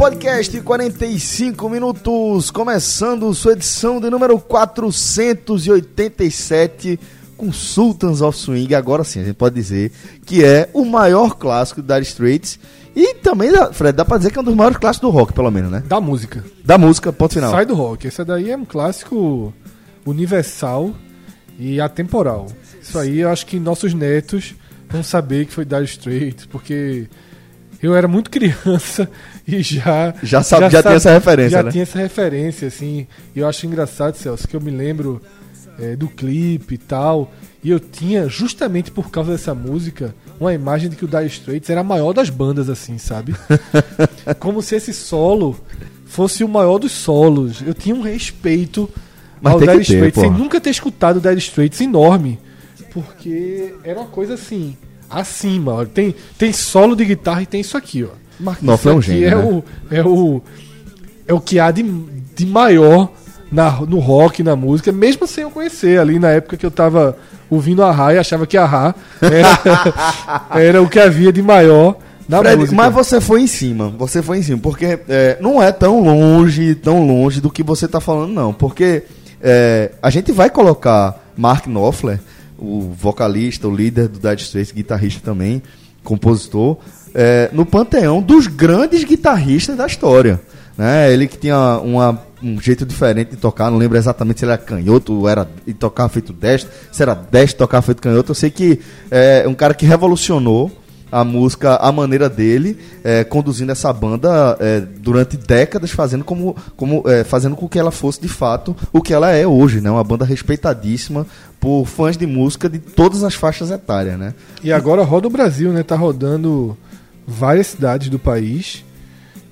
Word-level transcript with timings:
podcast 0.00 0.58
45 0.62 1.68
minutos, 1.68 2.50
começando 2.50 3.34
sua 3.34 3.52
edição 3.52 4.00
de 4.00 4.08
número 4.08 4.38
487 4.38 6.98
com 7.36 7.52
Sultans 7.52 8.22
of 8.22 8.38
Swing. 8.38 8.74
Agora 8.74 9.04
sim, 9.04 9.20
a 9.20 9.24
gente 9.24 9.36
pode 9.36 9.54
dizer 9.54 9.92
que 10.24 10.42
é 10.42 10.70
o 10.72 10.86
maior 10.86 11.36
clássico 11.36 11.82
da 11.82 12.00
Straits 12.00 12.58
e 12.96 13.12
também, 13.16 13.50
Fred, 13.74 13.94
dá 13.94 14.06
pra 14.06 14.16
dizer 14.16 14.30
que 14.30 14.38
é 14.38 14.40
um 14.40 14.44
dos 14.44 14.54
maiores 14.54 14.78
clássicos 14.78 15.06
do 15.06 15.14
rock, 15.14 15.34
pelo 15.34 15.50
menos, 15.50 15.70
né? 15.70 15.82
Da 15.86 16.00
música. 16.00 16.42
Da 16.64 16.78
música, 16.78 17.12
ponto 17.12 17.34
final. 17.34 17.50
Sai 17.50 17.66
do 17.66 17.74
rock. 17.74 18.06
Esse 18.06 18.24
daí 18.24 18.50
é 18.50 18.56
um 18.56 18.64
clássico 18.64 19.52
universal 20.06 20.94
e 21.58 21.78
atemporal. 21.78 22.46
Isso 22.80 22.98
aí 22.98 23.20
eu 23.20 23.28
acho 23.28 23.44
que 23.44 23.60
nossos 23.60 23.92
netos 23.92 24.54
vão 24.88 25.02
saber 25.02 25.44
que 25.44 25.52
foi 25.52 25.66
Dire 25.66 25.84
Straits, 25.84 26.46
porque 26.46 27.06
eu 27.82 27.94
era 27.94 28.06
muito 28.08 28.30
criança 28.30 29.08
e 29.46 29.62
já 29.62 30.14
Já 30.22 30.42
sabe- 30.42 30.70
já 30.70 30.82
tinha 30.82 30.94
essa 30.94 31.12
referência, 31.12 31.50
já 31.50 31.62
né? 31.62 31.70
tinha 31.70 31.82
essa 31.82 31.98
referência 31.98 32.68
assim. 32.68 33.06
E 33.34 33.40
eu 33.40 33.48
acho 33.48 33.66
engraçado, 33.66 34.14
Celso, 34.16 34.46
que 34.46 34.54
eu 34.56 34.60
me 34.60 34.70
lembro 34.70 35.20
é, 35.78 35.96
do 35.96 36.08
clipe 36.08 36.74
e 36.74 36.78
tal, 36.78 37.32
e 37.64 37.70
eu 37.70 37.80
tinha 37.80 38.28
justamente 38.28 38.90
por 38.90 39.10
causa 39.10 39.32
dessa 39.32 39.54
música 39.54 40.14
uma 40.38 40.52
imagem 40.54 40.88
de 40.90 40.96
que 40.96 41.04
o 41.04 41.08
Dire 41.08 41.26
Straits 41.26 41.68
era 41.70 41.80
a 41.80 41.84
maior 41.84 42.12
das 42.12 42.30
bandas 42.30 42.68
assim, 42.70 42.96
sabe? 42.98 43.34
Como 44.38 44.62
se 44.62 44.74
esse 44.76 44.92
solo 44.94 45.58
fosse 46.06 46.42
o 46.44 46.48
maior 46.48 46.78
dos 46.78 46.92
solos. 46.92 47.62
Eu 47.66 47.72
tinha 47.74 47.94
um 47.94 48.00
respeito 48.02 48.90
Mas 49.40 49.52
ao 49.54 49.60
Dire 49.60 49.80
Straits, 49.82 50.20
sem 50.20 50.30
nunca 50.30 50.60
ter 50.60 50.70
escutado 50.70 51.16
o 51.16 51.20
Dire 51.20 51.38
Straits 51.38 51.80
enorme, 51.80 52.38
porque 52.92 53.74
era 53.84 54.00
uma 54.00 54.08
coisa 54.08 54.34
assim, 54.34 54.76
acima, 55.10 55.72
ó. 55.74 55.84
Tem 55.84 56.14
tem 56.38 56.52
solo 56.52 56.94
de 56.94 57.04
guitarra 57.04 57.42
e 57.42 57.46
tem 57.46 57.60
isso 57.60 57.76
aqui, 57.76 58.04
ó. 58.04 58.08
Mark 58.38 58.62
Knopfler 58.62 58.94
é 58.94 58.96
um 58.96 59.00
Isso 59.00 59.10
aqui 59.10 59.20
gênio, 59.20 59.38
é 59.38 59.42
né? 59.42 59.44
o 59.44 59.64
é 59.90 60.04
o 60.04 60.42
é 61.28 61.34
o 61.34 61.40
que 61.40 61.58
há 61.58 61.70
de, 61.70 61.82
de 61.82 62.46
maior 62.46 63.10
na, 63.50 63.70
no 63.70 63.98
rock, 63.98 64.42
na 64.42 64.54
música, 64.56 64.92
mesmo 64.92 65.26
sem 65.26 65.42
eu 65.42 65.50
conhecer. 65.50 65.98
Ali 65.98 66.18
na 66.18 66.30
época 66.30 66.56
que 66.56 66.64
eu 66.64 66.70
tava 66.70 67.16
ouvindo 67.48 67.82
a 67.82 67.90
Ra 67.90 68.14
e 68.14 68.18
achava 68.18 68.46
que 68.46 68.56
a 68.56 68.64
Ra 68.64 68.94
era, 69.20 70.50
era 70.60 70.82
o 70.82 70.88
que 70.88 70.98
havia 70.98 71.32
de 71.32 71.42
maior 71.42 71.96
na 72.28 72.38
Fred, 72.38 72.56
música. 72.58 72.76
mas 72.76 72.94
você 72.94 73.20
foi 73.20 73.42
em 73.42 73.46
cima, 73.46 73.92
você 73.98 74.22
foi 74.22 74.38
em 74.38 74.42
cima, 74.42 74.58
porque 74.58 75.00
é, 75.08 75.36
não 75.40 75.60
é 75.60 75.72
tão 75.72 76.00
longe, 76.00 76.76
tão 76.76 77.04
longe 77.04 77.40
do 77.40 77.50
que 77.50 77.62
você 77.62 77.88
tá 77.88 78.00
falando, 78.00 78.32
não. 78.32 78.52
Porque 78.52 79.02
é, 79.42 79.90
a 80.00 80.10
gente 80.10 80.30
vai 80.30 80.48
colocar 80.48 81.24
Mark 81.36 81.66
Knopfler, 81.66 82.20
o 82.60 82.92
vocalista, 82.96 83.66
o 83.66 83.74
líder 83.74 84.08
do 84.08 84.18
Dire 84.18 84.40
Straits, 84.40 84.72
guitarrista 84.72 85.20
também, 85.24 85.62
compositor, 86.04 86.76
é, 87.14 87.48
no 87.52 87.64
panteão 87.66 88.20
dos 88.22 88.46
grandes 88.46 89.02
guitarristas 89.04 89.76
da 89.76 89.86
história. 89.86 90.40
Né? 90.76 91.12
Ele 91.12 91.26
que 91.26 91.36
tinha 91.36 91.78
uma- 91.82 92.22
um 92.42 92.58
jeito 92.60 92.86
diferente 92.86 93.32
de 93.32 93.36
tocar, 93.36 93.70
não 93.70 93.76
lembro 93.76 93.98
exatamente 93.98 94.38
se 94.38 94.44
ele 94.46 94.52
era 94.52 94.60
canhoto 94.62 95.28
era 95.28 95.46
e 95.66 95.74
tocava 95.74 96.08
feito 96.08 96.32
destro, 96.32 96.70
se 96.90 97.02
era 97.02 97.14
destro 97.14 97.58
tocava 97.58 97.82
feito 97.82 98.00
canhoto. 98.00 98.30
Eu 98.30 98.34
sei 98.34 98.50
que 98.50 98.80
é 99.10 99.44
um 99.46 99.54
cara 99.54 99.74
que 99.74 99.84
revolucionou 99.84 100.70
a 101.10 101.24
música 101.24 101.76
a 101.76 101.90
maneira 101.90 102.28
dele, 102.28 102.78
é, 103.02 103.24
conduzindo 103.24 103.72
essa 103.72 103.92
banda 103.92 104.56
é, 104.60 104.80
durante 104.80 105.36
décadas, 105.36 105.90
fazendo 105.90 106.24
como, 106.24 106.56
como 106.76 107.02
é, 107.06 107.24
fazendo 107.24 107.56
com 107.56 107.68
que 107.68 107.78
ela 107.78 107.90
fosse 107.90 108.20
de 108.20 108.28
fato 108.28 108.76
o 108.92 109.00
que 109.00 109.12
ela 109.12 109.30
é 109.30 109.46
hoje, 109.46 109.80
né? 109.80 109.90
Uma 109.90 110.04
banda 110.04 110.24
respeitadíssima 110.24 111.26
por 111.58 111.86
fãs 111.86 112.16
de 112.16 112.26
música 112.26 112.68
de 112.68 112.78
todas 112.78 113.22
as 113.24 113.34
faixas 113.34 113.70
etárias, 113.70 114.18
né? 114.18 114.34
E 114.62 114.72
agora 114.72 115.02
roda 115.02 115.26
o 115.26 115.30
Brasil, 115.30 115.72
né? 115.72 115.82
Tá 115.82 115.96
rodando 115.96 116.76
várias 117.26 117.68
cidades 117.68 118.08
do 118.08 118.18
país. 118.18 118.84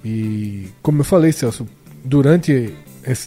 E 0.04 0.68
como 0.80 1.00
eu 1.00 1.04
falei, 1.04 1.32
Celso, 1.32 1.66
durante 2.04 2.72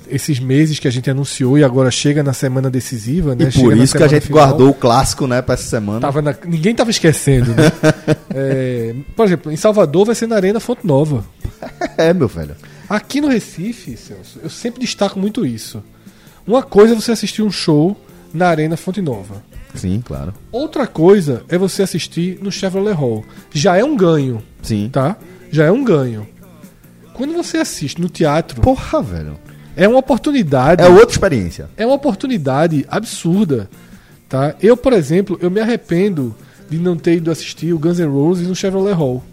esses 0.10 0.40
meses 0.40 0.78
que 0.80 0.88
a 0.88 0.92
gente 0.92 1.10
anunciou 1.10 1.58
e 1.58 1.64
agora 1.64 1.90
chega 1.90 2.22
na 2.22 2.34
semana 2.34 2.70
decisiva, 2.70 3.36
né? 3.36 3.46
e 3.48 3.52
Chega 3.52 3.66
por 3.70 3.76
na 3.76 3.84
isso 3.84 3.98
que 3.98 4.04
a 4.04 4.08
gente 4.08 4.28
final. 4.28 4.48
guardou 4.48 4.70
o 4.70 4.74
clássico, 4.74 5.26
né, 5.28 5.42
para 5.42 5.54
essa 5.56 5.64
semana. 5.70 6.00
Tava 6.02 6.22
na- 6.22 6.36
ninguém 6.46 6.76
tava 6.76 6.90
esquecendo, 6.92 7.52
né? 7.56 7.64
É, 8.34 8.96
por 9.16 9.26
exemplo, 9.26 9.52
em 9.52 9.58
Salvador 9.58 10.06
vai 10.06 10.16
ser 10.16 10.26
na 10.28 10.36
Arena 10.38 10.60
Fonte 10.60 10.88
Nova. 10.88 11.26
É, 11.98 12.14
meu 12.14 12.28
velho. 12.30 12.56
Aqui 12.90 13.20
no 13.20 13.28
Recife, 13.28 13.98
Celso, 13.98 14.40
eu 14.42 14.50
sempre 14.50 14.80
destaco 14.82 15.20
muito 15.20 15.46
isso. 15.46 15.84
Uma 16.48 16.64
coisa 16.64 16.94
é 16.94 16.96
você 16.96 17.12
assistir 17.12 17.42
um 17.42 17.52
show 17.52 17.96
na 18.34 18.48
Arena 18.48 18.78
Fonte 18.78 19.02
Nova. 19.02 19.44
Sim, 19.76 20.02
claro. 20.04 20.34
Outra 20.52 20.88
coisa 20.88 21.44
é 21.50 21.58
você 21.58 21.84
assistir 21.84 22.40
no 22.42 22.52
Chevrolet 22.52 22.94
Hall. 22.94 23.24
Já 23.54 23.78
é 23.78 23.84
um 23.84 23.96
ganho, 23.98 24.42
Sim. 24.62 24.90
tá? 24.92 25.18
Já 25.52 25.66
é 25.66 25.72
um 25.72 25.84
ganho. 25.84 26.28
Quando 27.14 27.34
você 27.34 27.58
assiste 27.58 28.00
no 28.02 28.10
teatro, 28.10 28.62
Porra, 28.62 29.02
velho. 29.02 29.38
É 29.76 29.88
uma 29.88 30.00
oportunidade. 30.00 30.82
É 30.84 30.88
outra 30.90 31.12
experiência. 31.12 31.70
é 31.78 31.86
uma 31.86 31.96
oportunidade 31.96 32.86
absurda, 32.90 33.70
tá? 34.30 34.56
Eu, 34.62 34.76
por 34.78 34.94
exemplo, 34.94 35.38
eu 35.42 35.50
me 35.52 35.60
arrependo 35.60 36.36
de 36.70 36.78
não 36.78 36.96
ter 36.98 37.16
ido 37.18 37.30
assistir 37.32 37.74
o 37.74 37.80
Guns 37.80 38.00
N' 38.00 38.06
Roses 38.08 38.48
no 38.48 38.56
Chevrolet 38.56 38.94
Hall. 38.94 39.24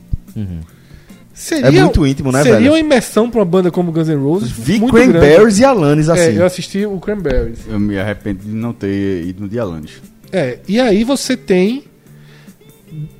Seria, 1.32 1.68
É 1.68 1.82
muito 1.84 2.04
íntimo, 2.04 2.32
né, 2.32 2.42
seria 2.42 2.58
velho? 2.58 2.72
uma 2.72 2.80
imersão 2.80 3.30
pra 3.30 3.38
uma 3.38 3.44
banda 3.44 3.70
como 3.70 3.92
Guns 3.92 4.08
N' 4.08 4.16
Roses 4.16 4.50
Vi 4.50 4.80
muito 4.80 4.92
grande. 4.92 5.12
Cranberries 5.12 5.58
e 5.60 5.64
Alanis 5.64 6.08
assim. 6.08 6.20
É, 6.20 6.38
eu 6.38 6.44
assisti 6.44 6.84
o 6.84 6.98
Cranberries. 6.98 7.60
Eu 7.68 7.78
me 7.78 7.96
arrependo 7.98 8.40
de 8.44 8.48
não 8.50 8.72
ter 8.72 9.24
ido 9.24 9.42
no 9.42 9.48
Dialanes. 9.48 10.02
É, 10.32 10.58
e 10.66 10.80
aí 10.80 11.04
você 11.04 11.36
tem. 11.36 11.84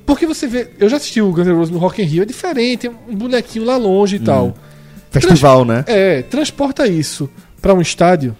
Porque 0.05 0.25
você 0.27 0.47
vê. 0.47 0.67
Eu 0.79 0.89
já 0.89 0.97
assisti 0.97 1.21
o 1.21 1.31
Guns 1.31 1.47
N' 1.47 1.53
Roses 1.53 1.71
no 1.71 1.77
Rock 1.79 2.01
in 2.01 2.05
Rio, 2.05 2.23
é 2.23 2.25
diferente, 2.25 2.87
é 2.87 2.91
um 3.07 3.15
bonequinho 3.15 3.63
lá 3.63 3.77
longe 3.77 4.17
e 4.17 4.19
tal. 4.19 4.53
Festival, 5.11 5.65
né? 5.65 5.83
É, 5.87 6.21
transporta 6.23 6.85
isso 6.87 7.29
pra 7.61 7.73
um 7.73 7.81
estádio, 7.81 8.35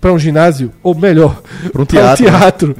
pra 0.00 0.12
um 0.12 0.18
ginásio, 0.18 0.72
ou 0.82 0.94
melhor, 0.94 1.40
Pra 1.72 1.82
um 1.82 1.86
pra 1.86 2.14
teatro, 2.16 2.24
né? 2.30 2.38
teatro. 2.38 2.76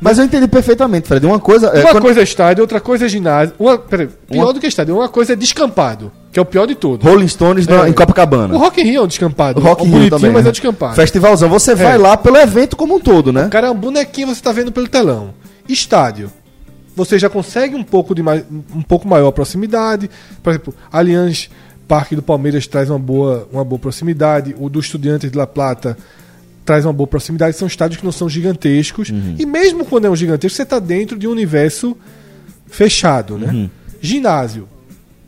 Mas 0.00 0.18
eu 0.18 0.24
entendi 0.26 0.46
perfeitamente, 0.46 1.08
Fred. 1.08 1.24
Uma 1.24 1.38
coisa. 1.40 1.68
é, 1.68 1.80
Uma 1.80 1.90
quando- 1.92 2.02
coisa 2.02 2.20
é 2.20 2.22
estádio, 2.22 2.60
outra 2.62 2.78
coisa 2.80 3.06
é 3.06 3.08
ginásio. 3.08 3.54
Uma, 3.58 3.78
peraí, 3.78 4.08
pior 4.30 4.44
Uma- 4.44 4.52
do 4.52 4.60
que 4.60 4.66
estádio, 4.66 4.94
uma 4.94 5.08
coisa 5.08 5.32
é 5.32 5.36
descampado, 5.36 6.12
que 6.30 6.38
é 6.38 6.42
o 6.42 6.44
pior 6.44 6.66
de 6.66 6.74
todos. 6.74 7.04
Rolling 7.08 7.26
Stones 7.28 7.66
na- 7.66 7.86
É. 7.86 7.88
em 7.88 7.94
Copacabana. 7.94 8.54
O 8.54 8.58
Rock 8.58 8.80
in 8.82 8.84
Rio 8.84 9.00
é 9.00 9.04
um 9.04 9.06
descampado. 9.06 9.58
O 9.58 9.62
Rock 9.64 9.84
in 9.86 9.90
é 9.92 9.96
um 9.96 10.00
Rio 10.00 10.10
também. 10.10 10.30
mas 10.30 10.44
né? 10.44 10.50
é 10.50 10.52
descampado. 10.52 10.94
Festivalzão. 10.96 11.48
Você 11.48 11.74
vai 11.74 11.94
É. 11.94 11.96
lá 11.96 12.14
pelo 12.16 12.36
evento 12.36 12.76
como 12.76 12.94
um 12.96 13.00
todo, 13.00 13.32
né? 13.32 13.46
O 13.46 13.48
cara 13.48 13.68
é 13.68 13.70
um 13.70 13.74
bonequinho, 13.74 14.26
você 14.28 14.42
tá 14.42 14.52
vendo 14.52 14.70
pelo 14.70 14.86
telão. 14.86 15.30
Estádio. 15.66 16.30
Você 16.94 17.18
já 17.18 17.28
consegue 17.30 17.74
um 17.74 17.82
pouco, 17.82 18.14
de 18.14 18.22
mais, 18.22 18.42
um 18.74 18.82
pouco 18.82 19.08
maior 19.08 19.30
proximidade. 19.30 20.10
Por 20.42 20.50
exemplo, 20.50 20.74
Allianz 20.92 21.48
Parque 21.86 22.16
do 22.16 22.22
Palmeiras 22.22 22.66
traz 22.66 22.90
uma 22.90 22.98
boa, 22.98 23.48
uma 23.52 23.64
boa 23.64 23.78
proximidade. 23.78 24.54
O 24.58 24.68
do 24.68 24.80
Estudiantes 24.80 25.30
de 25.30 25.36
La 25.36 25.46
Plata 25.46 25.96
traz 26.64 26.84
uma 26.84 26.92
boa 26.92 27.06
proximidade. 27.06 27.56
São 27.56 27.68
estádios 27.68 27.98
que 28.00 28.04
não 28.04 28.12
são 28.12 28.28
gigantescos. 28.28 29.10
Uhum. 29.10 29.36
E 29.38 29.46
mesmo 29.46 29.84
quando 29.84 30.06
é 30.06 30.10
um 30.10 30.16
gigantesco, 30.16 30.56
você 30.56 30.62
está 30.62 30.78
dentro 30.78 31.18
de 31.18 31.28
um 31.28 31.30
universo 31.30 31.96
fechado, 32.66 33.38
né? 33.38 33.52
Uhum. 33.52 33.70
Ginásio 34.00 34.68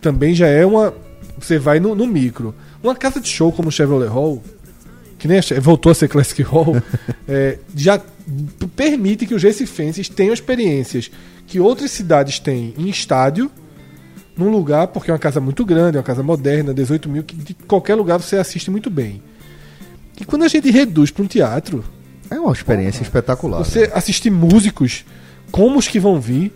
também 0.00 0.34
já 0.34 0.46
é 0.46 0.64
uma. 0.64 0.92
Você 1.38 1.58
vai 1.58 1.78
no, 1.78 1.94
no 1.94 2.06
micro. 2.06 2.54
Uma 2.82 2.94
casa 2.94 3.20
de 3.20 3.28
show 3.28 3.52
como 3.52 3.68
o 3.68 3.72
Chevrolet 3.72 4.08
Hall, 4.08 4.42
que 5.18 5.28
nem 5.28 5.38
a 5.38 5.60
voltou 5.60 5.90
a 5.92 5.94
ser 5.94 6.08
Classic 6.08 6.42
Hall, 6.42 6.76
é, 7.28 7.58
já 7.74 8.00
permite 8.76 9.26
que 9.26 9.34
os 9.34 9.42
recifenses 9.42 10.08
tenham 10.08 10.34
experiências 10.34 11.10
que 11.46 11.58
outras 11.58 11.90
cidades 11.90 12.38
têm 12.38 12.74
em 12.76 12.88
estádio, 12.88 13.50
num 14.38 14.50
lugar, 14.50 14.86
porque 14.88 15.10
é 15.10 15.12
uma 15.14 15.18
casa 15.18 15.40
muito 15.40 15.64
grande, 15.64 15.96
é 15.96 16.00
uma 16.00 16.04
casa 16.06 16.22
moderna, 16.22 16.72
18 16.72 17.08
mil, 17.08 17.22
que 17.22 17.34
de 17.36 17.54
qualquer 17.54 17.94
lugar 17.96 18.18
você 18.18 18.36
assiste 18.36 18.70
muito 18.70 18.88
bem. 18.88 19.20
E 20.20 20.24
quando 20.24 20.44
a 20.44 20.48
gente 20.48 20.70
reduz 20.70 21.10
para 21.10 21.22
um 21.24 21.26
teatro, 21.26 21.84
É 22.30 22.38
uma 22.38 22.52
experiência 22.52 23.02
espetacular. 23.02 23.58
você 23.58 23.90
assistir 23.94 24.30
músicos 24.30 25.04
como 25.50 25.78
os 25.78 25.88
que 25.88 25.98
vão 26.00 26.20
vir, 26.20 26.52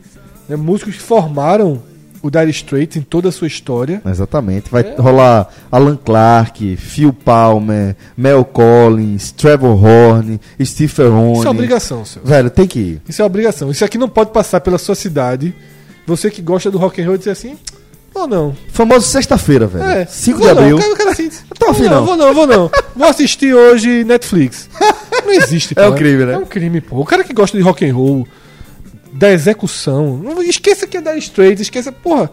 né, 0.49 0.57
músicos 0.57 0.95
que 0.97 1.03
formaram 1.03 1.83
o 2.23 2.31
Dire 2.31 2.51
Straits 2.51 2.97
em 2.97 3.03
toda 3.03 3.31
a 3.31 3.33
sua 3.33 3.49
história. 3.49 4.01
Exatamente. 4.07 4.71
Vai 4.71 4.83
É. 4.83 4.95
rolar 4.97 5.49
Alan 5.73 5.97
Clark, 5.97 6.77
Phil 6.77 7.13
Palmer, 7.13 7.97
Mel 8.17 8.45
Collins, 8.45 9.33
Trevor 9.33 9.83
Horn, 9.85 10.41
Steve 10.63 10.87
Ferrone. 10.93 11.39
Isso 11.39 11.47
é 11.49 11.51
obrigação, 11.51 12.05
seu. 12.05 12.23
Velho, 12.25 12.49
tem 12.49 12.67
que 12.67 12.79
ir. 12.79 13.03
Isso 13.09 13.21
é 13.21 13.25
obrigação. 13.25 13.71
Isso 13.73 13.85
aqui 13.85 13.99
não 13.99 14.09
pode 14.09 14.31
passar 14.31 14.61
pela 14.61 14.79
sua 14.79 14.95
cidade. 14.95 15.53
Você 16.07 16.31
que 16.31 16.43
gosta 16.43 16.71
do 16.71 16.79
rock 16.79 17.01
and 17.01 17.07
roll 17.07 17.17
dizer 17.17 17.31
assim, 17.31 17.57
ou 18.15 18.27
não. 18.27 18.57
Famoso 18.73 19.07
sexta-feira, 19.09 19.67
velho. 19.67 19.85
É, 19.85 20.05
5 20.07 20.39
vou 20.39 20.49
de 20.49 20.55
não, 20.55 20.61
abril. 20.63 20.77
o 20.77 20.81
cara- 20.81 20.93
o 20.93 20.97
cara 20.97 21.11
assim, 21.13 21.31
tô 21.59 21.67
afim, 21.71 21.83
não. 21.85 22.05
Vou 22.05 22.17
não, 22.17 22.35
vou 22.35 22.47
não. 22.47 22.71
Vou 22.95 23.09
assistir 23.09 23.55
hoje 23.55 24.05
Netflix. 24.05 24.69
Não 25.25 25.33
existe, 25.33 25.75
É 25.79 25.85
pô. 25.87 25.91
um 25.91 25.95
crime, 25.95 26.25
né? 26.27 26.35
É 26.35 26.39
um 26.39 26.45
crime, 26.47 26.81
pô. 26.81 27.01
O 27.01 27.05
cara 27.05 27.25
que 27.25 27.33
gosta 27.33 27.57
de 27.57 27.63
rock 27.63 27.89
and 27.89 27.95
roll, 27.95 28.27
da 29.13 29.31
execução. 29.31 30.19
Não 30.19 30.43
esqueça 30.43 30.87
que 30.87 30.97
é 30.97 31.01
Dire 31.01 31.19
Straits, 31.19 31.63
esqueça, 31.63 31.93
porra. 31.93 32.31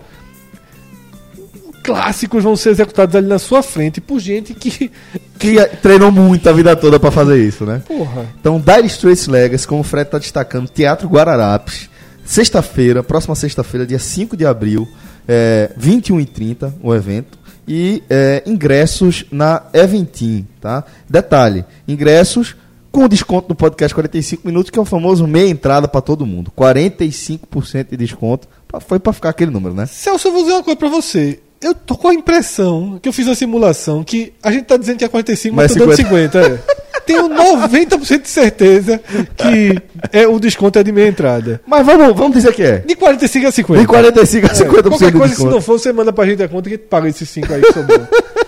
Clássicos 1.84 2.44
vão 2.44 2.56
ser 2.56 2.70
executados 2.72 3.16
ali 3.16 3.28
na 3.28 3.40
sua 3.40 3.64
frente 3.64 4.02
por 4.02 4.20
gente 4.20 4.54
que. 4.54 4.92
Que 5.40 5.56
treinou 5.82 6.12
muito 6.12 6.50
a 6.50 6.52
vida 6.52 6.76
toda 6.76 7.00
pra 7.00 7.10
fazer 7.12 7.42
isso, 7.42 7.64
né? 7.66 7.82
Porra. 7.88 8.26
Então, 8.42 8.60
Dire 8.60 8.86
Straits 8.88 9.26
Legacy, 9.28 9.66
como 9.66 9.80
o 9.80 9.84
Fred 9.86 10.10
tá 10.10 10.18
destacando, 10.20 10.68
Teatro 10.68 11.08
Guararapes, 11.08 11.90
sexta-feira, 12.34 13.02
próxima 13.02 13.34
sexta-feira, 13.34 13.88
dia 13.88 13.98
5 13.98 14.38
de 14.38 14.46
abril, 14.46 14.88
é, 15.28 15.72
21h30, 15.80 16.72
o 16.84 16.94
evento. 16.94 17.40
E 17.68 18.02
é, 18.10 18.42
ingressos 18.46 19.26
na 19.32 19.64
Eventim, 19.74 20.48
tá? 20.62 20.84
Detalhe, 21.10 21.66
ingressos 21.88 22.56
com 22.92 23.08
desconto 23.08 23.48
no 23.50 23.56
podcast 23.56 23.94
45 23.94 24.48
minutos, 24.48 24.70
que 24.72 24.80
é 24.80 24.82
o 24.82 24.86
famoso 24.86 25.28
meia 25.28 25.48
entrada 25.50 25.88
pra 25.88 26.02
todo 26.02 26.26
mundo. 26.26 26.52
45% 26.58 27.90
de 27.92 27.98
desconto. 27.98 28.48
Pra- 28.68 28.80
Foi 28.80 29.00
pra 29.00 29.14
ficar 29.14 29.30
aquele 29.30 29.52
número, 29.52 29.76
né? 29.76 29.86
Celso, 29.86 30.28
eu 30.28 30.32
vou 30.32 30.42
dizer 30.42 30.54
uma 30.54 30.64
coisa 30.64 30.78
pra 30.78 30.90
você. 30.90 31.40
Eu 31.62 31.76
tô 31.76 31.96
com 31.96 32.08
a 32.08 32.14
impressão 32.14 32.98
que 33.02 33.08
eu 33.10 33.14
fiz 33.14 33.28
uma 33.28 33.36
simulação 33.36 34.04
que 34.04 34.34
a 34.42 34.52
gente 34.52 34.66
tá 34.66 34.76
dizendo 34.78 34.98
que 34.98 35.06
é 35.06 35.08
45, 35.10 35.56
mas, 35.56 35.72
Mas 35.72 35.78
tô 35.78 35.86
dando 35.86 35.96
50. 35.96 36.40
é. 36.40 36.60
Tenho 37.06 37.30
90% 37.30 38.22
de 38.22 38.28
certeza 38.30 39.00
que 39.38 39.78
é, 40.12 40.28
o 40.28 40.40
desconto 40.40 40.78
é 40.80 40.84
de 40.84 40.92
meia 40.92 41.08
entrada. 41.08 41.60
Mas 41.66 41.86
vamos, 41.86 42.16
vamos 42.16 42.34
dizer 42.34 42.54
que 42.54 42.64
é. 42.64 42.78
De 42.80 42.96
45 42.96 43.48
a 43.48 43.52
50. 43.52 43.82
De 43.82 43.88
45 43.88 44.46
a 44.46 44.50
50% 44.50 44.62
É, 44.62 44.66
Qualquer 44.66 44.84
de 44.84 44.92
coisa, 45.12 45.24
se 45.26 45.30
desconto. 45.30 45.52
não 45.52 45.62
for, 45.62 45.80
você 45.80 45.92
manda 45.94 46.14
pra 46.14 46.26
gente 46.26 46.44
a 46.44 46.48
conta 46.48 46.70
que 46.70 46.78
paga 46.78 47.08
esses 47.10 47.28
5 47.30 47.54
aí 47.54 47.62
que 47.62 47.74
sobrou. 47.74 48.00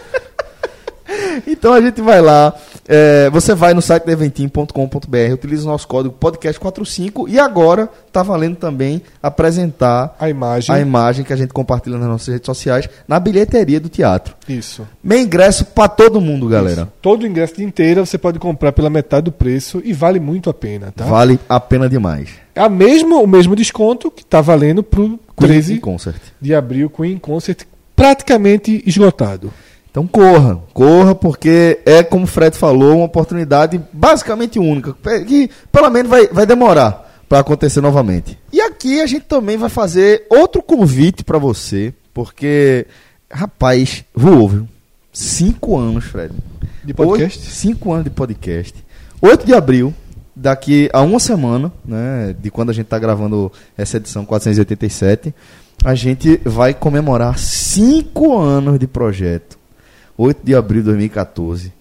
Então 1.48 1.74
a 1.74 1.82
gente 1.82 2.02
vai 2.02 2.22
lá, 2.22 2.54
é, 2.88 3.30
você 3.30 3.54
vai 3.54 3.74
no 3.74 3.82
site 3.82 4.06
da 4.06 4.12
eventim.com.br, 4.12 5.34
utiliza 5.34 5.64
o 5.66 5.72
nosso 5.72 5.88
código 5.88 6.16
podcast45 6.20 7.26
e 7.30 7.40
agora 7.40 7.90
tá 8.12 8.24
valendo 8.24 8.56
também 8.56 9.02
apresentar 9.22 10.16
A 10.20 10.30
imagem. 10.30 10.74
a 10.76 10.80
imagem 10.80 11.24
que 11.26 11.34
a 11.34 11.36
gente 11.36 11.54
compartilha 11.54 11.98
nas 11.98 12.08
nossas 12.08 12.28
redes 12.28 12.46
sociais 12.46 12.90
na 13.08 13.20
bilheteria 13.20 13.80
do 13.80 13.90
teatro. 13.90 14.36
Isso. 14.48 14.88
Meio 15.04 15.22
ingresso 15.24 15.66
pra 15.66 15.88
todo 15.88 16.20
mundo, 16.22 16.48
galera. 16.48 16.88
Todo 17.02 17.24
o 17.24 17.28
ingresso 17.28 17.56
de 17.56 17.64
inteira 17.64 18.06
você 18.06 18.18
pode 18.18 18.40
comprar 18.40 18.72
pela 18.72 18.90
metade 18.90 19.26
do 19.26 19.32
preço 19.32 19.82
e 19.84 19.94
vale 19.94 20.20
muito 20.20 20.50
a 20.50 20.54
pena, 20.54 20.92
tá? 20.96 21.06
Vale 21.06 21.40
a 21.48 21.60
pena 21.60 21.88
demais. 21.90 22.30
A 22.56 22.68
mesmo, 22.68 23.22
o 23.24 23.28
mesmo 23.28 23.56
desconto 23.56 24.12
que 24.12 24.26
tá 24.26 24.42
valendo 24.42 24.84
pro 24.84 25.20
Queen 25.38 25.50
13 25.50 25.78
Concert. 25.80 26.22
de 26.40 26.54
abril 26.54 26.90
Queen 26.90 27.18
Concert 27.18 27.64
praticamente 27.96 28.84
esgotado. 28.86 29.54
Então 29.92 30.08
corra, 30.08 30.58
corra, 30.74 31.14
porque 31.14 31.80
é, 31.86 32.02
como 32.02 32.24
o 32.24 32.28
Fred 32.28 32.58
falou, 32.58 32.96
uma 32.98 33.06
oportunidade 33.06 33.80
basicamente 33.92 34.58
única, 34.58 34.96
que 35.28 35.50
pelo 35.70 35.90
menos 35.90 36.10
vai, 36.10 36.28
vai 36.28 36.46
demorar 36.46 37.24
para 37.28 37.40
acontecer 37.40 37.82
novamente. 37.82 38.40
E 38.54 38.62
aqui 38.62 39.02
a 39.02 39.06
gente 39.06 39.26
também 39.26 39.58
vai 39.58 39.70
fazer 39.70 40.26
outro 40.30 40.62
convite 40.62 41.24
para 41.26 41.38
você, 41.38 41.94
porque, 42.14 42.88
rapaz, 43.30 44.06
voou, 44.16 44.48
viu? 44.48 44.68
Cinco 45.12 45.78
anos, 45.78 46.06
Fred. 46.06 46.34
De 46.84 46.94
podcast? 46.94 47.40
Oito- 47.40 47.52
cinco 47.52 47.92
anos 47.92 48.06
de 48.06 48.10
podcast. 48.12 48.86
8 49.22 49.46
de 49.46 49.54
abril, 49.54 49.94
daqui 50.36 50.90
a 50.94 51.02
uma 51.02 51.20
semana, 51.20 51.72
né, 51.86 52.34
de 52.40 52.50
quando 52.50 52.70
a 52.70 52.74
gente 52.74 52.86
está 52.86 52.98
gravando 52.98 53.52
essa 53.78 53.98
edição 53.98 54.26
487, 54.26 55.34
a 55.84 55.94
gente 55.96 56.42
vai 56.44 56.74
comemorar 56.74 57.38
cinco 57.38 58.38
anos 58.40 58.80
de 58.80 58.88
projeto. 58.88 59.60
8 60.22 60.40
de 60.44 60.56
abril 60.56 60.82
de 60.82 60.86
2014. 60.88 61.72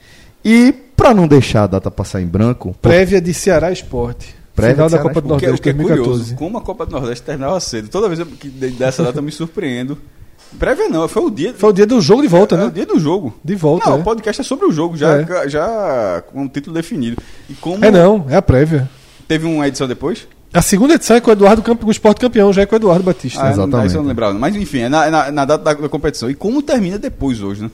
E, 0.45 0.73
para 0.97 1.13
não 1.15 1.27
deixar 1.29 1.65
a 1.65 1.67
data 1.67 1.91
passar 1.91 2.21
em 2.21 2.27
branco, 2.27 2.75
Prévia 2.81 3.21
de 3.21 3.33
Ceará 3.35 3.71
Esporte. 3.71 4.35
Prévia 4.55 4.75
Final 4.75 4.87
da 4.91 4.97
Ceará 4.97 5.03
Copa 5.09 5.21
do 5.21 5.35
O 5.35 5.37
que, 5.39 5.45
o 5.45 5.49
Nordeste 5.49 5.63
que 5.63 5.69
é 5.69 5.73
2014. 5.73 6.11
curioso, 6.11 6.35
como 6.37 6.59
a 6.59 6.61
Copa 6.61 6.87
do 6.87 6.93
Nordeste 6.93 7.25
terminava 7.25 7.61
cedo. 7.61 7.89
Toda 7.89 8.09
vez 8.09 8.27
que 8.39 8.49
de- 8.49 8.71
dessa 8.71 9.03
data 9.03 9.19
eu 9.19 9.23
me 9.23 9.31
surpreendo. 9.33 9.97
Prévia 10.59 10.89
não, 10.89 11.07
foi 11.07 11.23
o 11.23 11.31
dia. 11.31 11.55
Foi 11.57 11.71
o 11.71 11.73
dia 11.73 11.87
do 11.87 12.01
jogo 12.01 12.23
de 12.23 12.29
volta, 12.29 12.57
é 12.57 12.59
o 12.63 12.65
né? 12.67 12.71
dia 12.75 12.87
do 12.87 12.99
jogo. 12.99 13.33
De 13.45 13.55
volta, 13.55 13.89
Não, 13.89 13.97
é. 13.99 14.01
o 14.01 14.03
podcast 14.03 14.41
é 14.41 14.45
sobre 14.45 14.67
o 14.67 14.73
jogo, 14.73 14.97
já, 14.97 15.21
É. 15.21 15.49
já 15.49 16.23
com 16.33 16.45
o 16.45 16.49
título 16.49 16.75
definido. 16.75 17.17
E 17.49 17.55
como 17.55 17.85
É 17.85 17.91
não, 17.91 18.27
é 18.29 18.35
a 18.37 18.43
prévia. 18.43 18.89
teve 19.29 19.47
uma 19.47 19.69
edição 19.69 19.87
depois? 19.87 20.27
A 20.53 20.61
segunda 20.61 20.95
edição 20.95 21.15
é 21.17 21.21
com 21.21 21.31
o 21.31 21.33
Eduardo 21.33 21.63
Campo, 21.63 21.87
o 21.87 21.91
Esporte 21.93 22.21
Campeão, 22.21 22.53
já 22.53 22.63
é 22.63 22.67
com 22.67 22.75
o 22.75 22.79
Eduardo 22.79 23.05
Batista. 23.05 23.41
Ah, 23.47 23.53
Exatamente. 23.53 23.87
Isso 23.87 23.97
eu 23.99 24.03
não 24.03 24.09
lembrava. 24.09 24.37
Mas 24.37 24.57
enfim, 24.57 24.81
é 24.81 24.89
na, 24.89 25.07
é 25.07 25.11
na- 25.11 25.31
na 25.31 25.45
data 25.45 25.63
da, 25.63 25.73
da 25.75 25.89
competição. 25.89 26.29
E 26.29 26.35
como 26.35 26.61
termina 26.61 26.99
depois 26.99 27.41
hoje, 27.41 27.63
né? 27.63 27.71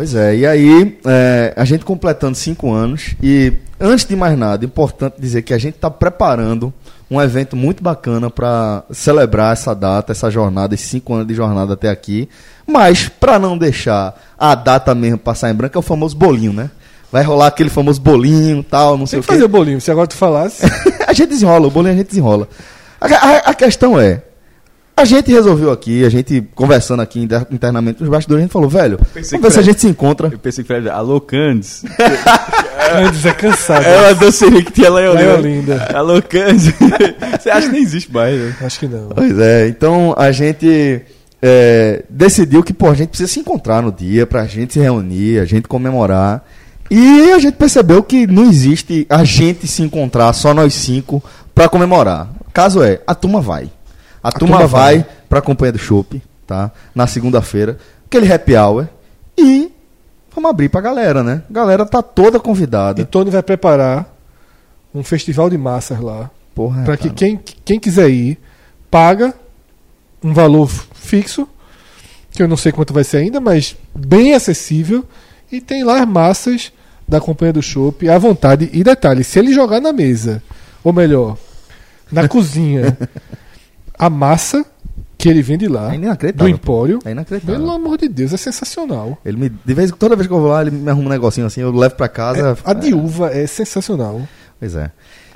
Pois 0.00 0.14
é, 0.14 0.34
e 0.34 0.46
aí 0.46 0.98
é, 1.04 1.52
a 1.54 1.62
gente 1.66 1.84
completando 1.84 2.34
cinco 2.34 2.72
anos 2.72 3.14
e 3.22 3.52
antes 3.78 4.06
de 4.06 4.16
mais 4.16 4.34
nada, 4.38 4.64
importante 4.64 5.16
dizer 5.20 5.42
que 5.42 5.52
a 5.52 5.58
gente 5.58 5.74
está 5.74 5.90
preparando 5.90 6.72
um 7.10 7.20
evento 7.20 7.54
muito 7.54 7.82
bacana 7.82 8.30
para 8.30 8.82
celebrar 8.90 9.52
essa 9.52 9.74
data, 9.74 10.10
essa 10.10 10.30
jornada, 10.30 10.74
esses 10.74 10.88
cinco 10.88 11.12
anos 11.12 11.26
de 11.26 11.34
jornada 11.34 11.74
até 11.74 11.90
aqui. 11.90 12.30
Mas 12.66 13.10
para 13.10 13.38
não 13.38 13.58
deixar 13.58 14.18
a 14.38 14.54
data 14.54 14.94
mesmo 14.94 15.18
passar 15.18 15.50
em 15.50 15.54
branco, 15.54 15.76
é 15.76 15.80
o 15.80 15.82
famoso 15.82 16.16
bolinho, 16.16 16.54
né? 16.54 16.70
Vai 17.12 17.22
rolar 17.22 17.48
aquele 17.48 17.68
famoso 17.68 18.00
bolinho, 18.00 18.62
tal, 18.62 18.96
não 18.96 19.04
sei 19.04 19.18
Tem 19.18 19.20
o 19.20 19.22
que 19.28 19.34
fazer 19.34 19.48
bolinho, 19.48 19.82
se 19.82 19.90
agora 19.90 20.06
tu 20.06 20.16
falasse. 20.16 20.62
a 21.06 21.12
gente 21.12 21.28
desenrola, 21.28 21.66
o 21.66 21.70
bolinho 21.70 21.92
a 21.92 21.96
gente 21.98 22.08
desenrola. 22.08 22.48
A, 22.98 23.04
a- 23.06 23.50
a 23.50 23.54
questão 23.54 24.00
é, 24.00 24.22
a 25.00 25.04
gente 25.04 25.30
resolveu 25.32 25.70
aqui, 25.72 26.04
a 26.04 26.08
gente 26.08 26.42
conversando 26.54 27.00
aqui 27.00 27.20
inter- 27.20 27.46
internamente 27.50 28.00
nos 28.00 28.10
bastidores, 28.10 28.42
a 28.42 28.44
gente 28.44 28.52
falou, 28.52 28.68
velho, 28.68 28.98
vamos 28.98 29.30
ver 29.42 29.50
se 29.50 29.58
a 29.58 29.62
gente 29.62 29.80
se 29.80 29.86
encontra. 29.88 30.28
Eu 30.30 30.38
pensei 30.38 30.62
que 30.62 30.68
Fred, 30.68 30.88
alô 30.88 31.20
Candes. 31.20 31.82
Antes 32.94 33.24
é 33.24 33.32
cansado. 33.32 33.84
É 33.84 34.12
uma 34.12 34.62
que 34.62 34.70
tinha 34.72 34.90
lá 34.90 35.02
em 35.02 35.08
Lá 35.08 35.22
em 35.22 35.26
Olinda. 35.28 35.38
Olinda. 35.38 35.88
Alô 35.94 36.22
Candes. 36.22 36.72
Você 37.40 37.50
acha 37.50 37.66
que 37.68 37.72
nem 37.72 37.82
existe 37.82 38.12
mais, 38.12 38.38
né? 38.38 38.54
Acho 38.60 38.78
que 38.80 38.86
não. 38.86 39.08
Pois 39.08 39.38
é, 39.38 39.68
então 39.68 40.14
a 40.18 40.30
gente 40.32 41.00
é, 41.40 42.04
decidiu 42.10 42.62
que, 42.62 42.72
pô, 42.72 42.88
a 42.90 42.94
gente 42.94 43.08
precisa 43.08 43.30
se 43.32 43.40
encontrar 43.40 43.82
no 43.82 43.90
dia 43.92 44.26
pra 44.26 44.44
gente 44.46 44.74
se 44.74 44.80
reunir, 44.80 45.38
a 45.38 45.44
gente 45.44 45.66
comemorar. 45.68 46.44
E 46.90 47.30
a 47.32 47.38
gente 47.38 47.54
percebeu 47.54 48.02
que 48.02 48.26
não 48.26 48.44
existe 48.50 49.06
a 49.08 49.22
gente 49.22 49.66
se 49.68 49.80
encontrar, 49.82 50.32
só 50.32 50.52
nós 50.52 50.74
cinco, 50.74 51.22
pra 51.54 51.68
comemorar. 51.68 52.28
Caso 52.52 52.82
é, 52.82 53.00
a 53.06 53.14
turma 53.14 53.40
vai. 53.40 53.70
A, 54.22 54.30
turma, 54.30 54.56
turma 54.58 54.66
vai, 54.66 54.98
vai. 54.98 55.06
pra 55.28 55.40
companhia 55.40 55.72
do 55.72 55.78
Chopp, 55.78 56.22
tá? 56.46 56.70
Na 56.94 57.06
segunda-feira, 57.06 57.78
aquele 58.06 58.30
happy 58.32 58.54
hour. 58.56 58.86
E 59.38 59.70
vamos 60.34 60.50
abrir 60.50 60.68
pra 60.68 60.80
galera, 60.80 61.22
né? 61.22 61.42
A 61.48 61.52
galera 61.52 61.86
tá 61.86 62.02
toda 62.02 62.38
convidada. 62.38 63.00
E 63.00 63.04
Tony 63.04 63.30
vai 63.30 63.42
preparar 63.42 64.06
um 64.94 65.02
festival 65.02 65.48
de 65.48 65.56
massas 65.56 65.98
lá. 66.00 66.30
Porra, 66.54 66.82
Pra 66.84 66.96
que 66.96 67.08
quem, 67.10 67.40
quem 67.64 67.78
quiser 67.80 68.10
ir, 68.10 68.38
paga 68.90 69.32
um 70.22 70.34
valor 70.34 70.68
fixo, 70.94 71.48
que 72.32 72.42
eu 72.42 72.48
não 72.48 72.56
sei 72.56 72.72
quanto 72.72 72.92
vai 72.92 73.04
ser 73.04 73.18
ainda, 73.18 73.40
mas 73.40 73.76
bem 73.94 74.34
acessível. 74.34 75.04
E 75.50 75.60
tem 75.60 75.82
lá 75.82 76.00
as 76.02 76.06
massas 76.08 76.72
da 77.08 77.20
companhia 77.20 77.52
do 77.54 77.62
chopp 77.62 78.08
à 78.08 78.18
vontade. 78.18 78.68
E 78.72 78.84
detalhe, 78.84 79.24
se 79.24 79.38
ele 79.38 79.52
jogar 79.54 79.80
na 79.80 79.92
mesa, 79.92 80.42
ou 80.84 80.92
melhor, 80.92 81.36
na 82.12 82.26
cozinha, 82.28 82.96
a 84.06 84.10
massa 84.10 84.64
que 85.18 85.28
ele 85.28 85.42
vende 85.42 85.68
lá, 85.68 85.88
É 85.88 85.98
do 85.98 86.04
inacreditável. 86.04 86.54
Empório, 86.54 86.98
É 87.04 87.10
inacreditável. 87.10 87.60
pelo 87.60 87.70
amor 87.72 87.98
de 87.98 88.08
Deus, 88.08 88.32
é 88.32 88.36
sensacional. 88.38 89.18
Ele 89.24 89.36
me, 89.36 89.48
de 89.50 89.74
vez, 89.74 89.90
toda 89.98 90.16
vez 90.16 90.26
que 90.26 90.32
eu 90.32 90.40
vou 90.40 90.48
lá, 90.48 90.62
ele 90.62 90.70
me 90.70 90.90
arruma 90.90 91.06
um 91.06 91.10
negocinho 91.10 91.46
assim, 91.46 91.60
eu 91.60 91.70
levo 91.70 91.94
pra 91.94 92.08
casa. 92.08 92.56
A 92.64 92.72
de 92.72 92.94
uva 92.94 93.30
é 93.30 93.46
sensacional. 93.46 94.22
Pois 94.58 94.74
é. 94.74 94.90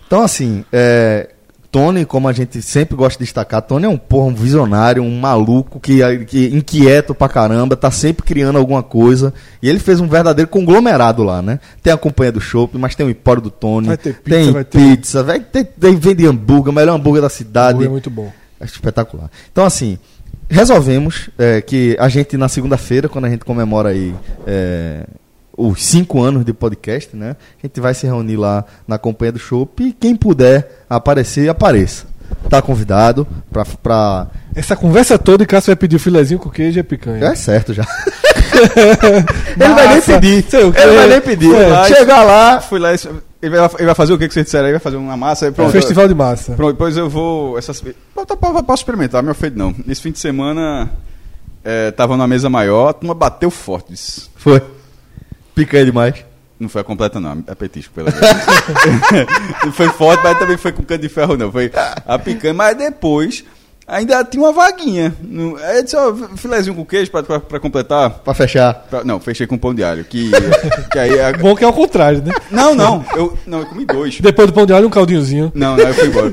Então, 0.06 0.22
assim, 0.22 0.64
é, 0.72 1.28
Tony, 1.70 2.04
como 2.06 2.28
a 2.28 2.32
gente 2.32 2.62
sempre 2.62 2.96
gosta 2.96 3.18
de 3.18 3.24
destacar, 3.24 3.60
Tony 3.60 3.84
é 3.84 3.88
um 3.88 3.96
porra, 3.98 4.26
um 4.28 4.34
visionário, 4.34 5.02
um 5.02 5.18
maluco 5.20 5.78
que, 5.80 5.98
que 6.24 6.46
inquieto 6.54 7.14
pra 7.14 7.28
caramba, 7.28 7.76
tá 7.76 7.90
sempre 7.90 8.24
criando 8.24 8.56
alguma 8.58 8.82
coisa. 8.82 9.34
E 9.62 9.68
ele 9.68 9.78
fez 9.80 10.00
um 10.00 10.06
verdadeiro 10.08 10.48
conglomerado 10.50 11.22
lá, 11.22 11.42
né? 11.42 11.58
Tem 11.82 11.92
a 11.92 11.96
companhia 11.98 12.32
do 12.32 12.40
Chopp, 12.40 12.78
mas 12.78 12.94
tem 12.94 13.04
o 13.04 13.10
Empório 13.10 13.42
do 13.42 13.50
Tony. 13.50 13.88
Vai 13.88 13.96
ter 13.98 14.14
pizza, 14.14 14.30
tem 14.42 14.52
vai 14.52 14.64
ter- 14.64 14.78
pizza, 14.78 15.22
vai 15.22 15.40
ter, 15.40 15.64
tem, 15.64 15.96
vende 15.96 16.26
hambúrguer, 16.26 16.70
o 16.70 16.74
melhor 16.74 16.94
hambúrguer 16.94 17.20
da 17.22 17.28
cidade. 17.28 17.84
É 17.84 17.88
muito 17.88 18.08
bom. 18.08 18.32
É 18.64 18.66
espetacular. 18.66 19.30
Então, 19.52 19.64
assim, 19.64 19.98
resolvemos 20.48 21.28
é, 21.38 21.60
que 21.60 21.94
a 22.00 22.08
gente, 22.08 22.36
na 22.38 22.48
segunda-feira, 22.48 23.10
quando 23.10 23.26
a 23.26 23.28
gente 23.28 23.44
comemora 23.44 23.90
aí 23.90 24.14
é, 24.46 25.04
os 25.56 25.84
cinco 25.84 26.22
anos 26.22 26.46
de 26.46 26.52
podcast, 26.54 27.14
né? 27.14 27.36
A 27.62 27.66
gente 27.66 27.78
vai 27.78 27.92
se 27.92 28.06
reunir 28.06 28.36
lá 28.36 28.64
na 28.88 28.96
companhia 28.96 29.32
do 29.32 29.38
Chopp 29.38 29.82
e 29.84 29.92
quem 29.92 30.16
puder 30.16 30.84
aparecer, 30.88 31.48
apareça. 31.50 32.06
Tá 32.48 32.62
convidado 32.62 33.26
pra. 33.52 33.64
pra... 33.64 34.28
Essa 34.56 34.74
conversa 34.74 35.18
toda, 35.18 35.42
e 35.44 35.46
Cássio 35.46 35.68
vai 35.68 35.76
pedir 35.76 35.96
o 35.96 36.00
filezinho 36.00 36.40
com 36.40 36.48
queijo 36.48 36.80
e 36.80 36.82
picanha. 36.82 37.22
É 37.22 37.34
certo 37.34 37.74
já. 37.74 37.84
ele 39.60 39.74
vai 39.74 39.88
nem 39.88 40.00
pedir. 40.00 40.44
Ele 40.54 40.96
vai 40.96 41.08
nem 41.08 41.20
pedir. 41.20 41.54
É. 41.54 41.84
Chegar 41.84 42.22
lá. 42.22 42.60
Fui 42.60 42.78
lá, 42.78 42.94
esse- 42.94 43.10
ele 43.44 43.56
vai, 43.56 43.70
ele 43.76 43.86
vai 43.86 43.94
fazer 43.94 44.12
o 44.12 44.18
que 44.18 44.26
que 44.26 44.32
vocês 44.32 44.46
disseram 44.46 44.66
aí? 44.66 44.72
Vai 44.72 44.80
fazer 44.80 44.96
uma 44.96 45.16
massa? 45.16 45.52
Pronto, 45.52 45.70
festival 45.70 46.08
de 46.08 46.14
massa. 46.14 46.54
Pronto, 46.54 46.72
depois 46.72 46.96
eu 46.96 47.10
vou. 47.10 47.58
Essas, 47.58 47.82
posso 48.66 48.80
experimentar, 48.82 49.22
meu 49.22 49.34
feito 49.34 49.58
não. 49.58 49.74
Nesse 49.86 50.00
fim 50.00 50.10
de 50.10 50.18
semana, 50.18 50.90
é, 51.62 51.90
tava 51.90 52.16
numa 52.16 52.26
mesa 52.26 52.48
maior, 52.48 52.88
a 52.88 52.92
turma 52.94 53.14
bateu 53.14 53.50
forte. 53.50 53.92
disse, 53.92 54.30
Foi. 54.36 54.62
Picanha 55.54 55.84
demais. 55.84 56.24
Não 56.58 56.68
foi 56.68 56.80
a 56.80 56.84
completa, 56.84 57.20
não. 57.20 57.44
É 57.46 57.54
petisco, 57.54 57.92
pelo 57.92 58.08
menos. 58.10 58.20
não 59.64 59.72
foi 59.72 59.88
forte, 59.90 60.22
mas 60.22 60.38
também 60.38 60.56
foi 60.56 60.72
com 60.72 60.82
cano 60.82 61.02
de 61.02 61.08
ferro, 61.08 61.36
não. 61.36 61.52
Foi 61.52 61.70
a 62.06 62.18
picanha. 62.18 62.54
Mas 62.54 62.76
depois, 62.76 63.44
ainda 63.86 64.24
tinha 64.24 64.42
uma 64.42 64.52
vaguinha. 64.52 65.14
No- 65.22 65.56
Aí 65.56 65.78
eu 65.78 65.82
disse, 65.84 65.96
ó, 65.96 66.14
filézinho 66.36 66.74
com 66.76 66.84
queijo 66.84 67.10
pra, 67.10 67.22
pra, 67.22 67.40
pra 67.40 67.60
completar. 67.60 68.10
Pra 68.10 68.34
fechar. 68.34 68.74
Pra- 68.90 69.04
não, 69.04 69.18
fechei 69.20 69.46
com 69.46 69.56
pão 69.58 69.74
de 69.74 69.82
alho. 69.84 70.04
Que, 70.04 70.30
que 70.92 70.98
aí... 70.98 71.20
a- 71.20 71.32
Bom 71.32 71.54
que 71.54 71.64
é 71.64 71.68
o 71.68 71.72
contrário, 71.72 72.22
né? 72.22 72.32
Não, 72.50 72.74
não. 72.74 73.04
Eu, 73.16 73.38
não, 73.46 73.60
eu 73.60 73.66
comi 73.66 73.84
dois. 73.84 74.20
Depois 74.20 74.46
do 74.48 74.52
pão 74.54 74.66
de 74.66 74.72
alho, 74.72 74.86
um 74.86 74.90
caldinhozinho. 74.90 75.50
Não, 75.54 75.76
não, 75.76 75.84
eu 75.84 75.94
fui 75.94 76.08
embora. 76.08 76.30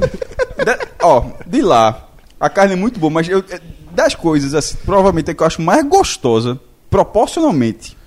Da- 0.66 0.80
ó, 1.02 1.24
de 1.46 1.62
lá, 1.62 2.08
a 2.40 2.50
carne 2.50 2.74
é 2.74 2.76
muito 2.78 3.00
boa, 3.00 3.12
mas 3.12 3.28
eu, 3.28 3.40
é, 3.50 3.60
das 3.92 4.16
coisas, 4.16 4.54
assim, 4.54 4.78
provavelmente 4.86 5.32
a 5.32 5.34
que 5.34 5.42
eu 5.44 5.48
acho 5.48 5.62
mais 5.62 5.84
gostosa, 5.86 6.60
proporcionalmente, 6.90 7.98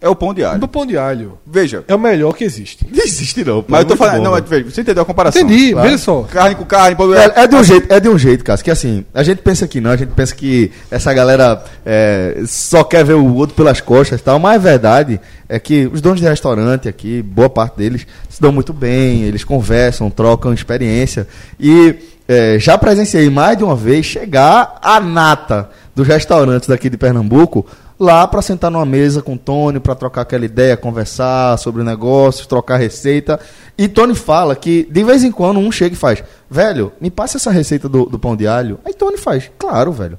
é 0.00 0.08
o 0.08 0.14
pão 0.14 0.32
de 0.32 0.44
alho. 0.44 0.62
O 0.62 0.68
pão 0.68 0.86
de 0.86 0.96
alho 0.96 1.38
Veja, 1.44 1.84
é 1.88 1.94
o 1.94 1.98
melhor 1.98 2.32
que 2.32 2.44
existe. 2.44 2.86
Não 2.88 3.04
existe 3.04 3.44
não. 3.44 3.62
pô, 3.62 3.66
mas 3.70 3.80
é 3.80 3.82
eu 3.82 3.86
tô 3.88 3.96
falando, 3.96 4.18
bom, 4.18 4.24
não, 4.24 4.30
velho. 4.32 4.42
mas 4.42 4.50
veja, 4.50 4.70
você 4.70 4.80
entendeu 4.80 5.02
a 5.02 5.06
comparação? 5.06 5.42
Entendi, 5.42 5.72
claro. 5.72 5.88
veja 5.88 6.02
só. 6.02 6.22
Carne 6.22 6.54
com 6.54 6.64
carne, 6.64 6.96
pão 6.96 7.08
de 7.08 7.16
alho. 7.16 7.32
É, 7.34 7.42
é 7.42 7.46
de 7.46 7.56
um 7.56 7.64
jeito, 7.64 7.92
é 7.92 8.00
de 8.00 8.08
um 8.08 8.18
jeito, 8.18 8.44
cara, 8.44 8.62
que 8.62 8.70
assim, 8.70 9.04
a 9.12 9.22
gente 9.22 9.42
pensa 9.42 9.66
que 9.66 9.80
não, 9.80 9.90
a 9.90 9.96
gente 9.96 10.10
pensa 10.10 10.34
que 10.34 10.70
essa 10.90 11.12
galera 11.12 11.64
é, 11.84 12.42
só 12.46 12.84
quer 12.84 13.04
ver 13.04 13.14
o 13.14 13.34
outro 13.34 13.56
pelas 13.56 13.80
costas 13.80 14.20
e 14.20 14.22
tal, 14.22 14.38
mas 14.38 14.54
a 14.54 14.58
verdade 14.58 15.20
é 15.48 15.58
que 15.58 15.90
os 15.92 16.00
donos 16.00 16.20
de 16.20 16.26
restaurante 16.26 16.88
aqui, 16.88 17.20
boa 17.20 17.50
parte 17.50 17.76
deles, 17.76 18.06
se 18.28 18.40
dão 18.40 18.52
muito 18.52 18.72
bem, 18.72 19.22
eles 19.22 19.42
conversam, 19.42 20.10
trocam 20.10 20.52
experiência 20.52 21.26
e 21.58 21.96
é, 22.28 22.58
já 22.58 22.76
presenciei 22.78 23.28
mais 23.30 23.56
de 23.56 23.64
uma 23.64 23.74
vez 23.74 24.06
chegar 24.06 24.78
a 24.80 25.00
nata 25.00 25.70
dos 25.94 26.06
restaurantes 26.06 26.68
daqui 26.68 26.88
de 26.88 26.96
Pernambuco 26.96 27.66
lá 27.98 28.26
para 28.26 28.40
sentar 28.42 28.70
numa 28.70 28.84
mesa 28.86 29.20
com 29.22 29.34
o 29.34 29.38
Tony, 29.38 29.80
para 29.80 29.94
trocar 29.94 30.22
aquela 30.22 30.44
ideia, 30.44 30.76
conversar 30.76 31.56
sobre 31.58 31.82
negócios, 31.82 32.46
trocar 32.46 32.76
receita. 32.76 33.38
E 33.76 33.88
Tony 33.88 34.14
fala 34.14 34.54
que 34.56 34.86
de 34.90 35.04
vez 35.04 35.24
em 35.24 35.32
quando 35.32 35.58
um 35.60 35.70
chega 35.72 35.94
e 35.94 35.98
faz: 35.98 36.22
Velho, 36.50 36.92
me 37.00 37.10
passa 37.10 37.36
essa 37.38 37.50
receita 37.50 37.88
do, 37.88 38.06
do 38.06 38.18
pão 38.18 38.36
de 38.36 38.46
alho. 38.46 38.78
Aí 38.84 38.94
Tony 38.94 39.16
faz: 39.18 39.50
Claro, 39.58 39.92
velho. 39.92 40.18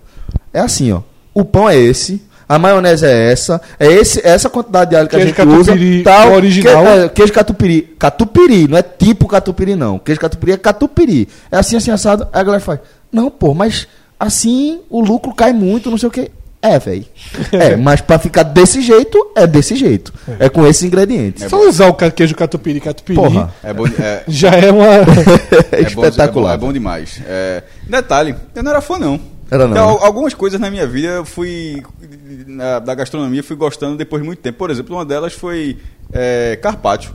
É 0.54 0.60
assim, 0.60 0.92
ó. 0.92 1.02
O 1.34 1.46
pão 1.46 1.70
é 1.70 1.76
esse. 1.78 2.22
A 2.48 2.58
maionese 2.58 3.06
é 3.06 3.32
essa, 3.32 3.62
é 3.80 3.86
esse, 3.86 4.20
é 4.26 4.30
essa 4.32 4.50
quantidade 4.50 4.90
de 4.90 4.96
alho 4.96 5.08
que 5.08 5.16
Queijo 5.16 5.34
a 5.40 5.46
gente 5.46 5.56
usa, 5.60 5.72
catupiry 5.74 6.04
tal, 6.04 6.34
original. 6.34 6.84
que- 6.84 6.90
é, 6.90 7.10
queijo 7.10 7.32
catupiry, 7.34 7.82
catupiry, 8.00 8.68
não 8.68 8.76
é 8.76 8.82
tipo 8.82 9.28
catupiry 9.28 9.76
não. 9.76 10.00
Queijo 10.00 10.20
catupiry 10.20 10.54
é 10.54 10.58
catupiry. 10.58 11.28
É 11.52 11.58
assim 11.58 11.76
assim 11.76 11.92
assado. 11.92 12.28
Aí 12.34 12.42
a 12.42 12.44
galera 12.44 12.64
faz: 12.64 12.80
"Não, 13.12 13.30
pô, 13.30 13.54
mas 13.54 13.88
assim 14.20 14.82
o 14.90 15.00
lucro 15.00 15.32
cai 15.36 15.54
muito, 15.54 15.92
não 15.92 15.98
sei 16.00 16.08
o 16.10 16.12
quê". 16.12 16.32
É, 16.62 16.78
velho. 16.78 17.06
É, 17.54 17.75
mas 17.80 18.01
pra 18.01 18.20
ficar 18.20 18.44
desse 18.44 18.82
jeito, 18.82 19.32
é 19.36 19.48
desse 19.48 19.75
jeito. 19.75 20.13
É 20.39 20.50
com 20.50 20.66
esses 20.68 20.84
ingredientes. 20.84 21.50
Só 21.50 21.68
usar 21.68 21.88
o 21.88 21.94
queijo 21.94 22.36
catupiry, 22.36 22.80
catupiry, 22.82 23.16
Porra. 23.16 23.54
É 23.63 23.74
bom, 23.74 23.86
é, 23.88 24.24
já 24.28 24.50
é 24.51 24.70
uma... 24.72 24.86
É 25.72 25.82
é 25.82 25.89
bom- 25.89 26.04
espetacular. 26.06 26.54
É 26.54 26.58
bom, 26.58 26.66
é 26.66 26.68
bom 26.68 26.74
demais. 26.74 27.22
É, 27.25 27.63
detalhe, 27.88 28.36
eu 28.56 28.62
não 28.63 28.72
era 28.72 28.82
fã, 28.82 29.00
não. 29.00 29.20
Era 29.51 29.66
não, 29.68 29.72
Então, 29.72 29.88
né? 29.88 29.92
al- 29.94 30.06
algumas 30.06 30.34
coisas 30.34 30.60
na 30.60 30.70
minha 30.70 30.86
vida 30.86 31.08
eu 31.08 31.25
fui. 31.25 31.82
na- 32.46 32.78
da 32.80 32.94
gastronomia 32.94 33.42
fui 33.42 33.56
gostando 33.56 33.98
depois 33.98 34.22
de 34.22 34.28
muito 34.28 34.39
tempo. 34.39 34.58
Por 34.60 34.70
exemplo, 34.70 34.96
uma 34.96 35.04
delas 35.06 35.34
foi 35.34 35.78
é, 36.13 36.56
carpaccio. 36.62 37.12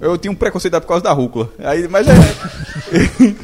Eu 0.00 0.16
tinha 0.16 0.32
um 0.32 0.34
preconceito 0.34 0.80
por 0.80 0.86
causa 0.88 1.04
da 1.04 1.12
rúcula. 1.12 1.50
Aí, 1.62 1.86
mas 1.88 2.06
é. 2.08 2.12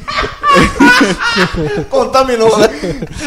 Contaminou, 1.89 2.57
né? 2.57 2.67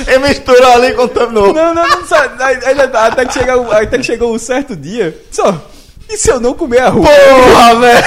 Ele 0.07 0.19
misturou 0.19 0.73
ali 0.73 0.89
e 0.89 0.93
contaminou. 0.95 1.53
Não, 1.53 1.75
não, 1.75 1.83
não, 1.89 1.99
aí- 2.41 2.59
aí- 2.65 2.81
até, 2.93 3.25
que 3.25 3.33
chega, 3.35 3.57
o- 3.57 3.71
até 3.73 3.99
que 3.99 4.05
chegou 4.05 4.35
um 4.35 4.39
certo 4.39 4.75
dia. 4.75 5.17
Só. 5.31 5.55
E 6.09 6.17
se 6.17 6.31
eu 6.31 6.41
não 6.41 6.55
comer 6.55 6.81
a 6.83 6.89
rúcula? 6.89 7.15
Porra, 7.15 7.75
velho! 7.77 8.05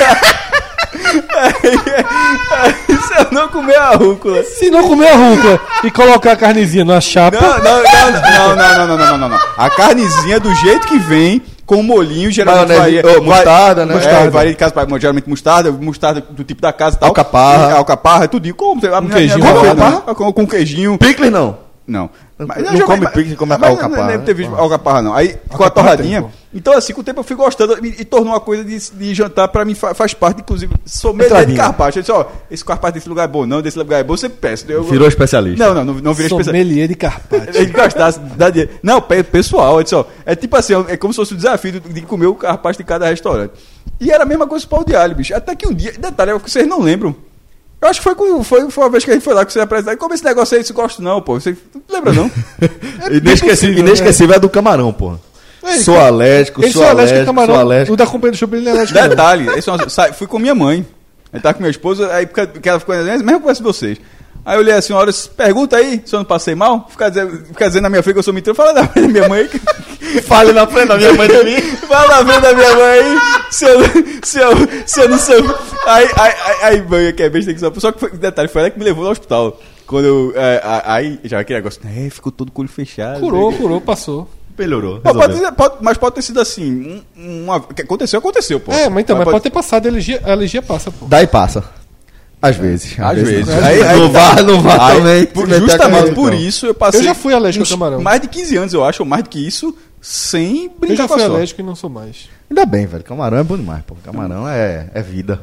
E 2.89 2.95
se 2.97 3.13
eu 3.19 3.27
não 3.31 3.47
comer 3.47 3.77
a 3.77 3.91
rúcula? 3.91 4.43
Se 4.43 4.69
não 4.69 4.83
comer 4.87 5.07
a 5.07 5.15
rúcula 5.15 5.59
e 5.85 5.91
colocar 5.91 6.33
a 6.33 6.35
carnezinha 6.35 6.83
na 6.83 6.99
chapa... 6.99 7.39
Não, 7.39 7.59
não, 7.59 7.83
não, 7.83 8.11
não, 8.11 8.55
não, 8.55 8.57
não, 8.77 8.87
não, 8.87 8.97
não, 8.97 9.17
não, 9.17 9.29
não. 9.29 9.39
A 9.57 9.69
carnezinha 9.69 10.39
do 10.39 10.53
jeito 10.55 10.85
que 10.87 10.99
vem, 10.99 11.41
com 11.65 11.81
molhinho, 11.81 12.29
geralmente 12.31 12.67
Maionese, 12.77 13.01
varia. 13.01 13.19
ô, 13.19 13.23
mostarda, 13.23 13.85
né? 13.85 13.93
É, 13.93 13.97
Mostarda. 13.97 14.31
varia 14.31 14.51
de 14.51 14.57
casa 14.57 14.73
para 14.73 14.99
geralmente 14.99 15.29
mostarda, 15.29 15.71
mostarda 15.71 16.21
do 16.29 16.43
tipo 16.43 16.61
da 16.61 16.73
casa 16.73 16.97
e 16.97 16.99
tal. 16.99 17.09
Alcaparra. 17.09 17.69
E, 17.71 17.77
alcaparra, 17.77 18.27
tudinho. 18.27 18.55
Como? 18.55 18.81
A 18.93 19.01
minha- 19.01 19.13
queijinho, 19.15 19.47
alcaparra? 19.47 20.01
Com, 20.15 20.33
com 20.33 20.47
queijinho. 20.47 20.97
Picles 20.97 21.31
não. 21.31 21.57
Não. 21.87 22.09
Não 22.39 22.77
já- 22.77 22.85
come 22.85 23.07
picles, 23.07 23.35
come 23.37 23.49
mas 23.49 23.59
não- 23.59 23.67
alcaparra, 23.69 24.01
Não 24.01 24.07
deve 24.07 24.23
ter 24.23 24.31
né? 24.31 24.37
visto 24.37 24.55
alcaparra, 24.55 25.01
não. 25.01 25.13
Aí, 25.13 25.35
com 25.49 25.63
a 25.63 25.69
torradinha. 25.69 26.25
Pô. 26.53 26.57
Então, 26.57 26.73
assim, 26.73 26.93
com 26.93 27.01
o 27.01 27.03
tempo 27.03 27.19
eu 27.19 27.23
fui 27.23 27.35
gostando 27.35 27.85
e, 27.85 28.01
e 28.01 28.05
tornou 28.05 28.29
uma 28.33 28.39
coisa 28.39 28.63
de, 28.63 28.77
de 28.91 29.13
jantar 29.13 29.47
pra 29.47 29.65
mim, 29.65 29.73
fa- 29.75 29.93
faz 29.93 30.13
parte, 30.13 30.41
inclusive. 30.41 30.73
Sou 30.85 31.13
meio 31.13 31.29
de 31.29 31.55
carpaccio. 31.55 31.99
Eu 31.99 32.03
disse, 32.03 32.11
ó, 32.11 32.25
esse 32.51 32.63
carpaccio 32.63 32.93
desse 32.93 33.09
lugar 33.09 33.23
é 33.23 33.27
bom, 33.27 33.45
não, 33.45 33.61
desse 33.61 33.77
lugar 33.77 33.99
é 33.99 34.03
bom, 34.03 34.15
você 34.15 34.29
peça. 34.29 34.65
Eu, 34.69 34.83
Virou 34.83 35.07
especialista. 35.07 35.65
Não, 35.65 35.73
não, 35.73 35.83
não, 35.85 35.93
não 36.01 36.13
virei 36.13 36.27
especialista. 36.27 36.51
Sommelier 36.51 36.87
de 36.87 36.95
carpaccio. 36.95 37.49
Ele 37.61 37.71
gastasse, 37.71 38.19
dá 38.19 38.49
dinheiro. 38.49 38.71
Não, 38.83 39.01
pe- 39.01 39.23
pessoal, 39.23 39.77
eu 39.77 39.83
disse, 39.83 39.95
ó, 39.95 40.05
é 40.25 40.35
tipo 40.35 40.55
assim, 40.55 40.73
é 40.87 40.95
como 40.97 41.11
se 41.13 41.17
fosse 41.17 41.33
o 41.33 41.37
desafio 41.37 41.71
de, 41.79 42.01
comer 42.01 42.27
o 42.27 42.35
carpaz 42.35 42.77
de 42.77 42.83
cada 42.83 43.07
restaurante. 43.07 43.51
E 43.99 44.11
era 44.11 44.23
a 44.23 44.25
mesma 44.25 44.47
coisa 44.47 44.65
com 44.67 44.75
o 44.77 44.97
alho, 44.97 45.15
bicho. 45.15 45.35
Até 45.35 45.55
que 45.55 45.67
um 45.67 45.73
dia, 45.73 45.91
detalhe, 45.93 46.31
é 46.31 46.33
o 46.35 46.39
que 46.39 46.49
vocês 46.51 46.67
não 46.67 46.81
lembram. 46.81 47.15
Eu 47.81 47.89
acho 47.89 47.99
que 47.99 48.03
foi, 48.05 48.15
com, 48.15 48.41
foi, 48.43 48.69
foi 48.71 48.83
uma 48.85 48.89
vez 48.89 49.03
que 49.03 49.11
a 49.11 49.13
gente 49.13 49.23
foi 49.23 49.33
lá 49.33 49.43
que 49.45 49.51
você 49.51 49.59
apresentou. 49.59 49.97
Como 49.97 50.13
esse 50.13 50.23
negócio 50.23 50.57
aí, 50.57 50.63
você 50.63 50.71
gosta 50.71 51.03
não, 51.03 51.21
pô. 51.21 51.37
Você 51.37 51.55
não 51.73 51.81
lembra, 51.89 52.13
não? 52.13 52.31
Inesquecível, 53.11 53.49
possível, 53.49 53.79
inesquecível 53.79 54.35
é 54.35 54.39
do 54.39 54.49
camarão, 54.49 54.93
porra. 54.93 55.19
É, 55.63 55.77
sou 55.77 55.95
cara. 55.95 56.07
alérgico, 56.07 56.61
sou 56.61 56.83
é 56.83 56.89
alérgico, 56.89 56.91
alérgico 56.91 57.21
a 57.21 57.25
camarão. 57.25 57.53
sou 57.53 57.61
alérgico. 57.61 57.93
O 57.93 57.97
da 57.97 58.05
companhia 58.05 58.31
do 58.31 58.37
shopping 58.37 58.57
ele 58.57 58.69
é 58.69 58.71
alérgico. 58.71 58.99
Detalhe, 59.09 59.47
é 59.49 60.13
fui 60.13 60.27
com 60.27 60.39
minha 60.39 60.55
mãe. 60.55 60.85
Ele 61.33 61.41
tava 61.41 61.55
com 61.55 61.61
minha 61.61 61.71
esposa, 61.71 62.13
aí 62.13 62.27
porque, 62.27 62.69
ela 62.69 62.79
ficou 62.79 62.95
dizendo, 62.95 63.23
mesmo 63.23 63.39
conversa 63.39 63.61
de 63.61 63.67
vocês. 63.67 63.97
Aí 64.45 64.55
eu 64.57 64.59
olhei 64.59 64.73
assim, 64.73 64.91
uma 64.91 64.99
hora, 64.99 65.09
disse, 65.11 65.29
pergunta 65.29 65.77
aí 65.77 66.01
se 66.05 66.13
eu 66.13 66.19
não 66.19 66.25
passei 66.25 66.53
mal. 66.53 66.85
Fica 66.89 67.09
dizendo, 67.09 67.45
fica 67.45 67.67
dizendo 67.67 67.83
na 67.83 67.89
minha 67.89 68.03
frente 68.03 68.15
que 68.15 68.19
eu 68.19 68.23
sou 68.23 68.33
mentira. 68.33 68.53
Fala 68.53 68.73
na 68.73 68.87
frente 68.87 69.07
da 69.07 69.11
minha 69.13 69.29
mãe. 69.29 69.49
Fale 70.27 70.51
na 70.51 70.67
frente 70.67 70.87
da 70.89 70.97
minha 70.97 71.13
mãe 71.13 71.27
de 71.29 71.43
mim. 71.43 71.61
Fala 71.87 72.23
na 72.23 72.25
frente 72.25 72.41
da 72.41 72.53
minha 72.53 72.75
mãe 72.75 72.83
aí. 72.83 73.17
Se 73.49 73.65
eu, 73.65 73.79
se 74.21 74.39
eu, 74.39 74.51
se 74.85 75.01
eu 75.01 75.09
não 75.09 75.17
sou. 75.17 75.35
Aí, 75.85 76.09
aí, 76.17 76.33
aí, 76.45 76.55
aí 76.61 76.81
mãe, 76.81 77.13
que 77.13 77.23
é 77.23 77.29
besta 77.29 77.53
que 77.53 77.59
só. 77.59 77.71
Só 77.77 77.91
que 77.93 77.99
foi, 78.01 78.11
detalhe, 78.11 78.49
foi 78.49 78.63
ela 78.63 78.69
que 78.69 78.77
me 78.77 78.83
levou 78.83 79.05
no 79.05 79.11
hospital. 79.11 79.59
Quando 79.87 80.05
eu. 80.05 80.33
é, 80.35 80.61
a- 80.63 80.93
aí, 80.95 81.19
já 81.23 81.39
aquele 81.39 81.59
negócio, 81.59 81.81
é, 81.85 82.09
ficou 82.09 82.31
todo 82.31 82.51
com 82.51 82.61
o 82.61 82.63
olho 82.63 82.71
fechado. 82.71 83.21
Curou, 83.21 83.49
né? 83.51 83.57
curou, 83.57 83.79
passou. 83.81 84.29
Melhorou. 84.57 84.99
Pô, 85.01 85.13
pode 85.13 85.39
ter- 85.39 85.51
pode- 85.51 85.75
mas 85.81 85.97
pode 85.97 86.15
ter 86.15 86.21
sido 86.21 86.39
assim. 86.39 87.01
um- 87.17 87.43
uma, 87.45 87.57
o 87.57 87.61
que 87.73 87.81
aconteceu, 87.81 88.19
aconteceu, 88.19 88.59
pô. 88.59 88.71
É, 88.71 88.87
mas 88.89 89.01
então, 89.03 89.17
mas 89.17 89.25
pode 89.27 89.41
ter 89.41 89.49
passado, 89.49 89.85
a 89.85 89.89
alergia, 89.89 90.21
a 90.23 90.31
alergia 90.31 90.61
passa, 90.61 90.91
pô. 90.91 91.05
Daí 91.07 91.25
passa. 91.27 91.63
Às 92.41 92.57
vezes. 92.57 92.99
Às 92.99 93.15
vezes. 93.21 93.47
não. 93.47 93.63
Aí- 93.65 93.81
aí 93.81 93.99
não 93.99 94.11
tá. 94.11 94.35
vá, 94.35 94.41
não 94.43 94.61
vá 94.61 94.87
Aí, 94.89 94.97
também. 94.97 95.25
por- 95.27 95.47
justamente 95.49 95.77
cabeça, 95.77 96.13
por 96.13 96.33
então. 96.33 96.45
isso 96.47 96.65
eu 96.67 96.73
passei. 96.73 96.99
Eu 96.99 97.03
já 97.05 97.13
fui 97.15 97.33
alérgico 97.33 97.63
a 97.63 97.65
uns 97.65 97.69
camarão. 97.69 98.01
Mais 98.01 98.19
de 98.21 98.27
15 98.27 98.57
anos, 98.57 98.73
eu 98.73 98.83
acho, 98.83 99.01
ou 99.01 99.07
mais 99.07 99.23
do 99.23 99.29
que 99.29 99.39
isso, 99.47 99.73
sem 100.01 100.65
Eu 100.65 100.71
brincar 100.77 100.95
já 101.03 101.07
com 101.07 101.13
a 101.13 101.17
fui 101.17 101.25
alérgico 101.25 101.61
e 101.61 101.63
não 101.63 101.73
sou 101.75 101.89
mais. 101.89 102.27
Ainda 102.49 102.65
bem, 102.65 102.85
velho. 102.85 103.03
Camarão 103.03 103.37
é 103.37 103.43
bom 103.43 103.55
demais, 103.55 103.81
pô. 103.87 103.95
Camarão 104.03 104.47
é, 104.47 104.87
é 104.93 105.01
vida. 105.01 105.39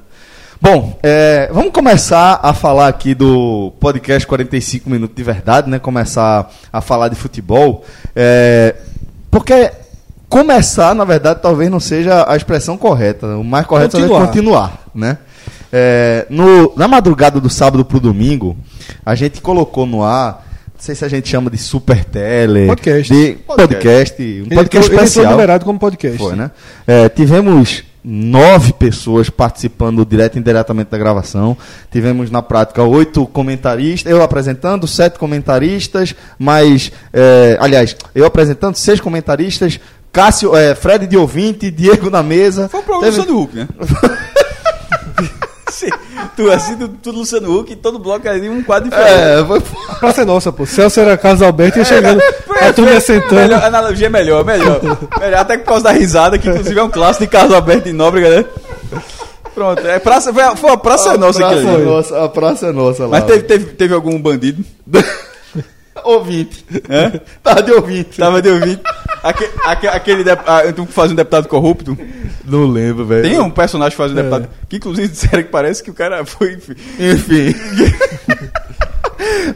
Bom, 0.61 0.99
é, 1.03 1.49
vamos 1.55 1.73
começar 1.73 2.39
a 2.43 2.53
falar 2.53 2.89
aqui 2.89 3.15
do 3.15 3.73
podcast 3.81 4.27
45 4.27 4.91
Minutos 4.91 5.17
de 5.17 5.23
Verdade, 5.23 5.71
né? 5.71 5.79
Começar 5.79 6.53
a 6.71 6.83
falar 6.83 7.09
de 7.09 7.17
futebol. 7.17 7.83
É, 8.15 8.77
porque 9.31 9.71
começar, 10.29 10.95
na 10.95 11.05
verdade, 11.05 11.41
talvez 11.43 11.71
não 11.71 11.81
seja 11.81 12.25
a 12.31 12.37
expressão 12.37 12.77
correta. 12.77 13.27
O 13.37 13.45
mais 13.45 13.67
correto 13.67 13.97
é 13.97 14.01
Continuar. 14.01 14.27
continuar, 14.27 14.81
né? 14.95 15.19
É, 15.73 16.27
no, 16.29 16.73
na 16.77 16.89
madrugada 16.89 17.41
do 17.41 17.49
sábado 17.49 17.85
pro 17.85 18.01
domingo, 18.01 18.57
a 19.07 19.15
gente 19.15 19.41
colocou 19.41 19.87
no 19.87 20.03
ar, 20.03 20.45
não 20.75 20.81
sei 20.81 20.95
se 20.95 21.05
a 21.05 21.09
gente 21.09 21.29
chama 21.29 21.49
de 21.49 21.59
super 21.59 22.05
tele, 22.05 22.67
Podcast. 22.67 23.13
de 23.15 23.33
podcast, 23.47 24.23
um 24.23 24.25
Ele 24.25 24.55
podcast 24.55 24.77
ele 24.89 24.95
entrou 24.95 25.05
especial. 25.05 25.31
numerado 25.33 25.65
como 25.65 25.79
podcast. 25.79 26.19
Foi, 26.19 26.35
né? 26.35 26.51
É, 26.87 27.09
tivemos 27.09 27.85
nove 28.05 28.73
pessoas 28.73 29.29
participando 29.29 30.05
direto 30.05 30.37
e 30.37 30.39
indiretamente 30.39 30.91
da 30.91 30.99
gravação. 30.99 31.57
Tivemos 31.91 32.31
na 32.31 32.41
prática 32.43 32.83
oito 32.83 33.27
comentaristas, 33.27 34.11
eu 34.11 34.23
apresentando, 34.23 34.87
sete 34.87 35.19
comentaristas, 35.19 36.15
mais. 36.39 36.91
é, 37.13 37.57
aliás, 37.61 37.95
eu 38.15 38.25
apresentando, 38.25 38.75
seis 38.77 39.01
comentaristas, 39.01 39.79
Cássio, 40.13 40.57
é, 40.57 40.75
Fred 40.75 41.07
de 41.07 41.17
ouvinte, 41.17 41.71
Diego 41.71 42.11
na 42.11 42.23
mesa. 42.23 42.69
Foi 42.69 42.81
o 42.81 42.83
problema 42.83 43.13
do 43.13 43.17
Teve- 43.23 43.33
Luciano 43.33 43.43
Huck, 43.43 43.57
né? 43.57 43.69
Sim, 45.81 45.89
tu 46.37 46.51
assim, 46.51 46.77
tu, 46.77 46.89
tu 46.89 47.11
Luciano 47.11 47.59
Huck 47.59 47.73
e 47.73 47.77
todo 47.77 47.99
bloco 47.99 48.29
ali, 48.29 48.51
um 48.51 48.63
quadro 48.63 48.91
diferente. 48.91 49.19
É, 49.19 49.43
foi. 49.47 49.63
A 49.89 49.95
praça 49.95 50.21
é 50.21 50.25
nossa, 50.27 50.53
pô. 50.53 50.67
Celso 50.67 51.01
era 51.01 51.17
Carlos 51.17 51.41
Alberto 51.41 51.79
e 51.79 51.81
ia 51.81 51.85
chegando. 51.87 52.21
a 52.61 52.71
turma 52.71 52.91
ia 52.91 53.01
sentando. 53.01 53.37
Melhor, 53.37 53.63
a 53.63 53.67
analogia 53.67 54.09
é 54.09 54.11
melhor, 54.11 54.45
melhor. 54.45 54.79
melhor. 54.83 55.41
Até 55.41 55.57
por 55.57 55.65
causa 55.65 55.85
da 55.85 55.93
risada, 55.93 56.39
que 56.39 56.51
inclusive 56.51 56.79
é 56.79 56.83
um 56.83 56.91
clássico 56.91 57.25
de 57.25 57.31
Carlos 57.31 57.55
Alberto 57.55 57.85
de 57.85 57.95
Nóbrega, 57.95 58.29
né? 58.29 58.45
Pronto, 59.55 59.87
é 59.87 59.99
praça, 59.99 60.35
foi, 60.35 60.43
a, 60.43 60.55
foi 60.55 60.71
a 60.71 60.77
praça 60.77 61.13
a 61.13 61.19
nossa 61.19 61.39
praça 61.39 61.57
aqui. 61.57 61.69
é 61.69 61.79
nossa, 61.79 62.25
a 62.25 62.29
praça 62.29 62.67
é 62.67 62.73
nossa 62.73 63.05
lá. 63.05 63.09
Mas 63.09 63.25
teve, 63.25 63.43
teve, 63.45 63.65
teve 63.73 63.95
algum 63.95 64.21
bandido? 64.21 64.63
Ouvinte. 66.05 66.65
Hã? 66.89 67.21
Tava 67.43 67.63
de 67.63 67.73
ouvinte. 67.73 68.19
Tava 68.19 68.43
de 68.43 68.49
ouvinte. 68.49 68.81
Aque, 69.23 69.49
aque, 69.65 69.87
aquele 69.87 70.25
dep- 70.25 70.43
ah, 70.47 70.63
tu 70.75 70.87
faz 70.87 71.13
um 71.13 71.15
deputado 71.15 71.49
corrupto. 71.49 71.97
Não 72.45 72.67
lembro, 72.67 73.05
velho. 73.05 73.23
Tem 73.23 73.39
um 73.39 73.51
personagem 73.51 73.91
que 73.93 73.97
faz 73.97 74.13
o 74.13 74.19
É. 74.19 74.23
deputado, 74.23 74.49
que 74.69 74.77
inclusive 74.77 75.07
disseram 75.09 75.43
que 75.43 75.49
parece 75.51 75.83
que 75.83 75.91
o 75.91 75.95
cara 75.95 76.25
foi. 76.25 76.55
enfim. 76.55 76.75
Enfim. 76.99 77.55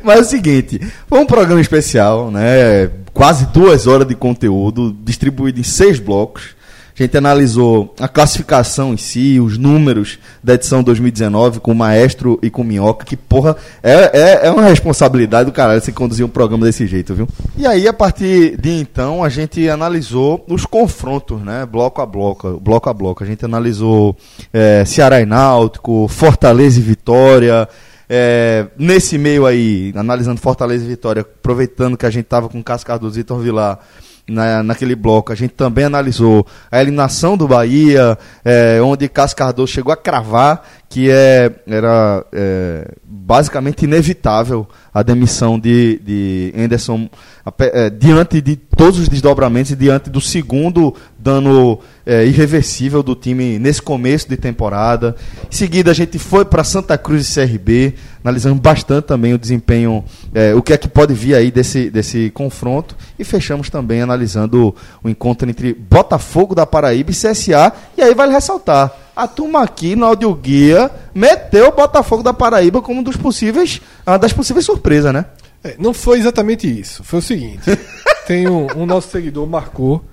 Mas 0.03 0.19
é 0.19 0.21
o 0.21 0.25
seguinte, 0.25 0.81
foi 1.09 1.19
um 1.19 1.27
programa 1.27 1.61
especial, 1.61 2.31
né? 2.31 2.91
Quase 3.15 3.47
duas 3.47 3.87
horas 3.87 4.07
de 4.07 4.15
conteúdo, 4.15 4.95
distribuído 5.03 5.61
em 5.61 5.63
seis 5.63 5.99
blocos. 5.99 6.54
A 6.97 7.03
gente 7.03 7.17
analisou 7.17 7.93
a 7.99 8.07
classificação 8.07 8.95
em 8.95 8.97
si, 8.97 9.41
os 9.41 9.59
números 9.59 10.21
da 10.41 10.55
edição 10.55 10.81
2019 10.81 11.59
com 11.59 11.73
o 11.73 11.75
Maestro 11.75 12.39
e 12.41 12.49
com 12.49 12.63
o 12.63 12.65
Minhoca, 12.65 13.05
que, 13.05 13.17
porra, 13.17 13.57
é, 13.83 14.11
é, 14.17 14.47
é 14.47 14.51
uma 14.51 14.63
responsabilidade 14.63 15.47
do 15.47 15.53
caralho 15.53 15.81
você 15.81 15.91
conduzir 15.91 16.25
um 16.25 16.29
programa 16.29 16.65
desse 16.65 16.87
jeito, 16.87 17.13
viu? 17.13 17.29
E 17.57 17.67
aí, 17.67 17.89
a 17.89 17.93
partir 17.93 18.57
de 18.59 18.71
então, 18.71 19.25
a 19.25 19.29
gente 19.29 19.69
analisou 19.69 20.45
os 20.49 20.65
confrontos, 20.65 21.43
né? 21.43 21.67
Bloco 21.67 22.01
a 22.01 22.07
bloco, 22.07 22.61
bloco 22.61 22.89
a 22.89 22.95
bloco. 22.95 23.25
A 23.25 23.27
gente 23.27 23.45
analisou 23.45 24.17
eh, 24.53 24.85
Ceará 24.85 25.21
e 25.21 25.27
Náutico, 25.27 26.07
Fortaleza 26.07 26.79
e 26.79 26.83
Vitória, 26.83 27.69
é, 28.09 28.67
nesse 28.79 29.19
meio 29.19 29.47
aí, 29.47 29.93
analisando 29.97 30.41
Fortaleza 30.41 30.85
e 30.85 30.89
Vitória, 30.89 31.23
aproveitando 31.23 31.97
que 31.97 32.07
a 32.07 32.11
gente 32.11 32.27
tava 32.27 32.49
com 32.49 32.61
o 32.61 32.65
Cássio 32.65 32.87
Cardoso 32.87 33.17
e 33.17 33.23
Vitor 33.23 33.41
Vilar 33.41 33.81
na, 34.27 34.63
naquele 34.63 34.95
bloco, 34.95 35.33
a 35.33 35.35
gente 35.35 35.53
também 35.53 35.85
analisou 35.85 36.47
a 36.71 36.81
eliminação 36.81 37.37
do 37.37 37.47
Bahia, 37.47 38.19
é, 38.45 38.81
onde 38.83 39.09
Cássio 39.09 39.67
chegou 39.67 39.93
a 39.93 39.97
cravar 39.97 40.63
que 40.89 41.11
é, 41.11 41.51
era 41.67 42.25
é, 42.33 42.89
basicamente 43.05 43.85
inevitável 43.85 44.65
a 44.93 45.03
demissão 45.03 45.59
de, 45.59 45.99
de 45.99 46.55
Anderson 46.57 47.11
é, 47.59 47.91
diante 47.91 48.41
de 48.41 48.55
todos 48.55 49.01
os 49.01 49.09
desdobramentos 49.09 49.73
e 49.73 49.77
diante 49.77 50.09
do 50.09 50.21
segundo 50.21 50.95
dano 51.25 51.81
é, 52.05 52.27
irreversível 52.27 53.03
do 53.03 53.15
time 53.15 53.59
nesse 53.59 53.81
começo 53.81 54.29
de 54.29 54.37
temporada. 54.37 55.17
Em 55.51 55.57
seguida, 55.57 55.91
a 55.91 55.95
gente 55.95 56.19
foi 56.19 56.45
para 56.45 56.63
Santa 56.63 56.99
Cruz 56.99 57.27
e 57.27 57.35
CRB, 57.35 57.95
analisando 58.23 58.61
bastante 58.61 59.07
também 59.07 59.33
o 59.33 59.39
desempenho, 59.39 60.05
é, 60.35 60.55
o 60.55 60.61
que 60.63 60.75
é 60.75 60.77
que 60.77 60.87
pode 60.87 61.15
vir 61.15 61.35
aí 61.35 61.51
desse, 61.51 61.89
desse 61.89 62.31
confronto. 62.31 62.95
E 63.19 63.25
fechamos 63.25 63.71
também 63.71 64.03
analisando 64.03 64.75
o 65.03 65.09
encontro 65.09 65.49
entre 65.49 65.73
Botafogo 65.73 66.55
da 66.55 66.67
Paraíba 66.67 67.11
e 67.11 67.15
CSA. 67.15 67.73
E 67.97 68.03
aí 68.03 68.15
vale 68.15 68.33
ressaltar. 68.33 68.93
A 69.17 69.27
turma 69.27 69.63
aqui 69.63 69.97
no 69.97 70.05
Audio 70.05 70.35
Guia 70.35 70.91
meteu 71.15 71.69
o 71.69 71.73
Botafogo 71.73 72.23
da 72.23 72.35
Paraíba 72.35 72.83
como 72.83 73.01
um 73.01 73.03
dos 73.03 73.17
possíveis, 73.17 73.81
uma 74.07 74.19
das 74.19 74.33
possíveis 74.33 74.67
surpresas, 74.67 75.13
né? 75.15 75.25
É, 75.63 75.77
não 75.79 75.95
foi 75.95 76.19
exatamente 76.19 76.69
isso. 76.69 77.03
Foi 77.03 77.21
o 77.21 77.23
seguinte: 77.23 77.63
tem 78.27 78.47
um, 78.47 78.67
um 78.77 78.85
nosso 78.85 79.09
seguidor 79.09 79.47
marcou 79.47 80.05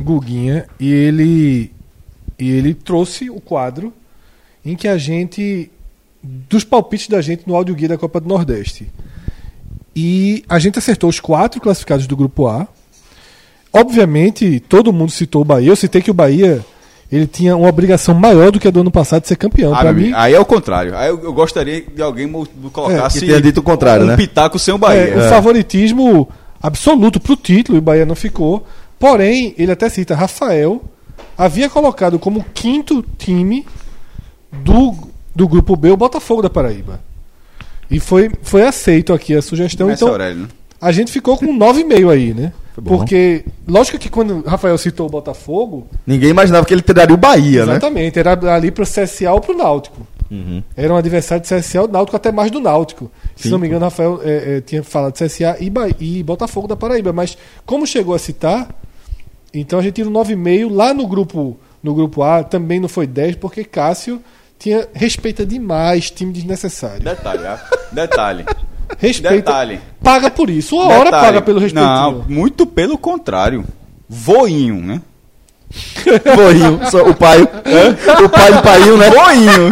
Guguinha 0.00 0.66
e 0.78 0.90
ele 0.92 1.72
e 2.38 2.50
ele 2.50 2.74
trouxe 2.74 3.28
o 3.28 3.40
quadro 3.40 3.92
em 4.64 4.74
que 4.74 4.88
a 4.88 4.96
gente 4.96 5.70
dos 6.22 6.64
palpites 6.64 7.08
da 7.08 7.20
gente 7.20 7.44
no 7.46 7.54
áudio 7.54 7.74
guia 7.74 7.88
da 7.88 7.98
Copa 7.98 8.20
do 8.20 8.28
Nordeste. 8.28 8.90
E 9.94 10.44
a 10.48 10.58
gente 10.58 10.78
acertou 10.78 11.10
os 11.10 11.20
quatro 11.20 11.60
classificados 11.60 12.06
do 12.06 12.16
grupo 12.16 12.46
A. 12.46 12.66
Obviamente, 13.72 14.60
todo 14.60 14.92
mundo 14.92 15.10
citou 15.10 15.42
o 15.42 15.44
Bahia. 15.44 15.68
Eu 15.68 15.76
citei 15.76 16.00
que 16.02 16.10
o 16.10 16.14
Bahia 16.14 16.64
ele 17.10 17.26
tinha 17.26 17.56
uma 17.56 17.68
obrigação 17.68 18.14
maior 18.14 18.52
do 18.52 18.60
que 18.60 18.68
a 18.68 18.70
do 18.70 18.80
ano 18.80 18.90
passado 18.90 19.22
de 19.22 19.28
ser 19.28 19.36
campeão. 19.36 19.74
Ah, 19.74 19.80
Para 19.80 19.92
mim, 19.92 20.12
aí 20.14 20.32
é 20.32 20.38
o 20.38 20.44
contrário. 20.44 20.96
Aí 20.96 21.08
eu, 21.08 21.20
eu 21.22 21.32
gostaria 21.32 21.82
de 21.82 22.00
alguém 22.00 22.30
colocasse 22.72 23.20
que 23.20 23.26
tenha 23.26 23.40
dito 23.40 23.58
o 23.58 23.62
contrário, 23.62 24.04
um 24.04 24.08
né? 24.08 24.16
pitaco 24.16 24.58
sem 24.58 24.72
o 24.72 24.78
Bahia. 24.78 25.08
É, 25.08 25.26
o 25.26 25.28
favoritismo 25.28 26.28
absoluto 26.62 27.18
pro 27.18 27.34
título, 27.34 27.78
e 27.78 27.80
o 27.80 27.82
Bahia 27.82 28.06
não 28.06 28.14
ficou. 28.14 28.64
Porém, 29.00 29.54
ele 29.56 29.72
até 29.72 29.88
cita 29.88 30.14
Rafael, 30.14 30.82
havia 31.36 31.70
colocado 31.70 32.18
como 32.18 32.44
quinto 32.52 33.02
time 33.16 33.66
do, 34.52 34.94
do 35.34 35.48
grupo 35.48 35.74
B 35.74 35.90
o 35.90 35.96
Botafogo 35.96 36.42
da 36.42 36.50
Paraíba. 36.50 37.00
E 37.90 37.98
foi, 37.98 38.30
foi 38.42 38.62
aceito 38.62 39.14
aqui 39.14 39.34
a 39.34 39.40
sugestão. 39.40 39.86
Começa 39.86 40.04
então, 40.04 40.12
Aurélio, 40.12 40.42
né? 40.42 40.48
a 40.78 40.92
gente 40.92 41.10
ficou 41.10 41.38
com 41.38 41.46
9,5 41.46 42.12
aí, 42.12 42.34
né? 42.34 42.52
Porque, 42.84 43.44
lógico 43.66 43.98
que 43.98 44.10
quando 44.10 44.38
o 44.38 44.48
Rafael 44.48 44.76
citou 44.76 45.06
o 45.06 45.10
Botafogo, 45.10 45.86
Ninguém 46.06 46.28
imaginava 46.28 46.66
que 46.66 46.74
ele 46.74 46.82
teria 46.82 47.12
o 47.12 47.16
Bahia, 47.16 47.64
né? 47.64 47.72
exatamente, 47.72 48.18
era 48.18 48.32
ali 48.54 48.70
pro 48.70 48.84
CSA 48.84 49.32
ou 49.32 49.40
pro 49.40 49.56
Náutico. 49.56 50.06
Era 50.76 50.94
um 50.94 50.96
adversário 50.96 51.42
de 51.42 51.52
CSA 51.52 51.82
ou 51.82 51.88
Náutico, 51.88 52.16
até 52.16 52.30
mais 52.30 52.50
do 52.50 52.60
Náutico. 52.60 53.10
Se 53.34 53.44
Sim. 53.44 53.50
não 53.50 53.58
me 53.58 53.66
engano, 53.66 53.84
Rafael 53.84 54.20
é, 54.22 54.58
é, 54.58 54.60
tinha 54.60 54.82
falado 54.84 55.14
de 55.14 55.24
CSA 55.24 55.56
e, 55.58 55.72
e 55.98 56.22
Botafogo 56.22 56.68
da 56.68 56.76
Paraíba. 56.76 57.12
Mas 57.12 57.36
como 57.66 57.86
chegou 57.86 58.14
a 58.14 58.18
citar, 58.18 58.68
então 59.52 59.78
a 59.78 59.82
gente 59.82 59.94
tira 59.94 60.08
um 60.08 60.12
9,5 60.12 60.72
lá 60.72 60.94
no 60.94 61.06
grupo, 61.06 61.58
no 61.82 61.94
grupo 61.94 62.22
A, 62.22 62.42
também 62.42 62.80
não 62.80 62.88
foi 62.88 63.06
10, 63.06 63.36
porque 63.36 63.64
Cássio 63.64 64.22
tinha, 64.58 64.88
respeita 64.92 65.44
demais 65.44 66.10
time 66.10 66.32
desnecessário. 66.32 67.02
Detalhe, 67.02 67.46
ah. 67.46 67.60
detalhe. 67.90 68.44
Respeita. 68.98 69.36
Detalhe. 69.36 69.80
Paga 70.02 70.30
por 70.30 70.50
isso. 70.50 70.76
Uma 70.76 70.94
hora 70.94 71.04
Detalhe. 71.04 71.26
paga 71.26 71.42
pelo 71.42 71.60
respeito. 71.60 71.86
Não, 71.86 72.24
muito 72.28 72.66
pelo 72.66 72.98
contrário. 72.98 73.64
Voinho, 74.08 74.76
né? 74.76 75.00
Boinho, 76.34 76.80
só 76.90 77.08
o 77.08 77.14
pai. 77.14 77.42
O 77.42 78.28
pai 78.28 78.52
do 78.52 78.62
Painho, 78.62 78.96
né? 78.96 79.08
Voinho. 79.08 79.70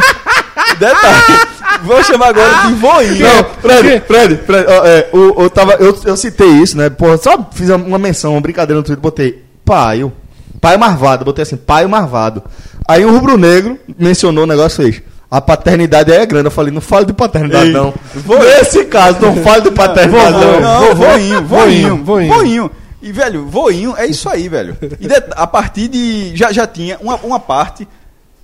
Detalhe. 0.78 1.58
Vou 1.82 2.02
chamar 2.02 2.28
agora 2.28 2.68
de 2.68 2.74
voinho. 2.74 3.18
Não, 3.20 3.44
Fred, 3.60 4.00
Fred, 4.00 4.36
Fred, 4.38 4.66
ó, 4.68 4.86
é, 4.86 5.08
o, 5.12 5.42
eu, 5.42 5.50
tava, 5.50 5.74
eu, 5.74 5.96
eu 6.04 6.16
citei 6.16 6.48
isso, 6.48 6.76
né? 6.76 6.90
Pô, 6.90 7.16
só 7.18 7.48
fiz 7.52 7.68
uma 7.70 7.98
menção, 7.98 8.32
uma 8.32 8.40
brincadeira 8.40 8.78
no 8.78 8.82
Twitter, 8.82 9.00
botei 9.00 9.44
paio, 9.68 10.12
paio 10.60 10.78
marvado, 10.78 11.24
botei 11.24 11.42
assim, 11.42 11.56
paio 11.56 11.88
marvado. 11.88 12.42
Aí 12.88 13.04
um 13.04 13.12
rubro-negro 13.12 13.78
mencionou 13.98 14.44
o 14.44 14.46
negócio 14.46 14.82
fez. 14.82 15.02
A 15.30 15.42
paternidade 15.42 16.10
é 16.10 16.24
grande. 16.24 16.46
Eu 16.46 16.50
falei, 16.50 16.72
não 16.72 16.80
fale 16.80 17.04
de 17.04 17.12
paternidade, 17.12 17.66
Ei, 17.66 17.72
não. 17.72 17.92
vou- 18.14 18.38
Nesse 18.38 18.86
caso, 18.86 19.20
não 19.20 19.36
fale 19.42 19.60
de 19.62 19.70
paternidade, 19.70 20.32
não. 20.32 20.60
Não, 20.60 20.94
voinho, 20.94 21.44
voinho, 21.44 21.96
voinho. 22.04 22.34
voinho. 22.34 22.70
E, 23.02 23.12
velho, 23.12 23.46
voinho 23.46 23.94
é 23.96 24.06
isso 24.06 24.26
aí, 24.28 24.48
velho. 24.48 24.76
E 24.98 25.06
de- 25.06 25.22
a 25.36 25.46
partir 25.46 25.86
de. 25.88 26.34
Já, 26.34 26.50
já 26.50 26.66
tinha 26.66 26.96
uma, 27.00 27.16
uma 27.16 27.38
parte. 27.38 27.86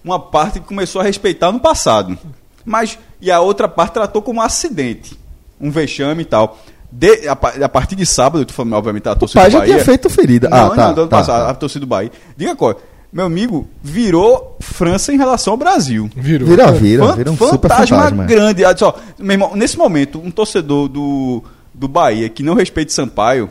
Uma 0.05 0.21
parte 0.21 0.61
que 0.61 0.67
começou 0.67 1.01
a 1.01 1.05
respeitar 1.05 1.51
no 1.51 1.59
passado. 1.59 2.17
Mas. 2.67 2.99
E 3.21 3.31
a 3.33 3.41
outra 3.41 3.67
parte 3.67 3.95
tratou 3.95 4.21
como 4.21 4.41
um 4.41 4.43
acidente. 4.43 5.19
Um 5.59 5.71
vexame 5.71 6.23
e 6.23 6.27
tal. 6.27 6.59
De- 6.97 7.27
a, 7.29 7.33
a 7.65 7.69
partir 7.69 7.97
de 7.97 8.07
sábado, 8.07 8.45
tô 8.45 8.53
falando, 8.53 8.75
obviamente, 8.75 9.09
a 9.09 9.13
O 9.13 9.17
torcida 9.17 9.41
pai 9.41 9.51
do 9.51 9.53
já 9.53 9.59
Bahia. 9.59 9.75
tinha 9.75 9.85
feito 9.85 10.09
ferida. 10.09 10.49
Não, 10.49 10.57
ah, 10.67 10.71
tá. 10.71 10.87
não, 10.89 10.95
do 10.95 11.01
ano 11.03 11.11
tá, 11.11 11.17
passado, 11.19 11.45
tá. 11.45 11.51
a 11.51 11.55
torcida 11.55 11.81
do 11.81 11.89
Bahia. 11.89 12.13
Diga 12.37 12.55
qual. 12.55 12.81
Meu 13.13 13.27
amigo, 13.27 13.69
virou 13.83 14.57
França 14.61 15.13
em 15.13 15.17
relação 15.17 15.53
ao 15.53 15.57
Brasil. 15.57 16.09
Virou. 16.17 16.49
Vira, 16.49 16.71
vira, 16.73 17.07
Fan- 17.07 17.17
vira 17.17 17.31
um 17.31 17.37
super 17.37 17.69
fantasma 17.69 17.97
fantasma. 17.97 18.25
grande. 18.25 18.65
Olha 18.65 18.77
só, 18.77 18.97
meu 19.19 19.33
irmão, 19.35 19.57
nesse 19.57 19.77
momento, 19.79 20.21
um 20.21 20.31
torcedor 20.31 20.89
do, 20.89 21.43
do 21.73 21.87
Bahia 21.89 22.29
que 22.29 22.43
não 22.43 22.55
respeita 22.55 22.93
Sampaio. 22.93 23.51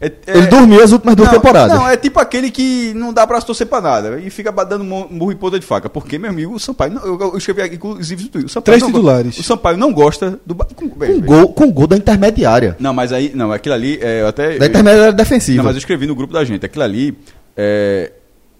É- 0.00 0.06
é- 0.26 0.38
Ele 0.38 0.46
dormiu 0.46 0.82
as 0.82 0.92
últimas 0.92 1.16
duas 1.16 1.28
não, 1.28 1.34
temporadas. 1.34 1.76
Não, 1.76 1.88
é 1.88 1.96
tipo 1.96 2.20
aquele 2.20 2.50
que 2.50 2.92
não 2.94 3.12
dá 3.12 3.26
pra 3.26 3.40
torcer 3.40 3.66
pra 3.66 3.80
nada. 3.80 4.20
E 4.20 4.30
fica 4.30 4.52
dando 4.64 4.84
mu- 4.84 5.08
murro 5.10 5.32
em 5.32 5.36
ponta 5.36 5.58
de 5.58 5.66
faca. 5.66 5.88
Porque, 5.88 6.18
meu 6.18 6.30
amigo, 6.30 6.54
o 6.54 6.58
Sampaio. 6.60 6.92
não- 6.92 7.04
eu, 7.04 7.18
eu 7.20 7.36
escrevi 7.38 7.62
aqui, 7.62 7.74
inclusive, 7.74 8.22
no 8.24 8.28
Twitter, 8.28 8.46
o 8.46 8.52
Sampaio 8.52 8.64
Três 8.78 8.82
não 8.82 8.90
go- 8.92 8.98
titulares. 8.98 9.38
O 9.38 9.42
Sampaio 9.42 9.76
não 9.76 9.92
gosta 9.92 10.38
do. 10.46 10.54
Com- 10.54 10.88
Com 10.88 10.98
velho, 10.98 11.20
gol, 11.22 11.48
com 11.52 11.70
gol 11.72 11.86
da 11.86 11.96
intermediária. 11.96 12.76
Não, 12.78 12.94
mas 12.94 13.12
aí. 13.12 13.32
Não, 13.34 13.50
aquilo 13.52 13.74
ali. 13.74 13.98
É, 14.00 14.22
eu 14.22 14.28
até. 14.28 14.56
Da 14.58 14.66
intermediária 14.66 15.12
defensiva. 15.12 15.58
Não, 15.58 15.64
mas 15.64 15.74
eu 15.74 15.78
escrevi 15.78 16.06
no 16.06 16.14
grupo 16.14 16.32
da 16.32 16.44
gente. 16.44 16.64
Aquilo 16.64 16.84
ali. 16.84 17.18
É, 17.56 18.12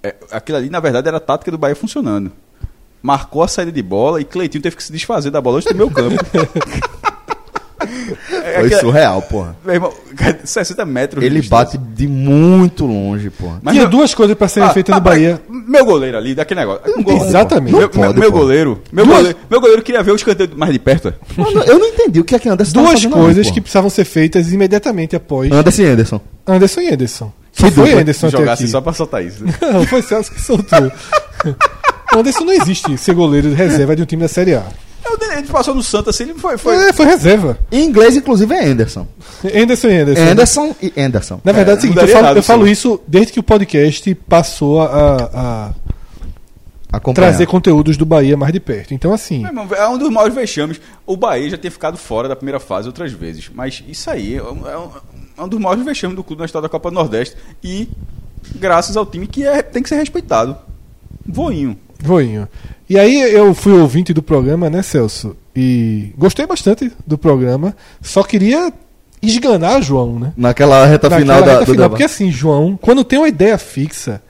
é, 0.02 0.14
aquilo 0.32 0.58
ali, 0.58 0.68
na 0.70 0.80
verdade, 0.80 1.06
era 1.06 1.18
a 1.18 1.20
tática 1.20 1.50
do 1.52 1.58
Bahia 1.58 1.76
funcionando. 1.76 2.32
Marcou 3.00 3.44
a 3.44 3.48
saída 3.48 3.70
de 3.70 3.80
bola 3.82 4.20
e 4.20 4.24
Cleitinho 4.24 4.60
teve 4.60 4.74
que 4.74 4.82
se 4.82 4.90
desfazer 4.90 5.30
da 5.30 5.40
bola 5.40 5.58
antes 5.58 5.72
do 5.72 5.76
meu 5.78 5.88
campo. 5.88 6.16
É, 8.30 8.54
Foi 8.58 8.66
aquela- 8.66 8.80
surreal, 8.80 9.22
porra. 9.22 9.56
Meu 9.64 9.74
irmão, 9.74 9.92
60 10.44 10.84
metros. 10.84 11.22
Ele 11.24 11.40
de 11.40 11.48
bate 11.48 11.76
de 11.78 12.06
muito 12.06 12.86
longe, 12.86 13.30
porra. 13.30 13.58
Mas 13.62 13.72
Tinha 13.74 13.82
meu- 13.88 13.90
duas 13.90 14.14
coisas 14.14 14.36
para 14.36 14.48
serem 14.48 14.68
Ah, 14.68 14.72
feitas 14.72 14.92
ah, 14.94 14.98
no 14.98 15.04
Bahia. 15.04 15.40
Meu 15.48 15.84
goleiro 15.84 16.16
ali, 16.18 16.34
daquele 16.34 16.60
negócio. 16.60 16.82
Um 16.96 17.02
gol- 17.02 17.16
Exatamente. 17.26 17.76
Meu, 17.76 17.88
pode, 17.88 18.18
meu- 18.18 18.32
goleiro. 18.32 18.82
Meu 18.92 19.04
Duas- 19.04 19.16
goleiro, 19.18 19.38
meu 19.50 19.60
goleiro 19.60 19.82
queria 19.82 20.02
ver 20.02 20.12
o 20.12 20.16
escanteio 20.16 20.50
mais 20.56 20.72
de 20.72 20.78
perto. 20.78 21.12
Mano, 21.36 21.62
eu 21.64 21.78
não 21.78 21.86
entendi 21.86 22.20
o 22.20 22.24
que 22.24 22.34
é 22.34 22.38
que 22.38 22.48
Anderson 22.48 22.72
Duas 22.82 23.04
ali, 23.04 23.08
coisas 23.12 23.46
porra. 23.46 23.54
que 23.54 23.60
precisavam 23.60 23.90
ser 23.90 24.04
feitas 24.04 24.52
imediatamente 24.52 25.14
após 25.16 25.50
Anderson 25.52 25.82
e 25.82 25.86
Anderson. 25.86 26.20
Anderson 26.46 26.80
e 26.80 26.88
Anderson. 26.94 27.32
Que 27.52 27.62
Só 27.62 27.70
foi. 27.72 27.92
Anderson 27.92 28.26
aqui. 28.28 28.48
assim 28.48 28.66
só 28.68 28.80
pra 28.80 28.92
soltar 28.92 29.24
isso. 29.24 29.44
Não, 29.60 29.84
foi 29.84 30.00
Celso 30.02 30.32
que 30.32 30.40
soltou. 30.40 30.92
Anderson 32.14 32.44
não 32.44 32.52
existe 32.52 32.96
ser 32.96 33.14
goleiro 33.14 33.48
de 33.50 33.54
reserva 33.54 33.94
de 33.94 34.02
um 34.02 34.06
time 34.06 34.22
da 34.22 34.28
Série 34.28 34.54
A. 34.54 34.62
É, 35.20 35.36
o 35.36 35.38
Ele 35.38 35.46
passou 35.48 35.74
no 35.74 35.82
Santos 35.82 36.14
assim, 36.14 36.24
ele 36.30 36.34
foi. 36.38 36.56
foi 36.58 36.74
É, 36.88 36.92
foi 36.92 37.06
reserva. 37.06 37.58
Em 37.72 37.84
inglês, 37.84 38.16
inclusive, 38.16 38.52
é 38.54 38.64
Anderson. 38.66 39.06
Anderson 39.54 39.88
e 39.88 39.96
Anderson. 39.98 40.22
Anderson 40.30 40.76
e 40.82 40.92
Anderson. 41.00 41.40
Na 41.44 41.52
verdade, 41.52 41.70
é 41.70 41.74
o 41.74 41.78
É, 41.78 41.80
seguinte, 41.82 42.00
eu 42.00 42.08
falo, 42.08 42.24
errado, 42.24 42.36
eu 42.36 42.42
falo 42.42 42.68
isso 42.68 43.00
desde 43.06 43.32
que 43.32 43.40
o 43.40 43.42
podcast 43.42 44.14
passou 44.28 44.80
a, 44.82 45.30
a 45.34 45.70
Acompanhar. 46.90 47.28
trazer 47.30 47.46
conteúdos 47.46 47.96
do 47.98 48.06
Bahia 48.06 48.36
mais 48.36 48.52
de 48.52 48.60
perto. 48.60 48.94
Então, 48.94 49.12
assim, 49.12 49.38
Meu 49.40 49.48
irmão, 49.48 49.68
é 49.74 49.86
um 49.88 49.98
dos 49.98 50.08
maiores 50.10 50.34
vexames. 50.34 50.80
O 51.06 51.16
Bahia 51.16 51.50
já 51.50 51.58
tinha 51.58 51.70
ficado 51.70 51.98
fora 51.98 52.28
da 52.28 52.34
primeira 52.36 52.58
fase 52.58 52.86
outras 52.88 53.12
vezes. 53.12 53.50
Mas 53.54 53.84
isso 53.86 54.10
aí 54.10 54.36
é 54.36 54.42
um, 54.42 54.66
é 54.68 54.78
um- 54.78 54.90
é 55.36 55.42
um 55.42 55.48
dos 55.48 55.60
maiores 55.60 55.84
vexames 55.84 56.16
do 56.16 56.24
clube 56.24 56.40
na 56.40 56.46
história 56.46 56.62
da 56.66 56.70
Copa 56.70 56.90
do 56.90 56.94
Nordeste. 56.94 57.36
E 57.62 57.88
graças 58.56 58.96
ao 58.96 59.04
time 59.04 59.26
que 59.26 59.44
é- 59.46 59.62
tem 59.62 59.82
que 59.82 59.88
ser 59.88 59.96
respeitado. 59.96 60.56
Voinho. 61.26 61.76
Voinho. 62.02 62.48
E 62.88 62.98
aí 62.98 63.20
eu 63.20 63.54
fui 63.54 63.72
ouvinte 63.72 64.12
do 64.14 64.22
programa, 64.22 64.70
né, 64.70 64.82
Celso? 64.82 65.36
E 65.54 66.12
gostei 66.16 66.46
bastante 66.46 66.90
do 67.06 67.18
programa. 67.18 67.76
Só 68.00 68.22
queria 68.22 68.72
esganar 69.20 69.82
João, 69.82 70.18
né? 70.18 70.32
Naquela 70.36 70.86
reta 70.86 71.08
Naquela 71.08 71.20
final 71.20 71.40
da, 71.42 71.46
reta 71.52 71.58
do 71.58 71.64
final. 71.72 71.76
debate. 71.76 71.90
Porque 71.90 72.04
assim, 72.04 72.30
João, 72.30 72.78
quando 72.80 73.04
tem 73.04 73.18
uma 73.18 73.28
ideia 73.28 73.58
fixa, 73.58 74.22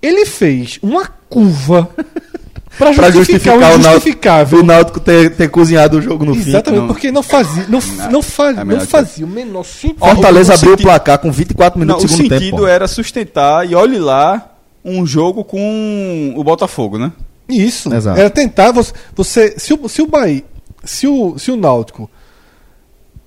ele 0.00 0.26
fez 0.26 0.78
uma 0.82 1.06
curva 1.28 1.88
pra 2.78 2.92
Pra 2.94 3.10
justificar, 3.10 3.12
justificar 3.12 3.54
o 3.54 3.58
o 3.58 3.60
Náutico, 3.60 3.88
injustificável. 3.90 4.58
o 4.58 4.62
Náutico 4.64 4.98
ter, 5.00 5.36
ter 5.36 5.48
cozinhado 5.50 5.98
o 5.98 6.02
jogo 6.02 6.24
no 6.24 6.34
Exatamente, 6.34 6.80
não. 6.80 6.86
porque 6.88 7.12
não 7.12 7.22
fazia, 7.22 7.66
não, 7.68 7.78
Não, 7.80 8.10
não, 8.10 8.22
faz, 8.22 8.58
é 8.58 8.64
não 8.64 8.80
fazia 8.80 9.24
o 9.26 9.28
menor 9.28 9.62
sentido. 9.64 9.94
fim. 9.94 9.98
Fortaleza 10.00 10.52
o 10.52 10.54
abriu 10.56 10.70
sentido- 10.70 10.86
o 10.86 10.88
placar 10.88 11.18
com 11.18 11.30
24 11.30 11.78
Não, 11.78 11.86
minutos 11.86 12.04
o 12.04 12.06
do 12.08 12.16
segundo 12.16 12.32
sentido 12.38 12.56
tempo. 12.56 12.66
era 12.66 12.88
sustentar 12.88 13.70
e 13.70 13.74
olhe 13.74 13.98
lá 13.98 14.48
um 14.84 15.06
jogo 15.06 15.44
com 15.44 16.32
o 16.34 16.42
Botafogo, 16.42 16.98
né? 16.98 17.12
Isso. 17.48 17.92
Exato. 17.94 18.18
Era 18.18 18.30
tentar 18.30 18.70
você, 18.72 18.92
você 19.14 19.54
se 19.58 19.74
o 19.74 19.88
se 19.88 20.00
o 20.02 20.06
Bahia, 20.06 20.44
se 20.84 21.06
o 21.06 21.38
se 21.38 21.50
o 21.50 21.56
Náutico 21.56 22.10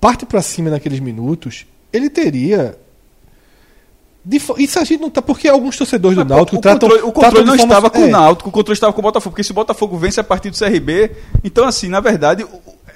parte 0.00 0.24
pra 0.26 0.42
cima 0.42 0.70
naqueles 0.70 1.00
minutos, 1.00 1.66
ele 1.92 2.08
teria 2.10 2.76
isso 4.58 4.78
a 4.80 4.84
gente 4.84 5.00
não 5.00 5.08
tá 5.08 5.22
porque 5.22 5.46
alguns 5.48 5.76
torcedores 5.76 6.16
do 6.16 6.24
Mas, 6.24 6.28
pô, 6.28 6.34
Náutico 6.34 6.56
o 6.56 6.60
tratam 6.60 6.88
controle, 6.88 7.08
o 7.08 7.12
tratam 7.12 7.30
controle 7.30 7.44
de 7.44 7.50
não 7.50 7.56
forma- 7.58 7.72
estava 7.74 7.90
com 7.90 7.98
é, 7.98 8.04
o 8.04 8.10
Náutico, 8.10 8.48
o 8.48 8.52
controle 8.52 8.74
estava 8.76 8.92
com 8.92 8.98
o 8.98 9.02
Botafogo, 9.02 9.30
porque 9.32 9.44
se 9.44 9.52
o 9.52 9.54
Botafogo 9.54 9.96
vence 9.96 10.18
a 10.18 10.24
partir 10.24 10.50
do 10.50 10.56
CRB, 10.58 11.12
então 11.44 11.64
assim, 11.64 11.86
na 11.88 12.00
verdade, 12.00 12.44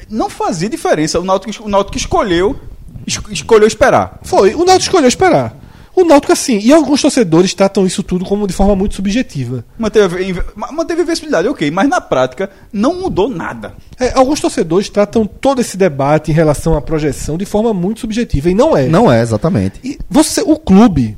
não 0.08 0.28
fazia 0.28 0.68
diferença. 0.68 1.20
O 1.20 1.24
Náutico, 1.24 1.64
o 1.64 1.68
Náutico 1.68 1.96
escolheu, 1.96 2.58
es- 3.06 3.20
escolheu 3.30 3.68
esperar. 3.68 4.18
Foi, 4.24 4.54
o 4.56 4.64
Náutico 4.64 4.82
escolheu 4.90 5.06
esperar. 5.08 5.54
O 5.94 6.04
Náutico 6.04 6.32
assim, 6.32 6.58
e 6.58 6.72
alguns 6.72 7.02
torcedores 7.02 7.52
tratam 7.52 7.84
isso 7.84 8.02
tudo 8.02 8.24
como 8.24 8.46
de 8.46 8.52
forma 8.52 8.76
muito 8.76 8.94
subjetiva. 8.94 9.64
Manteve, 9.78 10.42
a 10.62 10.72
manteve 10.72 11.02
invencibilidade, 11.02 11.48
ok, 11.48 11.70
mas 11.70 11.88
na 11.88 12.00
prática 12.00 12.48
não 12.72 13.00
mudou 13.00 13.28
nada. 13.28 13.74
É, 13.98 14.12
alguns 14.14 14.40
torcedores 14.40 14.88
tratam 14.88 15.26
todo 15.26 15.60
esse 15.60 15.76
debate 15.76 16.30
em 16.30 16.34
relação 16.34 16.76
à 16.76 16.80
projeção 16.80 17.36
de 17.36 17.44
forma 17.44 17.74
muito 17.74 18.00
subjetiva 18.00 18.50
e 18.50 18.54
não 18.54 18.76
é. 18.76 18.86
Não 18.86 19.12
é, 19.12 19.20
exatamente. 19.20 19.80
E 19.82 19.98
você, 20.08 20.42
o 20.42 20.56
clube, 20.56 21.16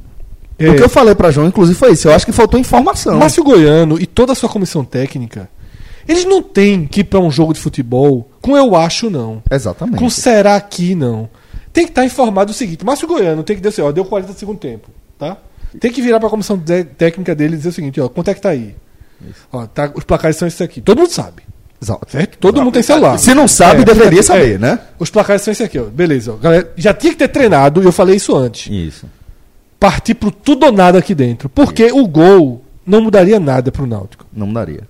é, 0.59 0.71
O 0.71 0.77
que 0.77 0.83
eu 0.83 0.89
falei 0.89 1.15
pra 1.15 1.31
João, 1.31 1.49
inclusive, 1.49 1.79
foi 1.79 1.93
isso. 1.93 2.09
Eu 2.09 2.13
acho 2.15 2.25
que 2.25 2.33
faltou 2.33 2.59
informação. 2.59 3.19
Márcio 3.19 3.43
Goiano 3.43 4.01
e 4.01 4.07
toda 4.07 4.33
a 4.33 4.35
sua 4.35 4.49
comissão 4.49 4.85
técnica, 4.85 5.49
eles 6.07 6.25
não 6.25 6.43
têm 6.43 6.87
que 6.87 7.01
ir 7.01 7.05
para 7.05 7.21
um 7.21 7.31
jogo 7.31 7.53
de 7.53 7.61
futebol 7.61 8.31
com 8.41 8.57
eu 8.57 8.75
acho 8.75 9.09
não, 9.09 9.43
Exatamente. 9.51 9.99
com 9.99 10.11
será 10.11 10.61
que 10.61 10.95
não. 10.95 11.29
Tem 11.73 11.85
que 11.85 11.91
estar 11.91 12.05
informado 12.05 12.53
do 12.53 12.55
seguinte: 12.57 12.85
Márcio 12.85 13.09
Goiano 13.09 13.43
tem 13.43 13.57
que 13.57 13.63
dizer 13.63 13.71
assim, 13.71 13.83
ó, 13.83 13.93
deu 13.93 14.05
40 14.05 14.33
do 14.33 14.39
segundo 14.39 14.59
tempo, 14.59 14.89
tá? 15.19 15.37
Tem 15.81 15.91
que 15.91 16.03
virar 16.03 16.19
para 16.19 16.27
a 16.29 16.31
comissão 16.31 16.59
técnica 16.99 17.35
dele 17.35 17.55
e 17.55 17.57
dizer 17.57 17.71
o 17.71 17.73
seguinte, 17.73 18.01
ó, 18.01 18.09
quanto 18.09 18.29
é 18.29 18.35
que 18.35 18.41
tá 18.41 18.51
aí? 18.51 18.75
Ó, 19.53 19.67
tá, 19.67 19.91
os 19.95 20.05
placares 20.05 20.37
são 20.37 20.47
esses 20.47 20.61
aqui. 20.61 20.81
Todo 20.81 20.99
mundo 20.99 21.11
sabe, 21.11 21.43
Exato. 21.81 22.11
certo? 22.11 22.37
Todo 22.39 22.61
mundo 22.63 22.75
tem 22.75 22.83
celular. 22.83 23.19
Se 23.19 23.33
não 23.35 23.49
sabe, 23.49 23.83
É, 23.83 23.85
deveria 23.85 24.21
é, 24.21 24.23
saber, 24.23 24.55
é. 24.57 24.59
né? 24.59 24.79
Os 24.99 25.09
placares 25.11 25.43
são 25.43 25.53
esses 25.53 25.65
aqui, 25.65 25.79
ó. 25.79 25.85
Beleza, 25.85 26.33
ó. 26.33 26.37
Galera, 26.37 26.71
já 26.77 26.93
tinha 26.93 27.13
que 27.13 27.19
ter 27.19 27.29
treinado, 27.29 27.81
e 27.83 27.87
eu 27.87 27.93
falei 27.93 28.17
isso 28.17 28.37
antes. 28.37 28.71
Isso. 28.71 29.07
Partir 29.81 30.15
pro 30.15 30.31
tudo 30.31 30.67
ou 30.67 30.73
nada 30.73 30.99
aqui 30.99 31.15
dentro. 31.15 31.49
Porque 31.49 31.91
o 31.91 32.07
gol 32.07 32.63
não 32.87 33.01
mudaria 33.01 33.41
nada 33.41 33.73
pro 33.73 33.87
Náutico. 33.87 34.27
Não 34.33 34.53
daria. 34.53 34.87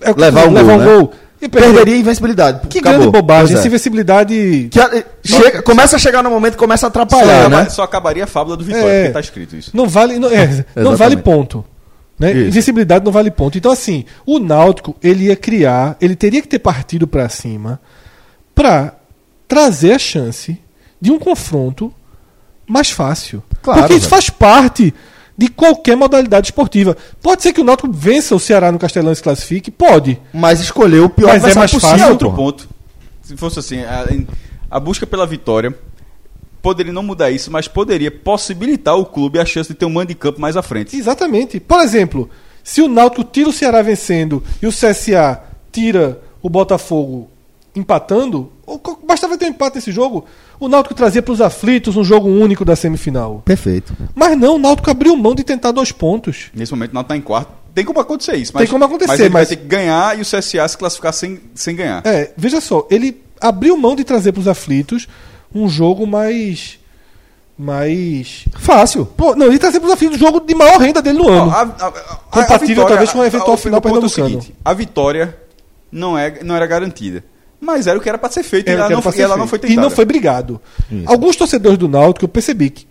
É 0.00 0.12
Levar 0.12 0.42
um 0.48 0.52
gol, 0.52 0.54
levar 0.54 0.78
né? 0.78 1.08
E 1.44 1.48
perder. 1.48 1.66
Perderia 1.74 1.94
a 1.94 1.98
invencibilidade. 1.98 2.66
Que 2.68 2.78
Acabou. 2.78 2.98
grande 3.00 3.12
bobagem. 3.12 3.46
Pois 3.48 3.58
Essa 3.58 3.66
é. 3.66 3.68
invencibilidade. 3.68 4.68
Que 4.70 4.80
a- 4.80 5.04
chega- 5.24 5.62
começa 5.62 5.96
a 5.96 5.98
chegar 5.98 6.22
no 6.22 6.30
momento 6.30 6.56
começa 6.56 6.86
a 6.86 6.88
atrapalhar, 6.88 7.42
só, 7.44 7.48
né? 7.48 7.56
acaba- 7.56 7.70
só 7.70 7.82
acabaria 7.82 8.24
a 8.24 8.26
fábula 8.26 8.56
do 8.56 8.64
Vitória, 8.64 8.86
É. 8.88 9.00
porque 9.02 9.12
tá 9.12 9.20
escrito 9.20 9.56
isso. 9.56 9.70
Não 9.74 9.86
vale, 9.88 10.18
não, 10.18 10.28
é, 10.30 10.64
não 10.76 10.96
vale 10.96 11.16
ponto. 11.16 11.64
Né? 12.18 12.32
Isso. 12.32 12.48
Invencibilidade 12.48 13.04
não 13.04 13.10
vale 13.12 13.30
ponto. 13.30 13.58
Então, 13.58 13.72
assim, 13.72 14.04
o 14.24 14.38
Náutico, 14.38 14.94
ele 15.02 15.24
ia 15.24 15.36
criar, 15.36 15.96
ele 16.00 16.14
teria 16.16 16.40
que 16.40 16.48
ter 16.48 16.60
partido 16.60 17.06
pra 17.06 17.28
cima 17.28 17.80
pra 18.54 18.94
trazer 19.48 19.92
a 19.92 19.98
chance 19.98 20.56
de 21.00 21.10
um 21.10 21.18
confronto 21.18 21.92
mais 22.66 22.90
fácil. 22.90 23.42
Claro, 23.62 23.80
Porque 23.80 23.94
isso 23.94 24.02
velho. 24.08 24.10
faz 24.10 24.30
parte 24.30 24.94
de 25.36 25.48
qualquer 25.48 25.96
modalidade 25.96 26.46
esportiva. 26.48 26.96
Pode 27.20 27.42
ser 27.42 27.52
que 27.52 27.60
o 27.60 27.64
Náutico 27.64 27.90
vença 27.92 28.34
o 28.34 28.40
Ceará 28.40 28.70
no 28.70 28.78
Castelão 28.78 29.12
e 29.12 29.16
se 29.16 29.22
classifique? 29.22 29.70
Pode. 29.70 30.20
Mas 30.32 30.60
escolheu 30.60 31.04
o 31.06 31.10
pior 31.10 31.28
Mas 31.28 31.44
é 31.44 31.54
mais 31.54 31.70
possível. 31.70 31.96
fácil, 31.98 32.12
outro 32.12 32.28
porra. 32.30 32.36
ponto, 32.42 32.68
se 33.22 33.36
fosse 33.36 33.58
assim, 33.58 33.80
a, 33.82 34.06
a 34.70 34.78
busca 34.80 35.06
pela 35.06 35.26
vitória 35.26 35.74
poderia 36.62 36.92
não 36.92 37.02
mudar 37.02 37.30
isso, 37.30 37.50
mas 37.50 37.68
poderia 37.68 38.10
possibilitar 38.10 38.96
o 38.96 39.04
clube 39.04 39.38
a 39.38 39.44
chance 39.44 39.68
de 39.68 39.74
ter 39.74 39.84
um 39.84 39.90
mando 39.90 40.08
de 40.08 40.14
campo 40.14 40.40
mais 40.40 40.56
à 40.56 40.62
frente. 40.62 40.96
Exatamente. 40.96 41.60
Por 41.60 41.80
exemplo, 41.80 42.30
se 42.62 42.80
o 42.80 42.88
Náutico 42.88 43.24
tira 43.24 43.48
o 43.48 43.52
Ceará 43.52 43.82
vencendo 43.82 44.42
e 44.62 44.66
o 44.66 44.70
CSA 44.70 45.42
tira 45.70 46.20
o 46.40 46.48
Botafogo 46.48 47.28
empatando, 47.76 48.50
bastava 49.06 49.36
ter 49.36 49.46
um 49.46 49.48
empate 49.48 49.76
nesse 49.76 49.92
jogo. 49.92 50.24
O 50.64 50.68
Náutico 50.68 50.94
trazia 50.94 51.20
para 51.22 51.32
os 51.32 51.40
aflitos 51.40 51.96
um 51.96 52.02
jogo 52.04 52.28
único 52.28 52.64
da 52.64 52.74
semifinal. 52.74 53.42
Perfeito. 53.44 53.94
Mas 54.14 54.36
não, 54.38 54.56
o 54.56 54.58
Náutico 54.58 54.90
abriu 54.90 55.14
mão 55.16 55.34
de 55.34 55.44
tentar 55.44 55.72
dois 55.72 55.92
pontos. 55.92 56.46
Nesse 56.54 56.72
momento 56.72 56.92
não 56.94 57.02
está 57.02 57.16
em 57.16 57.20
quarto. 57.20 57.50
Tem 57.74 57.84
como 57.84 58.00
acontecer 58.00 58.36
isso, 58.36 58.52
Tem 58.52 58.62
mas, 58.62 58.70
como 58.70 58.84
acontecer, 58.84 59.08
mas 59.10 59.20
ele 59.20 59.28
mas- 59.30 59.48
vai 59.48 59.56
ter 59.56 59.62
que 59.62 59.68
ganhar 59.68 60.16
e 60.18 60.22
o 60.22 60.24
CSA 60.24 60.66
se 60.68 60.78
classificar 60.78 61.12
sem, 61.12 61.40
sem 61.54 61.74
ganhar. 61.76 62.00
É, 62.06 62.32
veja 62.36 62.60
só, 62.60 62.86
ele 62.90 63.20
abriu 63.40 63.76
mão 63.76 63.96
de 63.96 64.04
trazer 64.04 64.30
para 64.32 64.40
os 64.40 64.48
aflitos 64.48 65.06
um 65.54 65.68
jogo 65.68 66.06
mais. 66.06 66.78
mais. 67.58 68.44
Fácil. 68.58 69.06
Pô, 69.06 69.34
não, 69.36 69.46
ele 69.46 69.58
trazer 69.58 69.80
para 69.80 69.86
os 69.88 69.92
aflitos 69.92 70.16
o 70.16 70.20
jogo 70.20 70.40
de 70.40 70.54
maior 70.54 70.78
renda 70.80 71.00
dele 71.02 71.18
no 71.18 71.28
ano. 71.28 71.50
A- 71.50 71.54
a- 71.62 71.62
a- 71.62 71.88
a- 71.88 71.92
Compatível, 72.30 72.68
vitória- 72.68 72.88
talvez, 72.88 73.12
com 73.12 73.20
a 73.22 73.26
eventual 73.26 73.54
o- 73.54 73.56
final 73.56 73.78
o 73.78 73.82
ponto 73.82 74.02
é 74.02 74.06
o 74.06 74.08
seguinte, 74.08 74.54
A 74.64 74.72
vitória 74.72 75.36
não, 75.90 76.16
é, 76.18 76.42
não 76.42 76.54
era 76.56 76.66
garantida. 76.66 77.22
Mas 77.64 77.86
era 77.86 77.98
o 77.98 78.02
que 78.02 78.08
era 78.08 78.18
para 78.18 78.30
ser 78.30 78.42
feito 78.42 78.68
Era 78.68 78.76
e 78.76 78.80
ela, 78.80 78.90
não, 78.90 79.02
foi- 79.02 79.16
e 79.16 79.20
ela 79.22 79.36
não 79.36 79.46
feito. 79.46 79.62
foi 79.62 79.68
E 79.68 79.72
tentada. 79.72 79.88
não 79.88 79.94
foi 79.94 80.04
brigado. 80.04 80.60
Isso. 80.90 81.02
Alguns 81.06 81.34
torcedores 81.36 81.78
do 81.78 81.88
Náutico 81.88 82.24
eu 82.24 82.28
percebi 82.28 82.70
que 82.70 82.86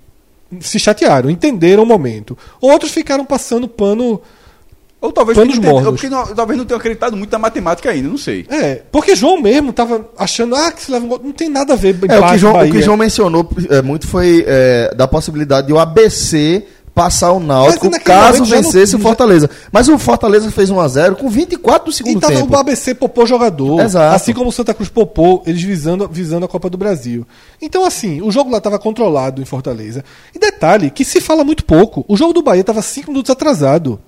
se 0.62 0.78
chatearam, 0.80 1.30
entenderam 1.30 1.84
o 1.84 1.86
momento. 1.86 2.38
Outros 2.62 2.92
ficaram 2.92 3.26
passando 3.26 3.68
pano. 3.68 4.22
Ou 5.02 5.12
talvez 5.12 5.38
Panos 5.38 5.56
não 5.56 5.62
tenha- 5.62 5.74
mornos. 5.74 5.92
porque 5.92 6.08
não- 6.08 6.26
talvez 6.34 6.58
não 6.58 6.66
tenham 6.66 6.78
acreditado 6.80 7.18
muito 7.18 7.30
na 7.32 7.38
matemática 7.38 7.90
ainda, 7.92 8.08
não 8.08 8.18
sei. 8.18 8.46
É, 8.50 8.82
porque 8.90 9.16
João 9.18 9.42
mesmo 9.42 9.74
tava 9.74 10.10
achando, 10.18 10.56
ah, 10.56 10.72
que 10.72 10.82
se 10.82 10.90
leva 10.92 11.04
um 11.06 11.10
gol. 11.10 11.20
Não 11.22 11.34
tem 11.34 11.50
nada 11.50 11.74
a 11.74 11.76
ver. 11.76 11.98
É, 12.08 12.20
o 12.20 12.30
que, 12.30 12.38
João, 12.38 12.54
o 12.66 12.72
que 12.72 12.82
João 12.82 12.96
mencionou 12.96 13.50
é, 13.70 13.82
muito 13.82 14.08
foi 14.08 14.46
é, 14.48 14.94
da 14.96 15.06
possibilidade 15.06 15.68
de 15.68 15.74
o 15.74 15.80
ABC 15.80 16.64
passar 16.94 17.32
o 17.32 17.40
Náutico 17.40 17.90
caso 18.02 18.40
não- 18.40 18.46
vencesse 18.46 18.96
o 18.96 19.00
Fortaleza. 19.00 19.50
Mas 19.72 19.88
o 19.90 19.98
Fortaleza 19.98 20.52
fez 20.52 20.70
1x0 20.70 21.16
com 21.16 21.28
24 21.30 21.88
do 21.88 21.92
segundo 21.92 22.18
E 22.18 22.22
tava 22.22 22.34
tempo. 22.36 22.54
o 22.54 22.58
ABC 22.58 22.94
popou 22.94 23.26
jogador. 23.26 23.82
Exato. 23.82 24.16
Assim 24.16 24.34
como 24.34 24.50
o 24.50 24.52
Santa 24.52 24.74
Cruz 24.74 24.90
popou, 24.90 25.42
eles 25.46 25.62
visando, 25.64 26.08
visando 26.08 26.46
a 26.46 26.50
Copa 26.50 26.70
do 26.70 26.78
Brasil. 26.78 27.26
Então, 27.62 27.84
assim, 27.84 28.22
o 28.22 28.32
jogo 28.32 28.52
lá 28.52 28.58
estava 28.60 28.78
controlado 28.78 29.42
em 29.42 29.46
Fortaleza. 29.46 30.04
E 30.36 30.40
detalhe, 30.40 30.90
que 30.92 31.04
se 31.04 31.20
fala 31.20 31.44
muito 31.44 31.66
pouco. 31.66 32.06
O 32.08 32.16
jogo 32.16 32.32
do 32.34 32.44
Bahia 32.44 32.62
estava 32.62 32.82
5 32.82 33.10
minutos 33.12 33.32
atrasado. 33.32 34.00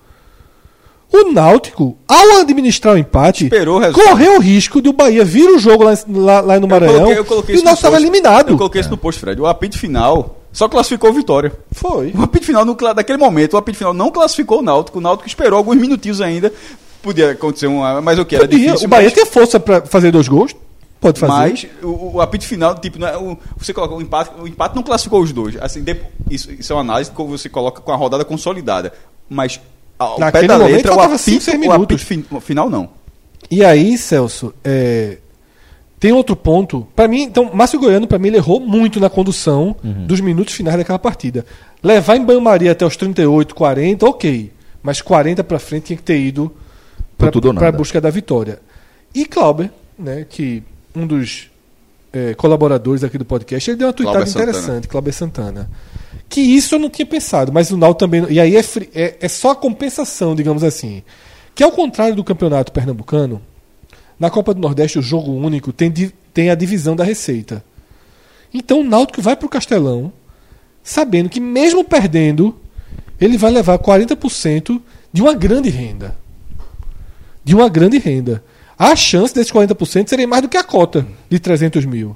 O 1.14 1.32
Náutico, 1.32 1.96
ao 2.08 2.38
administrar 2.42 2.96
o 2.96 2.98
empate, 2.98 3.46
o 3.48 3.94
correu 3.94 4.38
o 4.38 4.40
risco 4.40 4.82
de 4.82 4.90
o 4.90 4.94
Bahia 4.94 5.24
vir 5.24 5.48
o 5.50 5.58
jogo 5.58 5.84
lá, 5.84 5.94
lá, 6.10 6.42
lá 6.42 6.60
no 6.60 6.68
Maranhão 6.68 6.94
Eu 6.96 7.00
coloquei, 7.04 7.20
eu 7.20 7.26
coloquei 7.26 7.56
e 7.56 7.60
o 7.60 7.64
Náutico 7.64 7.88
estava 7.88 7.96
eliminado. 8.02 8.50
Eu 8.50 8.58
coloquei 8.58 8.82
isso 8.82 8.90
no 8.90 8.98
post, 8.98 9.22
Fred. 9.22 9.40
O 9.40 9.46
apito 9.48 9.78
final 9.78 10.36
só 10.56 10.68
classificou 10.70 11.10
o 11.10 11.14
Vitória. 11.14 11.52
Foi. 11.72 12.12
O 12.18 12.24
apito 12.24 12.46
final, 12.46 12.64
não 12.66 12.74
cla- 12.76 12.94
daquele 12.94 13.18
momento, 13.18 13.54
o 13.54 13.58
apito 13.58 13.78
final 13.78 13.94
não 13.94 14.10
classificou 14.10 14.60
o 14.60 14.62
Náutico. 14.62 14.98
O 14.98 15.02
Náutico 15.02 15.28
esperou 15.28 15.58
alguns 15.58 15.76
minutinhos 15.78 16.22
ainda. 16.22 16.52
Podia 17.02 17.32
acontecer 17.32 17.68
uma. 17.68 18.02
Mas 18.02 18.18
o 18.18 18.26
que? 18.26 18.36
Era 18.36 18.46
Podia. 18.48 18.66
difícil. 18.68 18.88
o 18.88 18.90
Bahia 18.90 19.06
mas, 19.06 19.14
tinha 19.14 19.26
força 19.26 19.60
para 19.60 19.86
fazer 19.86 20.12
dois 20.12 20.28
gols. 20.28 20.56
Pode 21.00 21.20
fazer. 21.20 21.34
mas 21.34 21.68
o, 21.84 22.16
o 22.16 22.22
apito 22.22 22.46
final, 22.46 22.74
tipo, 22.80 22.98
não 22.98 23.08
é, 23.08 23.18
o, 23.18 23.38
você 23.58 23.74
coloca 23.74 23.94
o 23.94 24.02
empate, 24.02 24.32
o 24.42 24.48
empate 24.48 24.76
não 24.76 24.82
classificou 24.82 25.22
os 25.22 25.32
dois. 25.32 25.56
Assim, 25.62 25.84
depo- 25.84 26.10
isso, 26.32 26.52
isso 26.52 26.72
é 26.74 26.76
uma 26.76 26.82
análise 26.82 27.12
que 27.12 27.22
você 27.24 27.48
coloca 27.50 27.82
com 27.82 27.92
a 27.92 27.96
rodada 27.96 28.26
consolidada. 28.26 28.92
Mas 29.30 29.60
ao 30.00 30.16
pé 30.16 30.22
Naquele 30.22 30.48
da 30.48 30.58
momento, 30.58 30.76
letra, 30.76 30.92
o 30.92 30.96
cinco, 30.96 31.04
apito, 31.14 31.20
seis 31.44 31.68
o 31.68 31.72
apito 31.72 31.98
fin- 32.00 32.26
final 32.42 32.70
não. 32.70 32.90
E 33.52 33.64
aí, 33.64 33.98
Celso, 33.98 34.52
é, 34.64 35.18
tem 36.00 36.12
outro 36.12 36.36
ponto. 36.36 36.88
Pra 36.96 37.08
mim, 37.08 37.24
então, 37.24 37.52
Márcio 37.54 37.80
Goiano, 37.80 38.08
pra 38.08 38.20
mim, 38.20 38.28
ele 38.28 38.38
errou 38.38 38.60
muito 38.60 39.00
na 39.00 39.10
condução 39.10 39.76
Uhum. 39.84 40.06
dos 40.06 40.20
minutos 40.20 40.54
finais 40.54 40.78
daquela 40.78 41.00
partida. 41.00 41.46
Levar 41.82 42.16
em 42.18 42.24
banho-maria 42.26 42.72
até 42.72 42.86
os 42.86 42.96
38, 42.98 43.56
40, 43.56 44.06
ok. 44.06 44.52
Mas 44.84 45.02
40 45.02 45.44
pra 45.44 45.58
frente 45.60 45.86
tinha 45.86 45.98
que 45.98 46.04
ter 46.04 46.20
ido 46.20 46.52
pra 47.18 47.32
nada. 47.54 47.72
busca 47.78 48.00
da 48.02 48.10
vitória. 48.10 48.60
E 49.14 49.26
Clauber, 49.26 49.72
né, 49.98 50.26
que 50.30 50.62
um 50.96 51.08
dos 51.08 51.50
é, 52.14 52.34
colaboradores 52.34 53.04
aqui 53.04 53.18
do 53.18 53.26
podcast, 53.26 53.70
ele 53.70 53.78
deu 53.78 53.88
uma 53.88 53.94
tweetada 53.94 54.26
Santana. 54.26 54.52
interessante, 54.52 54.88
Clauber 54.88 55.14
Santana. 55.14 55.70
Que 56.30 56.42
isso 56.42 56.76
eu 56.76 56.80
não 56.80 56.90
tinha 56.90 57.06
pensado, 57.06 57.52
mas 57.54 57.72
o 57.72 57.78
Náutico 57.78 58.00
também. 58.00 58.26
E 58.30 58.40
aí 58.40 58.56
é, 58.56 58.62
é, 58.94 59.16
é 59.22 59.28
só 59.28 59.52
a 59.52 59.56
compensação, 59.56 60.36
digamos 60.36 60.64
assim. 60.64 61.04
Que 61.54 61.64
ao 61.64 61.72
contrário 61.72 62.16
do 62.16 62.24
campeonato 62.24 62.72
pernambucano, 62.72 63.42
na 64.20 64.30
Copa 64.30 64.54
do 64.54 64.62
Nordeste 64.62 65.00
o 65.00 65.02
jogo 65.02 65.32
único 65.32 65.74
tem, 65.74 65.92
tem 66.34 66.50
a 66.50 66.56
divisão 66.56 66.96
da 66.96 67.04
receita. 67.04 67.64
Então 68.54 68.82
o 68.82 68.84
Náutico 68.84 69.22
vai 69.22 69.36
pro 69.36 69.50
Castelão, 69.50 70.12
sabendo 70.84 71.30
que 71.30 71.40
mesmo 71.40 71.84
perdendo, 71.84 72.56
ele 73.20 73.38
vai 73.38 73.52
levar 73.52 73.78
40% 73.80 74.82
de 75.12 75.22
uma 75.22 75.34
grande 75.34 75.70
renda. 75.70 76.16
De 77.44 77.54
uma 77.54 77.70
grande 77.70 77.98
renda. 77.98 78.44
A 78.78 78.96
chance 78.96 79.34
desses 79.34 79.52
40% 79.52 80.08
serem 80.08 80.28
mais 80.28 80.42
do 80.42 80.50
que 80.50 80.58
a 80.58 80.64
cota 80.64 81.06
de 81.30 81.40
300 81.40 81.86
mil. 81.86 82.16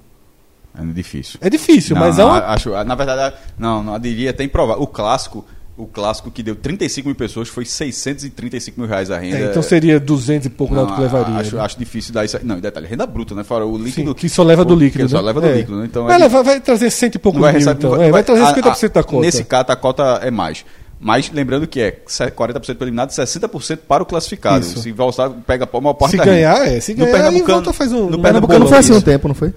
É 0.78 0.84
difícil. 0.94 1.40
É 1.42 1.50
difícil, 1.50 1.96
Não, 1.96 2.04
mas 2.04 2.18
não, 2.18 2.36
é 2.36 2.40
uma... 2.40 2.48
acho, 2.48 2.70
na 2.84 2.96
verdade, 2.96 3.36
não, 3.58 3.84
não 3.84 4.00
diria 4.00 4.30
até 4.30 4.44
improvável. 4.44 4.82
O 4.84 4.88
clássico, 4.88 5.46
o 5.80 5.88
clássico 5.88 6.30
que 6.30 6.44
deu 6.44 6.56
35 6.56 7.08
mil 7.08 7.16
pessoas 7.16 7.48
foi 7.48 7.64
635 7.66 8.80
mil 8.80 8.88
reais 8.90 9.10
a 9.10 9.18
renda. 9.18 9.38
É, 9.38 9.46
então 9.50 9.62
seria 9.64 10.00
200 10.00 10.48
e 10.48 10.50
pouco 10.50 10.74
Não, 10.76 10.86
na 10.86 10.96
que 10.96 11.02
levaria. 11.02 11.36
Acho, 11.38 11.56
né? 11.56 11.62
acho 11.62 11.80
difícil 11.80 12.14
dar 12.14 12.26
isso. 12.26 12.36
aí. 12.38 12.44
Não, 12.44 12.58
e 12.58 12.62
detalhe, 12.62 12.86
renda 12.86 13.06
bruta, 13.08 13.34
né? 13.34 13.44
Fora 13.44 13.66
o 13.66 13.78
líquido. 13.78 14.10
Sim, 14.10 14.14
que 14.14 14.28
só 14.30 14.44
leva 14.44 14.66
do 14.66 14.76
líquido. 14.76 15.06
Que 15.06 15.10
só 15.10 15.18
né? 15.20 15.24
leva 15.28 15.40
do 15.42 15.48
É. 15.48 15.54
líquido, 15.56 15.78
né? 15.80 15.86
Então 15.86 16.06
vai, 16.06 16.22
é 16.22 16.28
vai 16.28 16.60
trazer 16.60 16.90
100 16.90 17.12
e 17.16 17.18
pouco 17.18 17.38
não 17.38 17.44
vai, 17.44 17.54
mil, 17.54 17.60
receber- 17.60 17.78
então. 17.80 17.92
vai- 17.92 18.08
É, 18.08 18.12
vai 18.12 18.24
trazer 18.24 18.44
a- 18.44 18.48
50% 18.48 18.94
da 18.94 19.00
a- 19.00 19.04
cota. 19.04 19.22
Nesse 19.22 19.44
caso, 19.46 19.66
a 19.70 19.76
cota 19.76 20.04
é 20.22 20.30
mais. 20.30 20.66
Mas 21.02 21.32
lembrando 21.32 21.66
que 21.66 21.80
é 21.80 21.92
40% 21.92 22.32
para 22.62 22.74
o 22.74 22.84
eliminado, 22.84 23.10
60% 23.12 23.78
para 23.88 24.04
o 24.04 24.06
classificado. 24.06 24.60
Isso. 24.66 24.82
Se 24.82 24.92
Valstar 24.92 25.30
pega 25.48 25.68
a 25.72 25.82
maior 25.82 25.94
parte 25.94 26.12
Se 26.12 26.18
ganhar, 26.18 26.68
é. 26.68 26.80
Se 26.82 26.94
No 26.94 27.06
ganhar, 27.06 27.16
aí 27.16 27.22
Pernambucano- 27.24 27.54
volta 27.64 27.74
faz 27.74 27.94
um... 27.94 28.10
no 28.10 28.18
um- 28.18 28.22
Pernambucano 28.22 28.60
Não 28.60 28.68
foi 28.68 28.78
assim 28.80 28.92
um 28.94 29.00
tempo, 29.02 29.28
não 29.30 29.36
foi? 29.36 29.54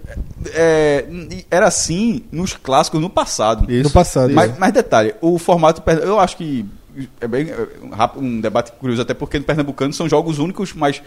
É, 0.54 1.04
e 1.10 1.44
era 1.50 1.66
assim 1.66 2.22
nos 2.30 2.54
clássicos 2.54 3.00
no 3.00 3.10
passado. 3.10 3.68
Isso. 3.70 3.82
No 3.84 3.90
passado. 3.90 4.32
Mas, 4.32 4.56
mas 4.56 4.72
detalhe, 4.72 5.14
o 5.20 5.36
formato. 5.36 5.82
Eu 6.02 6.20
acho 6.20 6.36
que 6.36 6.64
é 7.20 7.26
bem 7.26 7.48
é, 7.50 7.68
um 7.82 7.88
rápido- 7.90 8.24
um 8.24 8.40
debate 8.40 8.70
curioso, 8.72 9.02
até 9.02 9.12
porque 9.12 9.38
no 9.38 9.44
Pernambucano 9.44 9.92
são 9.92 10.08
jogos 10.08 10.38
únicos, 10.38 10.72
mas 10.72 11.02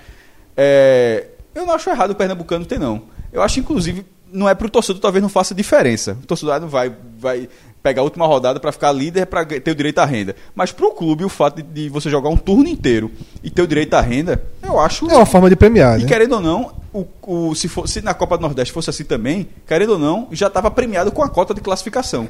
é, 0.58 1.28
eu 1.54 1.65
não 1.65 1.74
acho 1.74 1.89
errado 1.89 2.12
o 2.12 2.15
Pernambucano 2.15 2.65
ter, 2.65 2.80
não. 2.80 3.04
Eu 3.32 3.41
acho, 3.41 3.60
inclusive, 3.60 4.06
não 4.32 4.48
é 4.50 4.56
para 4.56 4.67
o 4.67 4.69
torcedor, 4.69 5.02
talvez 5.02 5.21
não 5.21 5.30
faça 5.30 5.56
diferença. 5.56 6.17
O 6.21 6.26
torcedor 6.26 6.60
não 6.60 6.67
vai, 6.67 6.91
vai 7.17 7.48
pegar 7.86 8.02
a 8.02 8.04
última 8.04 8.26
rodada 8.26 8.60
para 8.60 8.71
ficar 8.71 8.91
líder 8.91 9.28
para 9.28 9.45
ter 9.45 9.69
o 9.69 9.76
direito 9.76 10.00
à 10.00 10.06
renda. 10.06 10.36
Mas 10.56 10.71
para 10.71 10.88
o 10.88 10.91
clube, 10.91 11.24
o 11.24 11.30
fato 11.30 11.58
de, 11.58 11.62
de 11.84 11.88
você 11.88 12.10
jogar 12.10 12.30
um 12.30 12.36
turno 12.38 12.67
inteiro 12.67 13.12
e 13.43 13.50
ter 13.52 13.62
o 13.62 13.67
direito 13.67 13.93
à 13.93 14.02
renda, 14.02 14.43
eu 14.63 14.80
acho. 14.80 15.08
É 15.08 15.15
uma 15.15 15.26
forma 15.28 15.48
de 15.52 15.56
premiar, 15.56 16.00
E 16.00 16.02
né? 16.02 16.08
querendo 16.08 16.34
ou 16.34 16.41
não, 16.41 16.74
o, 16.91 17.06
o- 17.21 17.54
se, 17.54 17.67
for, 17.67 17.88
se 17.88 18.02
na 18.02 18.15
Copa 18.15 18.38
do 18.39 18.41
Nordeste 18.41 18.74
fosse 18.74 18.89
assim 18.89 19.04
também, 19.04 19.48
querendo 19.67 19.91
ou 19.91 20.00
não, 20.00 20.28
já 20.32 20.48
estava 20.48 20.71
premiado 20.71 21.12
com 21.12 21.21
a 21.21 21.30
cota 21.30 21.54
de 21.54 21.62
classificação. 21.62 22.28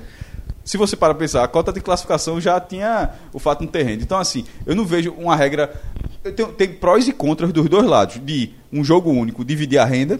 Se 0.65 0.75
você 0.75 0.97
para 0.97 1.13
pensar, 1.15 1.41
a 1.43 1.47
cota 1.47 1.71
de 1.71 1.79
classificação 1.79 2.41
já 2.41 2.59
tinha 2.59 3.11
o 3.31 3.39
fato 3.39 3.59
de 3.59 3.65
não 3.65 3.71
ter 3.71 3.83
renda. 3.83 4.03
Então, 4.03 4.17
assim, 4.17 4.43
eu 4.65 4.75
não 4.75 4.83
vejo 4.83 5.13
uma 5.17 5.35
regra. 5.37 5.71
eu 6.23 6.33
tenho- 6.33 6.49
tem 6.51 6.67
prós 6.67 7.07
e 7.07 7.13
contras 7.13 7.53
dos 7.53 7.69
dois 7.69 7.85
lados. 7.85 8.19
De 8.21 8.51
um 8.73 8.83
jogo 8.83 9.09
único 9.11 9.45
dividir 9.45 9.77
a 9.77 9.85
renda. 9.85 10.19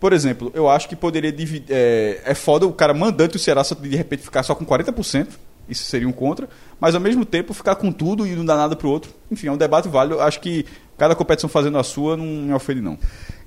Por 0.00 0.12
exemplo, 0.12 0.50
eu 0.54 0.68
acho 0.68 0.88
que 0.88 0.94
poderia 0.94 1.32
dividir. 1.32 1.66
É, 1.70 2.20
é 2.24 2.34
foda 2.34 2.66
o 2.66 2.72
cara 2.72 2.94
mandante 2.94 3.36
o 3.36 3.38
Ceará 3.38 3.64
só 3.64 3.74
de 3.74 3.96
repente 3.96 4.22
ficar 4.22 4.42
só 4.42 4.54
com 4.54 4.64
40%. 4.64 5.26
Isso 5.68 5.84
seria 5.84 6.08
um 6.08 6.12
contra. 6.12 6.48
Mas 6.80 6.94
ao 6.94 7.00
mesmo 7.00 7.24
tempo 7.24 7.52
ficar 7.52 7.74
com 7.74 7.90
tudo 7.92 8.26
e 8.26 8.30
não 8.34 8.44
dar 8.44 8.56
nada 8.56 8.74
pro 8.76 8.88
outro. 8.88 9.10
Enfim, 9.30 9.48
é 9.48 9.52
um 9.52 9.56
debate 9.56 9.88
válido. 9.88 10.20
Acho 10.20 10.40
que 10.40 10.64
cada 10.96 11.14
competição 11.14 11.48
fazendo 11.50 11.76
a 11.78 11.82
sua 11.82 12.16
não 12.16 12.24
me 12.24 12.52
ofende, 12.54 12.80
não. 12.80 12.96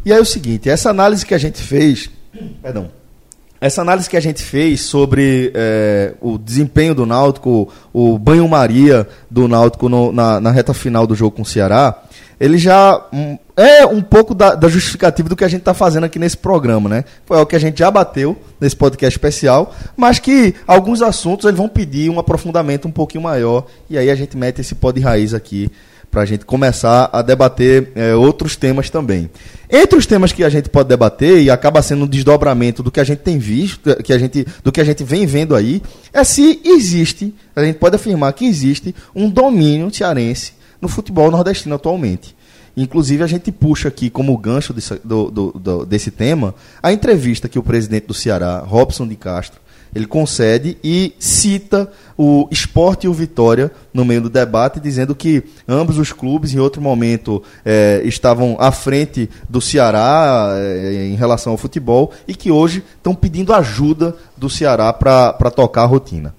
E 0.05 0.11
aí 0.11 0.19
é 0.19 0.21
o 0.21 0.25
seguinte, 0.25 0.69
essa 0.69 0.89
análise 0.89 1.25
que 1.25 1.33
a 1.33 1.37
gente 1.37 1.61
fez, 1.61 2.09
perdão, 2.61 2.91
essa 3.59 3.81
análise 3.81 4.09
que 4.09 4.17
a 4.17 4.21
gente 4.21 4.41
fez 4.43 4.81
sobre 4.81 5.51
é, 5.53 6.13
o 6.19 6.37
desempenho 6.37 6.93
do 6.95 7.05
Náutico, 7.05 7.71
o 7.93 8.17
banho-maria 8.17 9.07
do 9.29 9.47
Náutico 9.47 9.87
no- 9.87 10.11
na, 10.11 10.39
na 10.39 10.51
reta 10.51 10.73
final 10.73 11.05
do 11.05 11.13
jogo 11.15 11.35
com 11.35 11.43
o 11.43 11.45
Ceará, 11.45 12.03
ele 12.41 12.57
já 12.57 12.99
hum, 13.13 13.37
é 13.55 13.85
um 13.85 14.01
pouco 14.01 14.33
da, 14.33 14.55
da 14.55 14.67
justificativa 14.67 15.29
do 15.29 15.35
que 15.35 15.43
a 15.43 15.47
gente 15.47 15.59
está 15.59 15.75
fazendo 15.75 16.05
aqui 16.05 16.17
nesse 16.17 16.35
programa, 16.35 16.89
né? 16.89 17.05
Foi 17.23 17.37
o 17.37 17.45
que 17.45 17.55
a 17.55 17.59
gente 17.59 17.77
já 17.77 17.91
bateu 17.91 18.35
nesse 18.59 18.75
podcast 18.75 19.15
especial, 19.15 19.75
mas 19.95 20.17
que 20.17 20.55
alguns 20.65 21.03
assuntos 21.03 21.45
eles 21.45 21.59
vão 21.59 21.69
pedir 21.69 22.09
um 22.09 22.17
aprofundamento 22.17 22.87
um 22.87 22.91
pouquinho 22.91 23.23
maior, 23.23 23.67
e 23.87 23.95
aí 23.95 24.09
a 24.09 24.15
gente 24.15 24.35
mete 24.35 24.59
esse 24.59 24.73
pó 24.73 24.91
de 24.91 24.99
raiz 24.99 25.35
aqui 25.35 25.69
para 26.09 26.23
a 26.23 26.25
gente 26.25 26.43
começar 26.43 27.11
a 27.13 27.21
debater 27.21 27.91
é, 27.93 28.15
outros 28.15 28.55
temas 28.55 28.89
também. 28.89 29.29
Entre 29.69 29.95
os 29.95 30.07
temas 30.07 30.33
que 30.33 30.43
a 30.43 30.49
gente 30.49 30.67
pode 30.67 30.89
debater 30.89 31.43
e 31.43 31.51
acaba 31.51 31.79
sendo 31.83 32.05
um 32.05 32.07
desdobramento 32.07 32.81
do 32.81 32.89
que 32.89 32.99
a 32.99 33.03
gente 33.03 33.19
tem 33.19 33.37
visto, 33.37 33.95
que 34.03 34.11
a 34.11 34.17
gente, 34.17 34.47
do 34.63 34.71
que 34.71 34.81
a 34.81 34.83
gente 34.83 35.03
vem 35.03 35.27
vendo 35.27 35.55
aí, 35.55 35.79
é 36.11 36.23
se 36.23 36.59
existe, 36.65 37.35
a 37.55 37.63
gente 37.63 37.77
pode 37.77 37.97
afirmar 37.97 38.33
que 38.33 38.45
existe 38.45 38.95
um 39.15 39.29
domínio 39.29 39.93
cearense 39.93 40.59
no 40.81 40.87
futebol 40.87 41.29
nordestino 41.31 41.75
atualmente. 41.75 42.35
Inclusive, 42.75 43.21
a 43.23 43.27
gente 43.27 43.51
puxa 43.51 43.89
aqui 43.89 44.09
como 44.09 44.37
gancho 44.37 44.73
desse, 44.73 44.95
do- 45.03 45.29
do- 45.29 45.51
do- 45.51 45.85
desse 45.85 46.09
tema 46.09 46.55
a 46.81 46.91
entrevista 46.91 47.49
que 47.49 47.59
o 47.59 47.63
presidente 47.63 48.07
do 48.07 48.13
Ceará, 48.13 48.59
Robson 48.65 49.05
de 49.07 49.15
Castro, 49.15 49.59
ele 49.93 50.05
concede 50.05 50.77
e 50.81 51.13
cita 51.19 51.91
o 52.17 52.47
esporte 52.49 53.03
e 53.07 53.09
o 53.09 53.13
Vitória 53.13 53.69
no 53.93 54.05
meio 54.05 54.21
do 54.21 54.29
debate, 54.29 54.79
dizendo 54.79 55.13
que 55.13 55.43
ambos 55.67 55.97
os 55.97 56.13
clubes, 56.13 56.53
em 56.53 56.59
outro 56.59 56.81
momento, 56.81 57.43
eh, 57.65 58.01
estavam 58.05 58.55
à 58.57 58.71
frente 58.71 59.29
do 59.49 59.59
Ceará 59.59 60.53
eh, 60.55 61.09
em 61.11 61.15
relação 61.15 61.51
ao 61.51 61.57
futebol 61.57 62.13
e 62.25 62.33
que 62.33 62.49
hoje 62.49 62.81
estão 62.95 63.13
pedindo 63.13 63.53
ajuda 63.53 64.15
do 64.37 64.49
Ceará 64.49 64.93
para 64.93 65.51
tocar 65.53 65.81
a 65.83 65.87
rotina. 65.87 66.33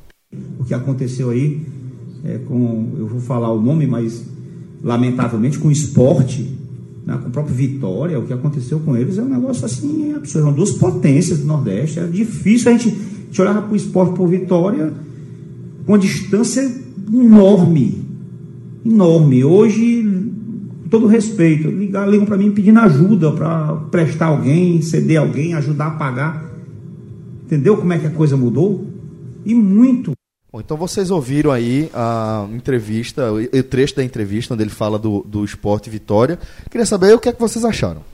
o 0.59 0.65
que 0.65 0.73
aconteceu 0.73 1.29
aí 1.29 1.61
é, 2.25 2.39
com, 2.39 2.93
eu 2.99 3.07
vou 3.07 3.21
falar 3.21 3.53
o 3.53 3.61
nome, 3.61 3.87
mas 3.87 4.25
lamentavelmente 4.83 5.59
com 5.59 5.69
o 5.69 5.73
esporte, 5.73 6.57
né, 7.05 7.19
com 7.21 7.29
o 7.29 7.33
próprio 7.33 7.55
Vitória, 7.55 8.19
o 8.19 8.27
que 8.27 8.33
aconteceu 8.33 8.81
com 8.81 8.97
eles 8.97 9.19
é 9.19 9.23
um 9.23 9.29
negócio 9.29 9.65
assim 9.65 10.13
absurdo. 10.15 10.47
São 10.47 10.53
duas 10.53 10.73
potências 10.73 11.41
do 11.41 11.47
Nordeste. 11.47 11.99
É 11.99 12.07
difícil 12.07 12.71
a 12.71 12.77
gente, 12.77 12.89
a 12.89 13.27
gente 13.27 13.43
olhar 13.43 13.63
para 13.63 13.73
o 13.73 13.77
esporte 13.77 14.15
por 14.15 14.29
Vitória 14.29 14.93
com 15.85 15.93
uma 15.93 15.99
distância 15.99 16.63
enorme. 17.13 18.05
Enorme. 18.85 19.45
Hoje, 19.45 20.03
com 20.83 20.89
todo 20.89 21.07
respeito, 21.07 21.69
ligar, 21.69 22.09
ligam 22.09 22.27
para 22.27 22.37
mim 22.37 22.53
pedindo 22.53 22.79
ajuda 22.81 23.33
para 23.33 23.75
prestar 23.91 24.27
alguém, 24.27 24.81
ceder 24.81 25.21
alguém, 25.21 25.55
ajudar 25.55 25.87
a 25.89 25.91
pagar. 25.93 26.53
Entendeu 27.47 27.77
como 27.77 27.93
é 27.93 27.99
que 27.99 28.07
a 28.07 28.11
coisa 28.11 28.37
mudou? 28.37 28.87
E 29.45 29.55
muito. 29.55 30.13
Bom, 30.53 30.61
então 30.61 30.77
vocês 30.77 31.11
ouviram 31.11 31.51
aí 31.51 31.91
a 31.95 32.47
entrevista, 32.53 33.33
o 33.33 33.63
trecho 33.63 33.97
da 33.97 34.05
entrevista 34.05 34.53
onde 34.53 34.63
ele 34.63 34.71
fala 34.71 34.99
do, 34.99 35.25
do 35.27 35.47
esporte 35.47 35.89
Vitória. 35.89 36.39
Queria 36.71 36.85
saber 36.85 37.15
o 37.15 37.19
que 37.19 37.31
é 37.31 37.33
que 37.33 37.41
vocês 37.41 37.65
acharam. 37.65 38.05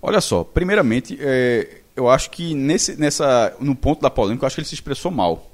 Olha 0.00 0.20
só, 0.20 0.44
primeiramente, 0.44 1.18
é, 1.20 1.80
eu 1.96 2.08
acho 2.08 2.30
que 2.30 2.54
nesse, 2.54 2.94
nessa, 2.94 3.52
no 3.58 3.74
ponto 3.74 4.00
da 4.00 4.08
polêmica, 4.08 4.44
eu 4.44 4.46
acho 4.46 4.54
que 4.54 4.60
ele 4.60 4.68
se 4.68 4.74
expressou 4.74 5.10
mal. 5.10 5.50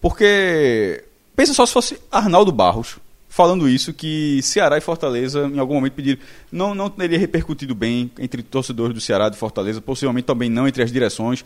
Porque, 0.00 1.02
pensa 1.34 1.52
só 1.52 1.66
se 1.66 1.72
fosse 1.72 1.98
Arnaldo 2.12 2.52
Barros 2.52 2.98
falando 3.28 3.68
isso, 3.68 3.92
que 3.92 4.40
Ceará 4.42 4.78
e 4.78 4.80
Fortaleza 4.80 5.50
em 5.52 5.58
algum 5.58 5.74
momento 5.74 5.94
pediram. 5.94 6.20
Não, 6.50 6.76
não 6.76 6.88
teria 6.88 7.18
repercutido 7.18 7.74
bem 7.74 8.08
entre 8.20 8.40
torcedores 8.40 8.94
do 8.94 9.00
Ceará 9.00 9.26
e 9.26 9.30
de 9.32 9.36
Fortaleza, 9.36 9.80
possivelmente 9.80 10.26
também 10.26 10.48
não 10.48 10.68
entre 10.68 10.84
as 10.84 10.92
direções. 10.92 11.44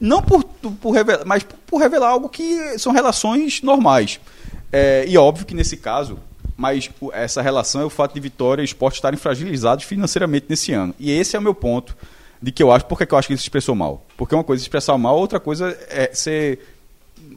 Não 0.00 0.22
por, 0.22 0.44
por 0.44 0.90
revelar, 0.92 1.24
mas 1.26 1.44
por 1.66 1.78
revelar 1.78 2.08
algo 2.08 2.28
que 2.28 2.78
são 2.78 2.92
relações 2.92 3.62
normais. 3.62 4.20
É, 4.72 5.04
e 5.08 5.16
óbvio 5.18 5.44
que 5.46 5.54
nesse 5.54 5.76
caso, 5.76 6.18
mas 6.56 6.90
o- 7.00 7.10
essa 7.12 7.40
relação 7.42 7.80
é 7.80 7.84
o 7.84 7.90
fato 7.90 8.14
de 8.14 8.20
Vitória 8.20 8.62
e 8.62 8.64
Esporte 8.64 8.96
estarem 8.96 9.18
fragilizados 9.18 9.84
financeiramente 9.84 10.46
nesse 10.48 10.72
ano. 10.72 10.94
E 10.98 11.10
esse 11.10 11.34
é 11.36 11.38
o 11.38 11.42
meu 11.42 11.54
ponto 11.54 11.96
de 12.40 12.52
que 12.52 12.62
eu 12.62 12.70
acho, 12.70 12.84
por 12.86 12.96
que 12.98 13.12
eu 13.12 13.18
acho 13.18 13.26
que 13.28 13.32
ele 13.34 13.38
se 13.40 13.44
expressou 13.44 13.74
mal? 13.74 14.04
Porque 14.16 14.34
uma 14.34 14.44
coisa 14.44 14.62
é 14.62 14.64
expressar 14.64 14.96
mal, 14.98 15.16
outra 15.18 15.40
coisa 15.40 15.76
é 15.88 16.10
ser 16.14 16.60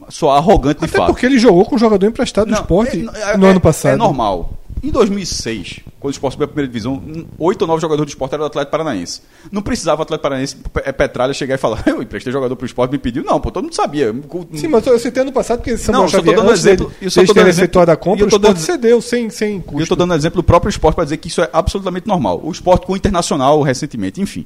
soar 0.08 0.36
arrogante 0.38 0.80
de 0.80 0.84
Até 0.86 0.96
fato. 0.98 1.08
porque 1.12 1.26
ele 1.26 1.38
jogou 1.38 1.64
com 1.64 1.74
um 1.74 1.78
jogador 1.78 2.06
emprestado 2.06 2.46
do 2.46 2.52
Não, 2.52 2.60
esporte 2.60 2.98
é- 2.98 3.36
no 3.36 3.46
é- 3.46 3.50
ano 3.50 3.60
passado. 3.60 3.94
É 3.94 3.96
normal. 3.96 4.52
Em 4.82 4.90
2006, 4.90 5.78
quando 6.00 6.10
o 6.10 6.10
esporte 6.10 6.32
subiu 6.32 6.46
a 6.46 6.48
primeira 6.48 6.66
divisão, 6.66 7.00
oito 7.38 7.62
ou 7.62 7.68
nove 7.68 7.80
jogadores 7.80 8.06
do 8.10 8.14
esporte 8.14 8.32
eram 8.34 8.42
do 8.42 8.46
Atlético 8.48 8.72
Paranaense. 8.72 9.20
Não 9.52 9.62
precisava 9.62 10.00
o 10.00 10.02
Atlético 10.02 10.22
Paranaense, 10.24 10.56
Pe- 10.56 10.92
Petralha, 10.92 11.32
chegar 11.32 11.54
e 11.54 11.58
falar: 11.58 11.84
Eu 11.86 12.02
emprestei 12.02 12.32
jogador 12.32 12.56
pro 12.56 12.66
esporte, 12.66 12.90
me 12.90 12.98
pediu. 12.98 13.22
Não, 13.22 13.40
pô, 13.40 13.52
todo 13.52 13.62
mundo 13.62 13.74
sabia. 13.76 14.12
Sim, 14.54 14.66
mas 14.66 14.84
eu 14.84 14.98
citei 14.98 15.22
ano 15.22 15.30
passado 15.30 15.58
porque 15.58 15.76
Samuel 15.78 16.02
Não, 16.02 16.08
Xavier, 16.08 16.34
dando 16.34 16.50
exemplo- 16.52 16.86
dele, 16.88 16.96
eu 17.00 17.10
tô 17.10 17.20
deles 17.20 17.34
dando 17.34 17.48
exemplo- 17.48 17.64
efetuado 17.64 17.90
a 17.92 17.94
e 17.94 17.96
compra, 17.96 18.22
eu 18.22 18.26
o 18.26 18.28
esporte 18.28 18.42
dando- 18.42 18.58
cedeu 18.58 19.00
sem, 19.00 19.30
sem 19.30 19.52
E 19.52 19.56
eu 19.58 19.62
custo. 19.62 19.82
estou 19.82 19.96
dando 19.96 20.14
exemplo 20.14 20.42
do 20.42 20.44
próprio 20.44 20.68
esporte 20.70 20.96
para 20.96 21.04
dizer 21.04 21.16
que 21.18 21.28
isso 21.28 21.40
é 21.40 21.48
absolutamente 21.52 22.08
normal. 22.08 22.40
O 22.42 22.50
esporte 22.50 22.84
com 22.84 22.94
o 22.94 22.96
internacional 22.96 23.62
recentemente, 23.62 24.20
enfim. 24.20 24.44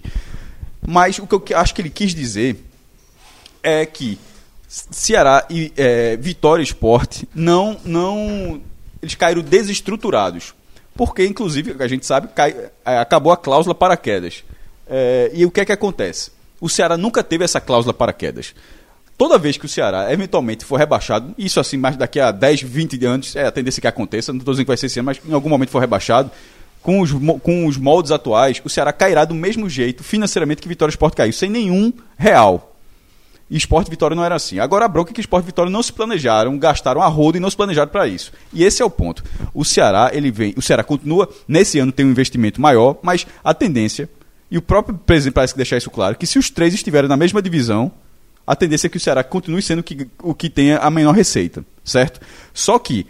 Mas 0.86 1.18
o 1.18 1.26
que 1.26 1.54
eu 1.54 1.58
acho 1.58 1.74
que 1.74 1.80
ele 1.80 1.88
quis 1.90 2.14
dizer 2.14 2.62
é 3.62 3.86
que 3.86 4.18
Ceará 4.68 5.46
e 5.48 5.72
é, 5.76 6.16
Vitória 6.18 6.62
Esporte 6.62 7.26
não, 7.34 7.78
não. 7.84 8.60
Eles 9.06 9.14
caíram 9.14 9.42
desestruturados. 9.42 10.54
Porque, 10.94 11.24
inclusive, 11.26 11.76
a 11.78 11.86
gente 11.86 12.04
sabe, 12.06 12.28
cai- 12.34 12.54
é, 12.84 12.98
acabou 12.98 13.32
a 13.32 13.36
cláusula 13.36 13.74
paraquedas. 13.74 14.42
É, 14.88 15.30
e 15.34 15.44
o 15.44 15.50
que 15.50 15.60
é 15.60 15.64
que 15.64 15.72
acontece? 15.72 16.30
O 16.60 16.68
Ceará 16.68 16.96
nunca 16.96 17.22
teve 17.22 17.44
essa 17.44 17.60
cláusula 17.60 17.92
paraquedas. 17.92 18.54
Toda 19.18 19.38
vez 19.38 19.56
que 19.56 19.64
o 19.66 19.68
Ceará 19.68 20.12
eventualmente 20.12 20.64
for 20.64 20.76
rebaixado, 20.76 21.34
isso 21.38 21.58
assim, 21.60 21.76
mais 21.76 21.96
daqui 21.96 22.20
a 22.20 22.30
10, 22.30 22.62
20 22.62 23.04
anos, 23.06 23.34
é 23.36 23.46
a 23.46 23.50
tendência 23.50 23.80
que 23.80 23.86
aconteça, 23.86 24.32
não 24.32 24.38
estou 24.38 24.52
dizendo 24.52 24.66
que 24.66 24.68
vai 24.68 24.76
ser 24.76 24.98
ano, 25.00 25.06
mas 25.06 25.20
em 25.26 25.32
algum 25.32 25.48
momento 25.48 25.70
for 25.70 25.78
rebaixado, 25.80 26.30
com 26.82 27.00
os, 27.00 27.10
com 27.42 27.66
os 27.66 27.76
moldes 27.76 28.12
atuais, 28.12 28.60
o 28.64 28.68
Ceará 28.68 28.92
cairá 28.92 29.24
do 29.24 29.34
mesmo 29.34 29.68
jeito 29.68 30.04
financeiramente 30.04 30.62
que 30.62 30.68
Vitória 30.68 30.90
Sport 30.92 31.14
caiu, 31.14 31.32
sem 31.32 31.50
nenhum 31.50 31.92
real. 32.18 32.75
E 33.48 33.56
Esporte 33.56 33.88
Vitória 33.88 34.14
não 34.14 34.24
era 34.24 34.34
assim. 34.34 34.58
Agora 34.58 34.84
a 34.84 34.88
bronca 34.88 35.12
é 35.12 35.14
que 35.14 35.20
Esporte 35.20 35.46
Vitória 35.46 35.70
não 35.70 35.82
se 35.82 35.92
planejaram, 35.92 36.58
gastaram 36.58 37.00
a 37.00 37.06
roda 37.06 37.36
e 37.36 37.40
não 37.40 37.48
se 37.48 37.56
planejaram 37.56 37.90
para 37.90 38.06
isso. 38.06 38.32
E 38.52 38.64
esse 38.64 38.82
é 38.82 38.84
o 38.84 38.90
ponto. 38.90 39.22
O 39.54 39.64
Ceará, 39.64 40.10
ele 40.12 40.30
vem, 40.30 40.52
o 40.56 40.62
Ceará 40.62 40.82
continua, 40.82 41.28
nesse 41.46 41.78
ano 41.78 41.92
tem 41.92 42.04
um 42.04 42.10
investimento 42.10 42.60
maior, 42.60 42.98
mas 43.02 43.26
a 43.44 43.54
tendência, 43.54 44.08
e 44.50 44.58
o 44.58 44.62
próprio 44.62 44.96
presidente 44.96 45.34
parece 45.34 45.54
que 45.54 45.58
deixar 45.58 45.76
isso 45.76 45.90
claro, 45.90 46.16
que 46.16 46.26
se 46.26 46.38
os 46.38 46.50
três 46.50 46.74
estiverem 46.74 47.08
na 47.08 47.16
mesma 47.16 47.40
divisão, 47.40 47.92
a 48.46 48.56
tendência 48.56 48.86
é 48.88 48.90
que 48.90 48.96
o 48.96 49.00
Ceará 49.00 49.22
continue 49.22 49.62
sendo 49.62 49.80
o 49.80 49.82
que, 49.82 50.08
o 50.22 50.34
que 50.34 50.50
tenha 50.50 50.78
a 50.78 50.90
menor 50.90 51.12
receita, 51.12 51.64
certo? 51.84 52.20
Só 52.52 52.78
que 52.78 53.06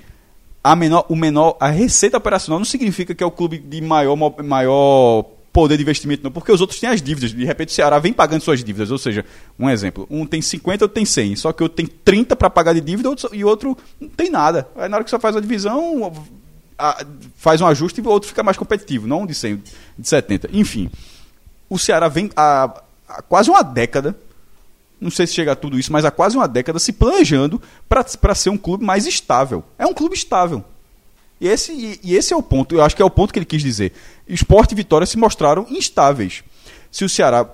a 0.62 0.75
menor, 0.75 1.07
o 1.09 1.14
menor, 1.14 1.57
a 1.61 1.68
receita 1.68 2.16
operacional 2.16 2.59
não 2.59 2.64
significa 2.64 3.14
que 3.14 3.22
é 3.22 3.27
o 3.27 3.31
clube 3.31 3.59
de 3.59 3.81
maior, 3.81 4.16
maior 4.42 5.25
poder 5.57 5.79
de 5.79 5.83
investimento, 5.83 6.23
não, 6.23 6.31
porque 6.31 6.53
os 6.53 6.61
outros 6.61 6.79
têm 6.79 6.90
as 6.90 7.01
dívidas. 7.01 7.31
De 7.33 7.42
repente 7.42 7.71
o 7.71 7.73
Ceará 7.73 7.99
vem 7.99 8.12
pagando 8.12 8.42
suas 8.42 8.62
dívidas. 8.62 8.90
Ou 8.90 8.99
seja, 8.99 9.25
um 9.59 9.71
exemplo: 9.71 10.07
um 10.11 10.27
tem 10.27 10.42
50, 10.42 10.85
outro 10.85 10.95
tem 10.95 11.07
100. 11.07 11.37
Só 11.37 11.51
que 11.51 11.62
outro 11.62 11.77
tem 11.77 11.87
30 11.87 12.37
para 12.37 12.51
pagar 12.51 12.75
de 12.75 12.81
dívida 12.83 13.09
outro- 13.09 13.31
e 13.35 13.42
outro 13.42 13.75
não 13.99 14.09
tem 14.11 14.29
nada. 14.31 14.69
Aí 14.77 14.87
na 14.87 14.99
hora 14.99 15.05
que 15.05 15.11
você 15.11 15.19
faz 15.19 15.35
a 15.35 15.40
divisão, 15.40 16.12
a- 16.79 17.03
faz 17.37 17.62
um 17.62 17.66
ajuste 17.66 18.03
e 18.03 18.05
o 18.05 18.09
outro 18.11 18.29
fica 18.29 18.42
mais 18.42 18.59
competitivo, 18.59 19.07
não 19.07 19.25
de 19.25 19.35
100, 19.35 19.62
de 19.99 20.07
70. 20.09 20.51
Enfim, 20.53 20.90
o 21.71 21.79
Ceará 21.79 22.07
vem 22.09 22.31
há, 22.37 22.64
há 23.09 23.23
quase 23.23 23.49
uma 23.49 23.62
década 23.62 24.14
não 25.01 25.11
sei 25.11 25.27
se 25.27 25.35
chega 25.35 25.53
a 25.53 25.57
tudo 25.57 25.79
isso, 25.79 25.92
mas 25.92 26.05
há 26.07 26.11
quase 26.11 26.37
uma 26.38 26.49
década 26.49 26.79
se 26.79 26.90
planejando 26.92 27.61
para 27.88 28.35
ser 28.35 28.49
um 28.51 28.57
clube 28.57 28.83
mais 28.85 29.07
estável. 29.07 29.62
É 29.79 29.87
um 29.87 29.92
clube 29.92 30.14
estável. 30.14 30.64
E 31.40 31.49
esse, 31.49 31.72
e, 31.72 32.01
e 32.03 32.16
esse 32.16 32.33
é 32.33 32.37
o 32.37 32.42
ponto, 32.42 32.75
eu 32.75 32.83
acho 32.83 32.96
que 32.96 33.03
é 33.03 33.05
o 33.05 33.11
ponto 33.11 33.33
que 33.33 33.38
ele 33.38 33.46
quis 33.46 33.62
dizer. 33.62 33.92
Esporte 34.27 34.72
e 34.72 34.75
Vitória 34.75 35.07
se 35.07 35.18
mostraram 35.18 35.66
instáveis. 35.70 36.42
Se 36.90 37.05
o 37.05 37.09
Ceará 37.09 37.49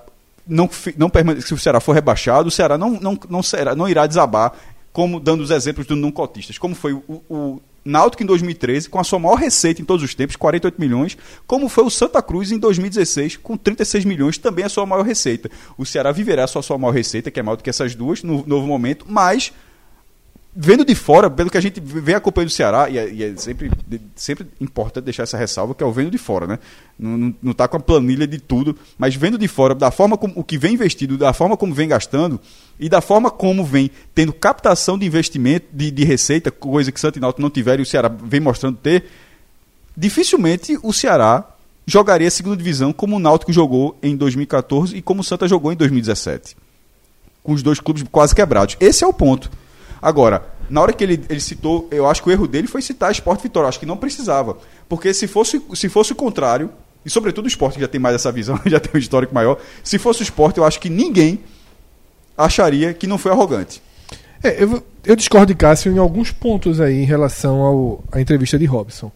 não, 0.47 0.69
não 0.97 1.11
se 1.41 1.53
o 1.53 1.57
Ceará 1.57 1.79
for 1.79 1.93
rebaixado, 1.93 2.47
o 2.47 2.51
Ceará 2.51 2.77
não, 2.77 2.91
não, 2.91 3.19
não, 3.29 3.43
será, 3.43 3.75
não 3.75 3.87
irá 3.87 4.05
desabar, 4.05 4.53
como 4.91 5.19
dando 5.19 5.41
os 5.41 5.51
exemplos 5.51 5.87
do 5.87 5.95
não 5.95 6.11
cotistas, 6.11 6.57
como 6.57 6.75
foi 6.75 6.93
o, 6.93 7.21
o 7.29 7.61
Náutico 7.85 8.23
em 8.23 8.25
2013, 8.25 8.89
com 8.89 8.99
a 8.99 9.03
sua 9.03 9.19
maior 9.19 9.35
receita 9.35 9.81
em 9.81 9.85
todos 9.85 10.03
os 10.03 10.15
tempos, 10.15 10.35
48 10.37 10.79
milhões, 10.79 11.17
como 11.45 11.67
foi 11.67 11.83
o 11.83 11.89
Santa 11.89 12.21
Cruz 12.21 12.51
em 12.51 12.57
2016, 12.57 13.37
com 13.37 13.57
36 13.57 14.05
milhões, 14.05 14.37
também 14.37 14.63
a 14.63 14.69
sua 14.69 14.85
maior 14.85 15.03
receita. 15.03 15.49
O 15.77 15.85
Ceará 15.85 16.11
viverá 16.11 16.45
a 16.45 16.47
sua, 16.47 16.61
sua 16.61 16.77
maior 16.77 16.93
receita, 16.93 17.29
que 17.29 17.39
é 17.39 17.43
maior 17.43 17.57
do 17.57 17.63
que 17.63 17.69
essas 17.69 17.93
duas, 17.93 18.23
no 18.23 18.45
novo 18.47 18.65
momento, 18.65 19.05
mas 19.09 19.51
vendo 20.55 20.85
de 20.85 20.93
fora, 20.93 21.29
pelo 21.29 21.49
que 21.49 21.57
a 21.57 21.61
gente 21.61 21.79
vem 21.79 22.13
acompanhando 22.13 22.49
o 22.49 22.51
Ceará, 22.51 22.89
e 22.89 22.97
é, 22.97 23.11
e 23.11 23.23
é 23.23 23.35
sempre, 23.35 23.71
sempre 24.15 24.47
importante 24.61 25.05
deixar 25.05 25.23
essa 25.23 25.37
ressalva, 25.37 25.73
que 25.73 25.83
é 25.83 25.85
o 25.85 25.91
vendo 25.91 26.11
de 26.11 26.17
fora, 26.17 26.45
né? 26.45 26.59
Não, 26.97 27.33
não, 27.41 27.53
tá 27.53 27.67
com 27.67 27.77
a 27.77 27.79
planilha 27.79 28.27
de 28.27 28.39
tudo, 28.39 28.77
mas 28.97 29.15
vendo 29.15 29.37
de 29.37 29.47
fora, 29.47 29.73
da 29.73 29.89
forma 29.89 30.17
como 30.17 30.33
o 30.35 30.43
que 30.43 30.57
vem 30.57 30.75
investido, 30.75 31.17
da 31.17 31.33
forma 31.33 31.57
como 31.57 31.73
vem 31.73 31.87
gastando, 31.87 32.39
e 32.79 32.87
da 32.87 33.01
forma 33.01 33.31
como 33.31 33.65
vem 33.65 33.89
tendo 34.13 34.31
captação 34.31 34.97
de 34.97 35.05
investimento, 35.05 35.65
de, 35.73 35.89
de 35.89 36.03
receita, 36.03 36.51
coisa 36.51 36.91
que 36.91 36.99
Santo 36.99 37.19
Náutico 37.19 37.41
não 37.41 37.49
tiveram 37.49 37.79
e 37.79 37.83
o 37.83 37.85
Ceará 37.85 38.07
vem 38.07 38.39
mostrando 38.39 38.77
ter, 38.77 39.05
dificilmente 39.97 40.77
o 40.83 40.93
Ceará 40.93 41.47
jogaria 41.85 42.27
a 42.27 42.31
segunda 42.31 42.57
divisão 42.57 42.93
como 42.93 43.15
o 43.15 43.19
Náutico 43.19 43.51
jogou 43.51 43.97
em 44.01 44.15
2014 44.15 44.95
e 44.95 45.01
como 45.01 45.21
o 45.21 45.23
Santa 45.23 45.47
jogou 45.47 45.71
em 45.71 45.75
2017 45.75 46.55
com 47.43 47.51
os 47.51 47.61
dois 47.61 47.79
clubes 47.79 48.03
quase 48.09 48.33
quebrados. 48.33 48.77
Esse 48.79 49.03
é 49.03 49.07
o 49.07 49.13
ponto. 49.13 49.51
Agora, 50.03 50.45
na 50.69 50.81
hora 50.81 50.91
que 50.91 51.01
ele, 51.01 51.23
ele 51.29 51.39
citou, 51.39 51.87
eu 51.89 52.05
acho 52.05 52.21
que 52.21 52.27
o 52.27 52.31
erro 52.31 52.45
dele 52.45 52.67
foi 52.67 52.81
citar 52.81 53.09
Esporte 53.09 53.43
Vitória. 53.43 53.65
Eu 53.65 53.69
acho 53.69 53.79
que 53.79 53.85
não 53.85 53.95
precisava. 53.95 54.57
Porque 54.89 55.13
se 55.13 55.27
fosse, 55.27 55.61
se 55.73 55.87
fosse 55.87 56.11
o 56.11 56.15
contrário, 56.15 56.69
e 57.05 57.09
sobretudo 57.09 57.45
o 57.45 57.47
esporte 57.47 57.75
que 57.75 57.81
já 57.81 57.87
tem 57.87 58.01
mais 58.01 58.13
essa 58.13 58.29
visão, 58.29 58.59
já 58.67 58.81
tem 58.81 58.91
um 58.93 58.97
histórico 58.97 59.33
maior, 59.33 59.57
se 59.81 59.97
fosse 59.97 60.21
o 60.21 60.23
esporte, 60.23 60.57
eu 60.57 60.65
acho 60.65 60.77
que 60.81 60.89
ninguém 60.89 61.39
acharia 62.37 62.93
que 62.93 63.07
não 63.07 63.17
foi 63.17 63.31
arrogante. 63.31 63.81
É, 64.43 64.61
eu, 64.61 64.83
eu 65.05 65.15
discordo 65.15 65.47
de 65.47 65.55
Cássio 65.55 65.93
em 65.93 65.97
alguns 65.97 66.31
pontos 66.31 66.81
aí 66.81 67.01
em 67.01 67.05
relação 67.05 67.61
ao, 67.61 68.03
à 68.11 68.19
entrevista 68.19 68.59
de 68.59 68.65
Robson. 68.65 69.09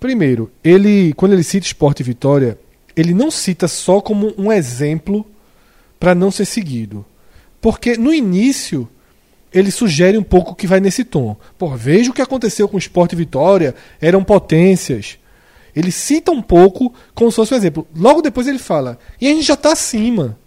Primeiro, 0.00 0.50
ele 0.64 1.12
quando 1.14 1.34
ele 1.34 1.44
cita 1.44 1.66
Esporte 1.66 2.00
e 2.00 2.02
Vitória, 2.02 2.58
ele 2.96 3.14
não 3.14 3.30
cita 3.30 3.68
só 3.68 4.00
como 4.00 4.34
um 4.36 4.50
exemplo 4.50 5.24
para 6.00 6.16
não 6.16 6.32
ser 6.32 6.46
seguido. 6.46 7.04
Porque 7.60 7.96
no 7.96 8.12
início 8.12 8.88
ele 9.58 9.70
sugere 9.70 10.16
um 10.18 10.22
pouco 10.22 10.54
que 10.54 10.66
vai 10.66 10.80
nesse 10.80 11.04
tom. 11.04 11.36
Pô, 11.58 11.74
veja 11.76 12.10
o 12.10 12.14
que 12.14 12.22
aconteceu 12.22 12.68
com 12.68 12.76
o 12.76 12.78
Esporte 12.78 13.12
e 13.12 13.16
Vitória, 13.16 13.74
eram 14.00 14.22
potências. 14.24 15.18
Ele 15.74 15.90
cita 15.92 16.30
um 16.32 16.40
pouco 16.42 16.92
como 17.14 17.30
se 17.30 17.36
fosse 17.36 17.52
um 17.52 17.56
exemplo. 17.56 17.86
Logo 17.94 18.22
depois 18.22 18.46
ele 18.46 18.58
fala, 18.58 18.98
e 19.20 19.26
a 19.26 19.30
gente 19.30 19.44
já 19.46 19.54
está 19.54 19.72
acima. 19.72 20.38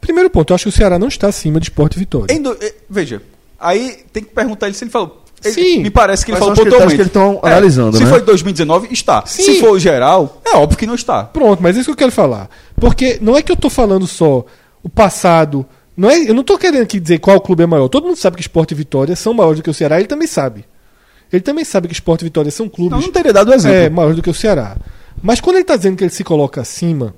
Primeiro 0.00 0.28
ponto, 0.30 0.50
eu 0.50 0.54
acho 0.54 0.64
que 0.64 0.68
o 0.68 0.72
Ceará 0.72 0.98
não 0.98 1.08
está 1.08 1.28
acima 1.28 1.60
de 1.60 1.66
Esporte 1.66 1.96
e 1.96 1.98
Vitória. 2.00 2.34
Em 2.34 2.40
do- 2.42 2.56
eh, 2.60 2.74
veja, 2.90 3.22
aí 3.58 3.98
tem 4.12 4.22
que 4.24 4.30
perguntar 4.30 4.66
ele 4.66 4.74
se 4.74 4.84
ele 4.84 4.90
falou. 4.90 5.22
Ele- 5.44 5.54
Sim. 5.54 5.80
me 5.82 5.90
parece 5.90 6.24
que 6.24 6.30
ele 6.30 6.38
Quais 6.38 6.50
falou 6.56 6.64
pontualmente. 6.64 6.94
que 6.96 7.00
eles 7.02 7.06
estão 7.08 7.40
analisando, 7.42 7.96
Se 7.96 8.04
né? 8.04 8.10
foi 8.10 8.20
2019, 8.22 8.88
está. 8.92 9.24
Sim. 9.26 9.42
Se 9.42 9.60
for 9.60 9.78
geral, 9.78 10.40
é 10.44 10.56
óbvio 10.56 10.78
que 10.78 10.86
não 10.86 10.94
está. 10.94 11.24
Pronto, 11.24 11.60
mas 11.62 11.76
é 11.76 11.80
isso 11.80 11.86
que 11.88 11.92
eu 11.92 11.96
quero 11.96 12.12
falar. 12.12 12.48
Porque 12.76 13.18
não 13.20 13.36
é 13.36 13.42
que 13.42 13.50
eu 13.50 13.56
tô 13.56 13.68
falando 13.68 14.06
só 14.06 14.44
o 14.82 14.88
passado. 14.88 15.66
Não 15.96 16.08
é, 16.10 16.18
eu 16.28 16.34
não 16.34 16.42
tô 16.42 16.56
querendo 16.58 16.82
aqui 16.82 16.98
dizer 16.98 17.18
qual 17.18 17.40
clube 17.40 17.62
é 17.62 17.66
maior. 17.66 17.88
Todo 17.88 18.04
mundo 18.06 18.16
sabe 18.16 18.36
que 18.36 18.42
Sport 18.42 18.70
e 18.70 18.74
Vitória 18.74 19.14
são 19.14 19.34
maiores 19.34 19.60
do 19.60 19.62
que 19.62 19.70
o 19.70 19.74
Ceará, 19.74 19.98
ele 19.98 20.08
também 20.08 20.26
sabe. 20.26 20.64
Ele 21.32 21.42
também 21.42 21.64
sabe 21.64 21.88
que 21.88 21.94
Sport 21.94 22.22
e 22.22 22.24
Vitória 22.24 22.50
são 22.50 22.68
clubes 22.68 22.92
Não, 22.98 23.00
não 23.06 23.12
teria 23.12 23.32
dado 23.32 23.52
exemplo. 23.52 23.76
é, 23.76 23.88
maiores 23.90 24.16
do 24.16 24.22
que 24.22 24.30
o 24.30 24.34
Ceará. 24.34 24.76
Mas 25.22 25.40
quando 25.40 25.56
ele 25.56 25.62
está 25.62 25.76
dizendo 25.76 25.96
que 25.96 26.04
ele 26.04 26.10
se 26.10 26.24
coloca 26.24 26.60
acima, 26.60 27.14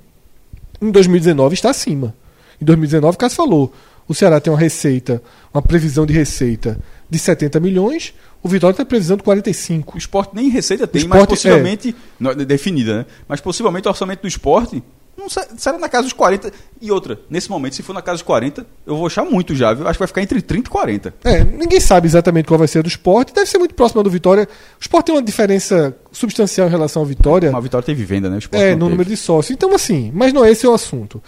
em 0.81 0.91
2019 0.91 1.53
está 1.53 1.69
acima. 1.69 2.13
Em 2.61 2.65
2019, 2.65 3.15
o 3.15 3.17
Cássio 3.17 3.35
falou, 3.37 3.73
o 4.07 4.13
Ceará 4.13 4.39
tem 4.39 4.51
uma 4.51 4.59
receita, 4.59 5.21
uma 5.53 5.61
previsão 5.61 6.05
de 6.05 6.13
receita 6.13 6.77
de 7.09 7.19
70 7.19 7.59
milhões, 7.59 8.13
o 8.41 8.47
Vitória 8.47 8.75
tem 8.75 8.85
previsão 8.85 9.17
de 9.17 9.23
45. 9.23 9.95
O 9.95 9.97
esporte 9.97 10.35
nem 10.35 10.49
receita 10.49 10.85
tem, 10.87 11.03
O 11.03 11.09
mas 11.09 11.19
esporte, 11.21 11.29
possivelmente. 11.31 11.95
não, 12.19 12.31
é 12.31 12.35
definida, 12.35 12.99
né? 12.99 13.05
Mas 13.27 13.41
possivelmente 13.41 13.87
o 13.87 13.91
orçamento 13.91 14.21
do 14.21 14.27
esporte 14.27 14.83
não 15.17 15.29
sa- 15.29 15.47
será 15.57 15.77
na 15.77 15.87
casa 15.89 16.03
dos 16.03 16.13
40. 16.13 16.51
E 16.81 16.91
outra, 16.91 17.19
nesse 17.29 17.49
momento, 17.49 17.75
se 17.75 17.81
for 17.83 17.93
na 17.93 18.01
casa 18.01 18.15
dos 18.17 18.21
40, 18.23 18.65
eu 18.85 18.95
vou 18.97 19.07
achar 19.07 19.23
muito 19.23 19.55
já, 19.55 19.73
viu? 19.73 19.85
Acho 19.87 19.93
que 19.97 19.99
vai 19.99 20.07
ficar 20.07 20.21
entre 20.21 20.41
30 20.41 20.67
e 20.67 20.71
40. 20.71 21.13
É, 21.23 21.43
ninguém 21.43 21.79
sabe 21.79 22.07
exatamente 22.07 22.47
qual 22.47 22.57
vai 22.57 22.67
ser 22.67 22.79
a 22.79 22.81
do 22.81 22.87
esporte, 22.87 23.33
deve 23.33 23.49
ser 23.49 23.57
muito 23.57 23.73
próxima 23.75 24.03
do 24.03 24.09
Vitória. 24.09 24.43
O 24.77 24.81
esporte 24.81 25.07
tem 25.07 25.15
uma 25.15 25.21
diferença 25.23 25.95
substancial 26.11 26.67
em 26.67 26.71
relação 26.71 27.01
ao 27.01 27.05
Vitória. 27.05 27.49
Uma 27.49 27.61
vitória 27.61 27.85
teve 27.85 28.03
venda, 28.03 28.29
né? 28.29 28.37
Esporte 28.39 28.61
É, 28.63 28.73
no 28.75 28.79
teve. 28.85 28.89
número 28.91 29.09
de 29.09 29.17
sócios. 29.17 29.55
Então, 29.55 29.73
assim, 29.73 30.11
mas 30.13 30.31
não 30.33 30.43
é 30.43 30.51
esse 30.51 30.67
o 30.67 30.73
assunto. 30.73 31.21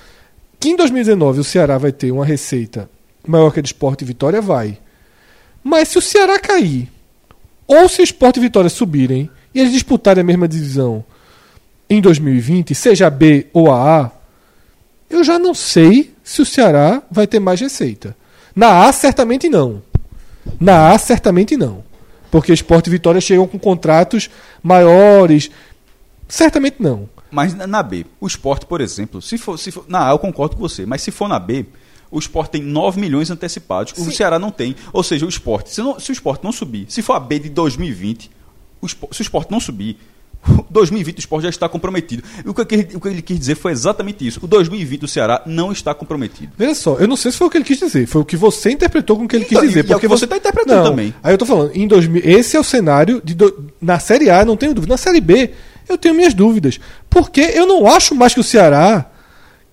Que 0.60 0.70
em 0.70 0.76
2019 0.76 1.40
o 1.40 1.44
Ceará 1.44 1.78
vai 1.78 1.92
ter 1.92 2.12
uma 2.12 2.26
receita 2.26 2.90
maior 3.28 3.52
que 3.52 3.60
a 3.60 3.62
de 3.62 3.68
Sport 3.70 4.02
e 4.02 4.06
Vitória, 4.06 4.42
vai. 4.42 4.80
Mas 5.64 5.90
se 5.90 5.98
o 5.98 6.02
Ceará 6.02 6.40
cair, 6.40 6.90
ou 7.68 7.88
se 7.90 8.02
o 8.02 8.04
Sport 8.04 8.38
e 8.38 8.40
Vitória 8.40 8.70
subirem, 8.70 9.30
e 9.54 9.60
eles 9.60 9.72
disputarem 9.74 10.22
a 10.22 10.26
mesma 10.26 10.48
divisão 10.48 11.04
em 11.90 12.02
2020, 12.02 12.74
seja 12.76 13.08
a 13.08 13.10
B 13.10 13.48
ou 13.54 13.72
a 13.72 14.02
A, 14.06 14.12
eu 15.10 15.24
já 15.24 15.40
não 15.40 15.54
sei 15.54 16.14
se 16.24 16.42
o 16.42 16.46
Ceará 16.46 17.02
vai 17.10 17.26
ter 17.26 17.40
mais 17.40 17.60
receita. 17.62 18.16
Na 18.56 18.86
A, 18.88 18.92
certamente 18.92 19.48
não. 19.48 19.82
Na 20.60 20.92
A, 20.92 20.98
certamente 20.98 21.56
não. 21.56 21.84
Porque 22.30 22.52
Sport 22.54 22.88
e 22.88 22.90
Vitória 22.90 23.22
chegam 23.22 23.48
com 23.48 23.58
contratos 23.58 24.30
maiores. 24.62 25.50
Certamente 26.28 26.76
não. 26.80 27.10
Mas 27.32 27.54
na, 27.54 27.84
B, 27.84 28.06
o 28.20 28.28
esporte, 28.28 28.66
por 28.66 28.82
exemplo, 28.82 29.22
se 29.22 29.38
for, 29.38 29.58
se 29.58 29.72
for. 29.72 29.86
Na 29.88 30.08
A 30.08 30.12
eu 30.12 30.20
concordo 30.20 30.56
com 30.56 30.62
você, 30.62 30.86
mas 30.86 31.02
se 31.02 31.12
for 31.12 31.28
na 31.28 31.40
B, 31.40 31.66
o 32.12 32.20
esporte 32.20 32.52
tem 32.52 32.62
9 32.62 33.00
milhões 33.00 33.30
antecipados. 33.30 33.94
O 33.98 34.12
Ceará 34.12 34.38
não 34.40 34.50
tem. 34.52 34.76
Ou 34.94 35.04
seja, 35.04 35.26
o 35.26 35.30
esporte, 35.30 35.70
se, 35.70 35.82
não- 35.82 36.00
se 36.00 36.12
o 36.12 36.14
esporte 36.14 36.44
não 36.44 36.52
subir, 36.52 36.86
se 36.90 37.02
for 37.02 37.14
a 37.14 37.20
B 37.20 37.40
de 37.40 37.50
2020, 37.50 38.32
o 38.82 38.88
se 38.88 38.96
o 38.96 39.22
esporte 39.22 39.52
não 39.52 39.60
subir, 39.60 39.98
2020 40.70 41.18
o 41.18 41.20
esporte 41.20 41.44
já 41.44 41.50
está 41.50 41.68
comprometido. 41.70 42.24
E 42.46 42.50
o 42.50 42.54
que, 42.54 42.76
ele- 42.76 42.96
o 42.96 43.00
que 43.00 43.08
ele 43.08 43.22
quis 43.22 43.40
dizer 43.40 43.56
foi 43.56 43.72
exatamente 43.72 44.26
isso. 44.26 44.40
O 44.44 44.48
2020 44.48 45.02
do 45.02 45.08
Ceará 45.08 45.42
não 45.46 45.72
está 45.72 45.94
comprometido. 45.94 46.52
Veja 46.58 46.76
só, 46.76 46.96
eu 46.96 47.08
não 47.08 47.16
sei 47.16 47.32
se 47.32 47.38
foi 47.38 47.48
o 47.48 47.50
que 47.50 47.58
ele 47.58 47.66
quis 47.66 47.80
dizer, 47.80 48.06
foi 48.08 48.22
o 48.22 48.26
que 48.26 48.38
você 48.38 48.72
interpretou 48.72 49.18
com 49.18 49.24
o 49.26 49.28
que 49.28 49.36
ele 49.36 49.46
Então, 49.46 49.60
quis 49.62 49.70
dizer. 49.70 49.86
e- 49.88 49.92
é 49.92 49.96
o 49.96 50.00
que 50.00 50.08
você 50.08 50.26
tá 50.28 50.38
interpretando 50.38 50.78
Não, 50.84 50.90
também. 50.92 51.14
Aí 51.24 51.34
eu 51.34 51.38
tô 51.38 51.46
falando, 51.46 51.72
em 51.76 51.88
2000, 51.88 52.22
esse 52.26 52.56
é 52.56 52.60
o 52.60 52.64
cenário 52.64 53.22
de 53.24 53.34
do- 53.36 53.68
na 53.82 54.00
Série 54.00 54.30
A, 54.30 54.44
não 54.46 54.56
tenho 54.58 54.74
dúvida. 54.74 54.94
Na 54.94 54.98
Série 54.98 55.22
B, 55.22 55.52
eu 55.90 55.98
tenho 55.98 56.14
minhas 56.16 56.34
dúvidas. 56.34 56.80
Porque 57.10 57.42
eu 57.42 57.66
não 57.66 57.88
acho 57.88 58.14
mais 58.16 58.34
que 58.34 58.40
o 58.40 58.44
Ceará, 58.44 59.10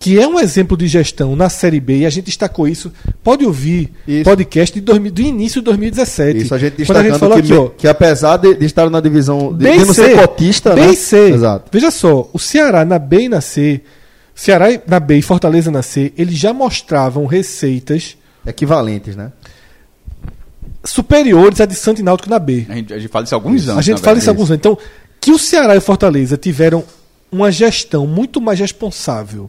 que 0.04 0.20
é 0.20 0.28
um 0.28 0.38
exemplo 0.38 0.76
de 0.76 0.86
gestão 0.86 1.34
na 1.34 1.48
Série 1.48 1.80
B, 1.80 2.00
e 2.00 2.04
a 2.04 2.10
gente 2.10 2.26
destacou 2.26 2.68
isso, 2.68 2.92
pode 3.22 3.42
ouvir 3.42 3.90
Isso. 4.06 4.22
podcast 4.22 4.74
de 4.74 4.82
2000 4.82 5.10
do 5.10 5.22
início 5.22 5.62
de 5.62 5.64
2017. 5.64 6.40
Isso, 6.40 6.54
a 6.54 6.58
gente 6.58 6.76
destacando 6.76 7.18
falou 7.18 7.36
que, 7.36 7.40
aqui, 7.40 7.52
ó, 7.54 7.68
que 7.70 7.88
apesar 7.88 8.36
de, 8.36 8.52
de 8.54 8.66
estar 8.66 8.90
na 8.90 9.00
divisão 9.00 9.50
de, 9.50 9.64
de 9.64 9.78
não 9.78 9.94
ser 9.94 10.14
cotista, 10.20 10.74
B 10.74 10.88
né? 10.88 10.94
C. 10.94 11.30
Exato. 11.30 11.70
Veja 11.72 11.90
só, 11.90 12.28
o 12.34 12.38
Ceará 12.38 12.84
na 12.84 12.98
B 12.98 13.22
e 13.22 13.28
na 13.30 13.40
C, 13.40 13.80
Ceará 14.34 14.66
na 14.86 15.00
B 15.00 15.16
e 15.16 15.22
Fortaleza 15.22 15.70
na 15.70 15.80
C, 15.80 16.12
eles 16.18 16.34
já 16.34 16.52
mostravam 16.52 17.24
receitas 17.24 18.18
Equivalentes, 18.46 19.16
né? 19.16 19.32
superiores 20.84 21.62
à 21.62 21.64
de 21.64 21.74
Santo 21.74 22.02
e 22.02 22.04
Náutico 22.04 22.28
na 22.28 22.38
B. 22.38 22.66
A 22.68 22.74
gente, 22.74 22.92
a 22.92 22.98
gente 22.98 23.10
fala 23.10 23.24
isso 23.24 23.34
há 23.34 23.38
alguns 23.38 23.68
anos. 23.68 23.78
A 23.78 23.80
gente 23.82 24.02
fala 24.02 24.18
isso 24.18 24.28
há 24.28 24.32
alguns 24.32 24.50
anos. 24.50 24.58
Então, 24.58 24.76
que 25.18 25.30
o 25.30 25.38
Ceará 25.38 25.74
e 25.74 25.78
o 25.78 25.80
Fortaleza 25.80 26.36
tiveram 26.36 26.84
uma 27.32 27.50
gestão 27.50 28.06
muito 28.06 28.38
mais 28.38 28.60
responsável 28.60 29.48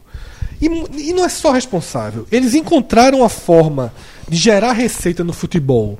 E, 0.60 0.66
e 0.66 1.12
não 1.12 1.24
é 1.24 1.28
só 1.28 1.52
responsável. 1.52 2.26
Eles 2.32 2.54
encontraram 2.54 3.22
a 3.24 3.28
forma 3.28 3.92
de 4.28 4.36
gerar 4.36 4.72
receita 4.72 5.22
no 5.22 5.32
futebol 5.32 5.98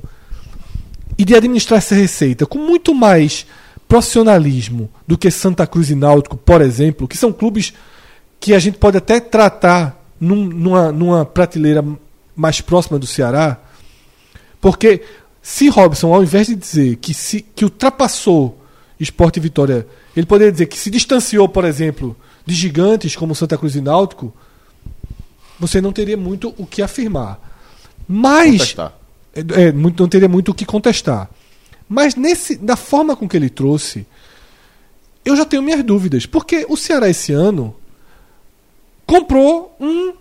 e 1.17 1.23
de 1.23 1.35
administrar 1.35 1.77
essa 1.77 1.95
receita 1.95 2.45
com 2.45 2.57
muito 2.59 2.93
mais 2.93 3.45
profissionalismo 3.87 4.89
do 5.07 5.17
que 5.17 5.31
Santa 5.31 5.65
Cruz 5.65 5.89
e 5.89 5.95
Náutico, 5.95 6.37
por 6.37 6.61
exemplo, 6.61 7.07
que 7.07 7.17
são 7.17 7.31
clubes 7.31 7.73
que 8.39 8.53
a 8.53 8.59
gente 8.59 8.77
pode 8.77 8.97
até 8.97 9.19
tratar 9.19 10.03
num- 10.19 10.45
numa, 10.45 10.91
numa 10.91 11.25
prateleira 11.25 11.83
mais 12.35 12.61
próxima 12.61 12.99
do 12.99 13.07
Ceará, 13.07 13.57
porque 14.61 15.01
se 15.41 15.69
Robson, 15.69 16.13
ao 16.13 16.21
invés 16.23 16.47
de 16.47 16.55
dizer 16.55 16.97
que, 16.97 17.13
se, 17.13 17.41
que 17.41 17.63
ultrapassou 17.63 18.61
Esporte 18.99 19.37
e 19.37 19.39
Vitória, 19.39 19.87
ele 20.15 20.25
poderia 20.25 20.51
dizer 20.51 20.65
que 20.65 20.77
se 20.77 20.89
distanciou, 20.89 21.47
por 21.47 21.63
exemplo, 21.63 22.15
de 22.45 22.53
gigantes 22.53 23.15
como 23.15 23.33
Santa 23.35 23.57
Cruz 23.57 23.75
e 23.75 23.81
Náutico, 23.81 24.33
você 25.59 25.79
não 25.81 25.91
teria 25.91 26.17
muito 26.17 26.53
o 26.57 26.65
que 26.65 26.81
afirmar. 26.81 27.39
Mas 28.07 28.61
é, 29.35 29.67
é, 29.67 29.71
muito- 29.71 30.01
não 30.01 30.09
teria 30.09 30.27
muito 30.29 30.51
o 30.51 30.53
que 30.53 30.65
contestar. 30.65 31.29
Mas 31.89 32.15
nesse, 32.15 32.55
da 32.57 32.75
forma 32.75 33.15
com 33.15 33.27
que 33.27 33.35
ele 33.37 33.49
trouxe, 33.49 34.05
eu 35.25 35.35
já 35.35 35.45
tenho 35.45 35.61
minhas 35.63 35.83
dúvidas. 35.83 36.25
Porque 36.25 36.65
o 36.69 36.75
Ceará 36.77 37.09
esse 37.09 37.31
ano 37.33 37.75
comprou 39.05 39.75
um 39.79 40.13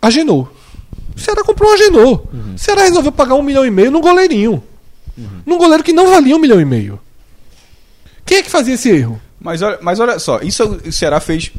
Agenor. 0.00 0.48
O 1.16 1.20
Ceará 1.20 1.42
comprou 1.44 1.70
um 1.70 1.74
Agenor. 1.74 2.22
O 2.54 2.58
Ceará 2.58 2.82
resolveu 2.82 3.12
pagar 3.12 3.34
um 3.34 3.42
milhão 3.42 3.64
e 3.64 3.70
meio 3.70 3.90
num 3.90 4.00
goleirinho. 4.00 4.62
Num 5.46 5.58
goleiro 5.58 5.84
que 5.84 5.92
não 5.92 6.08
valia 6.10 6.34
um 6.34 6.38
milhão 6.38 6.60
e 6.60 6.64
meio. 6.64 6.98
Quem 8.24 8.38
é 8.38 8.42
que 8.42 8.50
fazia 8.50 8.74
esse 8.74 8.88
erro? 8.88 9.20
Mas 9.42 9.60
olha, 9.62 9.78
mas 9.82 9.98
olha 10.00 10.18
só, 10.18 10.40
isso 10.40 10.64
o 10.86 10.92
Ceará 10.92 11.18
fez. 11.20 11.52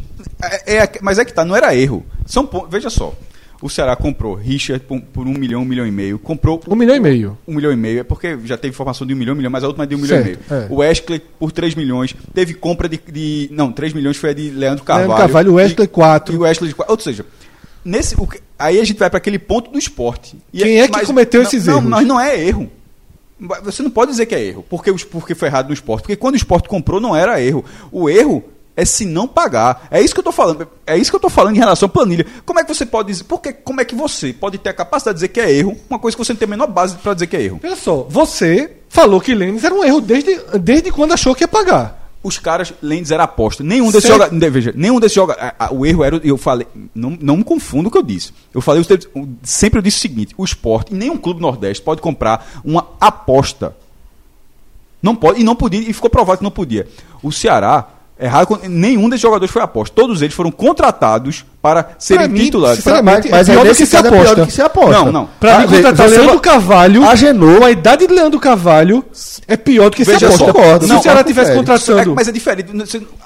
É, 0.66 0.76
é- 0.84 0.92
mas 1.02 1.20
é 1.20 1.26
que 1.26 1.34
tá, 1.34 1.44
não 1.44 1.56
era 1.56 1.76
erro. 1.76 2.06
São, 2.26 2.50
veja 2.70 2.90
só. 2.90 3.14
O 3.62 3.70
Ceará 3.70 3.96
comprou 3.96 4.34
Richard 4.36 4.84
por, 4.86 5.00
por 5.00 5.26
um 5.28 5.34
milhão, 5.34 5.62
um 5.62 5.66
milhão 5.66 5.88
e 5.88 5.92
meio. 5.92 6.20
Comprou 6.20 6.62
Um 6.68 6.76
milhão 6.76 6.96
e 6.96 7.00
meio. 7.00 7.38
um 7.48 7.54
milhão 7.56 7.72
e 7.72 7.78
meio, 7.78 8.00
é 8.02 8.04
porque 8.04 8.38
já 8.44 8.58
teve 8.58 8.74
informação 8.74 9.08
de 9.08 9.14
um 9.14 9.18
milhão, 9.18 9.34
um 9.34 9.38
milhão, 9.38 9.50
mas 9.52 9.64
a 9.64 9.68
última 9.68 9.86
é 9.86 9.88
de 9.88 9.96
um 9.96 10.00
milhão 10.00 10.22
Certo, 10.22 10.40
e 10.50 10.54
meio. 10.54 10.64
é. 10.64 10.68
O 10.70 10.76
Wesley 10.78 11.22
por 11.40 11.52
3 11.52 11.74
milhões. 11.76 12.14
Teve 12.34 12.54
compra 12.56 12.90
de. 12.90 12.98
de- 13.10 13.48
não, 13.54 13.72
3 13.72 13.94
milhões 13.94 14.18
foi 14.18 14.32
a 14.32 14.34
de 14.34 14.50
Leandro 14.50 14.84
Carvalho. 14.84 15.08
Leandro 15.08 15.24
Carvalho, 15.26 15.52
o 15.52 15.56
Wesley 15.56 15.86
E- 15.86 15.88
quatro. 15.88 16.34
E 16.36 16.38
o 16.38 16.42
Wesley 16.42 16.70
de 16.70 16.76
4. 16.76 16.94
Ou 16.94 17.00
seja, 17.00 17.26
nesse, 17.86 18.16
o 18.20 18.28
aí 18.60 18.80
a 18.82 18.84
gente 18.84 18.98
vai 19.00 19.10
para 19.10 19.18
aquele 19.18 19.40
ponto 19.40 19.72
do 19.72 19.80
esporte. 19.80 20.36
E 20.54 20.60
Quem 20.62 20.82
é 20.82 20.88
que 20.90 21.06
cometeu 21.06 21.42
não, 21.42 21.48
esses 21.48 21.66
não, 21.66 21.78
erros? 21.78 21.90
Não, 21.90 22.02
não 22.02 22.20
é 22.22 22.38
erro. 22.46 22.70
Você 23.64 23.84
não 23.84 23.90
pode 23.90 24.12
dizer 24.12 24.26
que 24.26 24.36
é 24.36 24.42
erro, 24.42 24.66
porque, 24.70 24.92
porque 25.12 25.36
foi 25.36 25.48
errado 25.48 25.68
no 25.68 25.74
esporte. 25.74 26.04
Porque 26.04 26.16
quando 26.16 26.36
o 26.36 26.38
esporte 26.38 26.70
comprou, 26.70 27.00
não 27.00 27.16
era 27.16 27.42
erro. 27.42 27.64
O 27.92 28.10
erro 28.10 28.44
é 28.76 28.86
se 28.86 29.06
não 29.06 29.28
pagar. 29.28 29.88
É 29.92 30.02
isso 30.02 30.14
que 30.14 30.20
eu 30.20 30.24
tô 30.24 30.32
falando. 30.32 30.68
É 30.86 30.98
isso 30.98 31.12
que 31.12 31.16
eu 31.16 31.20
tô 31.20 31.30
falando 31.30 31.56
em 31.56 31.60
relação 31.60 31.88
à 31.88 31.90
planilha. 31.90 32.26
Como 32.46 32.60
é 32.60 32.64
que 32.64 32.74
você 32.74 32.86
pode 32.86 33.10
dizer? 33.10 33.24
Porque 33.26 33.54
como 33.54 33.82
é 33.82 33.86
que 33.86 33.96
você 33.96 34.34
pode 34.34 34.58
ter 34.58 34.70
a 34.70 34.74
capacidade 34.74 35.16
de 35.16 35.22
dizer 35.22 35.28
que 35.30 35.40
é 35.40 35.52
erro, 35.52 35.78
uma 35.90 36.00
coisa 36.00 36.16
que 36.16 36.24
você 36.24 36.34
não 36.34 36.40
tem 36.40 36.48
a 36.48 36.50
menor 36.50 36.68
base 36.68 36.96
para 36.96 37.14
dizer 37.14 37.28
que 37.28 37.38
é 37.38 37.42
erro? 37.44 37.60
Olha 37.64 37.76
só, 37.76 38.06
você 38.10 38.78
falou 38.90 39.22
que 39.22 39.36
Lênis 39.36 39.64
era 39.64 39.74
um 39.74 39.84
erro 39.84 40.02
desde, 40.02 40.40
desde 40.60 40.92
quando 40.92 41.14
achou 41.14 41.36
que 41.36 41.44
ia 41.44 41.48
pagar. 41.48 42.03
Os 42.24 42.40
caras, 42.40 42.74
Lendes 42.82 43.12
era 43.12 43.24
aposta. 43.24 43.64
Nenhum 43.64 43.92
desses 43.92 44.10
jogadores. 44.18 44.54
Veja, 44.54 44.74
nenhum 44.76 44.98
desses 45.00 45.14
jogadores. 45.16 45.52
O 45.72 45.86
erro 45.86 46.04
era. 46.06 46.22
Eu 46.24 46.38
falei. 46.38 46.66
Não, 46.96 47.18
não 47.22 47.36
me 47.38 47.44
confunda 47.44 47.90
o 47.90 47.92
que 47.92 47.98
eu 47.98 48.04
disse. 48.04 48.32
Eu 48.54 48.62
falei. 48.62 48.82
o- 49.14 49.28
Sempre 49.44 49.80
eu 49.80 49.84
disse 49.84 49.98
o 49.98 50.02
seguinte: 50.02 50.34
o 50.38 50.46
esporte, 50.46 50.94
nenhum 50.94 51.18
clube 51.18 51.42
nordeste 51.42 51.84
pode 51.84 52.02
comprar 52.02 52.62
uma 52.64 52.88
aposta. 53.02 53.76
Não 55.02 55.16
pode. 55.16 55.42
E 55.42 55.44
não 55.44 55.56
podia. 55.56 55.82
E 55.82 55.92
ficou 55.92 56.10
provado 56.10 56.38
que 56.38 56.44
não 56.44 56.52
podia. 56.52 56.88
O 57.22 57.32
Ceará. 57.32 57.88
Errado, 58.24 58.48
com- 58.48 58.58
nenhum 58.68 59.10
desses 59.10 59.22
jogadores 59.22 59.52
foi 59.52 59.62
aposta. 59.62 59.94
Todos 59.96 60.22
eles 60.22 60.34
foram 60.34 60.50
contratados 60.52 61.44
para 61.62 61.90
serem 62.00 62.28
mim, 62.28 62.46
titulares. 62.46 62.78
sinceramente, 62.78 63.30
Mas, 63.30 63.32
mas 63.32 63.50
é 63.50 63.54
pior 63.54 63.64
nesse 63.66 63.88
que 63.88 63.96
é 63.96 64.02
pior 64.02 64.14
aposta. 64.14 64.36
do 64.36 64.46
que 64.48 64.52
se 64.54 64.62
aposta. 64.62 64.92
Não, 65.04 65.12
não. 65.12 65.30
Pra 65.40 65.56
Ah, 65.56 65.60
mim, 65.60 65.68
contratar 65.68 66.08
você 66.10 66.16
Leandro 66.18 66.36
va- 66.36 66.42
Carvalho, 66.42 67.04
Agenor, 67.06 67.60
com 67.60 67.66
a 67.66 67.72
idade 67.72 68.08
de 68.08 68.14
Leandro 68.14 68.40
Carvalho, 68.40 69.06
é 69.48 69.58
pior 69.58 69.90
do 69.90 69.96
que 69.98 70.06
se 70.06 70.12
aposta. 70.14 70.38
só. 70.38 70.80
Se 70.80 70.88
Não, 70.88 71.00
o 71.00 71.02
Ceará 71.04 71.20
mas 71.20 71.28
tivesse 71.28 71.54
contratando... 71.54 72.12
É, 72.12 72.16
mas 72.16 72.28
é 72.28 72.32
diferente. 72.32 72.72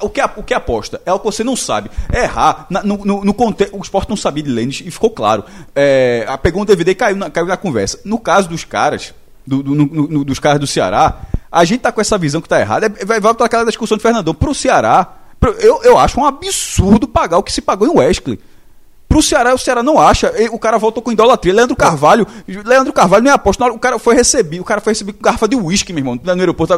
O 0.02 0.10
que, 0.10 0.20
é- 0.22 0.30
o 0.36 0.44
que 0.44 0.54
é 0.54 0.58
aposta? 0.58 1.02
É 1.06 1.14
o 1.14 1.20
que 1.20 1.26
você 1.26 1.44
não 1.44 1.56
sabe. 1.56 1.90
É 2.12 2.24
errar. 2.24 2.66
Na- 2.70 2.84
no, 2.84 2.98
no, 3.06 3.24
no 3.26 3.34
conte- 3.34 3.70
o 3.72 3.82
esporte 3.82 4.10
não 4.10 4.18
sabia 4.18 4.44
de 4.44 4.50
Lênis 4.50 4.82
e 4.86 4.90
ficou 4.92 5.10
claro. 5.12 5.44
É, 5.76 6.26
a- 6.28 6.38
pegou 6.38 6.62
um 6.62 6.66
DVD 6.66 6.92
e 6.92 6.96
caiu 6.96 7.16
na, 7.16 7.30
caiu 7.30 7.46
na 7.48 7.58
conversa. 7.58 8.00
No 8.04 8.18
caso 8.20 8.50
dos 8.50 8.64
caras, 8.64 9.14
do- 9.48 9.64
do- 9.64 9.74
no- 9.76 10.08
no- 10.08 10.24
dos 10.26 10.38
caras 10.40 10.60
do 10.60 10.68
Ceará, 10.68 11.22
a 11.52 11.64
gente 11.64 11.80
tá 11.80 11.92
com 11.92 12.02
essa 12.02 12.18
visão 12.18 12.42
que 12.42 12.50
tá 12.50 12.60
errada. 12.60 12.86
É, 13.00 13.06
vai 13.06 13.20
voltar 13.20 13.46
aquela 13.46 13.66
discussão 13.66 13.98
do 13.98 14.02
Fernandão. 14.02 14.34
Pro 14.34 14.54
Ceará, 14.54 15.08
pro- 15.40 15.54
eu, 15.54 15.82
eu 15.84 15.98
acho 15.98 16.20
um 16.20 16.26
absurdo 16.26 17.08
pagar 17.08 17.38
o 17.38 17.44
que 17.44 17.52
se 17.52 17.62
pagou 17.62 17.88
em 17.88 17.98
Wesley. 17.98 18.40
Pro 19.08 19.24
Ceará, 19.24 19.54
o 19.54 19.58
Ceará 19.58 19.82
não 19.82 19.98
acha. 19.98 20.34
O 20.52 20.60
cara 20.60 20.78
voltou 20.78 21.02
com 21.02 21.10
idolatria. 21.14 21.54
Leandro 21.54 21.78
Carvalho. 21.78 22.28
Leandro 22.46 22.92
Carvalho 22.92 23.24
não 23.24 23.32
é 23.32 23.34
aposta. 23.34 23.66
O 23.68 23.80
cara 23.80 23.98
foi 23.98 24.14
recebido. 24.16 24.60
O 24.62 24.66
cara 24.66 24.82
foi 24.82 24.92
recebido 24.92 25.16
com 25.16 25.24
garrafa 25.24 25.48
de 25.48 25.56
uísque, 25.56 25.94
meu 25.94 26.02
irmão. 26.02 26.20
No 26.22 26.32
aeroporto. 26.42 26.74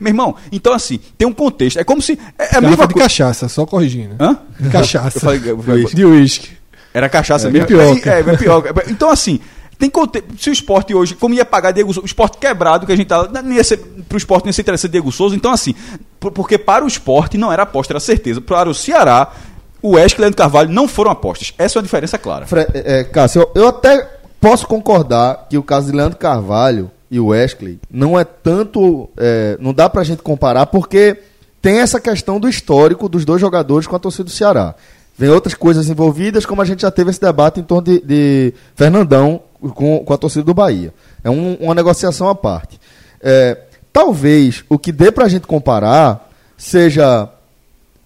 Meu 0.00 0.10
irmão, 0.10 0.36
então 0.52 0.72
assim, 0.72 1.00
tem 1.18 1.26
um 1.26 1.32
contexto. 1.32 1.78
É 1.78 1.84
como 1.84 2.00
se. 2.00 2.18
É, 2.38 2.58
é 2.58 2.60
mesma 2.60 2.86
de 2.86 2.94
coisa. 2.94 3.08
cachaça, 3.08 3.48
só 3.48 3.66
corrigindo. 3.66 4.14
Hã? 4.20 4.38
De 4.60 4.70
cachaça. 4.70 5.16
Eu 5.18 5.20
falei- 5.20 5.42
eu 5.44 5.62
falei- 5.62 5.84
de 5.86 6.04
uísque. 6.04 6.50
Era 6.94 7.08
cachaça 7.08 7.48
É, 7.48 7.50
mesmo. 7.50 7.66
pioca. 7.66 8.10
É, 8.10 8.20
é 8.20 8.36
pior. 8.36 8.62
Então, 8.88 9.10
assim, 9.10 9.40
tem 9.78 9.90
conte... 9.90 10.22
se 10.38 10.50
o 10.50 10.52
esporte 10.52 10.94
hoje, 10.94 11.14
como 11.14 11.34
ia 11.34 11.44
pagar 11.44 11.70
Diego 11.72 11.92
Souza, 11.92 12.04
o 12.04 12.06
esporte 12.06 12.38
quebrado 12.38 12.86
que 12.86 12.92
a 12.92 12.96
gente 12.96 13.06
tá. 13.08 13.28
Não 13.42 13.52
ia 13.52 13.62
ser, 13.64 13.76
pro 14.08 14.16
esporte 14.18 14.44
não 14.44 14.48
ia 14.50 14.52
ser 14.52 14.62
interessante 14.62 14.90
Diego 14.92 15.10
Souza. 15.12 15.36
Então, 15.36 15.52
assim, 15.52 15.74
por- 16.18 16.32
porque 16.32 16.56
para 16.58 16.84
o 16.84 16.88
esporte 16.88 17.36
não 17.38 17.52
era 17.52 17.62
aposta, 17.64 17.92
era 17.92 18.00
certeza. 18.00 18.40
Para 18.40 18.68
o 18.68 18.74
Ceará, 18.74 19.32
o 19.82 19.90
Wesley 19.96 20.18
e 20.18 20.20
Leandro 20.22 20.38
Carvalho 20.38 20.70
não 20.70 20.88
foram 20.88 21.10
apostas. 21.10 21.52
Essa 21.58 21.78
é 21.78 21.80
uma 21.80 21.82
diferença 21.84 22.16
clara. 22.18 22.46
Fre- 22.46 22.66
é, 22.74 23.00
é, 23.00 23.04
Cássio, 23.04 23.42
eu, 23.54 23.62
eu 23.62 23.68
até 23.68 24.08
posso 24.40 24.66
concordar 24.66 25.46
que 25.50 25.58
o 25.58 25.62
caso 25.62 25.90
de 25.90 25.96
Leandro 25.96 26.18
Carvalho 26.18 26.90
e 27.10 27.20
o 27.20 27.26
Wesley 27.26 27.78
não 27.90 28.18
é 28.18 28.24
tanto. 28.24 29.08
é, 29.16 29.56
não 29.60 29.72
dá 29.74 29.88
pra 29.88 30.02
gente 30.04 30.22
comparar 30.22 30.66
porque 30.66 31.16
tem 31.62 31.78
essa 31.80 32.00
questão 32.00 32.38
do 32.40 32.48
histórico 32.48 33.08
dos 33.08 33.24
dois 33.24 33.40
jogadores 33.40 33.86
com 33.86 33.94
a 33.96 33.98
torcida 33.98 34.24
do 34.24 34.30
Ceará. 34.30 34.74
Vem 35.18 35.30
outras 35.30 35.54
coisas 35.54 35.88
envolvidas, 35.88 36.44
como 36.44 36.60
a 36.60 36.64
gente 36.64 36.82
já 36.82 36.90
teve 36.90 37.10
esse 37.10 37.20
debate 37.20 37.58
em 37.60 37.62
torno 37.62 37.82
de, 37.84 38.00
de 38.00 38.54
Fernandão 38.74 39.40
com, 39.74 40.00
com 40.04 40.12
a 40.12 40.18
torcida 40.18 40.44
do 40.44 40.52
Bahia. 40.54 40.92
É 41.24 41.30
um- 41.30 41.54
uma 41.54 41.74
negociação 41.74 42.28
à 42.28 42.34
parte. 42.34 42.78
É, 43.22 43.56
talvez 43.92 44.62
o 44.68 44.78
que 44.78 44.92
dê 44.92 45.10
pra 45.10 45.26
gente 45.28 45.46
comparar 45.46 46.28
seja 46.56 47.28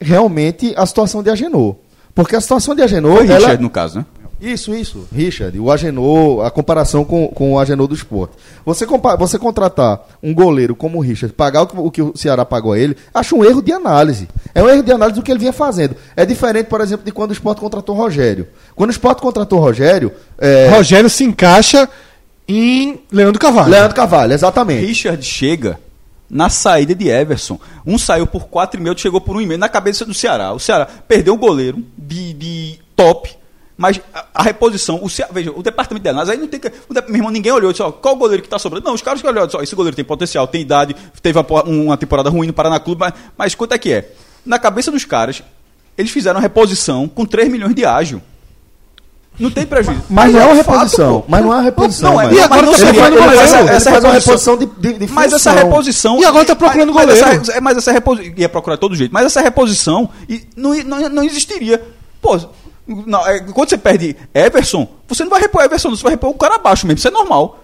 realmente 0.00 0.72
a 0.76 0.86
situação 0.86 1.22
de 1.22 1.30
Agenor. 1.30 1.76
Porque 2.14 2.36
a 2.36 2.40
situação 2.40 2.74
de 2.74 2.82
Agenor. 2.82 3.16
Foi 3.18 3.26
ela- 3.26 3.38
Richard, 3.38 3.62
no 3.62 3.70
caso, 3.70 3.98
né? 3.98 4.06
Isso, 4.41 4.74
isso. 4.74 5.07
Richard, 5.14 5.59
o 5.59 5.70
Agenor, 5.70 6.45
a 6.45 6.51
comparação 6.51 7.05
com, 7.05 7.28
com 7.28 7.53
o 7.53 7.59
Agenor 7.59 7.86
do 7.86 7.95
esporte. 7.95 8.34
Você, 8.64 8.86
compa- 8.86 9.16
você 9.16 9.38
contratar 9.38 10.01
um 10.22 10.32
goleiro 10.34 10.74
como 10.74 10.99
o 10.99 11.01
Richard, 11.01 11.34
pagar 11.34 11.62
o 11.62 11.66
que, 11.66 11.76
o 11.78 11.91
que 11.91 12.03
o 12.03 12.12
Ceará 12.16 12.45
pagou 12.45 12.72
a 12.72 12.78
ele, 12.78 12.97
acho 13.12 13.36
um 13.36 13.45
erro 13.45 13.61
de 13.62 13.72
análise. 13.72 14.28
É 14.55 14.62
um 14.62 14.68
erro 14.68 14.82
de 14.82 14.93
análise 14.93 15.18
do 15.18 15.22
que 15.24 15.30
ele 15.30 15.41
vinha 15.41 15.53
fazendo. 15.53 15.95
É 16.16 16.24
diferente, 16.24 16.66
por 16.66 16.80
exemplo, 16.80 17.05
de 17.05 17.12
quando 17.12 17.30
o 17.30 17.32
esporte 17.34 17.61
contratou 17.61 17.95
o 17.95 17.99
Rogério. 17.99 18.49
Quando 18.74 18.91
o 18.91 18.93
esporte 18.93 19.20
contratou 19.20 19.59
o 19.59 19.62
Rogério, 19.62 20.12
é, 20.38 20.68
Rogério 20.68 21.11
se 21.11 21.24
encaixa 21.24 21.88
em 22.49 23.01
Leandro 23.12 23.38
Carvalho. 23.41 23.70
Leandro 23.70 23.95
Carvalho, 23.95 24.32
exatamente. 24.32 24.84
Richard 24.86 25.22
chega 25.24 25.78
na 26.28 26.49
saída 26.49 26.95
de 26.95 27.09
Everson. 27.09 27.59
Um 27.86 27.99
saiu 27.99 28.26
por 28.26 28.45
4,5, 28.45 28.88
outro 28.88 29.03
chegou 29.03 29.20
por 29.20 29.36
1,5 29.36 29.57
na 29.57 29.68
cabeça 29.68 30.05
do 30.05 30.14
Ceará. 30.14 30.53
O 30.53 30.59
Ceará 30.61 30.86
perdeu 31.07 31.34
um 31.34 31.38
goleiro 31.38 31.82
de, 31.99 32.32
de 32.32 32.78
top, 32.97 33.36
mas 33.80 33.98
a, 34.12 34.26
a 34.34 34.42
reposição, 34.42 34.96
o 35.02 35.08
veja, 35.32 35.50
o 35.56 35.62
departamento 35.62 36.02
de 36.02 36.10
análise, 36.10 36.30
aí 36.32 36.36
não 36.36 36.46
tem 36.46 36.60
que. 36.60 36.68
O, 36.68 36.92
meu 36.92 37.16
irmão, 37.16 37.30
ninguém 37.30 37.50
olhou 37.50 37.70
e 37.70 37.72
disse, 37.72 37.82
ó, 37.82 37.90
qual 37.90 38.14
o 38.14 38.18
goleiro 38.18 38.42
que 38.42 38.46
está 38.46 38.58
sobrando? 38.58 38.84
Não, 38.84 38.92
os 38.92 39.00
caras 39.00 39.22
que 39.22 39.26
olharam, 39.26 39.46
disse, 39.46 39.56
ó, 39.56 39.62
esse 39.62 39.74
goleiro 39.74 39.96
tem 39.96 40.04
potencial, 40.04 40.46
tem 40.46 40.60
idade, 40.60 40.94
teve 41.22 41.38
uma, 41.38 41.62
uma 41.64 41.96
temporada 41.96 42.28
ruim 42.28 42.46
no 42.46 42.52
Paraná 42.52 42.78
Clube, 42.78 43.00
mas, 43.00 43.14
mas 43.38 43.54
quanto 43.54 43.72
é 43.72 43.78
que 43.78 43.90
é? 43.90 44.12
Na 44.44 44.58
cabeça 44.58 44.90
dos 44.90 45.06
caras, 45.06 45.42
eles 45.96 46.10
fizeram 46.10 46.38
a 46.38 46.42
reposição 46.42 47.08
com 47.08 47.24
3 47.24 47.50
milhões 47.50 47.74
de 47.74 47.86
ágio. 47.86 48.20
Não 49.38 49.50
tem 49.50 49.64
prejuízo. 49.64 50.02
Mas 50.10 50.30
não 50.34 50.40
é 50.40 50.44
uma 50.44 50.62
fato, 50.62 50.74
reposição. 50.74 51.20
pô. 51.22 51.26
mas 51.26 51.42
não 51.42 51.52
é 51.52 51.56
uma 51.56 51.62
reposição. 51.62 52.12
Não 52.12 52.20
é. 52.20 52.24
mas- 52.26 52.36
E 52.36 52.40
agora 52.42 52.60
mas 52.62 52.70
não 52.70 52.72
tá 52.72 52.78
ele, 52.78 52.86
seria- 52.86 53.00
faz, 53.00 53.12
ele, 53.14 53.22
goleiro. 53.22 53.40
faz, 53.48 53.52
ele 53.64 53.70
essa 53.76 53.90
faz 53.90 54.04
uma 54.04 54.12
reposição- 54.12 54.54
reposição 54.58 54.82
de, 54.82 54.92
de, 54.98 55.06
de 55.06 55.12
Mas 55.14 55.32
essa 55.32 55.52
reposição. 55.52 56.20
E 56.20 56.24
agora 56.26 56.44
tá 56.44 56.54
procurando 56.56 56.92
mas, 56.92 57.06
goleiro. 57.06 57.26
Mas 57.26 57.48
essa, 57.48 57.60
mas 57.62 57.76
essa 57.78 57.92
reposição. 57.92 58.34
Ia 58.36 58.48
procurar 58.50 58.76
de 58.76 58.80
todo 58.80 58.94
jeito. 58.94 59.10
Mas 59.14 59.24
essa 59.24 59.40
reposição 59.40 60.10
e 60.28 60.42
não, 60.54 60.74
não, 60.84 61.08
não 61.08 61.24
existiria. 61.24 61.82
Pô, 62.20 62.38
não, 63.07 63.26
é, 63.26 63.41
quando 63.41 63.68
você 63.70 63.78
perde 63.78 64.16
Everson, 64.34 64.88
você 65.09 65.22
não 65.22 65.30
vai 65.30 65.41
repor 65.41 65.62
Everson, 65.62 65.91
você 65.91 66.03
vai 66.03 66.12
repor 66.12 66.30
o 66.30 66.34
cara 66.34 66.57
abaixo 66.57 66.86
mesmo. 66.86 66.99
Isso 66.99 67.09
é 67.09 67.11
normal. 67.11 67.59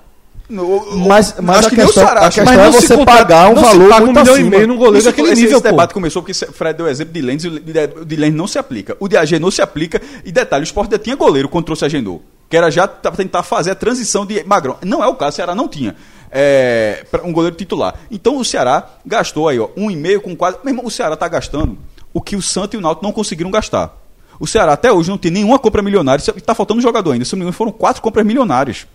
No- 0.48 0.96
Mas- 1.08 1.34
mas 1.42 1.58
acho 1.58 1.66
a 1.66 1.70
que 1.70 1.76
nem 1.76 1.84
o 1.84 1.88
questão- 1.88 2.04
Ceará 2.04 2.20
a 2.20 2.24
questão 2.30 2.44
Mas 2.44 2.58
é 2.60 2.70
você 2.80 2.96
contrata- 2.96 3.18
pagar 3.24 3.48
um 3.50 3.54
valor 3.56 3.88
paga 3.88 4.04
um 4.04 4.08
milhão 4.12 4.26
e 4.26 4.30
acima. 4.30 4.50
meio 4.50 4.68
num 4.68 4.76
goleiro 4.76 4.98
Isso- 4.98 5.06
daquele 5.08 5.30
esse, 5.32 5.42
nível, 5.42 5.56
esse 5.58 5.64
pô. 5.64 5.70
debate 5.70 5.92
começou 5.92 6.22
porque 6.22 6.44
o 6.44 6.52
Fred 6.52 6.76
deu 6.76 6.86
o 6.86 6.88
exemplo 6.88 7.12
de 7.12 7.20
Lenz 7.20 7.42
e 7.42 7.48
o 7.48 7.58
de- 8.04 8.16
Lenz 8.16 8.32
não 8.34 8.46
se 8.46 8.56
aplica. 8.56 8.96
O 9.00 9.08
de 9.08 9.16
AG 9.16 9.40
não 9.40 9.50
se 9.50 9.60
aplica. 9.60 10.00
E 10.24 10.30
detalhe, 10.30 10.62
o 10.62 10.64
Sport 10.64 10.88
já 10.92 10.98
tinha 11.00 11.16
goleiro 11.16 11.48
quando 11.48 11.64
trouxe 11.64 11.84
Agendou. 11.84 12.22
Que 12.48 12.56
era 12.56 12.70
já 12.70 12.86
tentar 12.86 13.42
fazer 13.42 13.72
a 13.72 13.74
transição 13.74 14.24
de 14.24 14.44
Magrão. 14.44 14.76
Não 14.84 15.02
é 15.02 15.08
o 15.08 15.16
caso, 15.16 15.32
o 15.32 15.34
Ceará 15.34 15.52
não 15.52 15.66
tinha. 15.66 15.96
É, 16.30 17.04
um 17.24 17.32
goleiro 17.32 17.56
titular. 17.56 17.94
Então 18.08 18.36
o 18.36 18.44
Ceará 18.44 18.84
gastou 19.04 19.48
aí, 19.48 19.58
ó, 19.58 19.68
um 19.76 19.90
e 19.90 19.96
meio 19.96 20.20
com 20.20 20.36
quase. 20.36 20.58
Meu 20.62 20.72
irmão, 20.72 20.86
o 20.86 20.90
Ceará 20.92 21.16
tá 21.16 21.26
gastando 21.26 21.76
o 22.14 22.20
que 22.20 22.36
o 22.36 22.42
Santos 22.42 22.74
e 22.74 22.76
o 22.76 22.80
Náutico 22.80 23.04
não 23.04 23.12
conseguiram 23.12 23.50
gastar. 23.50 23.96
O 24.38 24.46
Ceará 24.46 24.72
até 24.74 24.92
hoje 24.92 25.08
não 25.10 25.18
tem 25.18 25.30
nenhuma 25.30 25.58
compra 25.58 25.82
milionária. 25.82 26.22
Está 26.36 26.54
faltando 26.54 26.78
um 26.78 26.82
jogador 26.82 27.12
ainda. 27.12 27.24
Se 27.24 27.32
não 27.32 27.38
me 27.38 27.42
engano, 27.44 27.52
foram 27.56 27.72
quatro 27.72 28.02
compras 28.02 28.24
milionárias. 28.26 28.86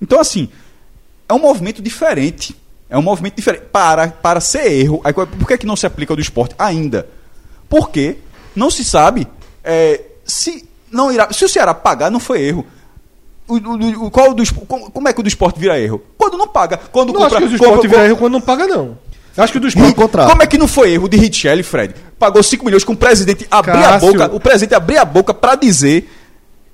Então, 0.00 0.18
assim, 0.20 0.48
é 1.28 1.34
um 1.34 1.38
movimento 1.38 1.82
diferente. 1.82 2.56
É 2.88 2.96
um 2.96 3.02
movimento 3.02 3.34
diferente. 3.36 3.64
Para, 3.72 4.08
para 4.08 4.40
ser 4.40 4.70
erro. 4.72 5.00
Aí, 5.04 5.12
por 5.12 5.46
que, 5.46 5.54
é 5.54 5.58
que 5.58 5.66
não 5.66 5.76
se 5.76 5.86
aplica 5.86 6.12
ao 6.12 6.16
do 6.16 6.22
esporte 6.22 6.54
ainda? 6.58 7.08
Porque 7.68 8.16
não 8.54 8.70
se 8.70 8.84
sabe 8.84 9.26
é, 9.62 10.00
se 10.24 10.68
não 10.90 11.12
irá. 11.12 11.32
Se 11.32 11.44
o 11.44 11.48
Ceará 11.48 11.74
pagar, 11.74 12.10
não 12.10 12.20
foi 12.20 12.40
erro. 12.42 12.64
O, 13.48 13.54
o, 13.56 14.06
o, 14.06 14.10
qual 14.10 14.34
do, 14.34 14.42
como 14.92 15.08
é 15.08 15.12
que 15.12 15.20
o 15.20 15.22
do 15.22 15.28
esporte 15.28 15.58
vira 15.60 15.78
erro? 15.78 16.02
Quando 16.16 16.36
não 16.38 16.48
paga. 16.48 16.76
Quando 16.78 17.12
Não 17.12 17.20
compra, 17.20 17.38
acho 17.38 17.38
que 17.38 17.44
o 17.44 17.48
do 17.48 17.58
compra- 17.58 17.66
esporte 17.74 17.88
vira 17.88 18.06
erro 18.06 18.16
quando 18.16 18.32
não 18.32 18.40
paga, 18.40 18.66
não. 18.66 18.98
Eu 19.36 19.44
Acho 19.44 19.52
que 19.52 19.58
o 19.58 19.60
do 19.60 19.68
esporte. 19.68 19.94
contrato. 19.94 20.30
Como 20.30 20.42
é 20.42 20.46
que 20.46 20.56
não 20.58 20.66
foi 20.68 20.92
erro 20.92 21.08
de 21.08 21.16
Richelli, 21.16 21.62
Fred? 21.62 21.94
Pagou 22.18 22.42
5 22.42 22.64
milhões 22.64 22.84
com 22.84 22.92
o 22.94 22.96
presidente 22.96 23.46
abrir 23.50 23.72
a 23.84 23.98
boca, 23.98 24.30
o 24.34 24.40
presidente 24.40 24.74
abrir 24.74 24.96
a 24.98 25.04
boca 25.04 25.34
para 25.34 25.54
dizer 25.56 26.08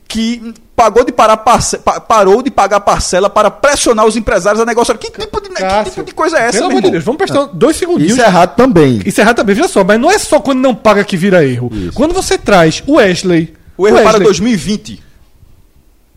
que 0.06 0.52
pagou 0.76 1.04
de 1.04 1.12
parar 1.12 1.38
parce- 1.38 1.78
pa- 1.78 1.98
parou 2.00 2.42
de 2.42 2.50
pagar 2.50 2.80
parcela 2.80 3.30
para 3.30 3.50
pressionar 3.50 4.04
os 4.06 4.14
empresários 4.16 4.60
a 4.60 4.66
negociar. 4.66 4.96
Que 4.98 5.10
tipo 5.10 5.40
de, 5.40 5.48
que 5.48 5.90
tipo 5.90 6.04
de 6.04 6.12
coisa 6.14 6.38
é 6.38 6.42
essa, 6.48 6.58
Pelo 6.58 6.68
meu 6.68 6.78
amor 6.78 6.82
de? 6.86 6.90
Deus, 6.92 7.04
vamos 7.04 7.18
prestar 7.18 7.46
dois 7.46 7.76
segundinhos. 7.76 8.12
Isso 8.12 8.20
é 8.20 8.26
errado 8.26 8.54
também. 8.56 9.00
Isso 9.06 9.20
é 9.20 9.24
errado 9.24 9.36
também, 9.36 9.54
veja 9.54 9.68
só, 9.68 9.82
mas 9.82 9.98
não 9.98 10.10
é 10.10 10.18
só 10.18 10.38
quando 10.38 10.60
não 10.60 10.74
paga 10.74 11.02
que 11.04 11.16
vira 11.16 11.44
erro. 11.44 11.70
Quando 11.94 12.12
você 12.12 12.36
traz 12.36 12.82
o 12.86 12.94
Wesley. 12.96 13.54
O 13.76 13.88
erro 13.88 13.98
é 13.98 14.02
para 14.02 14.18
Wesley, 14.18 14.24
2020. 14.26 15.02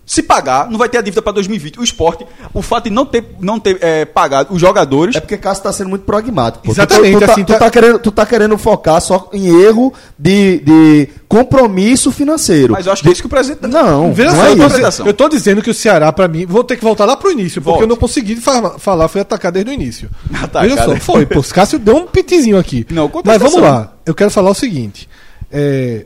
Se 0.08 0.22
pagar, 0.22 0.70
não 0.70 0.78
vai 0.78 0.88
ter 0.88 1.00
a 1.00 1.02
dívida 1.02 1.20
para 1.20 1.34
2020. 1.34 1.80
O 1.80 1.84
esporte, 1.84 2.28
o 2.54 2.62
fato 2.62 2.84
de 2.84 2.90
não 2.92 3.08
ter, 3.08 3.26
não 3.40 3.60
ter 3.60 3.80
eh, 3.82 4.06
pagado 4.06 4.54
os 4.54 4.62
jogadores. 4.62 5.16
É 5.16 5.20
porque 5.20 5.36
Cássio 5.36 5.64
tá 5.64 5.74
sendo 5.74 5.90
muito 5.90 6.04
pragmático. 6.06 6.64
pô. 6.64 6.72
Exatamente, 6.72 7.14
Tu, 7.14 7.20
tu, 7.20 7.26
tá, 7.26 7.32
assim, 7.32 7.44
tu 7.44 7.54
tá- 7.54 7.60
tá 7.60 7.72
querendo, 7.72 8.00
tu 8.00 8.12
tá 8.12 8.26
querendo 8.26 8.56
focar 8.58 9.02
só 9.02 9.30
em 9.34 9.48
erro 9.64 9.92
de, 10.18 10.60
de 10.60 11.10
compromisso 11.28 12.12
financeiro. 12.12 12.74
Mas 12.74 12.86
eu 12.86 12.94
acho 12.94 13.02
que 13.02 13.10
é 13.10 13.12
isso 13.14 13.22
que 13.22 13.26
o 13.26 13.30
presidente. 13.30 13.68
Não, 13.68 14.14
Veja 14.14 14.32
não 14.32 14.38
só, 14.38 14.46
é 14.46 14.52
eu, 14.52 14.58
tô, 14.82 14.88
isso. 14.88 15.02
eu 15.08 15.14
tô 15.14 15.28
dizendo 15.30 15.62
que 15.64 15.72
o 15.72 15.74
Ceará, 15.74 16.12
pra 16.12 16.28
mim, 16.28 16.46
vou 16.46 16.64
ter 16.64 16.76
que 16.78 16.84
voltar 16.84 17.06
lá 17.06 17.18
pro 17.18 17.32
início, 17.32 17.60
porque 17.60 17.72
Volte. 17.72 17.82
eu 17.82 17.88
não 17.88 17.96
consegui 17.98 18.36
fa- 18.36 18.78
falar, 18.78 19.08
fui 19.08 19.22
atacar 19.22 19.52
desde 19.52 19.72
o 19.72 19.74
início. 19.74 20.08
Atacado. 20.34 20.70
Veja 20.70 20.86
só, 20.86 20.96
foi, 20.98 21.26
pô, 21.26 21.40
o 21.40 21.44
Cássio 21.44 21.80
deu 21.80 21.96
um 21.98 22.06
pitizinho 22.06 22.60
aqui. 22.60 22.86
Não, 22.92 23.12
Mas 23.24 23.42
vamos 23.42 23.60
lá, 23.60 23.94
eu 24.06 24.14
quero 24.14 24.30
falar 24.30 24.52
o 24.52 24.56
seguinte: 24.56 25.10
é, 25.52 26.06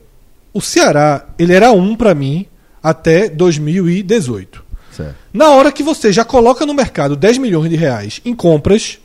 o 0.53 0.61
Ceará, 0.61 1.25
ele 1.37 1.53
era 1.53 1.71
um 1.73 1.95
pra 1.97 2.15
mim 2.15 2.45
até 2.81 3.29
2018. 3.29 4.63
Certo. 4.91 5.15
Na 5.33 5.49
hora 5.49 5.71
que 5.71 5.83
você 5.83 6.11
já 6.11 6.25
coloca 6.25 6.65
no 6.65 6.73
mercado 6.73 7.15
10 7.15 7.37
milhões 7.37 7.69
de 7.69 7.75
reais 7.75 8.21
em 8.25 8.35
compras, 8.35 8.99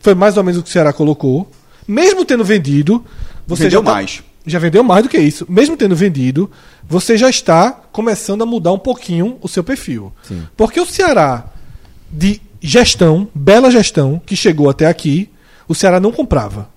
foi 0.00 0.14
mais 0.14 0.36
ou 0.36 0.44
menos 0.44 0.60
o 0.60 0.62
que 0.62 0.68
o 0.68 0.72
Ceará 0.72 0.92
colocou. 0.92 1.50
Mesmo 1.86 2.24
tendo 2.24 2.44
vendido, 2.44 3.04
você 3.46 3.64
Vendeu 3.64 3.80
já 3.80 3.84
tá- 3.84 3.92
mais. 3.92 4.22
Já 4.46 4.58
vendeu 4.58 4.84
mais 4.84 5.02
do 5.02 5.08
que 5.08 5.18
isso. 5.18 5.46
Mesmo 5.48 5.74
tendo 5.76 5.96
vendido, 5.96 6.50
você 6.86 7.16
já 7.16 7.30
está 7.30 7.72
começando 7.72 8.42
a 8.42 8.46
mudar 8.46 8.72
um 8.72 8.78
pouquinho 8.78 9.38
o 9.40 9.48
seu 9.48 9.64
perfil. 9.64 10.12
Porque 10.56 10.78
o 10.80 10.84
Ceará 10.86 11.46
de 12.10 12.40
gestão, 12.60 13.26
bela 13.34 13.70
gestão, 13.70 14.20
que 14.24 14.36
chegou 14.36 14.68
até 14.68 14.86
aqui, 14.86 15.30
o 15.66 15.74
Ceará 15.74 15.98
não 15.98 16.12
comprava. 16.12 16.68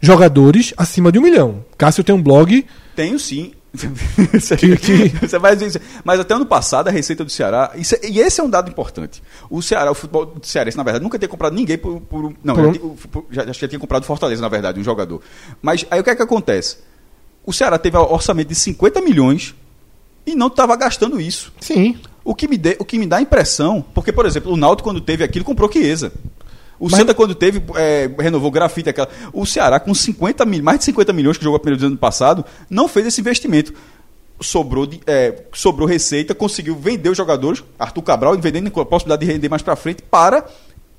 Jogadores 0.00 0.72
acima 0.76 1.10
de 1.10 1.18
um 1.18 1.22
milhão. 1.22 1.64
Cássio 1.78 2.04
tem 2.04 2.14
um 2.14 2.22
blog 2.22 2.64
Tenho 2.94 3.18
sim. 3.18 3.52
Você 3.74 5.38
vai 5.38 5.54
dizer 5.56 5.66
isso. 5.66 5.80
Mas 6.04 6.20
até 6.20 6.34
ano 6.34 6.46
passado, 6.46 6.88
a 6.88 6.90
receita 6.90 7.24
do 7.24 7.30
Ceará. 7.30 7.72
isso 7.76 7.94
é- 7.96 8.00
e 8.08 8.20
esse 8.20 8.40
é 8.40 8.44
um 8.44 8.50
dado 8.50 8.70
importante. 8.70 9.22
O 9.50 9.60
Ceará, 9.62 9.90
o 9.90 9.94
futebol 9.94 10.26
do 10.26 10.46
cearense, 10.46 10.76
na 10.76 10.82
verdade, 10.82 11.02
nunca 11.02 11.18
tinha 11.18 11.28
comprado 11.28 11.54
ninguém 11.54 11.76
por. 11.78 12.00
por- 12.00 12.32
não, 12.42 12.54
Por- 13.10 13.26
já, 13.30 13.42
já, 13.44 13.50
acho 13.50 13.58
que 13.58 13.66
já 13.66 13.68
tinha 13.68 13.78
comprado 13.80 14.04
Fortaleza, 14.04 14.40
na 14.40 14.48
verdade, 14.48 14.78
um 14.80 14.84
jogador. 14.84 15.20
Mas 15.60 15.84
aí 15.90 16.00
o 16.00 16.04
que 16.04 16.10
é 16.10 16.16
que 16.16 16.22
acontece? 16.22 16.78
O 17.44 17.52
Ceará 17.52 17.78
teve 17.78 17.96
um 17.98 18.00
orçamento 18.00 18.48
de 18.48 18.54
50 18.54 19.00
milhões 19.00 19.54
e 20.26 20.34
não 20.34 20.46
estava 20.46 20.74
gastando 20.76 21.20
isso. 21.20 21.52
Sim. 21.60 21.98
O 22.24 22.34
que, 22.34 22.48
me 22.48 22.56
dê- 22.56 22.76
o 22.78 22.84
que 22.84 22.98
me 22.98 23.06
dá 23.06 23.18
a 23.18 23.20
impressão, 23.22 23.84
porque, 23.94 24.10
por 24.10 24.24
exemplo, 24.24 24.50
o 24.52 24.56
Náutico, 24.56 24.88
quando 24.88 25.00
teve 25.00 25.22
aquilo, 25.22 25.44
comprou 25.44 25.70
Chiesa. 25.70 26.10
O 26.78 26.88
Mas- 26.90 27.00
Santa, 27.00 27.14
quando 27.14 27.34
teve, 27.34 27.62
é, 27.76 28.10
renovou 28.18 28.50
grafite, 28.50 28.88
aquela. 28.88 29.08
O 29.32 29.46
Ceará, 29.46 29.78
com 29.80 29.94
50 29.94 30.44
mil, 30.44 30.62
mais 30.62 30.78
de 30.80 30.84
50 30.86 31.12
milhões 31.12 31.38
que 31.38 31.44
jogou 31.44 31.56
a 31.56 31.60
primeira 31.60 31.80
do 31.80 31.86
ano 31.86 31.96
passado, 31.96 32.44
não 32.68 32.88
fez 32.88 33.06
esse 33.06 33.20
investimento. 33.20 33.72
Sobrou, 34.40 34.84
de- 34.84 35.00
é, 35.06 35.44
sobrou 35.52 35.86
receita, 35.86 36.34
conseguiu 36.34 36.74
vender 36.76 37.08
os 37.08 37.16
jogadores, 37.16 37.62
Arthur 37.78 38.02
Cabral, 38.02 38.36
vendendo 38.38 38.70
com 38.70 38.80
a 38.80 38.84
possibilidade 38.86 39.24
de 39.24 39.32
render 39.32 39.48
mais 39.48 39.62
pra 39.62 39.76
frente, 39.76 40.02
para 40.02 40.44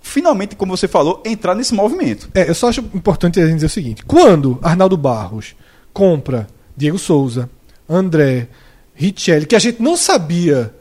finalmente, 0.01 0.55
como 0.55 0.75
você 0.75 0.87
falou, 0.87 1.21
entrar 1.25 1.53
nesse 1.55 1.73
movimento. 1.73 2.29
É, 2.33 2.49
eu 2.49 2.55
só 2.55 2.69
acho 2.69 2.79
importante 2.93 3.39
a 3.39 3.45
gente 3.45 3.55
dizer 3.55 3.65
o 3.65 3.69
seguinte: 3.69 4.05
quando 4.05 4.57
Arnaldo 4.61 4.95
Barros 4.95 5.55
compra 5.91 6.47
Diego 6.77 6.97
Souza, 6.97 7.49
André, 7.89 8.47
Richelli, 8.93 9.45
que 9.45 9.55
a 9.55 9.59
gente 9.59 9.81
não 9.81 9.97
sabia, 9.97 10.73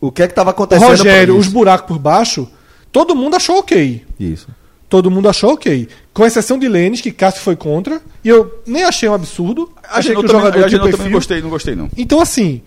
O 0.00 0.10
que 0.12 0.22
é 0.22 0.28
que 0.28 0.34
tava 0.34 0.50
o 0.50 0.52
acontecendo? 0.52 0.88
Rogério, 0.88 1.36
os 1.36 1.48
buracos 1.48 1.86
por 1.88 1.98
baixo, 1.98 2.48
todo 2.92 3.14
mundo 3.14 3.36
achou 3.36 3.58
ok. 3.58 4.04
Isso. 4.18 4.48
Todo 4.88 5.10
mundo 5.10 5.28
achou 5.28 5.52
ok. 5.52 5.86
Com 6.14 6.24
exceção 6.24 6.58
de 6.58 6.66
Lênis, 6.68 7.00
que 7.00 7.12
Cássio 7.12 7.42
foi 7.42 7.54
contra, 7.56 8.00
e 8.24 8.28
eu 8.28 8.62
nem 8.66 8.84
achei 8.84 9.08
um 9.08 9.14
absurdo. 9.14 9.70
A 9.84 9.98
Achei 9.98 10.12
que 10.12 10.18
o 10.18 10.22
também, 10.22 10.36
jogador 10.42 10.68
tinha 10.68 10.78
também 10.80 10.90
perfil. 10.92 11.04
não 11.06 11.12
gostei, 11.12 11.42
não 11.42 11.50
gostei, 11.50 11.74
não. 11.76 11.90
Então, 11.96 12.20
assim, 12.20 12.62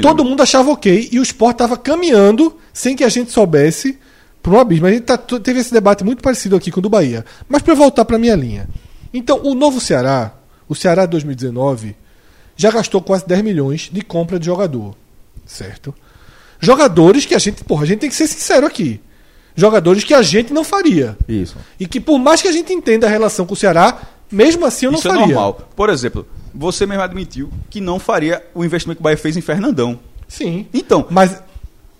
todo 0.00 0.24
mundo 0.24 0.42
achava 0.42 0.70
ok 0.70 1.08
e 1.10 1.18
o 1.18 1.22
esporte 1.22 1.54
estava 1.56 1.76
caminhando 1.76 2.56
sem 2.72 2.94
que 2.94 3.02
a 3.04 3.08
gente 3.08 3.32
soubesse 3.32 3.98
para 4.42 4.52
um 4.52 4.60
abismo. 4.60 4.86
A 4.86 4.90
gente 4.92 5.02
tá- 5.02 5.18
teve 5.18 5.58
esse 5.60 5.72
debate 5.72 6.04
muito 6.04 6.22
parecido 6.22 6.54
aqui 6.54 6.70
com 6.70 6.78
o 6.78 6.82
do 6.82 6.88
Bahia. 6.88 7.24
Mas 7.48 7.62
para 7.62 7.72
eu 7.72 7.76
voltar 7.76 8.04
para 8.04 8.18
minha 8.18 8.36
linha. 8.36 8.68
Então, 9.12 9.40
o 9.42 9.54
novo 9.54 9.80
Ceará, 9.80 10.32
o 10.68 10.74
Ceará 10.74 11.04
de 11.04 11.10
2019, 11.12 11.96
já 12.56 12.70
gastou 12.70 13.02
quase 13.02 13.26
10 13.26 13.42
milhões 13.42 13.90
de 13.92 14.02
compra 14.02 14.38
de 14.38 14.46
jogador. 14.46 14.94
Certo? 15.44 15.92
Jogadores 16.60 17.26
que 17.26 17.34
a 17.34 17.38
gente, 17.38 17.64
porra, 17.64 17.82
a 17.82 17.86
gente 17.86 17.98
tem 18.00 18.08
que 18.08 18.14
ser 18.16 18.26
sincero 18.28 18.66
aqui. 18.66 19.00
Jogadores 19.56 20.02
que 20.04 20.12
a 20.14 20.22
gente 20.22 20.52
não 20.52 20.64
faria. 20.64 21.16
Isso. 21.28 21.56
E 21.78 21.86
que 21.86 22.00
por 22.00 22.18
mais 22.18 22.42
que 22.42 22.48
a 22.48 22.52
gente 22.52 22.72
entenda 22.72 23.06
a 23.06 23.10
relação 23.10 23.46
com 23.46 23.54
o 23.54 23.56
Ceará, 23.56 23.98
mesmo 24.30 24.66
assim 24.66 24.86
eu 24.86 24.92
não 24.92 24.98
Isso 24.98 25.06
é 25.08 25.10
faria. 25.12 25.26
normal. 25.26 25.68
Por 25.76 25.88
exemplo, 25.90 26.26
você 26.52 26.86
mesmo 26.86 27.02
admitiu 27.02 27.50
que 27.70 27.80
não 27.80 27.98
faria 28.00 28.42
o 28.54 28.64
investimento 28.64 28.96
que 28.98 29.02
o 29.02 29.04
Bahia 29.04 29.16
fez 29.16 29.36
em 29.36 29.40
Fernandão. 29.40 29.98
Sim. 30.26 30.66
Então, 30.74 31.06
Mas 31.10 31.40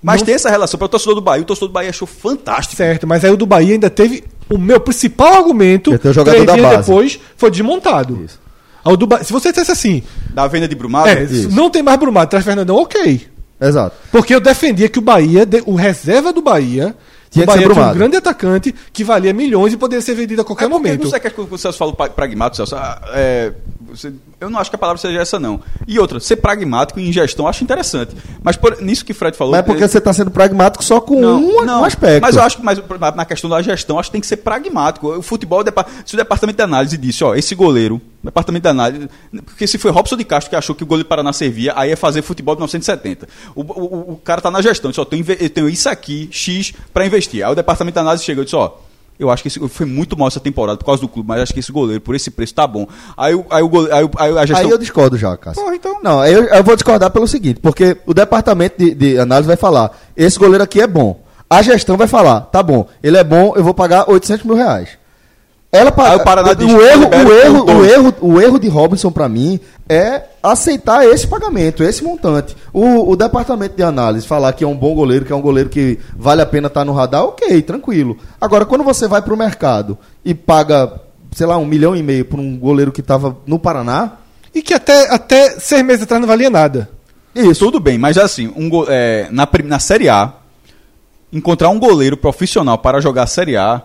Mas 0.03 0.21
não 0.21 0.27
tem 0.27 0.35
essa 0.35 0.51
relação. 0.51 0.77
Para 0.79 0.87
o 0.87 0.89
torcedor 0.89 1.15
do 1.15 1.21
Bahia, 1.21 1.43
o 1.43 1.47
torcedor 1.47 1.69
do 1.69 1.73
Bahia 1.73 1.91
achou 1.91 2.07
fantástico. 2.09 2.77
Certo, 2.77 3.07
mas 3.07 3.25
aí 3.25 3.31
o 3.31 3.37
do 3.37 3.47
Bahia 3.47 3.73
ainda 3.75 3.89
teve. 3.89 4.25
O 4.51 4.59
meu 4.59 4.79
principal 4.79 5.33
argumento, 5.35 5.93
é 5.95 6.09
o 6.09 6.13
jogador 6.13 6.45
três 6.45 6.59
dias 6.61 6.77
depois, 6.79 7.19
foi 7.37 7.51
desmontado. 7.51 8.23
Isso. 8.25 8.39
Aí 8.85 8.93
o 8.93 8.97
do 8.99 9.07
Ba- 9.07 9.25
Se 9.25 9.33
você 9.33 9.49
dissesse 9.51 9.71
assim, 9.73 10.03
Da 10.35 10.47
venda 10.47 10.69
de 10.69 10.75
Brumado. 10.75 11.09
é, 11.09 11.23
isso. 11.23 11.49
não 11.51 11.71
tem 11.71 11.83
mais 11.83 11.99
Brumado, 11.99 12.29
traz 12.29 12.45
Fernandão, 12.45 12.77
ok. 12.77 13.27
Exato. 13.59 13.97
Porque 14.13 14.35
eu 14.35 14.41
defendia 14.41 14.89
que 14.91 14.99
o 14.99 15.03
Bahia, 15.03 15.49
o 15.65 15.75
reserva 15.75 16.33
do 16.35 16.43
Bahia, 16.43 16.95
Tinha 17.35 17.45
o 17.45 17.47
que 17.49 17.53
ser 17.53 17.59
Bahia 17.69 17.75
tinha 17.75 17.87
um 17.91 17.95
grande 17.95 18.17
atacante 18.17 18.75
que 18.93 19.05
valia 19.05 19.33
milhões 19.33 19.73
e 19.73 19.77
poderia 19.77 20.01
ser 20.01 20.15
vendido 20.15 20.41
a 20.41 20.45
qualquer 20.45 20.65
É 20.65 20.69
momento. 20.69 21.03
Não 21.03 21.11
sei 21.11 21.19
o 21.19 21.21
que 21.21 21.27
é 21.27 21.31
que 21.31 21.41
o 21.41 21.59
Celso 21.59 21.77
falou 21.79 21.95
pra- 21.95 22.09
pragmático, 22.09 22.57
Celso. 22.57 22.77
Ah, 22.77 23.01
é, 23.13 23.53
eu 24.41 24.51
não 24.51 24.59
acho 24.59 24.71
que 24.71 24.77
a 24.77 24.79
palavra 24.79 25.01
seja 25.01 25.21
essa, 25.21 25.39
não. 25.39 25.61
E 25.87 25.99
outra, 25.99 26.19
ser 26.21 26.37
pragmático 26.37 26.99
em 27.01 27.13
gestão 27.13 27.45
eu 27.45 27.49
acho 27.49 27.63
interessante. 27.65 28.15
Mas 28.43 28.57
por- 28.57 28.81
nisso 28.81 29.05
que 29.05 29.13
o 29.13 29.15
Fred 29.15 29.37
falou. 29.37 29.53
Mas 29.53 29.61
é 29.61 29.63
porque 29.63 29.85
eh, 29.85 29.89
você 29.89 30.01
tá 30.01 30.13
sendo 30.13 30.31
pragmático 30.31 30.85
só 30.85 31.01
com 31.01 31.21
um, 31.21 31.57
um 31.65 31.85
aspecto. 31.85 32.23
Mas 32.23 32.37
eu 32.37 32.43
acho 32.43 32.57
que 32.59 32.63
mas, 32.65 32.79
na 33.15 33.25
questão 33.25 33.49
da 33.51 33.61
gestão, 33.63 33.99
acho 33.99 34.09
que 34.09 34.13
tem 34.13 34.21
que 34.21 34.27
ser 34.27 34.39
pragmático. 34.39 35.09
O 35.09 35.23
futebol, 35.23 35.63
se 36.05 36.15
o 36.15 36.17
departamento 36.17 36.57
de 36.57 36.63
análise 36.63 36.97
disse, 36.97 37.25
ó, 37.25 37.35
esse 37.35 37.55
goleiro, 37.55 38.01
departamento 38.23 38.63
de 38.63 38.69
análise. 38.69 39.09
Porque 39.45 39.67
se 39.67 39.79
foi 39.79 39.91
Robson 39.91 40.17
de 40.17 40.25
Castro 40.25 40.51
que 40.51 40.57
achou 40.57 40.75
que 40.75 40.83
o 40.83 40.87
goleiro 40.87 41.07
do 41.07 41.09
Paraná 41.09 41.33
servia, 41.33 41.73
aí 41.77 41.91
é 41.91 41.97
fazer 41.97 42.23
futebol 42.23 42.55
de 42.55 42.61
1970. 42.61 43.29
O, 43.55 43.63
o, 43.63 44.13
o 44.13 44.17
cara 44.17 44.41
tá 44.41 44.51
na 44.51 44.63
gestão, 44.63 44.91
disse, 44.91 45.01
ó, 45.01 45.05
tenho, 45.05 45.25
tenho 45.25 45.69
isso 45.69 45.89
aqui, 45.89 46.29
X, 46.31 46.73
para 46.93 47.07
investir. 47.07 47.45
Aí 47.45 47.53
o 47.53 47.55
departamento 47.55 47.95
de 47.95 48.01
análise 48.01 48.25
chegou 48.25 48.43
e 48.43 48.45
disse, 48.45 48.57
ó. 48.57 48.73
Eu 49.19 49.31
acho 49.31 49.43
que 49.43 49.49
esse, 49.49 49.61
foi 49.69 49.87
muito 49.87 50.19
mal 50.19 50.27
essa 50.27 50.41
temporada 50.41 50.77
por 50.77 50.85
causa 50.87 51.01
do 51.01 51.07
clube, 51.09 51.29
mas 51.29 51.41
acho 51.41 51.55
que 51.55 51.61
esse 51.61 51.71
goleiro, 51.71 52.01
por 52.01 52.17
esse 52.17 52.31
preço, 52.33 52.53
tá 52.55 52.67
bom. 52.67 52.87
Aí, 53.17 53.33
o- 53.35 53.47
aí, 53.49 53.63
o 53.63 53.69
gole- 53.69 53.93
aí, 53.93 54.03
o- 54.05 54.11
aí 54.19 54.39
a 54.39 54.47
gestão. 54.47 54.67
Aí 54.67 54.71
eu 54.73 54.79
discordo 54.79 55.17
já, 55.17 55.37
Cássio. 55.37 55.63
Porra, 55.63 55.77
então- 55.77 56.01
Não, 56.03 56.21
aí 56.21 56.33
eu, 56.33 56.45
eu 56.45 56.65
vou 56.65 56.75
discordar 56.75 57.11
pelo 57.11 57.27
seguinte, 57.29 57.61
porque 57.61 57.97
o 58.07 58.13
departamento 58.13 58.77
de, 58.79 58.93
de 58.95 59.19
análise 59.19 59.47
vai 59.47 59.57
falar, 59.57 59.97
esse 60.17 60.37
goleiro 60.39 60.65
aqui 60.65 60.81
é 60.81 60.87
bom. 60.87 61.21
A 61.49 61.63
gestão 61.63 61.97
vai 61.97 62.09
falar, 62.09 62.41
tá 62.41 62.61
bom, 62.63 62.89
ele 63.03 63.17
é 63.17 63.23
bom, 63.23 63.53
eu 63.55 63.63
vou 63.63 63.73
pagar 63.75 64.11
800 64.11 64.45
mil 64.45 64.57
reais. 64.57 64.89
Ela 65.71 65.93
Aí 65.97 66.17
o 66.17 66.25
Paraná 66.25 66.51
o, 66.51 66.55
diz, 66.55 66.73
erro, 66.73 67.09
o, 67.09 67.33
erro, 67.33 67.65
o, 67.79 67.85
erro, 67.85 68.15
o 68.21 68.41
erro 68.41 68.59
de 68.59 68.69
Robinson 68.69 69.11
pra 69.13 69.29
mim 69.29 69.59
é 69.89 70.23
aceitar 70.53 71.05
esse 71.07 71.27
pagamento, 71.27 71.83
esse 71.83 72.05
montante. 72.05 72.55
O, 72.73 73.11
o 73.11 73.17
departamento 73.17 73.75
de 73.77 73.83
análise 73.83 74.27
falar 74.27 74.53
que 74.53 74.63
é 74.63 74.67
um 74.67 74.77
bom 74.77 74.95
goleiro, 74.95 75.25
que 75.25 75.33
é 75.33 75.37
um 75.37 75.41
goleiro 75.41 75.71
que 75.71 75.99
vale 76.17 76.43
a 76.43 76.47
pena 76.47 76.69
estar 76.69 76.85
no 76.85 76.93
radar, 76.93 77.25
ok, 77.25 77.63
tranquilo. 77.63 78.19
Agora, 78.41 78.65
quando 78.67 78.85
você 78.85 79.09
vai 79.09 79.23
pro 79.23 79.37
mercado 79.37 79.97
e 80.25 80.35
paga, 80.35 81.01
sei 81.33 81.47
lá, 81.47 81.57
um 81.57 81.65
milhão 81.65 81.97
e 81.97 82.03
meio 82.03 82.25
por 82.27 82.39
um 82.39 82.59
goleiro 82.59 82.93
que 82.93 83.03
tava 83.03 83.37
no 83.47 83.59
Paraná, 83.59 84.13
E 84.55 84.63
que 84.63 84.73
até, 84.75 85.13
até 85.13 85.59
seis 85.59 85.85
meses 85.85 86.03
atrás 86.05 86.21
não 86.21 86.29
valia 86.29 86.49
nada. 86.51 86.89
isso. 87.35 87.65
Tudo 87.65 87.81
bem, 87.81 87.99
mas 87.99 88.17
assim, 88.17 88.53
um 88.55 88.69
go- 88.69 88.87
é, 88.89 89.27
na, 89.33 89.49
na 89.65 89.79
Série 89.81 90.09
A, 90.09 90.33
encontrar 91.33 91.71
um 91.71 91.79
goleiro 91.81 92.17
profissional 92.17 92.79
para 92.79 93.01
jogar 93.01 93.25
a 93.25 93.27
Série 93.27 93.57
A 93.57 93.83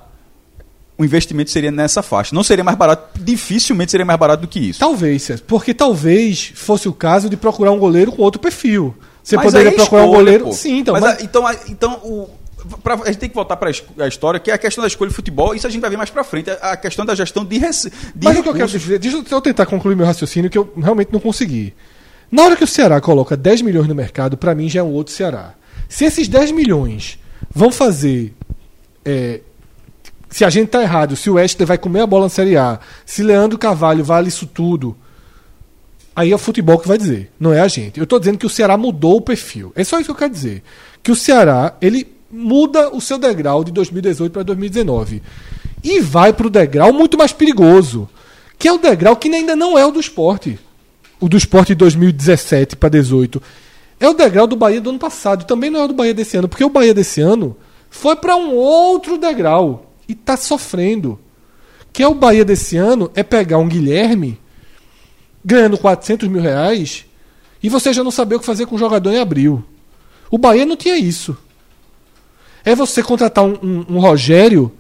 o 1.00 1.06
investimento 1.06 1.50
seria 1.50 1.72
nessa 1.72 2.04
faixa. 2.04 2.36
Não 2.36 2.44
seria 2.44 2.64
mais 2.64 2.78
barato, 2.78 3.18
dificilmente 3.20 3.90
seria 3.90 4.06
mais 4.06 4.20
barato 4.20 4.42
do 4.42 4.48
que 4.48 4.60
isso. 4.60 4.80
Talvez, 4.80 5.24
César, 5.24 5.42
porque 5.48 5.74
talvez 5.74 6.52
fosse 6.56 6.88
o 6.90 6.94
caso 6.94 7.30
de 7.30 7.38
procurar 7.38 7.72
um 7.72 7.80
goleiro 7.80 8.12
com 8.12 8.22
outro 8.22 8.40
perfil. 8.42 8.94
Você 9.24 9.36
Mas 9.38 9.46
poderia 9.46 9.70
é 9.70 9.72
procurar 9.72 10.02
um 10.02 10.06
escolha, 10.06 10.20
goleiro. 10.20 10.44
pô. 10.46 10.52
Sim, 10.52 10.80
então. 10.80 10.94
Mas, 10.94 11.02
mas- 11.04 11.20
a- 11.20 11.24
então, 11.24 11.48
a- 11.48 11.56
então 11.70 11.94
o, 12.04 12.30
pra- 12.84 12.96
a 12.96 13.06
gente 13.08 13.18
tem 13.18 13.30
que 13.30 13.36
voltar 13.36 13.56
para 13.56 13.70
a 14.00 14.08
história, 14.08 14.40
que 14.40 14.52
é 14.52 14.54
a 14.54 14.58
questão 14.58 14.82
da 14.82 14.88
escolha 14.88 15.10
de 15.10 15.16
futebol. 15.16 15.56
Isso 15.56 15.66
a 15.66 15.70
gente 15.70 15.80
vai 15.82 15.90
ver 15.90 15.98
mais 15.98 16.10
para 16.10 16.24
frente. 16.24 16.50
A, 16.52 16.72
a 16.72 16.78
questão 16.78 17.06
da 17.06 17.16
gestão 17.16 17.46
de, 17.46 17.58
rece, 17.58 17.90
de 18.14 18.26
Mas 18.26 18.38
o 18.38 18.44
que 18.44 18.50
eu 18.50 18.54
quero 18.54 18.68
dizer, 18.68 19.00
deixa 19.00 19.24
eu- 19.32 19.42
tentar 19.42 19.66
concluir 19.66 19.96
meu 19.96 20.06
raciocínio 20.06 20.50
que 20.50 20.58
eu 20.58 20.74
realmente 20.78 21.14
não 21.14 21.20
consegui. 21.20 21.74
Na 22.32 22.44
hora 22.44 22.56
que 22.58 22.64
o 22.64 22.68
Ceará 22.68 23.00
coloca 23.00 23.38
10 23.38 23.62
milhões 23.62 23.88
no 23.88 23.96
mercado, 23.96 24.36
pra 24.38 24.54
mim 24.54 24.68
já 24.70 24.82
é 24.82 24.84
um 24.84 24.92
outro 24.92 25.14
Ceará. 25.14 25.54
Se 25.88 26.04
esses 26.06 26.28
10 26.28 26.52
milhões 26.52 27.18
vão 27.54 27.72
fazer. 27.72 28.34
é, 29.06 29.40
se 30.30 30.46
a 30.46 30.50
gente 30.50 30.70
tá 30.70 30.82
errado, 30.82 31.16
se 31.16 31.30
o 31.30 31.34
Wesley 31.34 31.66
vai 31.66 31.78
comer 31.78 32.02
a 32.02 32.08
bola 32.08 32.26
na 32.26 32.30
Série 32.30 32.56
A, 32.56 32.80
se 33.06 33.24
Leandro 33.24 33.58
Carvalho 33.58 34.04
vale 34.04 34.28
isso 34.28 34.46
tudo, 34.46 34.96
aí 36.16 36.32
é 36.32 36.36
o 36.36 36.40
futebol 36.40 36.78
que 36.78 36.88
vai 36.88 36.98
dizer, 36.98 37.32
não 37.40 37.52
é 37.52 37.62
a 37.62 37.68
gente. 37.68 38.00
Eu 38.00 38.06
tô 38.06 38.20
dizendo 38.20 38.38
que 38.38 38.46
o 38.46 38.50
Ceará 38.50 38.78
mudou 38.78 39.18
o 39.18 39.22
perfil. 39.22 39.72
É 39.76 39.84
só 39.84 39.98
isso 39.98 40.06
que 40.06 40.12
eu 40.12 40.16
quero 40.16 40.32
dizer. 40.32 40.64
Que 41.02 41.12
o 41.12 41.16
Ceará, 41.16 41.76
ele 41.82 42.08
muda 42.32 42.96
o 42.96 43.02
seu 43.02 43.18
degrau 43.18 43.64
de 43.64 43.72
2018 43.72 44.32
para 44.32 44.44
2019 44.44 45.24
e 45.84 46.00
vai 46.00 46.32
para 46.32 46.46
o 46.46 46.50
degrau 46.50 46.94
muito 46.94 47.18
mais 47.18 47.34
perigoso, 47.34 48.08
que 48.58 48.68
é 48.68 48.72
o 48.72 48.78
degrau 48.78 49.16
que 49.16 49.34
ainda 49.34 49.56
não 49.56 49.78
é 49.78 49.86
o 49.86 49.92
do 49.92 50.00
esporte. 50.00 50.60
O 51.20 51.28
do 51.28 51.38
esporte 51.38 51.70
de 51.70 51.76
2017 51.76 52.76
para 52.76 52.90
18. 52.90 53.42
É 54.00 54.08
o 54.08 54.14
degrau 54.14 54.46
do 54.46 54.56
Bahia 54.56 54.80
do 54.80 54.92
ano 54.92 55.00
passado. 55.00 55.46
Também 55.46 55.70
não 55.70 55.82
é 55.82 55.84
o 55.86 55.88
do 55.88 55.94
Bahia 55.94 56.14
desse 56.14 56.38
ano, 56.38 56.48
porque 56.48 56.64
o 56.64 56.70
Bahia 56.70 56.94
desse 56.94 57.20
ano 57.20 57.58
foi 57.90 58.16
para 58.16 58.36
um 58.36 58.54
outro 58.54 59.18
degrau 59.18 59.89
e 60.10 60.14
está 60.14 60.36
sofrendo. 60.36 61.18
Que 61.94 62.04
é 62.04 62.08
o 62.08 62.14
Bahia 62.14 62.44
desse 62.44 62.76
ano 62.76 63.10
é 63.16 63.24
pegar 63.24 63.58
um 63.60 63.68
Guilherme 63.70 64.38
ganhando 65.46 65.78
400 65.78 66.28
mil 66.28 66.42
reais 66.42 67.06
e 67.64 67.70
você 67.70 67.94
já 67.94 68.04
não 68.04 68.12
saber 68.12 68.36
o 68.36 68.40
que 68.40 68.46
fazer 68.46 68.66
com 68.66 68.76
o 68.76 68.80
jogador 68.80 69.12
em 69.12 69.20
abril. 69.20 69.64
O 70.30 70.38
Bahia 70.38 70.66
não 70.66 70.76
tinha 70.76 70.98
isso. 70.98 71.38
É 72.64 72.76
você 72.76 73.02
contratar 73.02 73.44
um, 73.44 73.58
um- 73.64 73.86
um 73.96 74.00
Rogério 74.00 74.72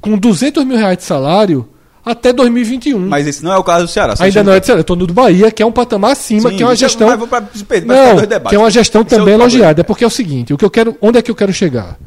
com 0.00 0.16
200 0.16 0.64
mil 0.64 0.76
reais 0.76 0.96
de 0.98 1.04
salário 1.04 1.68
até 2.04 2.32
2021. 2.32 2.98
Mas 2.98 3.26
esse 3.26 3.44
não 3.44 3.52
é 3.52 3.58
o 3.58 3.62
caso 3.62 3.84
do 3.84 3.88
Ceará. 3.90 4.14
Ainda 4.18 4.42
não 4.42 4.52
é 4.54 4.58
de 4.60 4.66
Ceará. 4.66 4.80
Eu 4.80 4.84
tô 4.84 4.96
no 4.96 5.06
do 5.06 5.12
Bahia, 5.14 5.50
que 5.50 5.62
é 5.62 5.66
um 5.66 5.70
patamar 5.70 6.12
acima, 6.12 6.50
Sim, 6.50 6.56
que 6.56 6.62
é 6.62 6.66
uma 6.66 6.72
é- 6.72 6.76
gestão. 6.76 7.06
mas 7.08 7.18
vou 7.18 7.28
pra- 7.28 7.40
vai 7.40 7.48
ficar 7.52 7.84
não, 7.86 8.40
que 8.48 8.54
é 8.54 8.58
uma 8.58 8.70
gestão 8.70 9.02
é 9.02 9.04
também 9.04 9.34
elogiada. 9.34 9.82
É 9.82 9.84
porque 9.84 10.02
é 10.02 10.06
o 10.06 10.10
seguinte: 10.10 10.52
o 10.54 10.56
que 10.58 10.64
eu 10.64 10.70
quero, 10.70 10.96
onde 11.00 11.18
é 11.18 11.22
que 11.22 11.30
eu 11.30 11.34
quero 11.34 11.52
chegar? 11.52 11.98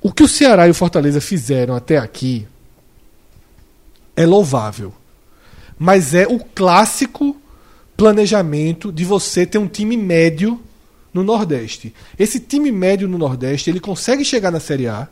O 0.00 0.12
que 0.12 0.22
o 0.22 0.28
Ceará 0.28 0.66
e 0.68 0.70
o 0.70 0.74
Fortaleza 0.74 1.20
fizeram 1.20 1.74
até 1.74 1.98
aqui 1.98 2.46
é 4.16 4.26
louvável. 4.26 4.92
Mas 5.78 6.14
é 6.14 6.26
o 6.26 6.38
clássico 6.38 7.36
planejamento 7.96 8.92
de 8.92 9.04
você 9.04 9.44
ter 9.44 9.58
um 9.58 9.68
time 9.68 9.96
médio 9.96 10.60
no 11.12 11.24
Nordeste. 11.24 11.94
Esse 12.18 12.38
time 12.38 12.70
médio 12.70 13.08
no 13.08 13.18
Nordeste, 13.18 13.70
ele 13.70 13.80
consegue 13.80 14.24
chegar 14.24 14.50
na 14.50 14.60
Série 14.60 14.86
A. 14.86 15.08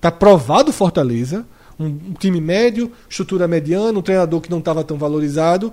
Tá 0.00 0.10
provado 0.10 0.70
o 0.70 0.72
Fortaleza, 0.72 1.46
um, 1.78 2.12
time 2.18 2.40
médio, 2.40 2.92
estrutura 3.08 3.48
mediana, 3.48 3.98
um 3.98 4.02
treinador 4.02 4.40
que 4.40 4.50
não 4.50 4.58
estava 4.58 4.84
tão 4.84 4.98
valorizado. 4.98 5.72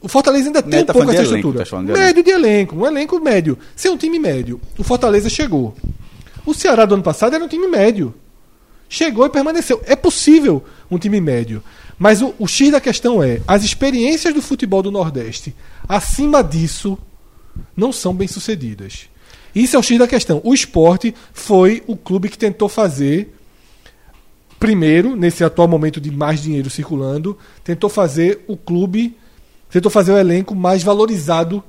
O 0.00 0.08
Fortaleza 0.08 0.46
ainda 0.46 0.62
tem 0.62 0.82
um 0.82 0.84
tá 0.84 0.92
pouco 0.92 1.10
essa 1.10 1.22
elenco, 1.22 1.36
estrutura. 1.36 1.64
tá 1.64 1.82
de 1.82 1.92
médio 1.92 2.22
de 2.22 2.30
elenco, 2.30 2.76
um 2.76 2.86
elenco 2.86 3.20
médio. 3.20 3.58
Ser 3.74 3.88
um 3.90 3.96
time 3.96 4.18
médio. 4.18 4.60
O 4.78 4.84
Fortaleza 4.84 5.28
chegou. 5.28 5.74
O 6.46 6.54
Ceará 6.54 6.86
do 6.86 6.94
ano 6.94 7.02
passado 7.02 7.34
era 7.34 7.44
um 7.44 7.48
time 7.48 7.66
médio. 7.66 8.14
Chegou 8.88 9.26
e 9.26 9.30
permaneceu. 9.30 9.82
É 9.84 9.96
possível 9.96 10.64
um 10.88 10.96
time 10.96 11.20
médio. 11.20 11.62
Mas 11.98 12.22
o, 12.22 12.32
o 12.38 12.46
X 12.46 12.70
da 12.70 12.80
questão 12.80 13.20
é: 13.20 13.42
as 13.46 13.64
experiências 13.64 14.32
do 14.32 14.40
futebol 14.40 14.80
do 14.80 14.92
Nordeste, 14.92 15.54
acima 15.88 16.42
disso, 16.42 16.96
não 17.76 17.92
são 17.92 18.14
bem 18.14 18.28
sucedidas. 18.28 19.08
Isso 19.52 19.74
é 19.74 19.78
o 19.78 19.82
X 19.82 19.98
da 19.98 20.06
questão. 20.06 20.40
O 20.44 20.54
esporte 20.54 21.12
foi 21.32 21.82
o 21.86 21.96
clube 21.96 22.28
que 22.28 22.38
tentou 22.38 22.68
fazer, 22.68 23.34
primeiro, 24.60 25.16
nesse 25.16 25.42
atual 25.42 25.66
momento 25.66 26.00
de 26.00 26.10
mais 26.10 26.42
dinheiro 26.42 26.70
circulando, 26.70 27.36
tentou 27.64 27.90
fazer 27.90 28.44
o 28.46 28.56
clube, 28.56 29.16
tentou 29.70 29.90
fazer 29.90 30.12
o 30.12 30.18
elenco 30.18 30.54
mais 30.54 30.82
valorizado 30.82 31.64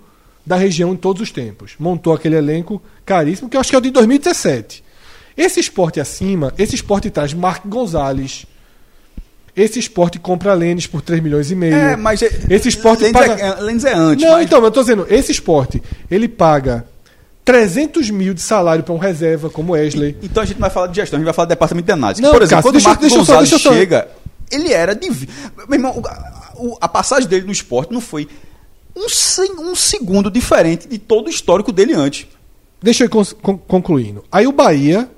da 0.47 0.55
região 0.55 0.93
em 0.93 0.95
todos 0.95 1.21
os 1.21 1.29
tempos. 1.31 1.73
Montou 1.77 2.13
aquele 2.13 2.35
elenco 2.37 2.81
caríssimo, 3.05 3.49
que 3.49 3.57
eu 3.57 3.61
acho 3.61 3.69
que 3.69 3.75
é 3.75 3.79
o 3.79 3.81
de 3.81 3.91
2017. 3.91 4.83
Esse 5.35 5.59
esporte 5.59 5.99
acima, 5.99 6.53
esse 6.57 6.73
esporte 6.73 7.09
traz 7.11 7.33
Mark 7.33 7.63
Gonzalez. 7.67 8.45
Esse 9.55 9.79
esporte 9.79 10.19
compra 10.19 10.53
Lênis 10.53 10.87
por 10.87 11.01
3 11.01 11.21
milhões 11.21 11.51
e 11.51 11.55
meio. 11.55 11.75
É, 11.75 11.95
mas. 11.95 12.21
é- 12.21 12.31
Esse 12.49 12.69
esporte 12.69 13.03
Lens 13.03 13.11
paga- 13.11 13.33
é, 13.33 13.61
Lens 13.61 13.83
é 13.83 13.93
antes. 13.93 14.23
Não, 14.23 14.33
mas- 14.33 14.45
então, 14.45 14.63
eu 14.63 14.71
tô 14.71 14.81
dizendo, 14.81 15.05
esse 15.09 15.31
esporte, 15.31 15.81
ele 16.09 16.27
paga 16.27 16.85
300 17.43 18.09
mil 18.09 18.33
de 18.33 18.41
salário 18.41 18.83
para 18.83 18.93
um 18.93 18.97
reserva 18.99 19.49
como 19.49 19.73
Wesley. 19.73 20.15
Então 20.21 20.43
a 20.43 20.45
gente 20.45 20.59
vai 20.59 20.69
falar 20.69 20.87
de 20.87 20.95
gestão, 20.95 21.17
a 21.17 21.19
gente 21.19 21.25
vai 21.25 21.33
falar 21.33 21.45
de 21.47 21.49
departamento 21.49 21.85
de 21.85 21.91
análise. 21.91 22.21
Não, 22.21 22.31
Por 22.31 22.41
exemplo, 22.41 22.57
Cássio, 22.57 22.63
quando 22.69 22.73
deixa 22.73 22.87
o 22.87 22.89
eu- 22.89 22.91
Marco 22.91 23.01
deixa 23.01 23.15
eu 23.15 23.25
só- 23.25 23.33
Gonzalez 23.33 23.61
só- 23.61 23.73
chega, 23.73 24.07
ele 24.51 24.71
era 24.71 24.93
de. 24.95 25.09
Meu 25.09 25.73
irmão, 25.73 26.03
a 26.79 26.87
passagem 26.87 27.27
dele 27.27 27.45
no 27.45 27.51
esporte 27.51 27.91
não 27.91 28.01
foi 28.01 28.27
um, 28.97 29.71
um 29.71 29.75
segundo 29.75 30.29
diferente 30.31 30.87
de 30.87 30.97
todo 30.97 31.27
o 31.27 31.29
histórico 31.29 31.71
dele 31.71 31.93
antes. 31.93 32.27
Deixa 32.81 33.03
eu 33.03 33.07
ir 33.07 33.09
con- 33.09 33.25
con- 33.41 33.57
concluindo. 33.57 34.23
Aí 34.31 34.45
o 34.47 34.51
Bahia, 34.51 35.09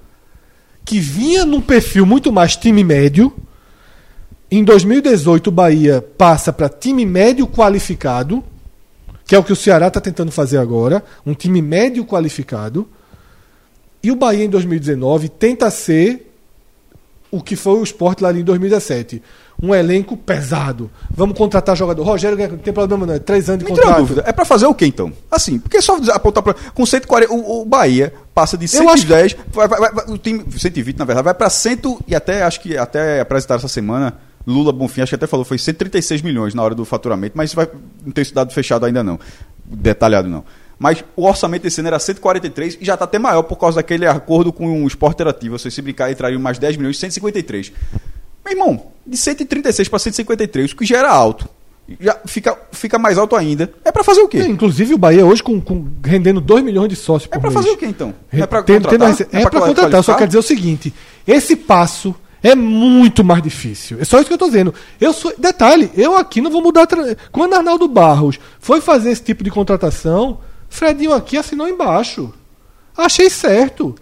que 0.86 1.00
vinha 1.00 1.46
num 1.46 1.62
perfil 1.62 2.06
muito 2.06 2.32
mais 2.32 2.56
time 2.56 2.84
médio, 2.84 3.34
em 4.52 4.64
2018 4.64 5.48
o 5.48 5.52
Bahia 5.52 6.02
passa 6.18 6.52
para 6.52 6.68
time 6.70 7.06
médio 7.06 7.46
qualificado, 7.48 8.44
que 9.26 9.36
é 9.36 9.40
o 9.40 9.44
que 9.44 9.54
o 9.54 9.56
Ceará 9.56 9.88
está 9.88 10.02
tentando 10.02 10.32
fazer 10.32 10.58
agora, 10.58 11.04
um 11.26 11.34
time 11.34 11.62
médio 11.62 12.04
qualificado. 12.06 12.88
E 14.02 14.12
o 14.12 14.16
Bahia 14.16 14.46
em 14.46 14.50
2019 14.50 15.30
tenta 15.30 15.70
ser 15.70 16.32
o 17.30 17.42
que 17.44 17.56
foi 17.56 17.80
o 17.80 17.84
Sport 17.84 18.22
lá 18.22 18.32
em 18.34 18.44
2017. 18.44 19.22
Um 19.62 19.76
elenco 19.76 20.16
pesado. 20.16 20.90
Vamos 21.12 21.38
contratar 21.38 21.76
jogador. 21.76 22.04
Rogério 22.04 22.38
não 22.38 22.58
tem 22.58 22.74
problema 22.74 23.06
não, 23.06 23.14
é 23.14 23.20
três 23.20 23.50
anos 23.50 23.60
de 23.60 23.66
Me 23.66 23.72
tira 23.72 23.88
contrato. 23.88 24.00
dúvida. 24.00 24.24
É 24.26 24.32
pra 24.32 24.46
fazer 24.46 24.66
o 24.68 24.74
quê 24.74 24.86
então? 24.86 25.12
Assim, 25.30 25.60
porque 25.60 25.82
só 25.82 25.98
apontar 26.14 26.42
pra. 26.42 26.54
Com 26.74 26.86
140. 26.86 27.34
O, 27.34 27.62
o 27.62 27.66
Bahia 27.66 28.14
passa 28.34 28.58
de 28.58 28.74
Eu 28.74 28.90
acho 28.90 29.04
110. 29.04 29.36
Vai, 29.52 29.68
vai, 29.68 29.92
vai, 29.92 30.06
o 30.08 30.18
time. 30.18 30.46
120, 30.50 30.98
na 30.98 31.06
verdade, 31.06 31.26
vai 31.26 31.34
pra 31.34 31.50
100. 31.50 32.00
E 32.08 32.16
até 32.16 32.44
acho 32.44 32.62
que 32.62 32.78
até 32.78 33.20
apresentar 33.20 33.56
essa 33.56 33.68
semana. 33.68 34.18
Lula 34.48 34.72
Bonfim, 34.72 35.02
acho 35.02 35.10
que 35.12 35.16
até 35.16 35.28
falou, 35.28 35.46
foi 35.46 35.60
136 35.60 36.22
milhões 36.22 36.54
na 36.56 36.64
hora 36.64 36.74
do 36.74 36.84
faturamento, 36.84 37.38
mas 37.38 37.54
vai 37.54 37.68
não 38.04 38.12
tem 38.12 38.22
esse 38.22 38.34
dado 38.34 38.52
fechado 38.52 38.86
ainda 38.86 39.04
não. 39.04 39.20
Detalhado 39.66 40.28
não. 40.28 40.44
Mas 40.80 41.04
o 41.16 41.28
orçamento 41.28 41.64
desse 41.64 41.82
ano 41.82 41.90
era 41.90 42.00
143 42.00 42.78
e 42.80 42.86
já 42.86 42.94
está 42.94 43.04
até 43.04 43.20
maior 43.20 43.44
por 43.44 43.58
causa 43.58 43.76
daquele 43.76 44.08
acordo 44.08 44.54
com 44.54 44.84
o 44.84 44.88
esporte 44.88 45.16
interativo. 45.16 45.60
Se 45.60 45.70
você 45.70 45.82
brincar, 45.82 46.10
entrariam 46.10 46.40
mais 46.40 46.58
10 46.58 46.78
milhões, 46.78 46.98
153. 46.98 47.74
Meu 48.50 48.66
irmão, 48.66 48.84
de 49.06 49.18
136 49.18 49.88
para 49.88 50.00
153, 50.00 50.72
o 50.72 50.76
que 50.76 50.86
já 50.86 50.98
era 50.98 51.12
alto, 51.12 51.48
já 52.00 52.18
fica, 52.26 52.58
fica 52.72 53.00
mais 53.00 53.18
alto 53.18 53.36
ainda. 53.36 53.72
É 53.84 53.92
para 53.92 54.04
fazer 54.04 54.22
o 54.22 54.28
quê? 54.28 54.38
É, 54.40 54.48
inclusive 54.48 54.94
o 54.94 54.98
Bahia 54.98 55.26
hoje 55.26 55.42
com, 55.42 55.60
com- 55.60 55.88
rendendo 56.04 56.40
2 56.42 56.64
milhões 56.64 56.90
de 56.90 56.96
sócios 56.96 57.28
por 57.30 57.38
É 57.38 57.40
para 57.40 57.52
fazer 57.52 57.70
o 57.70 57.78
quê 57.78 57.86
então? 57.88 58.14
É 58.32 58.46
para 58.46 58.62
tendo 58.64 58.84
contratar? 58.84 59.08
rece- 59.10 59.28
Não 59.32 59.40
É 59.40 59.50
para 59.50 59.60
contratar, 59.62 59.94
eu 60.00 60.04
só 60.04 60.14
quero 60.14 60.28
dizer 60.28 60.40
o 60.40 60.44
seguinte: 60.44 60.94
esse 61.28 61.56
passo 61.56 62.14
é 62.44 62.54
muito 62.56 63.24
mais 63.24 63.42
difícil. 63.42 63.98
É 64.00 64.06
só 64.06 64.18
isso 64.20 64.28
que 64.28 64.34
eu 64.34 64.38
tô 64.38 64.46
dizendo. 64.46 64.74
Eu 65.02 65.12
sou, 65.14 65.34
detalhe, 65.38 65.92
eu 65.96 66.16
aqui 66.16 66.42
não 66.42 66.52
vou 66.52 66.62
mudar. 66.62 66.86
tra- 66.88 67.16
Quando 67.32 67.54
Arnaldo 67.56 67.88
Barros 67.88 68.40
foi 68.60 68.80
fazer 68.82 69.12
esse 69.12 69.24
tipo 69.24 69.44
de 69.44 69.50
contratação, 69.52 70.40
Fredinho 70.70 71.14
aqui 71.14 71.38
assinou 71.38 71.68
embaixo. 71.68 72.32
Achei 72.96 73.30
certo. 73.30 73.96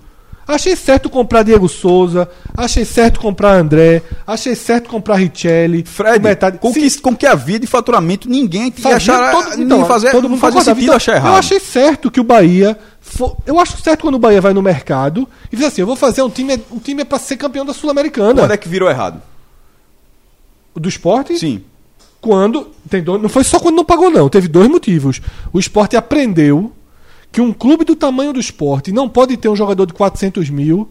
Achei 0.47 0.75
certo 0.77 1.09
comprar 1.09 1.43
Diego 1.43 1.67
Souza, 1.67 2.29
achei 2.55 2.85
certo 2.85 3.19
comprar 3.19 3.55
André, 3.55 4.01
achei 4.25 4.55
certo 4.55 4.89
comprar 4.89 5.15
Richelli. 5.15 5.83
Fred, 5.85 6.19
com 6.19 6.23
metade- 6.23 6.57
com, 6.59 6.73
que, 6.73 7.01
com 7.01 7.15
que 7.15 7.25
havia 7.25 7.59
de 7.59 7.67
faturamento, 7.67 8.29
ninguém 8.29 8.71
Fazia 8.71 8.95
achar. 8.95 9.31
todo- 9.31 9.61
então, 9.61 9.85
fazer, 9.85 10.11
todo 10.11 10.29
mundo 10.29 10.39
fazia 10.39 10.61
sentido 10.61 10.83
Então, 10.83 10.95
achar 10.95 11.15
errado. 11.17 11.33
Eu 11.33 11.37
achei 11.37 11.59
certo 11.59 12.09
que 12.09 12.21
o 12.21 12.23
Bahia. 12.23 12.79
fo- 13.01 13.35
Eu 13.45 13.59
acho 13.59 13.77
certo 13.81 14.03
quando 14.03 14.15
o 14.15 14.19
Bahia 14.19 14.39
vai 14.39 14.53
no 14.53 14.61
mercado 14.61 15.27
e 15.51 15.55
diz 15.57 15.65
assim: 15.65 15.81
eu 15.81 15.87
vou 15.87 15.97
fazer 15.97 16.21
um 16.21 16.29
time, 16.29 16.57
um 16.71 16.79
time 16.79 17.01
é 17.01 17.05
para 17.05 17.19
ser 17.19 17.35
campeão 17.35 17.65
da 17.65 17.73
Sul-Americana. 17.73 18.41
Quando 18.43 18.51
é 18.53 18.57
que 18.57 18.69
virou 18.69 18.89
errado? 18.89 19.21
Do 20.75 20.87
esporte? 20.87 21.37
Sim. 21.37 21.61
Quando. 22.21 22.71
Tem 22.89 23.01
dois, 23.03 23.21
não 23.21 23.27
foi 23.29 23.43
só 23.43 23.59
quando 23.59 23.75
não 23.75 23.83
pagou, 23.85 24.09
não. 24.09 24.29
Teve 24.29 24.47
dois 24.47 24.69
motivos. 24.69 25.19
O 25.51 25.59
esporte 25.59 25.97
aprendeu 25.97 26.71
que 27.31 27.41
um 27.41 27.53
clube 27.53 27.85
do 27.85 27.95
tamanho 27.95 28.33
do 28.33 28.39
esporte 28.39 28.91
não 28.91 29.07
pode 29.07 29.37
ter 29.37 29.49
um 29.49 29.55
jogador 29.55 29.85
de 29.85 29.93
400 29.93 30.49
mil 30.49 30.89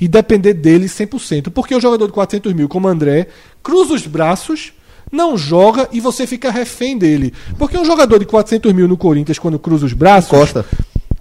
e 0.00 0.06
depender 0.06 0.54
dele 0.54 0.86
100%. 0.86 1.50
Porque 1.50 1.74
o 1.74 1.80
jogador 1.80 2.06
de 2.06 2.12
400 2.12 2.52
mil, 2.52 2.68
como 2.68 2.88
André, 2.88 3.28
cruza 3.62 3.94
os 3.94 4.06
braços, 4.06 4.72
não 5.10 5.36
joga 5.36 5.88
e 5.92 6.00
você 6.00 6.26
fica 6.26 6.50
refém 6.50 6.98
dele. 6.98 7.32
Porque 7.58 7.78
um 7.78 7.84
jogador 7.84 8.18
de 8.18 8.26
400 8.26 8.72
mil 8.72 8.88
no 8.88 8.96
Corinthians, 8.96 9.38
quando 9.38 9.58
cruza 9.58 9.86
os 9.86 9.92
braços. 9.92 10.32
Encosta. 10.32 10.66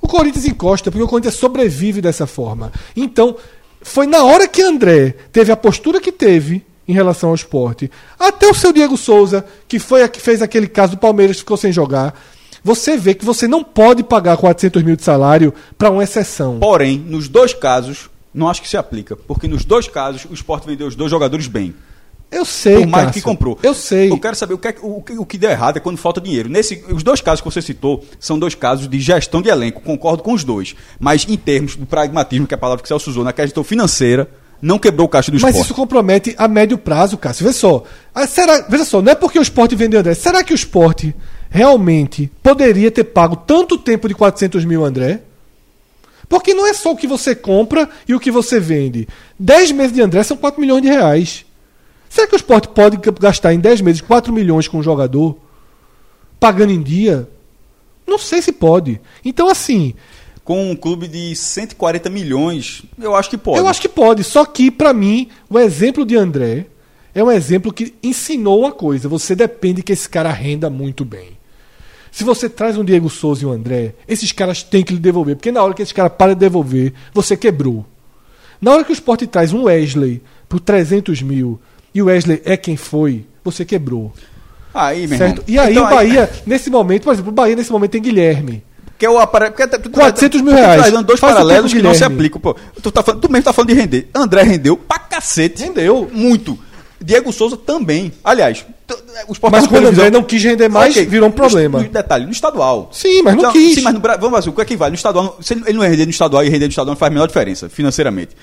O 0.01 0.07
Corinthians 0.07 0.45
encosta, 0.45 0.91
porque 0.91 1.03
o 1.03 1.07
Corinthians 1.07 1.36
sobrevive 1.36 2.01
dessa 2.01 2.28
forma. 2.28 2.72
Então, 2.95 3.36
foi 3.82 4.05
na 4.05 4.24
hora 4.24 4.47
que 4.47 4.61
André 4.61 5.16
teve 5.32 5.51
a 5.51 5.57
postura 5.57 5.99
que 5.99 6.11
teve 6.11 6.63
em 6.88 6.93
relação 6.93 7.30
ao 7.30 7.36
esporte, 7.36 7.89
até 8.20 8.47
o 8.47 8.53
seu 8.53 8.72
Diego 8.72 8.95
Souza, 8.95 9.45
que 9.68 9.80
foi 9.80 10.03
a 10.03 10.07
que 10.07 10.22
fez 10.22 10.41
aquele 10.41 10.68
caso 10.68 10.91
do 10.93 10.99
Palmeiras 10.99 11.39
ficou 11.39 11.57
sem 11.57 11.72
jogar, 11.72 12.13
você 12.66 12.97
vê 12.97 13.13
que 13.13 13.24
você 13.24 13.47
não 13.47 13.63
pode 13.63 14.01
pagar 14.03 14.36
400 14.38 14.82
mil 14.82 14.95
de 14.95 15.03
salário 15.03 15.53
para 15.78 15.91
uma 15.91 16.03
exceção. 16.03 16.57
Porém, 16.59 16.97
nos 16.97 17.28
dois 17.30 17.53
casos, 17.53 18.09
não 18.34 18.49
acho 18.49 18.59
que 18.59 18.68
se 18.68 18.76
aplica. 18.76 19.16
Porque 19.16 19.47
nos 19.47 19.63
dois 19.63 19.88
casos, 19.88 20.26
o 20.26 20.34
Sport 20.34 20.66
vendeu 20.66 20.88
os 20.88 20.95
dois 20.95 21.11
jogadores 21.11 21.45
bem. 21.45 21.76
Eu 22.32 22.43
sei, 22.43 22.80
por 22.80 22.88
mais 22.88 23.05
Cássio. 23.05 23.22
que 23.22 23.26
comprou. 23.30 23.59
Eu 23.61 23.76
sei. 23.76 24.09
Eu 24.11 24.20
quero 24.20 24.36
saber 24.36 24.55
o 24.55 24.57
que, 24.57 24.68
é- 24.70 24.76
o, 24.82 25.03
o 25.20 25.26
que 25.28 25.38
deu 25.38 25.51
errado 25.51 25.78
é 25.78 25.80
quando 25.80 25.97
falta 25.97 26.20
dinheiro. 26.20 26.49
Nesse, 26.49 26.84
os 26.89 27.03
dois 27.03 27.22
casos 27.22 27.39
que 27.41 27.45
você 27.45 27.61
citou 27.61 28.03
são 28.20 28.39
dois 28.39 28.55
casos 28.55 28.89
de 28.89 28.99
gestão 28.99 29.43
de 29.43 29.49
elenco. 29.49 29.80
Concordo 29.82 30.24
com 30.24 30.34
os 30.34 30.43
dois. 30.43 30.76
Mas 30.99 31.24
em 31.30 31.38
termos 31.38 31.76
do 31.76 31.86
pragmatismo, 31.86 32.47
que 32.47 32.53
é 32.55 32.57
a 32.57 32.59
palavra 32.59 32.82
que 32.82 32.88
Celso 32.88 33.11
usou, 33.11 33.24
na 33.24 33.32
questão 33.32 33.63
financeira, 33.63 34.28
não 34.59 34.80
quebrou 34.80 35.05
o 35.05 35.09
caixa 35.09 35.30
do 35.32 35.36
Mas 35.36 35.51
esporte. 35.51 35.66
isso 35.66 35.74
compromete 35.76 36.34
a 36.36 36.47
médio 36.47 36.80
prazo, 36.80 37.16
Cássio. 37.16 37.45
Vê 37.45 37.53
só. 37.53 37.84
Ah, 38.13 38.26
será, 38.26 38.66
veja 38.68 38.86
só, 38.86 39.03
não 39.03 39.11
é 39.11 39.16
porque 39.16 39.38
o 39.38 39.41
esporte 39.43 39.76
vendeu 39.76 39.99
André. 39.99 40.16
Será 40.16 40.43
que 40.43 40.51
o 40.51 40.55
esporte 40.55 41.16
realmente 41.49 42.31
poderia 42.43 42.91
ter 42.91 43.03
pago 43.05 43.35
tanto 43.35 43.77
tempo 43.77 44.07
de 44.07 44.13
400 44.13 44.65
mil 44.65 44.83
André? 44.85 45.21
Porque 46.27 46.53
não 46.53 46.65
é 46.67 46.73
só 46.73 46.91
o 46.91 46.97
que 46.97 47.07
você 47.07 47.35
compra 47.35 47.87
e 48.07 48.13
o 48.15 48.19
que 48.19 48.31
você 48.31 48.59
vende. 48.59 49.07
10 49.39 49.71
meses 49.71 49.93
de 49.93 50.01
André 50.01 50.23
são 50.23 50.35
4 50.35 50.59
milhões 50.59 50.81
de 50.81 50.87
reais. 50.87 51.45
Será 52.09 52.27
que 52.27 52.35
o 52.35 52.37
esporte 52.37 52.67
pode 52.69 52.97
gastar 53.19 53.53
em 53.53 53.59
10 53.59 53.81
meses 53.81 54.01
4 54.01 54.33
milhões 54.33 54.67
com 54.67 54.79
um 54.79 54.83
jogador? 54.83 55.37
Pagando 56.39 56.71
em 56.71 56.81
dia? 56.81 57.29
Não 58.07 58.17
sei 58.17 58.41
se 58.41 58.51
pode. 58.51 58.99
Então, 59.23 59.49
assim, 59.49 59.93
Com 60.43 60.69
um 60.69 60.75
clube 60.75 61.07
de 61.07 61.35
140 61.35 62.07
milhões, 62.07 62.83
eu 63.01 63.15
acho 63.15 63.31
que 63.31 63.37
pode. 63.37 63.57
Eu 63.57 63.67
acho 63.67 63.81
que 63.81 63.89
pode, 63.89 64.23
só 64.23 64.45
que 64.45 64.69
pra 64.69 64.93
mim 64.93 65.27
o 65.49 65.57
exemplo 65.57 66.05
de 66.05 66.15
André 66.15 66.67
é 67.15 67.23
um 67.23 67.31
exemplo 67.31 67.73
que 67.73 67.95
ensinou 68.03 68.59
uma 68.59 68.71
coisa: 68.71 69.09
você 69.09 69.35
depende 69.35 69.81
que 69.81 69.91
esse 69.91 70.07
cara 70.07 70.29
renda 70.31 70.69
muito 70.69 71.03
bem. 71.03 71.34
Se 72.16 72.24
você 72.24 72.47
traz 72.47 72.78
um 72.78 72.84
Diego 72.86 73.09
Souza 73.09 73.43
e 73.43 73.45
um 73.45 73.51
André, 73.51 73.93
esses 74.07 74.32
caras 74.32 74.63
têm 74.63 74.82
que 74.84 74.93
lhe 74.93 74.99
devolver, 75.01 75.36
porque 75.36 75.51
na 75.51 75.61
hora 75.61 75.74
que 75.74 75.82
esse 75.82 75.93
cara 75.93 76.09
para 76.09 76.34
de 76.34 76.39
devolver, 76.39 76.93
você 77.13 77.36
quebrou. 77.36 77.86
Na 78.61 78.72
hora 78.72 78.86
que 78.86 78.91
o 78.91 78.93
esporte 78.93 79.28
traz 79.28 79.51
um 79.51 79.63
Wesley 79.63 80.22
por 80.47 80.61
300 80.61 81.22
mil 81.22 81.59
e 81.93 82.01
o 82.01 82.05
Wesley 82.05 82.41
é 82.45 82.55
quem 82.55 82.78
foi, 82.78 83.26
você 83.43 83.66
quebrou. 83.66 84.13
Aí, 84.74 85.07
meu 85.07 85.18
Certo? 85.18 85.39
irmão. 85.39 85.43
E 85.45 85.59
aí 85.59 85.74
Então, 85.74 85.86
o 85.88 85.89
Bahia, 85.89 86.30
nesse 86.45 86.70
momento, 86.70 87.03
por 87.03 87.11
exemplo, 87.13 87.32
o 87.32 87.36
Bahia 87.36 87.55
nesse 87.57 87.72
momento 87.74 87.91
tem 87.91 88.01
Guilherme. 88.01 88.63
Que 88.97 89.05
é 89.05 89.09
o 89.09 89.20
aparelho. 89.20 89.51
Porque 89.51 89.68
tu- 89.68 89.82
tu- 89.82 89.89
400 89.89 90.39
mil 90.41 90.53
tu 90.53 90.55
tá 90.55 90.61
reais. 90.61 90.82
trazendo 90.84 91.03
dois 91.03 91.20
Faz 91.20 91.34
paralelos 91.34 91.74
que 91.74 91.82
não 91.82 91.93
se 91.93 92.05
aplicam. 92.05 92.39
Pô. 92.39 92.55
Tu, 92.82 92.91
tá 92.93 93.03
tu 93.03 93.30
mesmo 93.30 93.43
tá 93.43 93.51
falando 93.51 93.68
de 93.72 93.76
render. 93.76 94.09
André 94.16 94.43
rendeu 94.43 94.78
pra 94.78 94.99
cacete. 94.99 95.63
Rendeu. 95.63 96.09
Muito. 96.13 96.57
Diego 97.01 97.31
Souza 97.33 97.57
também. 97.57 98.11
Aliás, 98.23 98.65
o 99.27 99.33
Sport 99.33 99.51
Mas 99.51 99.67
quando 99.67 99.87
André 99.87 100.09
não 100.09 100.23
quis 100.23 100.43
render 100.43 100.69
mais, 100.69 100.93
Ok. 100.95 101.05
virou 101.05 101.27
um 101.29 101.31
problema. 101.31 101.81
No, 101.81 101.89
detalhe, 101.89 102.25
no 102.25 102.31
estadual. 102.31 102.89
Sim, 102.93 103.21
mas 103.21 103.33
não 103.35 103.41
Então, 103.41 103.51
quis. 103.53 103.75
Sim, 103.75 103.81
mas 103.81 103.93
no, 103.93 103.99
vamos 103.99 104.31
fazer, 104.31 104.49
o 104.49 104.53
que 104.53 104.61
é 104.61 104.65
que 104.65 104.77
vale? 104.77 104.91
No 104.91 104.95
estadual, 104.95 105.37
se 105.41 105.53
ele 105.53 105.73
não 105.73 105.81
render 105.81 106.05
no 106.05 106.11
estadual 106.11 106.43
e 106.45 106.49
render 106.49 106.65
no 106.65 106.69
estadual 106.69 106.93
não 106.93 106.97
faz 106.99 107.11
a 107.11 107.13
menor 107.13 107.27
diferença, 107.27 107.67
financeiramente. 107.69 108.35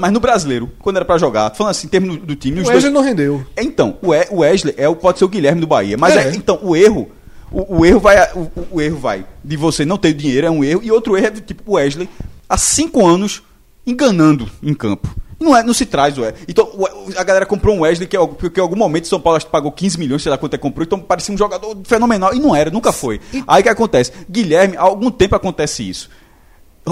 Mas 0.00 0.12
no 0.12 0.20
brasileiro, 0.20 0.70
quando 0.78 0.96
era 0.96 1.04
pra 1.04 1.18
jogar, 1.18 1.52
falando 1.54 1.70
assim, 1.72 1.86
em 1.86 1.90
termos 1.90 2.16
do, 2.18 2.36
time, 2.36 2.60
os 2.60 2.68
O 2.68 2.70
dois- 2.70 2.84
Wesley 2.84 2.92
não 2.92 3.02
rendeu. 3.02 3.44
então, 3.56 3.96
o 4.02 4.08
We- 4.10 4.28
o 4.30 4.36
Wesley 4.38 4.74
é, 4.76 4.88
o- 4.88 4.94
pode 4.96 5.18
ser 5.18 5.24
o 5.24 5.28
Guilherme 5.28 5.60
do 5.60 5.66
Bahia. 5.66 5.96
Mas 5.98 6.14
É. 6.16 6.28
é, 6.28 6.34
então, 6.36 6.58
o 6.62 6.76
erro. 6.76 7.10
O, 7.50 7.78
o 7.78 7.86
erro 7.86 8.00
vai. 8.00 8.28
O- 8.34 8.50
o 8.72 8.80
erro 8.80 8.98
vai 8.98 9.24
de 9.44 9.56
você 9.56 9.84
não 9.84 9.96
ter 9.96 10.12
dinheiro, 10.12 10.46
é 10.46 10.50
um 10.50 10.62
erro. 10.64 10.80
E 10.82 10.90
outro 10.90 11.16
erro 11.16 11.26
é 11.26 11.30
do 11.30 11.40
tipo 11.40 11.62
o 11.66 11.74
Wesley, 11.74 12.08
há 12.48 12.56
cinco 12.56 13.06
anos, 13.06 13.42
enganando 13.86 14.48
em 14.62 14.74
campo. 14.74 15.08
Não, 15.38 15.54
é, 15.56 15.62
não 15.62 15.74
se 15.74 15.84
traz 15.84 16.16
o 16.16 16.22
Wesley. 16.22 16.44
Então, 16.48 16.64
o- 16.72 16.86
a 17.16 17.22
galera 17.22 17.44
comprou 17.44 17.76
um 17.76 17.80
Wesley 17.80 18.08
que, 18.08 18.16
que 18.50 18.58
em 18.58 18.62
algum 18.62 18.76
momento 18.76 19.06
São 19.06 19.20
Paulo 19.20 19.36
acho 19.36 19.46
que 19.46 19.52
pagou 19.52 19.70
15 19.70 19.98
milhões, 19.98 20.22
sei 20.22 20.30
lá 20.30 20.38
quanto 20.38 20.54
é 20.54 20.56
que 20.56 20.62
comprou, 20.62 20.82
então 20.84 20.98
parecia 20.98 21.34
um 21.34 21.36
jogador 21.38 21.76
fenomenal. 21.84 22.34
E 22.34 22.38
não 22.38 22.56
era, 22.56 22.70
nunca 22.70 22.90
foi. 22.92 23.20
Aí 23.46 23.60
o 23.60 23.62
que 23.62 23.68
acontece? 23.68 24.12
Guilherme, 24.30 24.76
há 24.76 24.82
algum 24.82 25.10
tempo 25.10 25.36
acontece 25.36 25.86
isso. 25.88 26.08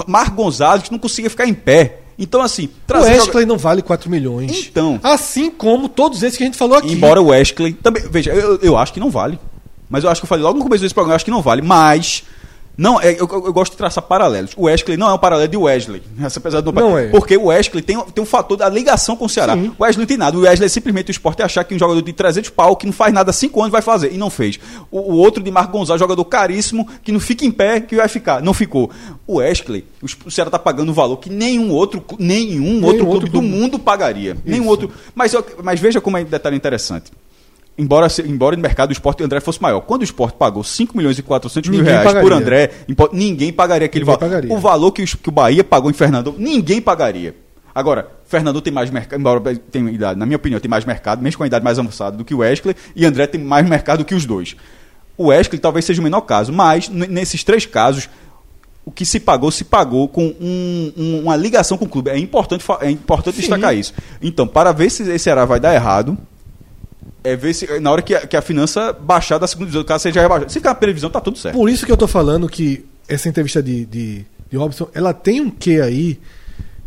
Marco 0.07 0.35
Gonzalez 0.35 0.89
não 0.89 0.99
conseguia 0.99 1.29
ficar 1.29 1.47
em 1.47 1.53
pé. 1.53 1.99
Então, 2.19 2.41
assim, 2.41 2.65
O 2.65 2.69
trazer 2.87 3.13
joga- 3.15 3.23
Wesley 3.25 3.45
não 3.45 3.57
vale 3.57 3.81
4 3.81 4.09
milhões. 4.09 4.67
Então. 4.69 4.99
Assim 5.03 5.49
como 5.49 5.89
todos 5.89 6.21
esses 6.23 6.37
que 6.37 6.43
a 6.43 6.45
gente 6.45 6.57
falou 6.57 6.77
aqui. 6.77 6.93
Embora 6.93 7.21
o 7.21 7.27
Wesley 7.27 7.73
também. 7.73 8.03
Veja, 8.09 8.31
eu, 8.31 8.57
eu 8.61 8.77
acho 8.77 8.93
que 8.93 8.99
não 8.99 9.09
vale. 9.09 9.39
Mas 9.89 10.03
eu 10.03 10.09
acho 10.09 10.21
que 10.21 10.25
eu 10.25 10.29
falei 10.29 10.43
logo 10.43 10.57
no 10.57 10.63
começo 10.63 10.81
desse 10.81 10.93
programa, 10.93 11.13
eu 11.13 11.15
acho 11.17 11.25
que 11.25 11.31
não 11.31 11.41
vale. 11.41 11.61
Mas. 11.61 12.23
Não, 12.77 12.99
é, 12.99 13.11
eu, 13.13 13.27
eu- 13.31 13.53
gosto 13.53 13.71
de 13.71 13.77
traçar 13.77 14.03
paralelos. 14.03 14.51
O 14.57 14.63
Wesley 14.65 14.97
não 14.97 15.09
é 15.09 15.13
um 15.13 15.17
paralelo 15.17 15.47
de 15.49 15.55
Wesley. 15.57 16.01
Apesar 16.35 16.61
do 16.61 16.71
Não 16.71 16.97
é. 16.97 17.07
Porque 17.07 17.37
o 17.37 17.45
Wesley 17.45 17.81
tem, 17.81 17.99
tem 18.13 18.21
um 18.23 18.27
fator 18.27 18.57
da 18.57 18.67
ligação 18.69 19.15
com 19.15 19.25
o 19.25 19.29
Ceará. 19.29 19.53
Sim. 19.55 19.71
O 19.77 19.83
Wesley 19.83 20.01
não 20.01 20.07
tem 20.07 20.17
nada. 20.17 20.37
O 20.37 20.41
Wesley 20.41 20.65
é 20.65 20.69
simplesmente 20.69 21.09
o 21.09 21.11
esporte 21.11 21.41
achar 21.41 21.63
que 21.63 21.73
um 21.73 21.79
jogador 21.79 22.01
de 22.01 22.11
300 22.11 22.49
pau 22.49 22.75
que 22.75 22.85
não 22.85 22.93
faz 22.93 23.13
nada 23.13 23.29
há 23.29 23.33
5 23.33 23.59
anos 23.61 23.71
vai 23.71 23.81
fazer. 23.81 24.11
E 24.13 24.17
não 24.17 24.29
fez. 24.29 24.59
O, 24.91 24.99
o 24.99 25.15
outro 25.17 25.41
de 25.43 25.49
Marco 25.51 25.71
Gonzalez, 25.77 25.99
jogador 25.99 26.25
caríssimo, 26.25 26.87
que 27.03 27.11
não 27.11 27.19
fica 27.19 27.45
em 27.45 27.51
pé, 27.51 27.79
que 27.79 27.95
vai 27.95 28.07
ficar. 28.07 28.41
Não 28.41 28.53
ficou. 28.53 28.91
O 29.25 29.35
Wesley, 29.37 29.85
o, 30.01 30.29
Ceará 30.31 30.49
tá 30.49 30.59
pagando 30.59 30.89
um 30.91 30.93
valor 30.93 31.17
que 31.17 31.29
nenhum 31.29 31.71
outro, 31.71 32.01
clu- 32.01 32.17
nenhum 32.19 32.83
outro 32.83 33.05
outro 33.07 33.29
clube 33.29 33.29
do 33.29 33.41
mundo 33.41 33.79
pagaria. 33.79 34.35
Nenhum 34.45 34.67
outro. 34.67 34.91
Mas, 35.13 35.33
mas 35.63 35.79
veja 35.79 36.01
como 36.01 36.17
é 36.17 36.21
um 36.21 36.25
detalhe 36.25 36.55
interessante. 36.57 37.11
Embora, 37.77 38.07
embora 38.25 38.55
no 38.55 38.61
mercado 38.61 38.89
o 38.89 38.93
esporte 38.93 39.21
André 39.21 39.41
fosse 39.41 39.61
maior. 39.61 39.81
Quando 39.81 40.01
o 40.01 40.03
esporte 40.05 40.35
pagou 40.37 40.63
5 40.63 40.95
milhões 40.95 41.19
e 41.19 41.21
400 41.21 41.69
mil 41.69 41.83
reais 41.83 42.03
por 42.05 42.13
pagaria. 42.13 42.37
André, 42.37 42.71
impo- 42.87 43.09
ninguém 43.11 43.51
pagaria 43.51 43.85
aquele 43.85 44.05
Ninguém 44.05 44.17
valor. 44.17 44.29
pagaria. 44.31 44.53
O 44.53 44.59
valor 44.59 44.91
que, 44.93 45.03
os- 45.03 45.13
que 45.15 45.27
o 45.27 45.31
Bahia 45.31 45.61
pagou 45.63 45.91
em 45.91 45.93
Fernando, 45.93 46.33
ninguém 46.37 46.81
pagaria. 46.81 47.35
Agora, 47.73 48.07
Fernando 48.25 48.61
tem 48.61 48.71
mais 48.71 48.89
mercado, 48.89 49.19
embora 49.19 49.41
tenha 49.69 49.91
idade, 49.91 50.17
na 50.17 50.25
minha 50.25 50.37
opinião, 50.37 50.61
tem 50.61 50.69
mais 50.69 50.85
mercado, 50.85 51.21
mesmo 51.21 51.37
com 51.39 51.43
a 51.43 51.47
idade 51.47 51.65
mais 51.65 51.77
avançada 51.77 52.15
do 52.15 52.23
que 52.23 52.33
o 52.33 52.37
Wesley, 52.37 52.73
e 52.95 53.05
André 53.05 53.27
tem 53.27 53.41
mais 53.43 53.67
mercado 53.67 53.99
do 53.99 54.05
que 54.05 54.15
os 54.15 54.25
dois. 54.25 54.55
O 55.17 55.25
Wesley 55.25 55.59
talvez 55.59 55.83
seja 55.83 55.99
o 55.99 56.03
menor 56.03 56.21
caso, 56.21 56.53
mas 56.53 56.87
nesses 56.87 57.43
três 57.43 57.65
casos, 57.65 58.07
o 58.85 58.91
que 58.91 59.05
se 59.05 59.19
pagou, 59.19 59.51
se 59.51 59.65
pagou 59.65 60.07
com 60.07 60.27
um- 60.39 60.93
um- 60.95 61.19
uma 61.23 61.35
ligação 61.35 61.77
com 61.77 61.83
o 61.83 61.89
clube. 61.89 62.09
É 62.09 62.17
importante, 62.17 62.63
é 62.79 62.89
importante 62.89 63.35
Sim. 63.35 63.41
destacar 63.41 63.75
isso. 63.75 63.93
Então, 64.21 64.47
para 64.47 64.71
ver 64.71 64.89
se 64.89 65.03
esse 65.03 65.19
Ceará 65.19 65.43
vai 65.43 65.59
dar 65.59 65.73
errado, 65.75 66.17
é 67.25 67.35
ver 67.35 67.53
se 67.53 67.79
na 67.79 67.91
hora 67.91 68.01
que 68.01 68.13
a, 68.13 68.25
que 68.25 68.37
a 68.37 68.41
finança 68.41 68.93
baixar 68.93 69.37
da 69.37 69.47
segunda 69.47 69.65
divisão, 69.65 69.83
caso 69.83 70.03
seja 70.03 70.21
rebaixada. 70.21 70.49
Se 70.49 70.59
ficar 70.59 70.69
na 70.69 70.75
previsão, 70.75 71.09
tá 71.09 71.19
tudo 71.19 71.37
certo. 71.37 71.55
Por 71.55 71.69
isso 71.69 71.85
que 71.85 71.91
eu 71.91 71.97
tô 71.97 72.07
falando 72.07 72.47
que 72.47 72.85
essa 73.07 73.27
entrevista 73.27 73.61
de, 73.61 73.85
de, 73.85 74.25
de 74.49 74.57
Robson, 74.57 74.87
ela 74.93 75.13
tem 75.13 75.41
um 75.41 75.49
quê 75.49 75.81
aí 75.83 76.19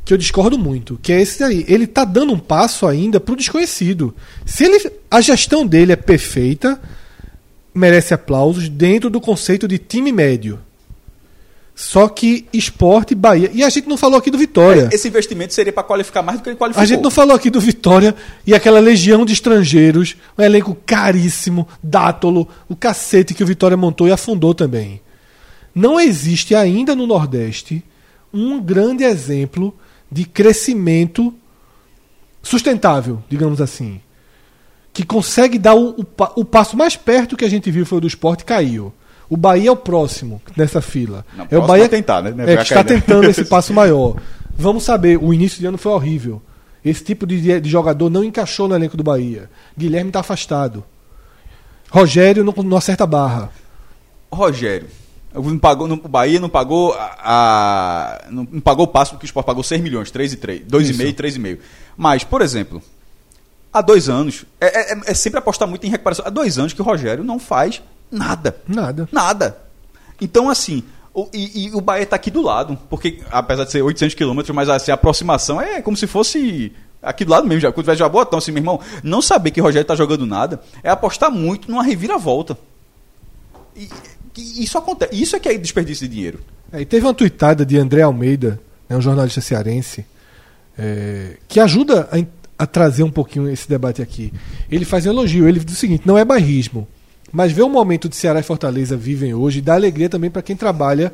que 0.05 0.15
eu 0.15 0.19
discordo 0.19 0.57
muito, 0.57 0.99
que 1.03 1.13
é 1.13 1.21
esse 1.21 1.43
aí. 1.43 1.67
Ele 1.69 1.87
tá 1.87 2.05
dando 2.05 2.33
um 2.33 2.39
passo 2.39 2.87
ainda 2.87 3.21
pro 3.21 3.37
desconhecido. 3.37 4.15
Se 4.47 4.65
ele, 4.65 4.91
a 5.11 5.21
gestão 5.21 5.67
dele 5.67 5.93
é 5.93 5.97
perfeita, 5.97 6.81
merece 7.75 8.15
aplausos 8.15 8.69
dentro 8.69 9.11
do 9.11 9.21
conceito 9.21 9.69
de 9.69 9.77
time 9.77 10.13
médio. 10.13 10.61
Só 11.81 12.09
que 12.09 12.45
esporte, 12.53 13.15
Bahia. 13.15 13.53
E 13.55 13.63
a 13.63 13.69
gente 13.69 13.89
não 13.89 13.97
falou 13.97 14.19
aqui 14.19 14.33
do 14.33 14.37
Vitória. 14.37 14.89
Esse 14.91 15.07
investimento 15.07 15.55
seria 15.55 15.73
para 15.73 15.85
qualificar 15.85 16.23
mais 16.23 16.41
do 16.41 16.43
que 16.43 16.49
ele 16.49 16.57
qualificou. 16.57 16.83
A 16.83 16.85
gente 16.85 17.05
não 17.05 17.11
falou 17.11 17.37
aqui 17.37 17.51
do 17.51 17.61
Vitória 17.61 18.17
e 18.45 18.53
aquela 18.53 18.81
legião 18.81 19.25
de 19.25 19.33
estrangeiros, 19.33 20.17
um 20.37 20.43
elenco 20.43 20.77
caríssimo, 20.85 21.69
dátolo, 21.81 22.49
o 22.69 22.75
cacete 22.75 23.33
que 23.33 23.45
o 23.45 23.47
Vitória 23.47 23.77
montou 23.77 24.09
e 24.09 24.11
afundou 24.11 24.53
também. 24.55 25.01
Não 25.73 26.01
existe 26.01 26.53
ainda 26.53 26.97
no 26.97 27.07
Nordeste 27.07 27.85
um 28.35 28.61
grande 28.61 29.05
exemplo 29.05 29.73
de 30.11 30.25
crescimento 30.25 31.33
sustentável, 32.43 33.23
digamos 33.31 33.61
assim. 33.61 34.01
Que 34.93 35.05
consegue 35.05 35.61
dar 35.61 35.77
o, 35.77 35.91
o 35.91 36.05
o 36.41 36.45
passo 36.45 36.77
mais 36.77 36.97
perto 36.97 37.37
que 37.37 37.45
a 37.45 37.49
gente 37.49 37.71
viu 37.71 37.87
foi 37.87 37.99
o 37.99 38.01
do 38.01 38.09
esporte 38.09 38.45
caiu. 38.45 38.93
O 39.31 39.37
Bahia 39.37 39.69
é 39.69 39.73
o 39.73 39.77
próximo 39.77 40.41
nessa 40.57 40.81
fila. 40.81 41.25
Não, 41.37 41.47
é 41.51 41.59
o 41.59 41.67
Bahia 41.67 41.85
a 41.85 41.89
tentar, 41.89 42.23
né? 42.23 42.33
É 42.47 42.53
É, 42.55 42.57
que 42.57 42.63
está 42.63 42.77
né? 42.77 42.85
tentando 42.85 43.29
esse 43.29 43.45
passo 43.47 43.75
maior. 43.75 44.17
Vamos 44.57 44.85
saber, 44.85 45.19
o 45.23 45.33
início 45.35 45.59
de 45.61 45.67
ano 45.67 45.77
foi 45.79 45.93
horrível. 45.93 46.41
Esse 46.85 47.05
tipo 47.05 47.27
de, 47.27 47.61
de 47.61 47.69
jogador 47.69 48.09
não 48.09 48.25
encaixou 48.25 48.67
no 48.69 48.75
elenco 48.75 48.97
do 48.97 49.03
Bahia. 49.05 49.51
Guilherme 49.77 50.09
está 50.11 50.21
afastado. 50.21 50.83
Rogério 51.91 52.45
não, 52.45 52.53
não 52.63 52.77
acerta 52.77 53.05
a 53.05 53.07
barra. 53.07 53.51
Rogério. 54.31 54.89
Não 55.35 55.59
pagou, 55.59 55.87
não, 55.87 55.97
o 56.03 56.09
Bahia 56.09 56.41
não 56.41 56.49
pagou 56.49 56.95
a, 56.95 57.17
a- 57.23 58.31
não, 58.31 58.49
não 58.51 58.61
pagou 58.61 58.85
o 58.85 58.89
passo 58.89 59.13
porque 59.13 59.25
o 59.25 59.29
Sport 59.29 59.47
pagou 59.47 59.63
6 59.63 59.81
milhões, 59.81 60.11
3 60.11 60.33
e 60.33 60.37
3, 60.37 60.61
2,5 60.63 60.81
Isso. 60.91 61.03
e 61.03 61.13
3,5. 61.13 61.59
Mas, 61.97 62.25
por 62.25 62.41
exemplo, 62.41 62.83
há 63.73 63.81
dois 63.83 64.09
anos, 64.09 64.45
é, 64.61 64.93
é- 64.95 64.99
é 65.07 65.15
sempre 65.15 65.39
apostar 65.39 65.69
muito 65.69 65.87
em 65.87 65.91
recuperação. 65.91 66.25
Há 66.27 66.31
dois 66.31 66.59
anos 66.59 66.73
que 66.73 66.81
o 66.81 66.85
Rogério 66.85 67.23
não 67.23 67.39
faz 67.39 67.83
nada. 68.11 68.57
Nada. 68.67 69.09
Nada. 69.13 69.59
Então, 70.21 70.49
assim, 70.49 70.83
o, 71.15 71.29
e, 71.33 71.67
e 71.67 71.71
o 71.75 71.81
Bahia 71.81 72.05
está 72.05 72.17
aqui 72.17 72.31
do 72.31 72.43
lado, 72.43 72.79
porque 72.89 73.21
apesar 73.31 73.65
de 73.65 73.73
ser 73.73 73.83
800 73.83 74.15
quilômetros, 74.15 74.55
mas 74.55 74.69
assim, 74.69 74.91
a 74.91 74.95
aproximação 74.95 75.61
é 75.61 75.81
como 75.83 75.97
se 75.97 76.07
fosse 76.07 76.73
aqui 77.03 77.25
do 77.25 77.31
lado 77.31 77.47
mesmo, 77.47 77.61
já, 77.61 77.73
quando 77.73 77.87
vai 77.87 77.97
já 77.97 78.09
botão, 78.09 78.39
assim, 78.39 78.53
meu 78.53 78.61
irmão, 78.61 78.81
não 79.03 79.23
saber 79.23 79.51
que 79.51 79.61
o 79.61 79.65
Rogério 79.65 79.83
está 79.83 79.95
jogando 79.95 80.27
nada 80.27 80.61
é 80.83 80.91
apostar 80.91 81.31
muito 81.31 81.71
numa 81.71 81.83
reviravolta. 81.83 82.57
E, 83.77 83.89
e 84.37 84.65
isso 84.65 84.77
acontece, 84.79 85.15
isso 85.15 85.37
é 85.37 85.41
que 85.41 85.49
é 85.49 85.57
desperdício 85.57 86.07
de 86.09 86.15
dinheiro. 86.15 86.41
É, 86.73 86.81
e 86.81 86.85
teve 86.85 87.07
uma 87.07 87.15
tuitada 87.15 87.65
de 87.65 87.79
André 87.79 88.03
Almeida, 88.03 88.61
né, 88.89 88.97
um 88.97 89.01
jornalista 89.01 89.41
cearense, 89.41 90.05
é, 90.79 91.37
que 91.49 91.59
ajuda 91.59 92.09
a, 92.13 92.63
a 92.63 92.67
trazer 92.67 93.03
um 93.03 93.11
pouquinho 93.11 93.49
esse 93.49 93.69
debate 93.69 94.03
aqui. 94.03 94.33
Ele 94.71 94.85
faz 94.85 95.07
um 95.07 95.11
elogio, 95.11 95.49
ele 95.49 95.61
diz 95.61 95.77
o 95.77 95.81
seguinte: 95.81 96.07
não 96.07 96.19
é 96.19 96.25
bairrismo, 96.25 96.87
mas 97.33 97.53
ver 97.53 97.63
o 97.63 97.69
momento 97.69 98.09
de 98.09 98.17
Ceará 98.17 98.41
e 98.41 98.43
Fortaleza 98.43 98.97
vivem 98.97 99.35
hoje 99.35 99.61
dá 99.61 99.75
alegria 99.75 100.09
também 100.09 100.31
para 100.31 100.43
quem 100.43 100.57
trabalha 100.57 101.13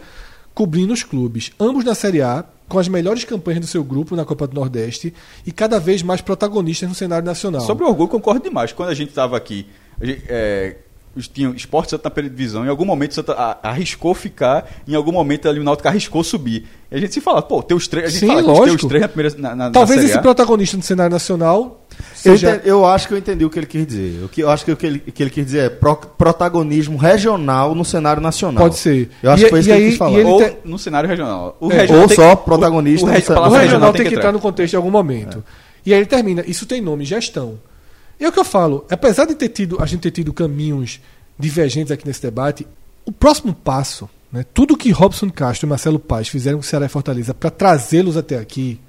cobrindo 0.54 0.92
os 0.92 1.02
clubes. 1.02 1.50
Ambos 1.58 1.84
na 1.84 1.94
Série 1.94 2.22
A, 2.22 2.44
com 2.68 2.78
as 2.78 2.88
melhores 2.88 3.24
campanhas 3.24 3.60
do 3.60 3.66
seu 3.66 3.82
grupo 3.82 4.14
na 4.14 4.24
Copa 4.24 4.46
do 4.46 4.54
Nordeste 4.54 5.12
e 5.44 5.52
cada 5.52 5.80
vez 5.80 6.02
mais 6.02 6.20
protagonistas 6.20 6.88
no 6.88 6.94
cenário 6.94 7.26
nacional. 7.26 7.60
Sobre 7.60 7.84
o 7.84 7.88
orgulho, 7.88 8.08
concordo 8.08 8.42
demais. 8.42 8.72
Quando 8.72 8.90
a 8.90 8.94
gente 8.94 9.08
estava 9.08 9.36
aqui, 9.36 9.66
gente, 10.00 10.22
é, 10.28 10.76
tinha 11.32 11.50
Esporte 11.50 11.90
Santa 11.90 12.04
na 12.04 12.10
primeira 12.10 12.34
divisão, 12.34 12.64
em 12.64 12.68
algum 12.68 12.84
momento 12.84 13.14
Santa 13.14 13.58
arriscou 13.62 14.14
ficar, 14.14 14.68
em 14.86 14.94
algum 14.94 15.12
momento 15.12 15.48
ali 15.48 15.60
o 15.60 15.64
Náutico 15.64 15.88
arriscou 15.88 16.24
subir. 16.24 16.66
E 16.90 16.96
a 16.96 17.00
gente 17.00 17.12
se 17.12 17.20
fala, 17.20 17.42
pô, 17.42 17.62
tem 17.62 17.76
os 17.76 17.86
três, 17.86 18.06
a 18.06 18.08
gente 18.08 18.20
Sim, 18.20 18.26
fala 18.28 18.40
que 18.40 18.48
tem 18.48 18.56
lógico. 18.56 18.86
os 18.86 18.88
três 18.88 19.02
na 19.02 19.08
primeira 19.08 19.36
na, 19.38 19.54
na, 19.56 19.70
Talvez 19.70 20.00
na 20.00 20.08
esse 20.08 20.18
protagonista 20.20 20.76
no 20.76 20.82
cenário 20.82 21.12
nacional 21.12 21.83
Eu, 22.24 22.32
seja. 22.32 22.56
enten- 22.56 22.68
eu 22.70 22.86
acho 22.86 23.06
que 23.08 23.14
eu 23.14 23.18
entendi 23.18 23.44
o 23.44 23.50
que 23.50 23.58
ele 23.58 23.66
quis 23.66 23.86
dizer. 23.86 24.24
O 24.24 24.28
que, 24.28 24.42
eu 24.42 24.50
acho 24.50 24.64
que 24.64 24.72
o 24.72 24.76
que 24.76 24.86
ele, 24.86 24.98
que 24.98 25.22
ele 25.22 25.30
quis 25.30 25.44
dizer 25.44 25.58
é 25.64 25.68
pro- 25.68 25.96
protagonismo 25.96 26.96
regional 26.96 27.74
no 27.74 27.84
cenário 27.84 28.22
nacional. 28.22 28.62
Pode 28.64 28.76
ser. 28.78 29.10
Eu 29.22 29.30
acho 29.30 29.42
E- 29.42 29.44
que 29.44 29.50
foi 29.50 29.60
isso 29.60 29.68
que 29.68 29.74
ele 29.74 29.84
aí- 29.84 29.88
quis 29.90 29.98
falar. 29.98 30.18
ele 30.18 30.28
Ou 30.28 30.38
te- 30.42 30.56
no 30.64 30.78
cenário 30.78 31.08
regional. 31.08 31.56
O 31.60 31.70
É, 31.72 31.80
regional 31.80 32.02
ou 32.02 32.08
só 32.08 32.36
que- 32.36 32.44
protagonista 32.44 33.06
o, 33.06 33.08
o. 33.08 33.12
O 33.12 33.14
regional 33.14 33.50
regional 33.52 33.92
tem 33.92 34.06
que 34.06 34.14
entrar 34.14 34.32
no 34.32 34.40
contexto 34.40 34.74
em 34.74 34.76
algum 34.76 34.90
momento. 34.90 35.44
E 35.84 35.92
aí 35.92 35.98
ele 36.00 36.06
termina. 36.06 36.42
Isso 36.46 36.64
tem 36.66 36.80
nome, 36.80 37.04
gestão. 37.04 37.58
E 38.18 38.24
é 38.24 38.28
o 38.28 38.32
que 38.32 38.38
eu 38.38 38.44
falo. 38.44 38.84
Apesar 38.90 39.26
de 39.26 39.34
ter 39.34 39.48
tido, 39.50 39.76
a 39.82 39.86
gente 39.86 40.00
ter 40.00 40.10
tido 40.10 40.32
caminhos 40.32 41.00
divergentes 41.38 41.90
aqui 41.90 42.06
nesse 42.06 42.22
debate, 42.22 42.66
o 43.04 43.12
próximo 43.12 43.52
passo, 43.52 44.08
né, 44.32 44.44
tudo 44.54 44.76
que 44.76 44.90
Robson 44.90 45.28
Castro 45.30 45.66
e 45.66 45.68
Marcelo 45.68 45.98
Paz 45.98 46.28
fizeram 46.28 46.58
com 46.58 46.62
o 46.62 46.66
Ceará 46.66 46.86
e 46.86 46.88
Fortaleza 46.88 47.34
para 47.34 47.50
trazê-los 47.50 48.16
até 48.16 48.38
aqui, 48.38 48.80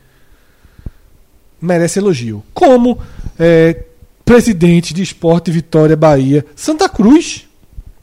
merece 1.66 2.00
elogio. 2.00 2.44
Como 2.54 2.98
é, 3.38 3.84
presidente 4.24 4.94
de 4.94 5.04
esporte 5.04 5.52
Vitória 5.52 5.96
Bahia, 5.96 6.46
Santa 6.56 6.88
Cruz. 6.88 7.48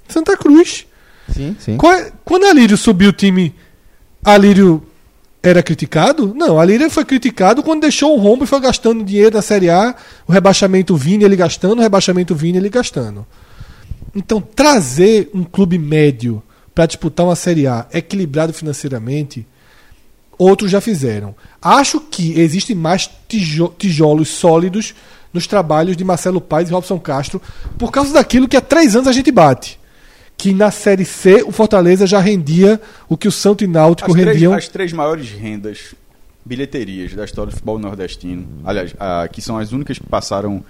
Santa 0.09 0.37
Cruz. 0.37 0.87
Sim, 1.33 1.57
sim. 1.59 1.77
É- 1.77 2.13
Quando 2.25 2.45
Alírio 2.45 2.77
subiu 2.77 3.11
o 3.11 3.13
time, 3.13 3.55
Alírio 4.25 4.83
era 5.43 5.63
criticado? 5.63 6.33
Não, 6.35 6.59
Alírio 6.59 6.89
foi 6.91 7.05
criticado 7.05 7.63
quando 7.63 7.81
deixou 7.81 8.17
o 8.17 8.21
rombo 8.21 8.45
e 8.45 8.47
foi 8.47 8.61
gastando 8.61 9.03
dinheiro 9.05 9.35
na 9.35 9.43
Série 9.43 9.71
A, 9.71 9.95
o 10.27 10.33
rebaixamento 10.33 10.95
vindo 10.97 11.25
ele 11.25 11.35
gastando, 11.35 11.79
o 11.79 11.83
rebaixamento 11.83 12.35
vindo 12.35 12.57
ele 12.57 12.69
gastando. 12.69 13.27
Então, 14.15 14.41
trazer 14.41 15.31
um 15.35 15.43
clube 15.43 15.79
médio 15.79 16.43
para 16.75 16.87
disputar 16.87 17.27
uma 17.27 17.35
Série 17.35 17.67
A 17.67 17.87
equilibrado 17.93 18.53
financeiramente, 18.53 19.47
outros 20.39 20.71
já 20.71 20.81
fizeram. 20.81 21.35
Acho 21.63 22.01
que 22.01 22.39
existem 22.41 22.75
mais 22.75 23.09
tijo- 23.29 23.73
tijolos 23.79 24.29
sólidos 24.29 24.95
nos 25.33 25.47
trabalhos 25.47 25.97
de 25.97 26.05
Marcelo 26.05 26.41
Paes 26.41 26.69
e 26.69 26.73
Robson 26.73 26.99
Castro, 26.99 27.41
por 27.79 27.91
causa 27.93 28.13
daquilo 28.13 28.49
que 28.49 28.57
há 28.57 28.61
três 28.61 28.95
anos 28.97 29.09
a 29.09 29.13
gente 29.13 29.31
bate. 29.31 29.79
Que 30.37 30.53
na 30.53 30.71
Série 30.71 31.05
C 31.05 31.43
o 31.47 31.53
Fortaleza 31.53 32.07
já 32.07 32.19
rendia 32.19 32.81
o 33.09 33.17
que 33.17 33.29
o 33.29 33.33
Santo 33.33 33.63
e 33.63 33.67
Náutico 33.69 34.11
As 34.11 34.15
três, 34.15 34.29
rendiam. 34.35 34.53
as 34.55 34.69
três 34.69 34.93
maiores 34.93 35.31
rendas, 35.31 35.95
bilheterias 36.45 37.15
da 37.15 37.25
história 37.25 37.51
do 37.51 37.55
futebol 37.55 37.79
nordestino, 37.79 38.47
aliás, 38.65 38.93
a- 38.99 39.29
que 39.29 39.41
são 39.41 39.57
as 39.57 39.71
únicas 39.73 39.99
que 39.99 40.07
passaram, 40.07 40.65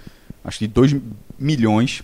acho 0.44 0.58
que 0.58 0.66
2 0.66 0.94
milhões, 1.38 2.02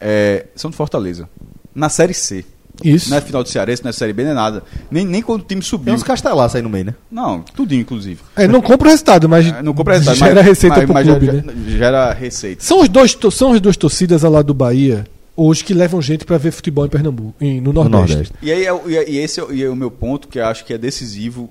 é, 0.00 0.46
são 0.56 0.70
do 0.70 0.76
Fortaleza. 0.76 1.28
Na 1.74 1.88
Série 1.90 2.14
C. 2.14 2.44
Isso. 2.82 3.10
Não 3.10 3.16
é 3.16 3.20
final 3.20 3.42
do 3.42 3.48
Cearense, 3.48 3.82
não 3.82 3.90
é 3.90 3.92
Série 3.92 4.12
B, 4.12 4.24
não 4.24 4.30
é 4.30 4.34
nada. 4.34 4.62
Nem, 4.90 5.04
nem 5.06 5.22
quando 5.22 5.40
o 5.40 5.44
time 5.44 5.60
Tem 5.60 5.68
subiu. 5.68 5.94
uns 5.94 6.02
castelaços 6.02 6.56
aí 6.56 6.62
no 6.62 6.68
meio, 6.70 6.86
né? 6.86 6.94
Não, 7.10 7.40
tudinho, 7.42 7.80
inclusive. 7.82 8.20
É, 8.36 8.46
não 8.48 8.60
compra 8.60 8.88
o 8.88 8.90
resultado, 8.90 9.28
mas 9.28 9.46
É, 9.46 9.62
Não 9.62 9.72
compra 9.74 9.94
resultado, 9.94 10.18
gera 10.18 10.34
mas- 10.36 10.46
receita 10.46 10.76
mas- 10.76 10.84
pro 10.84 10.94
mas 10.94 11.06
clube, 11.06 11.26
gera, 11.26 11.42
né? 11.42 11.52
gera 11.68 12.12
receita. 12.12 12.62
São, 12.64 12.80
os 12.80 12.88
dois, 12.88 13.16
são 13.32 13.52
as 13.52 13.60
duas 13.60 13.76
torcidas 13.76 14.24
ao 14.24 14.32
lado 14.32 14.46
do 14.46 14.54
Bahia 14.54 15.06
hoje 15.36 15.64
que 15.64 15.72
levam 15.72 16.02
gente 16.02 16.24
para 16.24 16.36
ver 16.38 16.50
futebol 16.50 16.84
em 16.84 16.88
Pernambuco, 16.88 17.34
em- 17.40 17.60
no 17.60 17.72
Nordeste. 17.72 17.96
Nordeste. 18.14 18.34
E, 18.42 18.52
aí, 18.52 18.64
é 18.64 18.72
o- 18.72 18.82
e 18.90 18.96
é- 18.96 19.10
e 19.10 19.18
esse 19.18 19.40
é, 19.40 19.42
o- 19.44 19.52
e 19.52 19.62
é 19.62 19.68
o 19.68 19.76
meu 19.76 19.90
ponto 19.90 20.28
que 20.28 20.38
eu 20.38 20.44
acho 20.46 20.64
que 20.64 20.72
é 20.74 20.78
decisivo. 20.78 21.48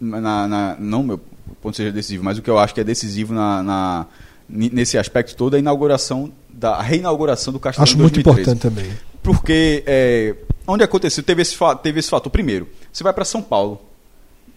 Na, 0.00 0.46
na- 0.48 0.76
não 0.78 1.02
meu 1.02 1.20
ponto 1.62 1.76
seja 1.76 1.92
decisivo, 1.92 2.24
mas 2.24 2.38
o 2.38 2.42
que 2.42 2.48
eu 2.48 2.58
acho 2.58 2.74
que 2.74 2.80
é 2.80 2.84
decisivo 2.84 3.34
na, 3.34 3.62
na- 3.62 4.06
nesse 4.48 4.96
aspecto 4.96 5.36
todo 5.36 5.54
é 5.54 5.56
a 5.56 5.60
inauguração 5.60 6.30
da 6.52 6.80
reinauguração 6.80 7.52
do 7.52 7.58
Castelão 7.58 7.84
Acho 7.84 7.96
muito 7.98 8.22
2013. 8.22 8.40
importante 8.58 8.74
também. 8.74 8.98
Porque 9.22 9.82
é, 9.86 10.34
onde 10.66 10.82
aconteceu, 10.82 11.22
teve 11.22 11.42
esse, 11.42 11.56
teve 11.82 12.00
esse 12.00 12.08
fator. 12.08 12.30
Primeiro, 12.30 12.68
você 12.92 13.02
vai 13.04 13.12
para 13.12 13.24
São 13.24 13.42
Paulo. 13.42 13.80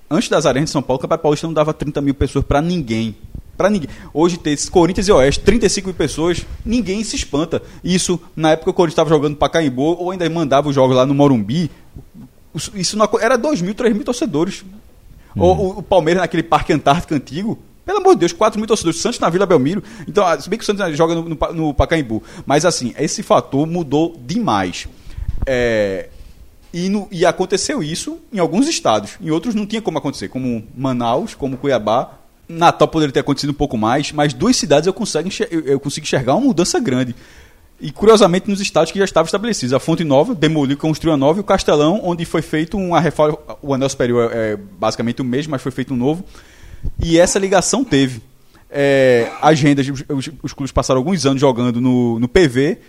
Antes 0.09 0.29
das 0.29 0.45
arenas 0.45 0.69
de 0.69 0.73
São 0.73 0.81
Paulo, 0.81 0.97
o 0.99 1.01
Campeonato 1.01 1.23
Paulista 1.23 1.47
não 1.47 1.53
dava 1.53 1.73
30 1.73 2.01
mil 2.01 2.13
pessoas 2.13 2.45
para 2.45 2.61
ninguém. 2.61 3.15
Para 3.57 3.69
ninguém. 3.69 3.89
Hoje 4.13 4.37
tem 4.37 4.55
Corinthians 4.71 5.07
e 5.07 5.11
Oeste, 5.11 5.41
35 5.43 5.87
mil 5.87 5.95
pessoas, 5.95 6.45
ninguém 6.65 7.03
se 7.03 7.15
espanta. 7.15 7.61
Isso, 7.83 8.19
na 8.35 8.51
época 8.51 8.71
o 8.71 8.73
Corinthians 8.73 8.93
estava 8.93 9.09
jogando 9.09 9.35
para 9.35 9.49
Caimbo, 9.49 9.81
ou 9.99 10.11
ainda 10.11 10.27
mandava 10.29 10.69
os 10.69 10.75
jogos 10.75 10.95
lá 10.95 11.05
no 11.05 11.13
Morumbi. 11.13 11.69
Isso- 12.75 12.97
não, 12.97 13.07
era 13.19 13.37
2 13.37 13.61
mil, 13.61 13.73
3 13.73 13.93
mil 13.93 14.03
torcedores. 14.03 14.63
Ou 15.35 15.55
o, 15.57 15.79
o 15.79 15.83
Palmeiras 15.83 16.21
naquele 16.21 16.43
Parque 16.43 16.73
Antártico 16.73 17.13
antigo. 17.15 17.57
Pelo 17.85 17.97
amor 17.97 18.13
de 18.13 18.21
Deus, 18.21 18.31
4 18.33 18.59
mil 18.59 18.67
torcedores. 18.67 18.99
Santos 19.01 19.19
na 19.19 19.29
Vila 19.29 19.45
Belmiro. 19.45 19.83
Então, 20.07 20.25
ah, 20.25 20.39
se 20.39 20.49
bem 20.49 20.57
que 20.57 20.63
o 20.63 20.65
Santos 20.65 20.95
joga 20.97 21.15
no, 21.15 21.23
no, 21.29 21.37
no 21.53 21.73
Pacaembu. 21.73 22.23
Mas 22.45 22.63
assim, 22.65 22.93
esse 22.97 23.21
fator 23.21 23.65
mudou 23.67 24.15
demais. 24.25 24.87
É, 25.45 26.09
e, 26.73 26.87
no- 26.89 27.07
e 27.11 27.25
aconteceu 27.25 27.83
isso 27.83 28.19
em 28.31 28.39
alguns 28.39 28.67
estados. 28.67 29.11
Em 29.21 29.29
outros 29.31 29.53
não 29.53 29.65
tinha 29.65 29.81
como 29.81 29.97
acontecer, 29.97 30.29
como 30.29 30.63
Manaus, 30.75 31.35
como 31.35 31.57
Cuiabá. 31.57 32.11
Natal 32.47 32.87
poderia 32.87 33.11
ter 33.13 33.21
acontecido 33.21 33.49
um 33.51 33.53
pouco 33.55 33.77
mais, 33.77 34.11
mas 34.11 34.33
duas 34.33 34.55
cidades 34.55 34.85
eu 34.87 34.93
consigo, 34.93 35.27
enxer- 35.27 35.47
eu, 35.51 35.61
eu 35.61 35.79
consigo 35.79 36.05
enxergar 36.05 36.35
uma 36.35 36.41
mudança 36.45 36.79
grande. 36.79 37.15
E 37.81 37.91
curiosamente 37.91 38.49
nos 38.49 38.61
estados 38.61 38.91
que 38.91 38.99
já 38.99 39.05
estavam 39.05 39.25
estabelecidos. 39.25 39.73
A 39.73 39.79
Fonte 39.79 40.03
Nova 40.03 40.33
demoliu, 40.33 40.77
construiu 40.77 41.13
a 41.13 41.17
nova, 41.17 41.39
e 41.39 41.41
o 41.41 41.43
Castelão, 41.43 41.99
onde 42.03 42.23
foi 42.23 42.41
feito 42.41 42.77
uma 42.77 42.99
reforma. 42.99 43.37
O 43.61 43.73
anel 43.73 43.89
superior 43.89 44.29
é 44.33 44.55
basicamente 44.55 45.21
o 45.21 45.25
mesmo, 45.25 45.51
mas 45.51 45.61
foi 45.61 45.71
feito 45.71 45.93
um 45.93 45.97
novo. 45.97 46.23
E 46.99 47.19
essa 47.19 47.39
ligação 47.39 47.83
teve. 47.83 48.21
É, 48.69 49.31
as 49.41 49.59
rendas, 49.61 49.87
os, 49.87 50.29
os- 50.41 50.53
clubes 50.53 50.71
passaram 50.71 50.99
alguns 50.99 51.25
anos 51.25 51.39
jogando 51.39 51.79
no, 51.79 52.19
no 52.19 52.27
PV. 52.27 52.79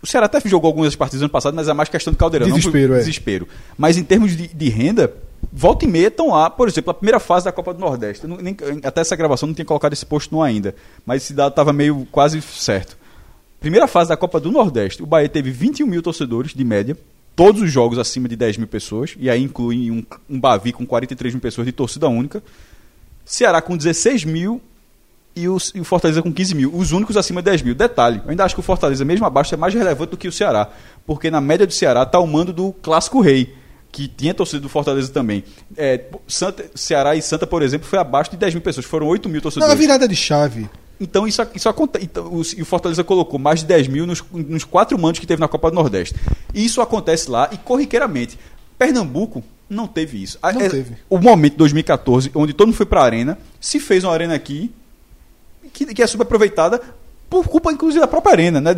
O 0.00 0.06
Ceará 0.06 0.26
até 0.26 0.40
jogou 0.48 0.68
algumas 0.68 0.94
partidas 0.94 1.22
ano 1.22 1.30
passado, 1.30 1.54
mas 1.54 1.66
é 1.68 1.72
mais 1.72 1.88
questão 1.88 2.12
de 2.12 2.18
caldeirão. 2.18 2.46
não 2.48 2.56
Desespero, 2.56 2.94
é. 2.94 2.98
desespero. 2.98 3.48
Mas 3.76 3.96
em 3.96 4.04
termos 4.04 4.36
de, 4.36 4.46
de 4.46 4.68
renda, 4.68 5.12
volta 5.52 5.84
e 5.84 5.88
meia 5.88 6.06
estão 6.06 6.28
lá, 6.28 6.48
por 6.48 6.68
exemplo, 6.68 6.92
a 6.92 6.94
primeira 6.94 7.18
fase 7.18 7.46
da 7.46 7.50
Copa 7.52 7.74
do 7.74 7.80
Nordeste. 7.80 8.24
Não- 8.24 8.36
nem- 8.36 8.56
até 8.84 9.00
essa 9.00 9.16
gravação 9.16 9.48
não 9.48 9.54
tinha 9.54 9.64
colocado 9.64 9.92
esse 9.92 10.06
posto 10.06 10.32
no 10.32 10.40
ainda, 10.42 10.74
mas 11.04 11.24
esse 11.24 11.32
dado 11.32 11.50
estava 11.50 11.72
meio 11.72 12.06
quase 12.12 12.40
certo. 12.40 12.96
Primeira 13.58 13.88
fase 13.88 14.10
da 14.10 14.16
Copa 14.16 14.38
do 14.38 14.52
Nordeste, 14.52 15.02
o 15.02 15.06
Bahia 15.06 15.28
teve 15.28 15.50
21 15.50 15.84
mil 15.88 16.00
torcedores 16.00 16.54
de 16.54 16.62
média, 16.62 16.96
todos 17.34 17.60
os 17.60 17.72
jogos 17.72 17.98
acima 17.98 18.28
de 18.28 18.36
10 18.36 18.56
mil 18.58 18.68
pessoas, 18.68 19.16
e 19.18 19.28
aí 19.28 19.42
inclui 19.42 19.90
um, 19.90 20.04
um 20.30 20.38
Bavi 20.38 20.72
com 20.72 20.86
43 20.86 21.34
mil 21.34 21.40
pessoas 21.40 21.66
de 21.66 21.72
torcida 21.72 22.08
única. 22.08 22.40
Ceará 23.28 23.60
com 23.60 23.76
16 23.76 24.24
mil 24.24 24.58
e 25.36 25.46
o, 25.46 25.58
e 25.74 25.80
o 25.80 25.84
Fortaleza 25.84 26.22
com 26.22 26.32
15 26.32 26.54
mil. 26.54 26.74
Os 26.74 26.92
únicos 26.92 27.14
acima 27.14 27.42
de 27.42 27.50
10 27.50 27.60
mil. 27.60 27.74
Detalhe, 27.74 28.22
eu 28.24 28.30
ainda 28.30 28.42
acho 28.42 28.54
que 28.54 28.60
o 28.60 28.62
Fortaleza, 28.62 29.04
mesmo 29.04 29.26
abaixo, 29.26 29.52
é 29.52 29.56
mais 29.56 29.74
relevante 29.74 30.12
do 30.12 30.16
que 30.16 30.26
o 30.26 30.32
Ceará. 30.32 30.70
Porque 31.06 31.30
na 31.30 31.38
média 31.38 31.66
do 31.66 31.72
Ceará 31.72 32.04
está 32.04 32.18
o 32.18 32.26
mando 32.26 32.54
do 32.54 32.72
Clássico 32.72 33.20
Rei, 33.20 33.54
que 33.92 34.08
tinha 34.08 34.32
torcida 34.32 34.60
do 34.60 34.68
Fortaleza 34.70 35.12
também. 35.12 35.44
É, 35.76 36.06
Santa, 36.26 36.70
Ceará 36.74 37.14
e 37.16 37.20
Santa, 37.20 37.46
por 37.46 37.60
exemplo, 37.60 37.86
foi 37.86 37.98
abaixo 37.98 38.30
de 38.30 38.38
10 38.38 38.54
mil 38.54 38.62
pessoas. 38.62 38.86
Foram 38.86 39.06
8 39.08 39.28
mil 39.28 39.42
torcedores. 39.42 39.74
virada 39.78 40.08
de 40.08 40.16
chave. 40.16 40.66
Então 40.98 41.28
isso, 41.28 41.46
isso 41.54 41.68
acontece. 41.68 42.06
Então, 42.06 42.24
o, 42.32 42.40
e 42.56 42.62
o 42.62 42.64
Fortaleza 42.64 43.04
colocou 43.04 43.38
mais 43.38 43.60
de 43.60 43.66
10 43.66 43.88
mil 43.88 44.06
nos, 44.06 44.24
nos 44.32 44.64
quatro 44.64 44.98
mandos 44.98 45.20
que 45.20 45.26
teve 45.26 45.38
na 45.38 45.48
Copa 45.48 45.70
do 45.70 45.74
Nordeste. 45.74 46.14
E 46.54 46.64
isso 46.64 46.80
acontece 46.80 47.30
lá 47.30 47.50
e 47.52 47.58
corriqueiramente. 47.58 48.38
Pernambuco 48.78 49.44
não 49.68 49.86
teve 49.86 50.22
isso. 50.22 50.38
A- 50.42 50.52
Não 50.52 50.62
é- 50.62 50.68
teve. 50.68 50.96
O 51.10 51.18
momento 51.18 51.56
2014, 51.56 52.30
onde 52.34 52.52
todo 52.52 52.68
mundo 52.68 52.76
foi 52.76 52.86
para 52.86 53.00
a 53.00 53.04
arena, 53.04 53.38
se 53.60 53.78
fez 53.78 54.04
uma 54.04 54.12
arena 54.12 54.34
aqui 54.34 54.72
que, 55.72 55.86
que 55.86 56.02
é 56.02 56.06
subaproveitada 56.06 56.80
por 57.28 57.46
culpa, 57.46 57.70
inclusive, 57.70 58.00
da 58.00 58.06
própria 58.06 58.32
arena, 58.32 58.60
né? 58.60 58.70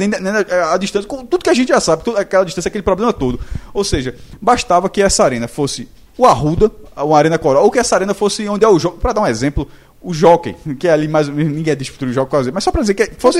A, 0.72 0.76
distância, 0.76 1.06
com 1.08 1.24
tudo 1.24 1.44
que 1.44 1.50
a 1.50 1.54
gente 1.54 1.68
já 1.68 1.80
sabe, 1.80 2.02
aquela 2.16 2.44
distância, 2.44 2.68
aquele 2.68 2.82
problema 2.82 3.12
todo. 3.12 3.38
Ou 3.72 3.84
seja, 3.84 4.16
bastava 4.40 4.88
que 4.90 5.00
essa 5.00 5.22
arena 5.24 5.46
fosse 5.46 5.88
o 6.18 6.26
Arruda, 6.26 6.70
uma 6.96 7.16
arena 7.16 7.38
coral, 7.38 7.62
ou 7.64 7.70
que 7.70 7.78
essa 7.78 7.94
arena 7.94 8.12
fosse 8.12 8.46
onde 8.48 8.64
é 8.64 8.68
o 8.68 8.78
jogo. 8.78 8.98
Para 8.98 9.12
dar 9.12 9.20
um 9.20 9.26
exemplo, 9.26 9.68
o 10.02 10.12
Jockey, 10.12 10.56
que 10.78 10.88
é 10.88 10.92
ali 10.92 11.06
mais 11.06 11.28
ou 11.28 11.34
menos, 11.34 11.52
ninguém 11.52 11.72
é 11.72 11.76
disputa 11.76 12.04
o 12.20 12.26
quase, 12.26 12.50
mas 12.50 12.64
só 12.64 12.72
para 12.72 12.80
dizer 12.80 12.94
que 12.94 13.12
fosse 13.18 13.38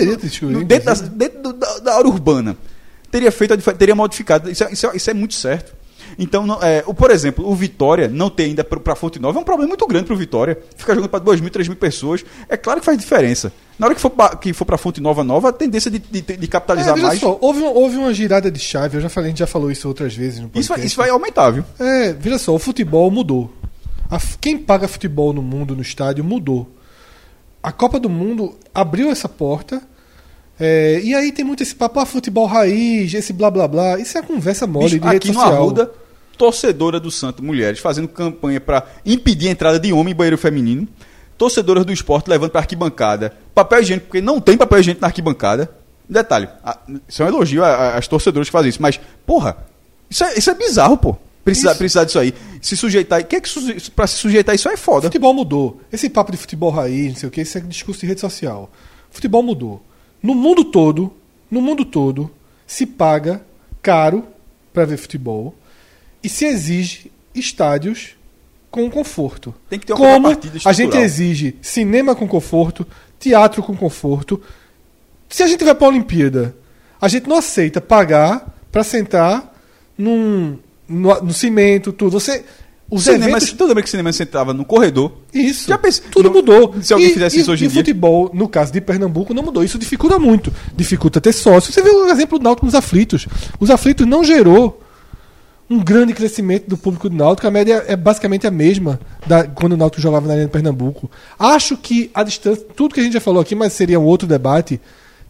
no- 0.53 0.65
dentro, 0.65 0.87
da, 0.87 0.95
dentro 1.09 1.53
da, 1.55 1.79
da 1.79 1.95
área 1.97 2.07
urbana. 2.09 2.57
Teria 3.11 3.33
feito, 3.33 3.57
teria 3.75 3.95
modificado. 3.97 4.49
Isso 4.49 4.63
é, 4.63 4.73
isso 4.73 4.87
é- 4.87 4.97
isso 4.97 5.11
é 5.11 5.15
muito 5.15 5.35
certo. 5.35 5.75
Então, 6.19 6.47
não- 6.47 6.63
é, 6.63 6.83
o, 6.87 6.93
por 6.95 7.11
exemplo, 7.11 7.49
o 7.49 7.55
Vitória 7.55 8.09
não 8.09 8.29
ter 8.31 8.45
ainda 8.45 8.63
para 8.65 8.95
Fonte 8.95 9.19
Nova 9.19 9.39
é 9.39 9.41
um 9.43 9.45
problema 9.45 9.69
muito 9.69 9.87
grande 9.87 10.07
para 10.07 10.15
o 10.15 10.17
Vitória. 10.17 10.59
Ficar 10.77 10.95
jogando 10.95 11.11
para 11.11 11.21
2 11.21 11.41
mil, 11.41 11.51
3 11.51 11.69
mil 11.69 11.77
pessoas. 11.77 12.25
É 12.49 12.57
claro 12.57 12.81
que 12.81 12.87
faz 12.87 12.97
diferença. 12.99 13.53
Na 13.79 13.87
hora 13.87 13.95
que 13.95 14.01
for 14.01 14.11
para 14.11 14.37
que 14.37 14.53
for 14.53 14.65
pra 14.65 14.77
Fonte 14.77 15.01
Nova 15.01 15.25
Nova, 15.25 15.49
a 15.49 15.53
tendência 15.53 15.91
de, 15.91 15.99
de, 15.99 16.21
de 16.21 16.47
capitalizar 16.49 16.99
É, 16.99 17.01
mais. 17.03 17.19
só, 17.21 17.39
houve, 17.41 17.61
uma- 17.61 17.71
houve 17.71 17.97
uma 17.97 18.13
girada 18.13 18.51
de 18.51 18.59
chave, 18.59 18.97
eu 18.99 19.01
já 19.01 19.09
falei, 19.09 19.29
a 19.29 19.31
gente 19.31 19.39
já 19.39 19.47
falou 19.47 19.71
isso 19.71 19.89
outras 19.89 20.15
vezes 20.15 20.41
no 20.41 20.51
Isso 20.55 20.69
vai, 20.69 20.85
isso 20.85 20.97
vai 20.97 21.09
aumentar, 21.11 21.51
viu? 21.51 21.65
É, 21.79 22.13
veja 22.13 22.39
só, 22.39 22.55
o 22.55 22.59
futebol 22.59 23.11
mudou. 23.11 23.51
A 24.11 24.19
quem 24.41 24.59
paga 24.59 24.87
futebol 24.89 25.33
no 25.33 25.41
mundo, 25.41 25.75
no 25.75 25.83
estádio, 25.83 26.23
mudou. 26.25 26.69
A 27.63 27.71
Copa 27.73 28.01
do 28.01 28.09
Mundo 28.11 28.55
abriu 28.75 29.11
essa 29.11 29.29
porta. 29.29 29.81
é, 30.59 31.01
e 31.03 31.15
aí 31.15 31.33
tem 31.33 31.45
muito 31.45 31.63
esse 31.63 31.75
papo, 31.75 32.01
ah, 32.01 32.05
futebol 32.07 32.45
raiz, 32.47 33.15
esse 33.15 33.33
blá 33.33 33.51
blá 33.51 33.67
blá. 33.69 33.99
Isso 33.99 34.19
é 34.19 34.23
conversa 34.23 34.67
mole 34.67 34.85
Bicho, 34.87 34.99
de 35.01 35.05
rede 35.07 35.17
aqui 35.17 35.29
no 35.29 35.35
social. 35.35 35.55
Arruda, 35.55 35.91
torcedora 36.41 36.99
do 36.99 37.11
Santo 37.11 37.43
Mulheres 37.43 37.81
fazendo 37.81 38.09
campanha 38.09 38.59
pra 38.59 38.83
impedir 39.05 39.49
a 39.49 39.51
entrada 39.51 39.79
de 39.79 39.93
homem 39.93 40.13
em 40.13 40.17
banheiro 40.17 40.39
feminino. 40.39 40.89
Torcedoras 41.37 41.85
do 41.85 41.93
esporte 41.93 42.31
levando 42.31 42.51
pra 42.51 42.61
arquibancada 42.63 43.35
papel 43.55 43.81
higiênico, 43.83 44.07
porque 44.07 44.23
não 44.23 44.41
tem 44.41 44.57
papel 44.57 44.81
higiênico 44.81 45.03
na 45.03 45.09
arquibancada. 45.09 45.71
Detalhe, 46.09 46.49
a- 46.65 46.79
isso 47.07 47.23
é 47.23 47.27
um 47.27 47.29
elogio 47.29 47.63
às 47.63 48.09
torcedoras 48.09 48.49
que 48.49 48.53
fazem 48.53 48.71
isso, 48.71 48.81
mas, 48.81 48.99
porra, 49.27 49.59
isso 50.09 50.25
é, 50.25 50.39
isso 50.39 50.51
é 50.51 50.55
bizarro, 50.55 50.97
pô. 50.97 51.15
Precisar, 51.45 51.71
Isso. 51.71 51.79
precisar 51.79 52.05
disso 52.05 52.19
aí. 52.19 52.35
Se 52.61 52.77
sujeitar. 52.77 53.25
Que 53.27 53.37
é 53.37 53.41
que 53.41 53.49
su- 53.49 53.91
pra 53.93 54.07
se 54.07 54.17
sujeitar 54.19 54.55
isso 54.55 54.69
é 54.69 54.77
foda. 54.77 55.03
Futebol 55.09 55.33
mudou. 55.33 55.81
Esse 55.91 56.09
papo 56.11 56.31
de 56.33 56.37
futebol 56.39 56.71
raiz, 56.71 57.09
não 57.13 57.17
sei 57.17 57.29
o 57.29 57.33
que, 57.33 57.41
isso 57.41 57.57
é 57.57 57.61
discurso 57.63 58.01
de 58.03 58.07
rede 58.09 58.21
social. 58.21 58.71
Futebol 59.11 59.43
mudou. 59.43 59.83
No 60.23 60.35
mundo 60.35 60.65
todo, 60.65 61.11
no 61.51 61.61
mundo 61.63 61.83
todo, 61.85 62.31
se 62.67 62.85
paga 62.87 63.41
caro 63.81 64.27
para 64.73 64.85
ver 64.85 64.99
futebol 64.99 65.55
e 66.23 66.29
se 66.29 66.45
exige 66.45 67.11
estádios 67.35 68.11
com 68.71 68.89
conforto. 68.91 69.55
Tem 69.69 69.79
que 69.79 69.87
ter 69.87 69.93
uma 69.95 69.99
Como 70.15 70.29
a 70.65 70.73
gente 70.73 70.97
exige 70.97 71.57
cinema 71.61 72.15
com 72.15 72.27
conforto, 72.29 72.87
teatro 73.19 73.63
com 73.63 73.77
conforto. 73.77 74.41
Se 75.29 75.43
a 75.43 75.47
gente 75.47 75.65
vai 75.65 75.75
para 75.75 75.87
a 75.87 75.91
Olimpíada, 75.91 76.55
a 77.01 77.09
gente 77.09 77.29
não 77.29 77.37
aceita 77.37 77.81
pagar 77.81 78.57
para 78.71 78.85
sentar 78.85 79.55
num, 79.99 80.57
no, 80.89 81.21
no 81.23 81.33
cimento, 81.33 81.93
tudo. 81.93 82.13
Você 82.13 82.45
os 82.91 83.05
cinema, 83.05 83.37
eventos 83.37 83.53
tu 83.53 83.65
lembra 83.67 83.83
que 83.83 83.89
o 83.89 83.91
cinema 83.91 84.13
sentava 84.13 84.53
no 84.53 84.65
corredor? 84.65 85.13
isso. 85.33 85.69
Já 85.69 85.79
pensei- 85.79 86.05
Tudo 86.11 86.27
não- 86.27 86.33
mudou. 86.37 86.75
se 86.83 86.93
alguém 86.93 87.09
E- 87.11 87.13
fizesse 87.13 87.39
e- 87.39 87.41
isso 87.41 87.53
hoje 87.53 87.65
e 87.65 87.67
em 87.67 87.71
dia? 87.71 87.81
futebol, 87.81 88.31
no 88.35 88.49
caso 88.49 88.73
de 88.73 88.81
Pernambuco, 88.81 89.33
não 89.33 89.43
mudou. 89.45 89.63
Isso 89.65 89.79
dificulta 89.79 90.19
muito. 90.19 90.53
Dificulta 90.77 91.21
ter 91.21 91.33
sócio. 91.33 91.73
Você 91.73 91.81
vê 91.83 91.91
o 91.91 92.07
exemplo 92.09 92.39
do 92.39 92.43
Náutico 92.45 92.67
nos 92.67 92.75
aflitos. 92.75 93.27
Os 93.61 93.71
aflitos 93.71 94.07
não 94.07 94.23
gerou 94.25 94.81
um 95.71 95.79
grande 95.79 96.13
crescimento 96.13 96.67
do 96.69 96.77
público 96.77 97.09
do 97.09 97.15
Náutico. 97.17 97.47
A 97.47 97.51
média 97.51 97.85
é 97.87 97.95
basicamente 97.95 98.47
a 98.47 98.51
mesma 98.51 98.99
da, 99.27 99.45
quando 99.47 99.75
o 99.75 99.77
Náutico 99.77 100.03
jogava 100.03 100.27
na 100.27 100.33
Arena 100.33 100.47
de 100.49 100.53
Pernambuco. 100.53 101.09
Acho 101.39 101.77
que 101.77 102.11
a 102.13 102.25
distância, 102.25 102.67
tudo 102.75 102.93
que 102.95 103.01
a 103.01 103.03
gente 103.05 103.13
já 103.13 103.21
falou 103.21 103.41
aqui, 103.41 103.55
mas 103.55 103.73
seria 103.73 104.01
um 104.01 104.05
outro 104.05 104.27
debate, 104.27 104.81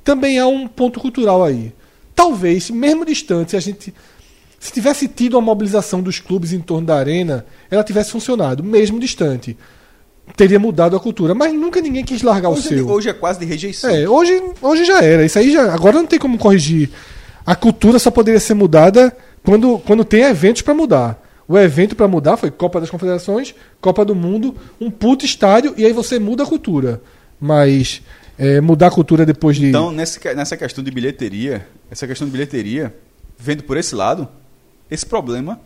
também 0.02 0.38
há 0.38 0.46
um 0.46 0.66
ponto 0.66 0.98
cultural 0.98 1.44
aí. 1.44 1.72
Talvez, 2.14 2.70
mesmo 2.70 3.04
distante, 3.04 3.54
a 3.56 3.60
gente 3.60 3.92
se 4.58 4.72
tivesse 4.72 5.08
tido 5.08 5.34
uma 5.34 5.42
mobilização 5.42 6.02
dos 6.02 6.18
clubes 6.20 6.52
em 6.52 6.60
torno 6.60 6.86
da 6.86 6.96
arena, 6.96 7.44
ela 7.70 7.84
tivesse 7.84 8.10
funcionado, 8.10 8.62
mesmo 8.64 8.98
distante. 8.98 9.56
Teria 10.36 10.58
mudado 10.58 10.94
a 10.96 11.00
cultura, 11.00 11.34
mas 11.34 11.52
nunca 11.52 11.80
ninguém 11.80 12.04
quis 12.04 12.22
largar 12.22 12.48
o 12.50 12.52
Hoje, 12.52 12.66
é 12.66 12.70
de- 12.70 12.74
seu. 12.76 12.88
hoje 12.88 13.08
é 13.08 13.12
quase 13.12 13.40
de 13.40 13.46
rejeição. 13.46 13.90
É, 13.90 14.08
hoje, 14.08 14.40
hoje 14.62 14.84
já 14.84 15.02
era. 15.02 15.24
Isso 15.24 15.38
aí 15.38 15.50
já. 15.52 15.72
Agora 15.74 15.96
não 15.96 16.06
tem 16.06 16.18
como 16.18 16.38
corrigir. 16.38 16.90
A 17.44 17.56
cultura 17.56 17.98
só 17.98 18.10
poderia 18.10 18.40
ser 18.40 18.54
mudada 18.54 19.16
quando, 19.42 19.78
quando 19.80 20.04
tem 20.04 20.22
eventos 20.22 20.62
para 20.62 20.74
mudar. 20.74 21.26
O 21.48 21.58
evento 21.58 21.96
para 21.96 22.06
mudar 22.06 22.36
foi 22.36 22.50
Copa 22.50 22.80
das 22.80 22.90
Confederações, 22.90 23.54
Copa 23.80 24.04
do 24.04 24.14
Mundo, 24.14 24.54
um 24.80 24.90
puto 24.90 25.24
estádio, 25.24 25.74
e 25.76 25.84
aí 25.84 25.92
você 25.92 26.18
muda 26.18 26.44
a 26.44 26.46
cultura. 26.46 27.00
Mas 27.40 28.02
é, 28.38 28.60
mudar 28.60 28.86
a 28.88 28.90
cultura 28.90 29.26
depois 29.26 29.56
de. 29.56 29.66
Então, 29.66 29.90
nesse, 29.90 30.20
ca- 30.20 30.34
nessa 30.34 30.56
questão 30.56 30.84
de 30.84 30.90
bilheteria, 30.90 31.66
essa 31.90 32.06
questão 32.06 32.26
de 32.26 32.30
bilheteria, 32.32 32.94
vendo 33.36 33.64
por 33.64 33.76
esse 33.76 33.94
lado, 33.94 34.28
esse 34.90 35.04
problema, 35.04 35.58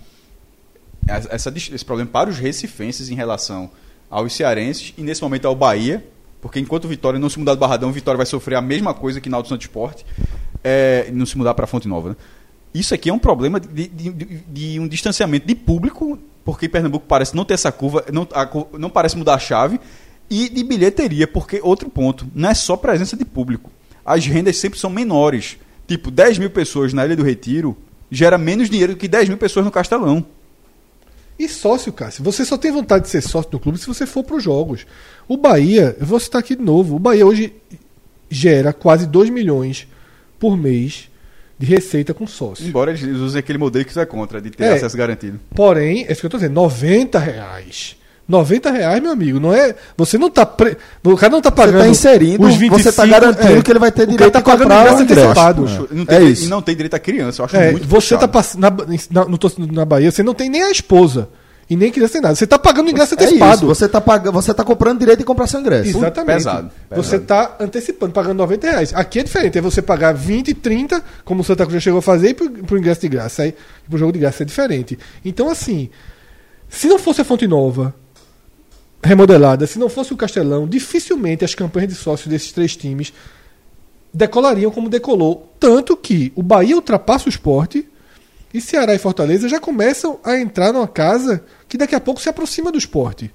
essa, 1.07 1.53
esse 1.55 1.85
problema 1.85 2.11
para 2.11 2.31
os 2.31 2.39
recifenses 2.39 3.11
em 3.11 3.15
relação 3.15 3.71
aos 4.09 4.33
cearenses 4.33 4.95
e 4.97 5.03
nesse 5.03 5.23
momento 5.23 5.47
ao 5.47 5.55
Bahia, 5.55 6.05
porque 6.41 6.61
enquanto 6.61 6.87
Vitória 6.89 7.19
não 7.19 7.29
se 7.29 7.39
mudar 7.39 7.55
do 7.55 7.61
Barradão, 7.61 7.93
Vitória 7.93 8.17
vai 8.17 8.27
sofrer 8.27 8.57
a 8.57 8.63
mesma 8.63 8.95
coisa 8.95 9.21
que 9.21 9.29
na 9.29 9.43
Santo 9.45 9.63
Esporte, 9.63 10.05
é, 10.65 11.09
não 11.13 11.27
se 11.27 11.37
mudar 11.39 11.55
para 11.55 11.67
Fonte 11.67 11.87
Nova. 11.87 12.09
Né? 12.11 12.17
Isso 12.75 12.93
aqui 12.95 13.09
é 13.11 13.13
um 13.13 13.19
problema 13.19 13.61
de, 13.61 13.87
de- 13.87 14.11
de- 14.49 14.81
um 14.81 14.89
distanciamento 14.89 15.47
de 15.47 15.55
público, 15.55 16.19
porque 16.45 16.69
Pernambuco 16.69 17.05
parece 17.07 17.37
não 17.37 17.45
ter 17.45 17.55
essa 17.55 17.71
curva, 17.71 18.05
não, 18.13 18.27
a 18.33 18.49
não 18.79 18.91
parece 18.91 19.17
mudar 19.17 19.35
a 19.35 19.39
chave, 19.39 19.79
e 20.29 20.49
de 20.49 20.65
bilheteria, 20.65 21.29
porque 21.29 21.61
outro 21.63 21.89
ponto, 21.89 22.27
não 22.35 22.49
é 22.49 22.55
só 22.55 22.77
presença 22.77 23.17
de 23.17 23.25
público. 23.25 23.71
As 24.05 24.27
rendas 24.27 24.57
sempre 24.57 24.79
são 24.79 24.91
menores. 24.91 25.57
Tipo, 25.87 26.11
10 26.11 26.39
mil 26.39 26.51
pessoas 26.51 26.93
na 26.95 27.05
Ilha 27.05 27.15
do 27.15 27.23
Retiro 27.23 27.77
gera 28.11 28.39
menos 28.39 28.71
dinheiro 28.71 28.95
do 28.95 28.99
que 28.99 29.07
10 29.07 29.29
mil 29.29 29.39
pessoas 29.39 29.65
no 29.65 29.71
Castelão. 29.71 30.25
E 31.39 31.49
sócio, 31.49 31.93
Cássio. 31.93 32.23
Você 32.25 32.45
só 32.45 32.57
tem 32.57 32.71
vontade 32.73 33.05
de 33.05 33.11
ser 33.11 33.21
sócio 33.21 33.51
do 33.51 33.59
clube 33.59 33.79
se 33.79 33.87
você 33.87 34.07
for 34.07 34.23
para 34.25 34.37
os 34.37 34.43
jogos. 34.43 34.87
O 35.29 35.37
Bahia, 35.37 35.97
eu 36.01 36.07
vou 36.07 36.19
citar 36.21 36.41
aqui 36.41 36.55
de 36.57 36.63
novo, 36.63 36.97
o 36.97 36.99
Bahia 36.99 37.27
hoje 37.27 37.53
gera 38.31 38.73
quase 38.73 39.07
2 39.07 39.31
milhões 39.31 39.87
por 40.45 40.59
mês 40.59 41.09
de 41.59 41.65
receita 41.67 42.13
com 42.13 42.27
sócio. 42.27 42.67
Embora 42.67 42.91
eles 42.91 43.03
usem 43.19 43.39
aquele 43.39 43.57
modelo 43.57 43.83
que 43.83 43.95
tu 43.95 43.99
é 44.01 44.05
contra, 44.05 44.43
de 44.43 44.51
ter 44.51 44.65
É. 44.65 44.73
acesso 44.75 44.95
garantido. 44.95 45.41
Porém, 45.55 46.05
é 46.07 46.13
isso 46.13 46.21
que 46.21 46.27
eu 46.27 46.31
tô 46.31 46.37
dizendo, 46.37 46.53
90 46.53 47.19
reais. 47.19 47.97
90 48.29 48.71
reais, 48.71 49.03
meu 49.03 49.13
amigo, 49.13 49.41
não 49.41 49.55
é. 49.55 49.75
Você 49.97 50.19
não 50.19 50.29
tá. 50.29 50.45
Pre... 50.45 50.77
O 51.03 51.17
cara 51.17 51.31
não 51.33 51.41
tá 51.41 51.49
Você 51.49 51.57
pagando. 51.57 51.79
tá 51.79 51.89
inserindo, 51.89 52.47
os 52.47 52.57
você 52.59 52.93
tá 52.93 53.07
garantindo 53.07 53.63
que 53.63 53.71
ele 53.73 53.79
vai 53.79 53.91
ter 53.93 54.03
o 54.03 54.07
cara 54.07 54.13
direito 54.17 54.33
tá 54.33 54.41
pagando 54.43 54.63
comprar 54.69 54.93
o 54.95 54.97
antecipado. 54.99 55.65
Não 55.91 56.03
É 56.03 56.19
tem, 56.19 56.29
isso. 56.29 56.45
E 56.45 56.49
não 56.49 56.61
tem 56.61 56.75
direito 56.75 56.95
a 56.95 56.99
criança, 56.99 57.41
eu 57.41 57.47
acho 57.47 57.57
É, 57.57 57.71
muito 57.73 57.87
você 57.89 58.17
tá 58.19 58.29
puxado. 58.29 58.33
passando 58.59 58.61
na, 59.11 59.25
na, 59.25 59.29
no, 59.31 59.39
na 59.73 59.85
Bahia, 59.87 60.11
você 60.11 60.23
não 60.23 60.35
tem 60.35 60.51
nem 60.51 60.63
a 60.63 60.71
esposa. 60.71 61.29
E 61.69 61.77
nem 61.77 61.91
criança 61.91 62.15
nem 62.15 62.23
nada. 62.23 62.35
Você 62.35 62.47
tá 62.47 62.59
pagando 62.59 62.91
ingresso 62.91 63.15
É 63.15 63.17
isso, 63.17 63.35
antecipado. 63.35 63.67
você 63.67 63.89
tá, 63.89 64.01
pagando, 64.01 64.33
você 64.35 64.53
tá 64.53 64.63
comprando 64.65 64.99
direito 64.99 65.21
de 65.21 65.25
comprar 65.25 65.47
seu 65.47 65.61
ingresso. 65.61 65.97
Exatamente. 65.97 66.37
pesado, 66.37 66.71
pesado. 66.89 67.03
Você 67.03 67.17
está 67.17 67.57
antecipando, 67.59 68.13
pagando 68.13 68.37
90 68.39 68.71
reais. 68.71 68.93
Aqui 68.95 69.21
é 69.21 69.23
diferente, 69.23 69.57
é 69.57 69.61
você 69.61 69.81
pagar 69.81 70.13
20, 70.13 70.53
30, 70.55 71.03
como 71.25 71.41
o 71.41 71.45
Santa 71.45 71.65
Cruz 71.65 71.75
já 71.75 71.81
chegou 71.81 71.99
a 72.01 72.03
fazer, 72.03 72.31
e 72.31 72.35
pro, 72.35 72.51
pro 72.51 72.79
ingresso 72.79 73.01
de 73.01 73.09
graça. 73.09 73.43
Aí, 73.43 73.55
pro 73.89 73.99
jogo 73.99 74.13
de 74.13 74.19
graça 74.19 74.43
é 74.43 74.47
diferente. 74.47 74.99
Então, 75.25 75.49
assim, 75.49 75.89
se 76.69 76.87
não 76.87 76.99
fosse 76.99 77.23
a 77.23 77.25
Fonte 77.25 77.47
Nova 77.47 77.95
remodelada, 79.03 79.67
se 79.67 79.79
não 79.79 79.89
fosse 79.89 80.13
o 80.13 80.17
Castelão, 80.17 80.67
dificilmente 80.67 81.45
as 81.45 81.55
campanhas 81.55 81.91
de 81.91 81.95
sócios 81.95 82.29
desses 82.29 82.53
três 82.53 82.77
times 82.77 83.13
decolariam 84.13 84.71
como 84.71 84.89
decolou. 84.89 85.55
Tanto 85.59 85.97
que 85.97 86.33
o 86.35 86.43
Bahia 86.43 86.77
ultrapassa 86.77 87.27
o 87.27 87.29
esporte 87.29 87.89
e 88.55 88.61
Ceará 88.61 88.95
e 88.95 88.99
Fortaleza 88.99 89.49
já 89.49 89.61
começam 89.61 90.19
a 90.25 90.39
entrar 90.39 90.73
numa 90.73 90.89
casa 90.89 91.45
que 91.69 91.77
daqui 91.77 91.95
a 91.95 92.01
pouco 92.01 92.23
se 92.23 92.29
aproxima 92.29 92.73
do 92.73 92.79
esporte 92.79 93.31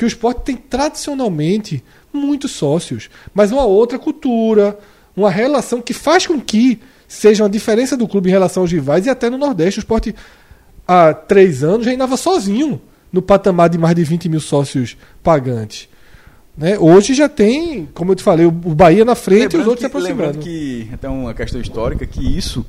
que 0.00 0.04
o 0.04 0.08
esporte 0.08 0.44
tem 0.44 0.56
tradicionalmente 0.56 1.84
muitos 2.10 2.52
sócios, 2.52 3.10
mas 3.34 3.52
uma 3.52 3.64
outra 3.64 3.98
cultura, 3.98 4.78
uma 5.14 5.30
relação 5.30 5.82
que 5.82 5.92
faz 5.92 6.26
com 6.26 6.40
que 6.40 6.80
seja 7.06 7.44
uma 7.44 7.50
diferença 7.50 7.98
do 7.98 8.08
clube 8.08 8.30
em 8.30 8.32
relação 8.32 8.62
aos 8.62 8.72
rivais 8.72 9.04
e 9.04 9.10
até 9.10 9.28
no 9.28 9.36
Nordeste. 9.36 9.78
O 9.78 9.82
esporte, 9.82 10.14
há 10.88 11.12
três 11.12 11.62
anos, 11.62 11.84
já 11.84 11.92
andava 11.92 12.16
sozinho 12.16 12.80
no 13.12 13.20
patamar 13.20 13.68
de 13.68 13.76
mais 13.76 13.94
de 13.94 14.02
20 14.02 14.30
mil 14.30 14.40
sócios 14.40 14.96
pagantes. 15.22 15.86
Né? 16.56 16.78
Hoje 16.78 17.12
já 17.12 17.28
tem, 17.28 17.86
como 17.92 18.12
eu 18.12 18.16
te 18.16 18.22
falei, 18.22 18.46
o 18.46 18.50
Bahia 18.50 19.04
na 19.04 19.14
frente 19.14 19.54
e 19.54 19.58
os 19.58 19.66
outros 19.66 19.84
se 19.84 19.90
que, 19.90 19.98
lembrando 19.98 20.38
aproximando. 20.38 20.38
que, 20.40 20.88
até 20.94 21.08
uma 21.08 21.34
questão 21.34 21.60
histórica, 21.60 22.06
que 22.06 22.20
isso 22.36 22.64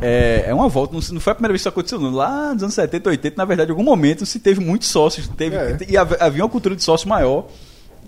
é, 0.00 0.44
é 0.48 0.54
uma 0.54 0.68
volta, 0.68 0.94
não, 0.94 1.00
não 1.12 1.20
foi 1.20 1.32
a 1.32 1.34
primeira 1.34 1.52
vez 1.52 1.60
que 1.60 1.62
isso 1.62 1.68
aconteceu, 1.68 1.98
não. 2.00 2.10
Lá 2.10 2.52
nos 2.54 2.62
anos 2.62 2.74
70, 2.74 3.08
80, 3.10 3.36
na 3.36 3.44
verdade, 3.44 3.70
em 3.70 3.72
algum 3.72 3.82
momento 3.84 4.24
se 4.26 4.38
teve 4.38 4.60
muitos 4.60 4.88
sócios, 4.88 5.28
teve, 5.28 5.56
É. 5.56 5.76
e 5.88 5.96
hav- 5.96 6.16
havia 6.20 6.42
uma 6.44 6.48
cultura 6.50 6.76
de 6.76 6.82
sócio 6.82 7.08
maior, 7.08 7.46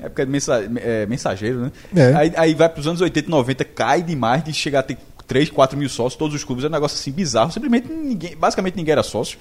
época 0.01 0.25
de 0.25 0.31
mensa, 0.33 0.71
é, 0.77 1.07
mensageiro, 1.07 1.61
né? 1.61 1.73
É. 1.95 2.15
Aí, 2.15 2.33
aí 2.37 2.55
vai 2.55 2.69
para 2.69 2.81
os 2.81 2.87
anos 2.87 3.01
80, 3.01 3.29
90, 3.31 3.65
cai 3.65 4.03
demais 4.03 4.43
de 4.45 4.53
chegar 4.53 4.81
a 4.81 4.83
ter 4.83 4.99
3, 5.27 5.49
4 5.51 5.79
mil 5.79 5.89
sócios, 5.89 6.17
todos 6.17 6.35
os 6.35 6.43
clubes, 6.45 6.65
é 6.65 6.69
um 6.69 6.71
negócio 6.71 6.97
assim 6.99 7.13
bizarro, 7.13 7.53
simplesmente 7.53 7.89
ninguém, 7.93 8.37
basicamente 8.37 8.77
ninguém 8.77 8.93
era 8.93 9.03
sócio. 9.03 9.39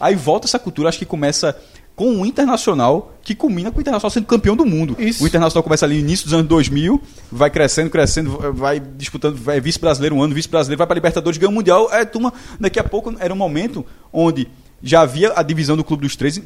Aí 0.00 0.14
volta 0.16 0.46
essa 0.46 0.58
cultura, 0.58 0.88
acho 0.88 0.98
que 0.98 1.06
começa 1.06 1.56
com 1.94 2.20
o 2.22 2.26
Internacional, 2.26 3.12
que 3.22 3.34
culmina 3.34 3.70
com 3.70 3.78
o 3.78 3.80
Internacional 3.80 4.10
sendo 4.10 4.26
campeão 4.26 4.56
do 4.56 4.64
mundo. 4.64 4.96
Isso. 4.98 5.22
O 5.22 5.26
Internacional 5.26 5.62
começa 5.62 5.84
ali 5.84 5.94
no 5.96 6.00
início 6.00 6.24
dos 6.24 6.34
anos 6.34 6.46
2000, 6.48 7.00
vai 7.30 7.50
crescendo, 7.50 7.90
crescendo, 7.90 8.52
vai 8.54 8.80
disputando, 8.80 9.36
vai 9.36 9.60
vice-brasileiro 9.60 10.14
um 10.16 10.22
ano, 10.22 10.34
vice-brasileiro, 10.34 10.78
vai 10.78 10.86
para 10.86 10.94
Libertadores, 10.94 11.38
ganha 11.38 11.50
o 11.50 11.52
Mundial. 11.52 11.88
É, 11.92 12.04
turma, 12.04 12.32
daqui 12.58 12.78
a 12.80 12.84
pouco 12.84 13.14
era 13.20 13.32
um 13.32 13.36
momento 13.36 13.84
onde 14.12 14.48
já 14.82 15.02
havia 15.02 15.32
a 15.36 15.42
divisão 15.42 15.76
do 15.76 15.84
Clube 15.84 16.02
dos 16.02 16.16
Três 16.16 16.38
eh, 16.38 16.42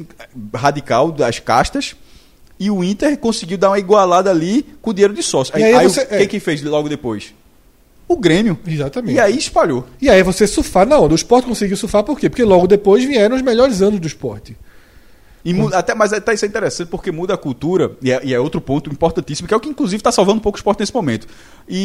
radical 0.54 1.10
das 1.10 1.38
castas 1.38 1.96
e 2.58 2.70
o 2.70 2.82
Inter 2.84 3.16
conseguiu 3.18 3.56
dar 3.56 3.70
uma 3.70 3.78
igualada 3.78 4.30
ali 4.30 4.66
com 4.82 4.90
o 4.90 4.92
dinheiro 4.92 5.14
de 5.14 5.22
sócio. 5.22 5.52
E 5.56 5.62
Aí, 5.62 5.72
aí 5.72 5.74
aí 5.76 5.88
você- 5.88 6.02
o 6.02 6.06
que, 6.08 6.14
é. 6.14 6.26
que 6.26 6.40
fez 6.40 6.62
logo 6.62 6.88
depois? 6.88 7.32
O 8.08 8.16
Grêmio. 8.16 8.58
Exatamente. 8.66 9.14
E 9.16 9.20
aí 9.20 9.36
espalhou. 9.36 9.86
E 10.00 10.08
aí 10.08 10.22
você 10.22 10.46
surfar 10.46 10.86
na 10.86 10.98
onda. 10.98 11.12
O 11.12 11.16
esporte 11.16 11.46
conseguiu 11.46 11.76
surfar 11.76 12.04
por 12.04 12.18
quê? 12.18 12.28
Porque 12.28 12.44
logo 12.44 12.66
depois 12.66 13.04
vieram 13.04 13.34
os 13.36 13.42
melhores 13.42 13.80
anos 13.82 13.98
do 13.98 14.06
esporte. 14.06 14.56
E 15.48 15.74
até, 15.74 15.94
mas 15.94 16.12
até 16.12 16.34
isso 16.34 16.44
é 16.44 16.48
interessante 16.48 16.88
porque 16.88 17.12
muda 17.12 17.34
a 17.34 17.36
cultura, 17.36 17.92
e 18.02 18.10
é, 18.10 18.20
e 18.24 18.34
é 18.34 18.40
outro 18.40 18.60
ponto 18.60 18.90
importantíssimo, 18.90 19.46
que 19.46 19.54
é 19.54 19.56
o 19.56 19.60
que 19.60 19.68
inclusive 19.68 20.00
está 20.00 20.10
salvando 20.10 20.38
um 20.38 20.42
pouco 20.42 20.56
o 20.56 20.58
esporte 20.58 20.80
nesse 20.80 20.92
momento. 20.94 21.26
E, 21.68 21.76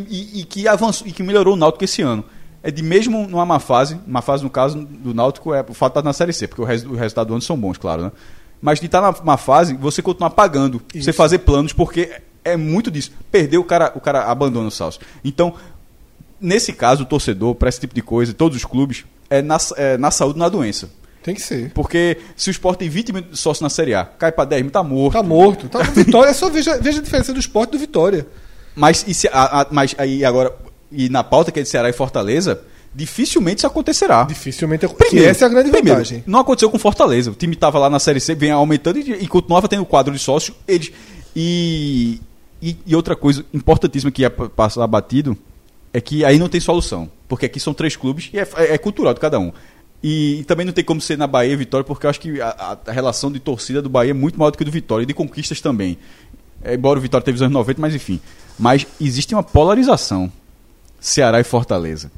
e- 0.00 0.40
e- 0.40 0.44
que 0.44 0.68
avançou 0.68 1.06
e 1.06 1.12
que 1.12 1.22
melhorou 1.22 1.54
o 1.54 1.56
Náutico 1.56 1.84
esse 1.84 2.00
ano. 2.00 2.24
É 2.62 2.70
de 2.70 2.82
mesmo 2.82 3.26
numa 3.28 3.44
má 3.46 3.58
fase, 3.58 3.98
uma 4.06 4.22
fase 4.22 4.42
no 4.44 4.50
caso 4.50 4.78
do 4.84 5.12
Náutico 5.12 5.52
é 5.54 5.64
o 5.68 5.74
fato 5.74 5.94
de 5.94 5.98
estar 6.00 6.08
na 6.08 6.12
Série 6.12 6.32
C, 6.32 6.46
porque 6.48 6.62
o, 6.62 6.64
res- 6.64 6.84
o 6.84 6.94
resultado 6.94 7.28
do 7.28 7.34
ano 7.34 7.42
são 7.42 7.56
bons, 7.56 7.76
claro, 7.78 8.02
né? 8.02 8.12
mas 8.60 8.80
de 8.80 8.86
estar 8.86 9.00
na, 9.00 9.14
na 9.24 9.36
fase, 9.36 9.74
você 9.74 10.00
continuar 10.02 10.30
pagando, 10.30 10.80
você 10.94 11.12
fazer 11.12 11.38
planos, 11.38 11.72
porque 11.72 12.10
é 12.44 12.56
muito 12.56 12.90
disso. 12.90 13.12
Perdeu, 13.30 13.60
o 13.60 13.64
cara, 13.64 13.92
o 13.94 14.00
cara 14.00 14.24
abandona 14.24 14.66
o 14.68 14.70
salso. 14.70 14.98
Então, 15.24 15.54
nesse 16.40 16.72
caso, 16.72 17.02
o 17.02 17.06
torcedor, 17.06 17.54
para 17.54 17.68
esse 17.68 17.80
tipo 17.80 17.94
de 17.94 18.02
coisa, 18.02 18.32
todos 18.32 18.56
os 18.56 18.64
clubes, 18.64 19.04
é 19.30 19.42
na, 19.42 19.56
é 19.76 19.96
na 19.98 20.10
saúde, 20.10 20.38
na 20.38 20.48
doença. 20.48 20.90
Tem 21.28 21.34
que 21.34 21.42
ser. 21.42 21.70
Porque 21.74 22.16
se 22.34 22.48
o 22.48 22.52
Sport 22.52 22.78
tem 22.78 22.88
20 22.88 23.12
mil 23.12 23.24
sócios 23.32 23.60
na 23.60 23.68
Série 23.68 23.94
A, 23.94 24.02
cai 24.04 24.32
para 24.32 24.46
10 24.46 24.62
mil, 24.62 24.70
tá 24.70 24.82
morto. 24.82 25.12
Tá 25.12 25.22
morto. 25.22 25.68
Tá 25.68 25.84
no 25.84 25.92
Vitória, 25.92 26.32
só 26.32 26.48
veja, 26.48 26.78
veja 26.78 27.00
a 27.00 27.02
diferença 27.02 27.32
do 27.34 27.38
esporte 27.38 27.72
do 27.72 27.78
Vitória. 27.78 28.26
Mas, 28.74 29.04
e 29.06 29.12
se, 29.12 29.28
a, 29.28 29.60
a- 29.62 29.66
mas 29.70 29.94
aí 29.98 30.24
agora, 30.24 30.54
e 30.90 31.08
na 31.10 31.22
pauta 31.22 31.52
que 31.52 31.60
é 31.60 31.62
de 31.62 31.68
Ceará 31.68 31.90
e 31.90 31.92
Fortaleza, 31.92 32.60
dificilmente 32.94 33.58
isso 33.58 33.66
acontecerá. 33.66 34.22
Dificilmente. 34.24 34.86
que 34.88 35.18
essa 35.22 35.44
é 35.44 35.46
a 35.46 35.48
grande 35.50 35.70
primeiro, 35.70 35.98
vantagem. 35.98 36.24
Não 36.26 36.40
aconteceu 36.40 36.70
com 36.70 36.78
Fortaleza. 36.78 37.30
O 37.30 37.34
time 37.34 37.52
estava 37.54 37.78
lá 37.78 37.90
na 37.90 37.98
Série 37.98 38.20
C, 38.20 38.34
vem 38.34 38.50
aumentando 38.50 38.98
e, 38.98 39.12
e 39.22 39.28
continuava 39.28 39.68
tendo 39.68 39.84
quadro 39.84 40.12
de 40.14 40.18
sócios. 40.18 40.56
Eles, 40.66 40.90
e, 41.36 42.20
e, 42.62 42.76
e 42.86 42.96
outra 42.96 43.14
coisa 43.14 43.44
importantíssima 43.52 44.10
que 44.10 44.22
ia 44.22 44.30
pa- 44.30 44.48
passar 44.48 44.86
batido 44.86 45.36
é 45.92 46.00
que 46.00 46.24
aí 46.24 46.38
não 46.38 46.48
tem 46.48 46.60
solução. 46.60 47.10
Porque 47.28 47.46
aqui 47.46 47.60
são 47.60 47.74
três 47.74 47.94
clubes 47.94 48.30
e 48.32 48.38
é, 48.38 48.48
é- 48.56 48.74
é 48.74 48.78
cultural 48.78 49.12
de 49.14 49.20
cada 49.20 49.38
um. 49.38 49.52
E, 50.02 50.44
também 50.46 50.64
não 50.64 50.72
tem 50.72 50.84
como 50.84 51.00
ser 51.00 51.18
na 51.18 51.26
Bahia 51.26 51.52
e 51.52 51.56
Vitória, 51.56 51.84
porque 51.84 52.06
eu 52.06 52.10
acho 52.10 52.20
que 52.20 52.40
a, 52.40 52.48
a- 52.48 52.78
a 52.86 52.92
relação 52.92 53.32
de 53.32 53.40
torcida 53.40 53.82
do 53.82 53.88
Bahia 53.88 54.10
é 54.12 54.14
muito 54.14 54.38
maior 54.38 54.50
do 54.50 54.58
que 54.58 54.64
do 54.64 54.70
Vitória, 54.70 55.02
e 55.02 55.06
de 55.06 55.14
conquistas 55.14 55.60
também. 55.60 55.98
É, 56.62 56.74
embora 56.74 56.98
o 56.98 57.02
Vitória 57.02 57.24
teve 57.24 57.36
os 57.36 57.42
anos 57.42 57.52
90, 57.54 57.80
mas 57.80 57.94
enfim. 57.94 58.20
Mas 58.58 58.86
existe 59.00 59.34
uma 59.34 59.42
polarização 59.42 60.30
Ceará 61.00 61.40
e 61.40 61.44
Fortaleza. 61.44 62.10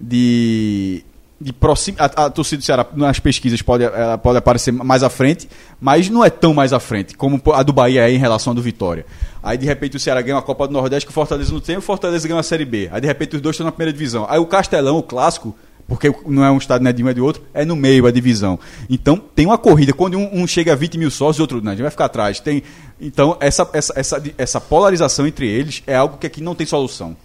De. 0.00 1.04
de 1.40 1.52
proxim... 1.52 1.94
a, 1.98 2.04
a 2.26 2.30
torcida 2.30 2.60
do 2.60 2.64
Ceará 2.64 2.86
nas 2.94 3.18
pesquisas 3.20 3.62
pode, 3.62 3.84
ela 3.84 4.18
pode 4.18 4.38
aparecer 4.38 4.72
mais 4.72 5.02
à 5.02 5.08
frente, 5.10 5.48
mas 5.80 6.08
não 6.08 6.24
é 6.24 6.30
tão 6.30 6.52
mais 6.54 6.72
à 6.72 6.80
frente 6.80 7.16
como 7.16 7.40
a 7.52 7.62
do 7.62 7.72
Bahia 7.72 8.08
é 8.08 8.12
em 8.12 8.18
relação 8.18 8.52
à 8.52 8.54
do 8.54 8.62
Vitória. 8.62 9.06
Aí 9.42 9.56
de 9.58 9.66
repente 9.66 9.96
o 9.96 10.00
Ceará 10.00 10.20
ganha 10.22 10.36
uma 10.36 10.42
Copa 10.42 10.66
do 10.66 10.72
Nordeste 10.72 11.06
que 11.06 11.10
o 11.10 11.14
Fortaleza 11.14 11.52
não 11.52 11.60
tem, 11.60 11.76
o 11.76 11.80
Fortaleza 11.80 12.26
ganha 12.26 12.36
uma 12.36 12.42
Série 12.42 12.64
B. 12.64 12.88
Aí 12.92 13.00
de 13.00 13.06
repente 13.06 13.36
os 13.36 13.42
dois 13.42 13.54
estão 13.54 13.64
na 13.64 13.72
primeira 13.72 13.92
divisão. 13.92 14.26
Aí 14.28 14.38
o 14.38 14.46
Castelão, 14.46 14.96
o 14.98 15.02
clássico, 15.02 15.54
porque 15.88 16.12
não 16.26 16.44
é 16.44 16.50
um 16.50 16.58
estado 16.58 16.82
né, 16.82 16.92
de 16.92 17.02
um 17.04 17.08
é 17.08 17.14
de 17.14 17.20
outro, 17.20 17.42
é 17.52 17.64
no 17.64 17.76
meio 17.76 18.06
a 18.06 18.10
divisão. 18.10 18.58
Então 18.88 19.16
tem 19.16 19.46
uma 19.46 19.58
corrida. 19.58 19.92
Quando 19.92 20.18
um, 20.18 20.42
um 20.42 20.46
chega 20.46 20.72
a 20.72 20.76
20 20.76 20.96
mil 20.98 21.10
sócios, 21.10 21.38
o 21.38 21.42
outro 21.42 21.60
não, 21.62 21.72
a 21.72 21.74
gente 21.74 21.82
vai 21.82 21.90
ficar 21.90 22.06
atrás. 22.06 22.40
Tem, 22.40 22.62
então 23.00 23.36
essa, 23.40 23.68
essa, 23.72 23.92
essa, 23.96 24.22
essa 24.38 24.60
polarização 24.60 25.26
entre 25.26 25.46
eles 25.48 25.82
é 25.86 25.94
algo 25.94 26.16
que 26.18 26.26
aqui 26.26 26.40
não 26.42 26.54
tem 26.54 26.66
solução. 26.66 27.16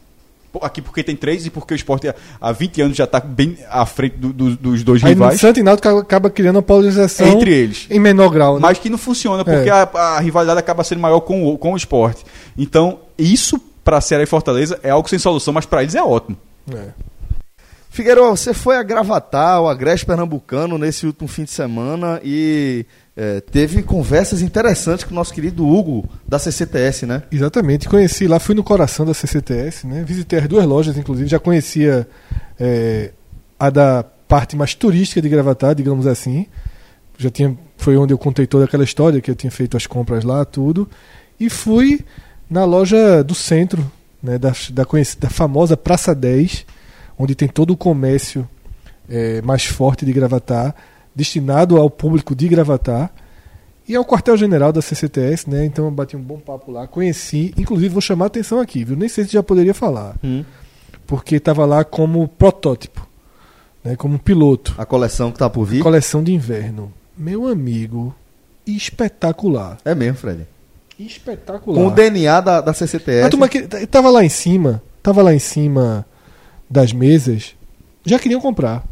Aqui 0.64 0.82
porque 0.82 1.04
tem 1.04 1.16
três 1.16 1.46
e 1.46 1.52
porque 1.52 1.74
o 1.74 1.76
esporte 1.76 2.08
há- 2.10 2.16
há 2.42 2.52
20 2.52 2.82
anos 2.82 2.98
já 2.98 3.04
está 3.04 3.20
bem 3.20 3.56
à 3.70 3.86
frente 3.86 4.18
do- 4.18 4.34
do- 4.34 4.56
dos 4.58 4.84
dois 4.84 5.04
Aí 5.04 5.10
rivais. 5.14 5.40
Santo 5.40 5.60
e 5.60 5.64
Náutico 5.64 5.88
acaba 6.00 6.28
criando 6.32 6.56
uma 6.56 6.64
polarização 6.64 7.28
Entre 7.28 7.54
eles. 7.54 7.86
em 7.88 8.00
menor 8.00 8.30
grau. 8.30 8.56
Né? 8.56 8.60
Mas 8.64 8.80
que 8.80 8.90
não 8.90 8.98
funciona, 8.98 9.46
porque 9.46 9.70
É. 9.70 9.72
a, 9.72 9.84
a 9.94 10.20
rivalidade 10.20 10.60
acaba 10.60 10.84
sendo 10.84 11.02
maior 11.02 11.20
com 11.20 11.48
o, 11.54 11.56
com 11.56 11.74
o 11.74 11.78
esporte. 11.78 12.26
Então, 12.58 12.98
isso 13.16 13.60
para 13.84 14.02
Ceará 14.02 14.24
e 14.24 14.26
Fortaleza 14.28 14.80
é 14.82 14.90
algo 14.90 15.08
sem 15.08 15.20
solução, 15.20 15.54
mas 15.54 15.68
para 15.68 15.84
eles 15.84 15.94
é 15.94 16.02
ótimo. 16.02 16.36
É. 16.74 16.88
Figueiredo, 18.00 18.30
você 18.30 18.54
foi 18.54 18.78
a 18.78 18.84
Gravatar, 18.84 19.56
ao 19.56 19.68
Agreste 19.68 20.06
Pernambucano, 20.06 20.78
nesse 20.78 21.06
último 21.06 21.28
fim 21.28 21.44
de 21.44 21.52
semana 21.52 22.22
e 22.24 22.86
eh, 23.18 23.42
teve 23.42 23.84
conversas 23.84 24.42
interessantes 24.42 25.04
com 25.04 25.12
o 25.12 25.16
nosso 25.16 25.34
querido 25.34 25.68
Hugo, 25.68 26.08
da 26.26 26.40
CCTS, 26.40 27.06
né? 27.06 27.24
Exatamente, 27.30 27.90
conheci 27.90 28.26
lá, 28.26 28.40
fui 28.40 28.56
no 28.56 28.64
coração 28.64 29.06
da 29.06 29.14
CCTS, 29.14 29.86
né? 29.86 30.02
Visitei 30.08 30.40
as 30.40 30.48
duas 30.48 30.66
lojas, 30.66 30.98
inclusive, 30.98 31.28
já 31.28 31.40
conhecia 31.40 32.08
é, 32.58 33.12
a 33.60 33.70
da 33.70 34.06
parte 34.30 34.56
mais 34.56 34.74
turística 34.74 35.22
de 35.22 35.28
Gravatar, 35.28 35.76
digamos 35.76 36.08
assim. 36.08 36.46
Já 37.18 37.30
tinha, 37.30 37.54
foi 37.76 37.98
onde 37.98 38.14
eu 38.14 38.18
contei 38.18 38.48
toda 38.48 38.64
aquela 38.64 38.86
história 38.86 39.20
que 39.20 39.30
eu 39.30 39.36
tinha 39.36 39.52
feito 39.52 39.76
as 39.76 39.86
compras 39.86 40.24
lá, 40.24 40.46
tudo. 40.46 40.90
E 41.38 41.50
fui 41.50 42.06
na 42.50 42.64
loja 42.64 43.26
do 43.26 43.36
centro, 43.36 43.92
né, 44.24 44.38
da, 44.38 44.54
da, 44.72 44.86
da 45.20 45.30
famosa 45.30 45.76
Praça 45.76 46.16
10, 46.16 46.66
onde 47.20 47.36
tem 47.36 47.48
todo 47.48 47.72
o 47.72 47.78
comércio 47.78 48.48
é, 49.10 49.42
mais 49.42 49.66
forte 49.66 50.06
de 50.06 50.14
Gravatar, 50.14 50.74
destinado 51.14 51.76
ao 51.78 51.90
público 51.90 52.34
de 52.34 52.48
Gravatar. 52.48 53.12
E 53.88 53.94
é 53.96 54.00
o 54.00 54.06
quartel-general 54.06 54.72
da 54.72 54.82
CCTS, 54.82 55.50
né? 55.50 55.66
Então 55.66 55.86
eu 55.86 55.92
bati 55.92 56.16
um 56.16 56.22
bom 56.22 56.38
papo 56.40 56.72
lá, 56.72 56.88
conheci, 56.88 57.54
inclusive 57.58 57.90
vou 57.90 58.02
chamar 58.02 58.26
a 58.26 58.28
atenção 58.28 58.60
aqui, 58.60 58.84
viu? 58.86 58.96
Nem 58.96 59.10
sei 59.10 59.26
se 59.26 59.34
já 59.34 59.42
poderia 59.44 59.74
falar, 59.74 60.16
porque 61.08 61.36
estava 61.38 61.66
lá 61.66 61.84
como 61.84 62.28
protótipo, 62.28 63.06
né? 63.84 63.96
Como 63.96 64.18
piloto, 64.20 64.76
A 64.78 64.86
coleção 64.86 65.32
que 65.32 65.40
tá 65.40 65.50
por 65.50 65.66
vir. 65.66 65.82
coleção 65.82 66.24
de 66.24 66.32
inverno. 66.32 66.94
Meu 67.18 67.48
amigo, 67.48 68.16
espetacular, 68.66 69.78
É 69.84 69.94
mesmo, 69.96 70.18
Fred. 70.18 70.46
espetacular. 71.00 71.76
Com 71.82 71.88
o 71.88 71.92
DNA 71.92 72.42
da, 72.42 72.62
da 72.62 72.74
CCTS. 72.74 73.26
A 73.26 73.30
turma 73.30 73.50
que 73.50 73.64
tava 73.88 74.10
lá 74.12 74.24
em 74.24 74.30
cima, 74.30 74.82
tava 75.02 75.22
lá 75.24 75.34
em 75.34 75.40
cima 75.40 76.06
das 76.70 76.94
mesas, 76.94 77.56
já 78.06 78.20
queriam 78.20 78.40
comprar. 78.42 78.84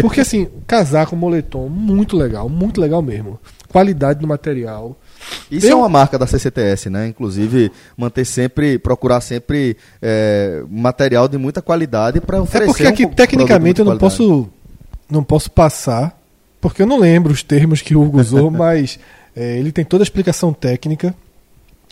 Porque 0.00 0.20
assim, 0.20 0.46
casaco, 0.66 1.16
moletom, 1.16 1.68
muito 1.68 2.16
legal, 2.16 2.48
muito 2.48 2.80
legal 2.80 3.02
mesmo. 3.02 3.38
Qualidade 3.68 4.20
do 4.20 4.26
material. 4.26 4.96
Isso 5.50 5.66
Eu- 5.66 5.72
é 5.72 5.74
uma 5.74 5.88
marca 5.88 6.16
da 6.16 6.26
CCTS, 6.26 6.88
né? 6.88 7.08
Inclusive, 7.08 7.72
manter 7.96 8.24
sempre, 8.24 8.78
procurar 8.78 9.20
sempre 9.20 9.76
eh, 10.00 10.62
material 10.70 11.26
de 11.26 11.36
muita 11.36 11.60
qualidade 11.60 12.20
para 12.20 12.38
É 12.38 12.40
oferecer 12.40 12.66
porque 12.70 12.84
um 12.84 12.88
aqui, 12.88 13.02
produto 13.02 13.16
tecnicamente, 13.16 13.80
eu 13.80 13.84
não 13.84 13.98
posso, 13.98 14.48
não 15.10 15.24
posso 15.24 15.50
passar, 15.50 16.16
porque 16.60 16.80
eu 16.82 16.86
não 16.86 16.98
lembro 16.98 17.32
os 17.32 17.42
termos 17.42 17.82
que 17.82 17.96
o 17.96 18.02
Hugo 18.02 18.20
usou, 18.20 18.48
mas 18.52 18.98
é, 19.34 19.58
ele 19.58 19.72
tem 19.72 19.84
toda 19.84 20.02
a 20.02 20.04
explicação 20.06 20.52
técnica. 20.52 21.12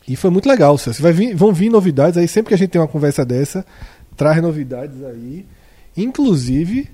E 0.08 0.14
foi 0.14 0.30
muito 0.30 0.48
legal, 0.48 0.78
Celso. 0.78 1.02
Vai 1.02 1.12
vir, 1.12 1.34
vão 1.34 1.52
vir 1.52 1.68
novidades 1.68 2.16
aí, 2.16 2.28
sempre 2.28 2.50
que 2.50 2.54
a 2.54 2.58
gente 2.58 2.70
tem 2.70 2.80
uma 2.80 2.86
conversa 2.86 3.24
dessa, 3.24 3.66
traz 4.16 4.42
novidades 4.42 5.02
aí. 5.04 5.46
Inclusive. 5.96 6.90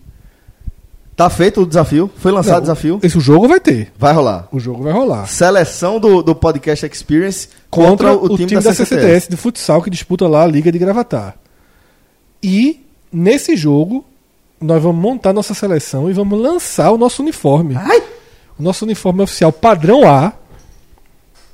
Tá 1.15 1.29
feito 1.29 1.61
o 1.61 1.67
desafio? 1.67 2.11
Foi 2.17 2.33
lançado 2.33 2.55
não, 2.55 2.59
o 2.59 2.63
desafio? 2.63 3.01
Esse 3.03 3.19
o 3.19 3.21
jogo 3.21 3.47
vai 3.47 3.61
ter. 3.61 3.93
Vai 3.99 4.15
rolar. 4.15 4.49
O 4.51 4.59
jogo 4.59 4.83
vai 4.83 4.93
rolar. 4.93 5.27
Seleção 5.27 6.01
do, 6.01 6.23
do 6.23 6.35
Podcast 6.35 6.87
Experience 6.87 7.49
contra, 7.71 8.15
o, 8.15 8.37
time, 8.37 8.61
da, 8.61 8.73
CCTS. 8.75 9.29
de 9.29 9.37
futsal 9.37 9.83
que 9.83 9.91
disputa 9.91 10.27
lá 10.27 10.43
a 10.43 10.47
Liga 10.47 10.73
de 10.73 10.79
Gravatar. 10.79 11.37
E 12.43 12.85
nesse 13.13 13.57
jogo 13.57 14.05
nós 14.59 14.83
vamos 14.83 15.03
montar 15.03 15.33
nossa 15.33 15.55
seleção 15.55 16.09
e 16.09 16.13
vamos 16.13 16.41
lançar 16.41 16.91
o 16.93 16.99
nosso 16.99 17.23
uniforme. 17.23 17.75
O 18.59 18.63
nosso 18.63 18.85
uniforme 18.85 19.23
oficial 19.23 19.53
padrão 19.53 20.09
A. 20.09 20.33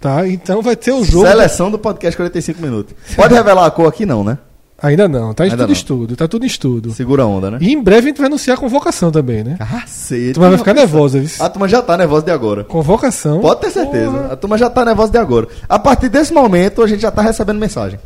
Tá? 0.00 0.28
Então 0.28 0.62
vai 0.62 0.76
ter 0.76 0.92
o 0.92 1.02
jogo. 1.04 1.26
Seleção 1.26 1.70
do 1.70 1.78
Podcast 1.78 2.16
45 2.16 2.62
minutos. 2.62 2.94
Pode 3.16 3.34
revelar 3.34 3.66
a 3.66 3.70
cor 3.70 3.88
aqui 3.88 4.06
não, 4.06 4.22
né? 4.22 4.38
Ainda 4.80 5.08
não, 5.08 5.34
tá 5.34 5.44
em 5.44 5.50
tudo 5.50 5.66
não. 5.66 5.72
estudo, 5.72 6.16
tá 6.16 6.28
tudo 6.28 6.44
em 6.44 6.46
estudo. 6.46 6.92
Segura 6.92 7.24
a 7.24 7.26
onda, 7.26 7.50
né? 7.50 7.58
E 7.60 7.72
em 7.72 7.82
breve 7.82 8.06
a 8.06 8.08
gente 8.10 8.18
vai 8.18 8.26
anunciar 8.28 8.56
a 8.56 8.60
convocação 8.60 9.10
também, 9.10 9.42
né? 9.42 9.56
Cacete. 9.58 10.30
A 10.30 10.34
turma 10.34 10.48
vai 10.50 10.58
ficar 10.58 10.72
nervosa, 10.74 11.18
viu? 11.18 11.44
A 11.44 11.48
turma 11.48 11.68
já 11.68 11.82
tá 11.82 11.96
nervosa 11.96 12.24
de 12.24 12.30
agora. 12.30 12.62
Convocação. 12.62 13.40
Pode 13.40 13.60
ter 13.60 13.70
certeza. 13.70 14.10
Porra. 14.10 14.32
A 14.32 14.36
turma 14.36 14.56
já 14.56 14.70
tá 14.70 14.84
nervosa 14.84 15.10
de 15.10 15.18
agora. 15.18 15.48
A 15.68 15.80
partir 15.80 16.08
desse 16.08 16.32
momento, 16.32 16.80
a 16.80 16.86
gente 16.86 17.00
já 17.00 17.10
tá 17.10 17.22
recebendo 17.22 17.58
mensagem. 17.58 17.98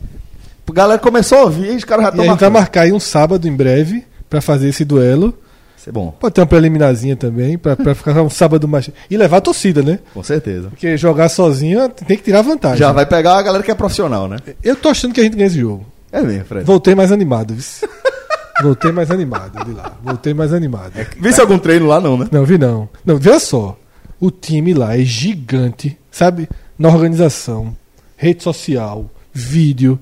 A 0.66 0.72
galera 0.72 0.98
começou 0.98 1.38
a 1.38 1.42
ouvir 1.42 1.72
e 1.72 1.76
os 1.76 1.84
caras 1.84 2.04
já 2.04 2.08
estão 2.08 2.24
a 2.24 2.28
gente 2.28 2.40
vai 2.40 2.50
marcar 2.50 2.80
aí 2.82 2.92
um 2.92 3.00
sábado 3.00 3.46
em 3.46 3.54
breve 3.54 4.06
pra 4.30 4.40
fazer 4.40 4.70
esse 4.70 4.82
duelo. 4.82 5.36
Isso 5.76 5.90
é 5.90 5.92
bom, 5.92 6.14
Pode 6.18 6.32
ter 6.32 6.40
uma 6.40 6.46
preliminarzinha 6.46 7.16
também, 7.16 7.58
pra, 7.58 7.76
pra 7.76 7.94
ficar 7.94 8.22
um 8.22 8.30
sábado 8.30 8.66
mais. 8.66 8.88
E 9.10 9.16
levar 9.16 9.38
a 9.38 9.40
torcida, 9.42 9.82
né? 9.82 9.98
com 10.14 10.22
certeza. 10.22 10.68
Porque 10.68 10.96
jogar 10.96 11.28
sozinho 11.28 11.86
tem 11.88 12.16
que 12.16 12.22
tirar 12.22 12.40
vantagem. 12.40 12.78
Já 12.78 12.92
vai 12.92 13.04
pegar 13.04 13.36
a 13.36 13.42
galera 13.42 13.62
que 13.62 13.70
é 13.70 13.74
profissional, 13.74 14.26
né? 14.26 14.38
Eu 14.62 14.76
tô 14.76 14.88
achando 14.88 15.12
que 15.12 15.20
a 15.20 15.24
gente 15.24 15.36
ganha 15.36 15.48
esse 15.48 15.60
jogo. 15.60 15.84
É 16.12 16.20
mesmo, 16.20 16.44
Fred. 16.44 16.64
Voltei 16.64 16.94
mais 16.94 17.10
animado, 17.10 17.54
viu? 17.54 17.88
Voltei 18.62 18.92
mais 18.92 19.10
animado 19.10 19.64
de 19.64 19.72
lá. 19.72 19.96
Voltei 20.02 20.34
mais 20.34 20.52
animado. 20.52 20.92
Visse 21.18 21.40
algum 21.40 21.58
treino 21.58 21.86
lá, 21.86 22.00
não, 22.00 22.16
né? 22.16 22.28
Não, 22.30 22.44
vi 22.44 22.58
não. 22.58 22.88
Não, 23.04 23.16
veja 23.16 23.40
só. 23.40 23.76
O 24.20 24.30
time 24.30 24.72
lá 24.72 24.96
é 24.96 25.00
gigante, 25.00 25.98
sabe? 26.10 26.48
Na 26.78 26.88
organização, 26.88 27.76
rede 28.16 28.42
social, 28.42 29.10
vídeo. 29.32 29.98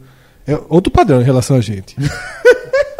É 0.46 0.58
outro 0.68 0.92
padrão 0.92 1.22
em 1.22 1.24
relação 1.24 1.56
a 1.56 1.60
gente. 1.60 1.96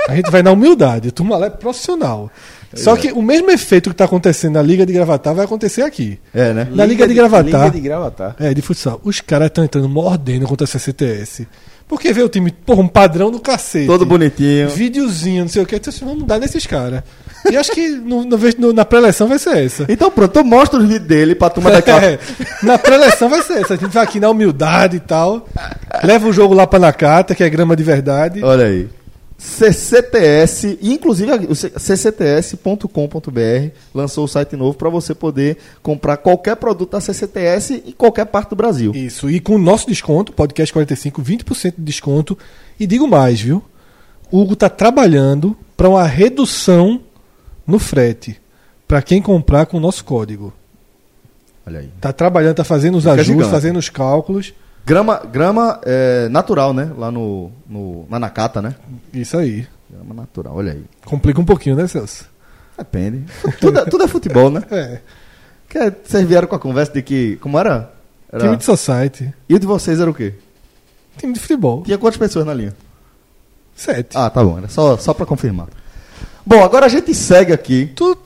A 0.09 0.17
gente 0.17 0.31
vai 0.31 0.43
na 0.43 0.51
humildade. 0.51 1.09
A 1.09 1.13
turma 1.13 1.37
lá 1.37 1.47
é 1.47 1.51
profissional. 1.51 2.29
Só 2.75 2.97
que 2.97 3.13
o 3.13 3.23
mesmo 3.23 3.49
efeito 3.51 3.91
que 3.91 3.95
está 3.95 4.07
acontecendo 4.07 4.55
na 4.55 4.63
Liga 4.63 4.85
de 4.85 4.93
Gravatar 4.93 5.35
vai 5.35 5.45
acontecer 5.45 5.83
aqui. 5.83 6.19
É, 6.35 6.53
né? 6.53 6.69
Na 6.71 6.85
Liga 6.85 7.07
de 7.07 7.15
Gravatar. 7.15 7.67
Liga 7.67 7.71
de 7.71 7.81
Gravatar. 7.81 8.35
É, 8.41 8.53
de 8.53 8.61
futsal. 8.61 9.01
Os 9.05 9.21
caras 9.21 9.47
estão 9.47 9.63
entrando 9.63 9.89
mordendo 9.89 10.47
contra 10.47 10.65
a 10.65 10.69
CCTS. 10.69 11.47
Porque 11.91 12.13
vê 12.13 12.23
o 12.23 12.29
time, 12.29 12.53
porra, 12.53 12.81
um 12.83 12.87
padrão 12.89 13.33
do 13.33 13.41
cacete. 13.41 13.89
Todo 13.89 14.07
bonitinho. 14.07 14.71
Videozinho, 14.71 15.43
não 15.43 15.49
sei 15.49 15.61
o 15.61 15.67
que. 15.67 15.75
Então, 15.75 15.91
assim, 15.93 16.05
vamos 16.05 16.21
mudar 16.21 16.39
nesses 16.39 16.65
caras. 16.65 17.03
E 17.51 17.57
acho 17.57 17.73
que 17.73 17.89
no, 17.89 18.25
no- 18.25 18.73
na 18.73 18.85
pré-eleição 18.85 19.27
vai 19.27 19.41
ser 19.41 19.57
essa. 19.57 19.87
Então 19.89 20.09
pronto, 20.11 20.37
eu 20.39 20.45
mostro 20.45 20.79
os 20.79 20.87
vídeos 20.87 21.09
dele 21.09 21.35
pra 21.35 21.51
turma 21.51 21.71
daqui 21.71 21.91
É, 21.91 22.19
na 22.63 22.79
pré-eleição 22.79 23.29
vai 23.29 23.43
ser 23.43 23.55
essa. 23.63 23.75
A 23.75 23.77
gente 23.77 23.91
vai 23.93 24.05
aqui 24.05 24.21
na 24.21 24.31
humildade 24.31 24.99
e 24.99 25.01
tal. 25.01 25.49
Leva 26.05 26.29
o 26.29 26.33
jogo 26.33 26.55
lá 26.55 26.65
pra 26.67 26.79
Nakata, 26.79 27.35
que 27.35 27.43
é 27.43 27.51
grama 27.51 27.75
de 27.75 27.83
verdade. 27.83 28.41
Olha 28.45 28.67
aí. 28.67 28.89
CCTS, 29.41 30.79
inclusive 30.83 31.33
o 31.49 31.55
ccts.com.br 31.55 32.89
lançou 33.95 34.25
o 34.25 34.29
site 34.29 34.55
novo 34.55 34.77
para 34.77 34.91
você 34.91 35.15
poder 35.15 35.57
comprar 35.83 36.19
qualquer 36.19 36.57
produto 36.57 36.91
da 36.91 37.01
CCTS 37.01 37.83
em 37.87 37.93
qualquer 37.93 38.27
parte 38.27 38.51
do 38.51 38.57
Brasil. 38.57 38.93
Isso, 38.95 39.31
e 39.31 39.41
com 39.41 39.55
o 39.55 39.59
nosso 39.59 39.87
desconto, 39.87 40.31
podcast 40.31 40.71
45, 40.75 41.23
20% 41.23 41.75
de 41.79 41.83
desconto. 41.83 42.37
E 42.79 42.87
digo 42.87 43.09
mais, 43.09 43.41
viu? 43.41 43.65
O 44.31 44.43
Hugo 44.43 44.55
tá 44.55 44.69
trabalhando 44.69 45.57
para 45.75 45.89
uma 45.89 46.05
redução 46.05 47.01
no 47.67 47.79
frete. 47.79 48.39
Para 48.87 49.01
quem 49.01 49.23
comprar 49.23 49.65
com 49.65 49.79
o 49.79 49.81
nosso 49.81 50.05
código. 50.05 50.53
Olha 51.67 51.81
aí. 51.81 51.89
Tá 51.99 52.13
trabalhando, 52.13 52.57
tá 52.57 52.65
fazendo 52.65 52.99
os 52.99 53.05
Fica 53.05 53.15
ajustes, 53.15 53.35
gigante. 53.37 53.51
fazendo 53.51 53.79
os 53.79 53.89
cálculos. 53.89 54.53
Grama, 54.85 55.19
grama 55.31 55.81
é, 55.85 56.29
natural, 56.29 56.73
né? 56.73 56.91
Lá 56.97 57.11
no, 57.11 57.51
no, 57.69 58.07
na 58.09 58.19
Nakata, 58.19 58.61
né? 58.61 58.75
Isso 59.13 59.37
aí. 59.37 59.67
Grama 59.89 60.15
natural, 60.15 60.55
olha 60.57 60.73
aí. 60.73 60.85
Complica 61.05 61.41
um 61.41 61.45
pouquinho, 61.45 61.77
né, 61.77 61.87
Celso? 61.87 62.25
Depende. 62.77 63.25
Tudo, 63.61 63.79
é- 63.79 63.85
tudo 63.85 64.05
é 64.05 64.09
futebol, 64.09 64.51
né? 64.51 64.63
É. 64.71 65.01
Que 65.69 65.79
é- 65.79 65.91
vocês 66.05 66.27
vieram 66.27 66.49
com 66.49 66.57
a 66.57 66.59
conversa 66.59 66.93
de 66.93 67.03
que. 67.03 67.37
Como 67.37 67.59
era? 67.59 67.93
era... 68.33 68.43
Time 68.43 68.57
de 68.57 68.65
society. 68.65 69.33
E 69.49 69.55
o 69.55 69.59
de 69.59 69.67
vocês 69.67 70.01
era 70.01 70.11
o 70.11 70.15
quê? 70.15 70.35
Time 71.17 71.33
de 71.33 71.39
futebol. 71.41 71.83
Tinha 71.83 71.99
quantas 71.99 72.19
pessoas 72.19 72.45
na 72.47 72.55
linha? 72.55 72.75
Sete. 73.77 74.17
Ah, 74.17 74.29
tá 74.31 74.43
bom. 74.43 74.59
Era 74.59 74.69
só, 74.69 74.97
só 74.97 75.15
pra 75.15 75.25
confirmar. 75.27 75.69
Bom, 76.45 76.63
agora 76.65 76.87
a 76.87 76.89
gente 76.89 77.15
segue 77.15 77.53
aqui. 77.53 77.93
Tu 77.95 78.17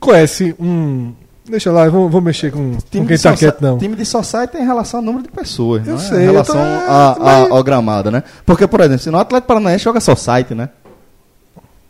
conhece 0.00 0.54
um. 0.58 1.12
Deixa 1.48 1.70
lá, 1.70 1.84
eu 1.86 1.92
vou, 1.92 2.08
vou 2.08 2.20
mexer 2.20 2.50
com, 2.50 2.72
com 2.92 3.06
quem 3.06 3.16
tá 3.18 3.32
quieto, 3.34 3.60
não. 3.60 3.78
time 3.78 3.94
de 3.94 4.04
society 4.04 4.56
em 4.56 4.64
relação 4.66 4.98
ao 5.00 5.04
número 5.06 5.22
de 5.24 5.30
pessoas, 5.30 5.86
Eu 5.86 5.94
não 5.94 6.00
é? 6.00 6.04
sei, 6.04 6.18
Em 6.18 6.24
eu 6.24 6.32
relação 6.32 6.56
tô- 6.56 6.60
a- 6.60 7.12
a- 7.12 7.16
mas- 7.18 7.50
ao 7.52 7.62
gramado, 7.62 8.10
né? 8.10 8.22
Porque, 8.44 8.66
por 8.66 8.80
exemplo, 8.80 8.98
se 8.98 9.10
no 9.10 9.18
Atlético 9.18 9.46
Paranaense 9.48 9.84
joga 9.84 10.00
society, 10.00 10.54
né? 10.54 10.68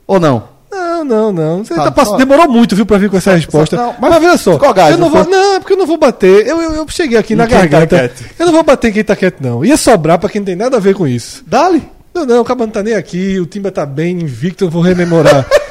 Ou 0.07 0.21
não? 0.21 0.55
Não, 0.71 1.05
não, 1.05 1.33
não. 1.33 1.65
Você 1.65 1.75
Tá, 1.75 1.85
tá 1.85 1.91
pass- 1.91 2.09
só- 2.09 2.17
Demorou 2.17 2.49
muito, 2.49 2.77
viu, 2.77 2.85
pra 2.85 2.99
vir 2.99 3.09
com 3.09 3.17
essa 3.17 3.35
resposta. 3.35 3.77
não, 3.77 3.95
mas, 3.99 4.11
mas 4.11 4.21
veja 4.23 4.37
só. 4.39 4.53
ficou 4.55 4.75
gás, 4.75 4.91
eu 4.93 4.99
não 4.99 5.07
não 5.09 5.15
vou, 5.15 5.25
foi? 5.25 5.33
não, 5.33 5.55
é 5.55 5.59
porque 5.61 5.73
eu 5.73 5.77
não 5.79 5.87
vou 5.87 5.97
bater. 5.99 6.47
Eu, 6.47 6.61
eu, 6.61 6.73
eu 6.75 6.87
cheguei 6.89 7.17
aqui 7.19 7.35
na 7.35 7.47
tá 7.47 7.57
garganta. 7.57 7.97
quieto. 7.97 8.25
eu 8.39 8.47
não 8.47 8.53
vou 8.53 8.63
bater 8.63 8.89
em 8.91 8.93
quem 8.93 9.05
tá 9.05 9.17
quieto, 9.17 9.41
não. 9.41 9.65
Ia 9.65 9.77
sobrar 9.77 10.19
pra 10.19 10.29
quem 10.29 10.41
não 10.41 10.47
tem 10.47 10.57
nada 10.57 10.77
a 10.77 10.81
ver 10.81 10.95
com 10.95 11.07
isso. 11.07 11.43
Dali. 11.47 11.83
Não, 12.15 12.25
não, 12.27 12.41
o 12.41 12.45
Cabo 12.45 12.65
não 12.65 12.71
tá 12.73 12.83
nem 12.83 12.95
aqui. 12.95 13.39
O 13.41 13.47
Timba 13.47 13.71
tá 13.71 13.85
bem 13.87 14.21
invicto, 14.21 14.65
eu 14.65 14.71
vou 14.71 14.83
rememorar. 14.83 15.47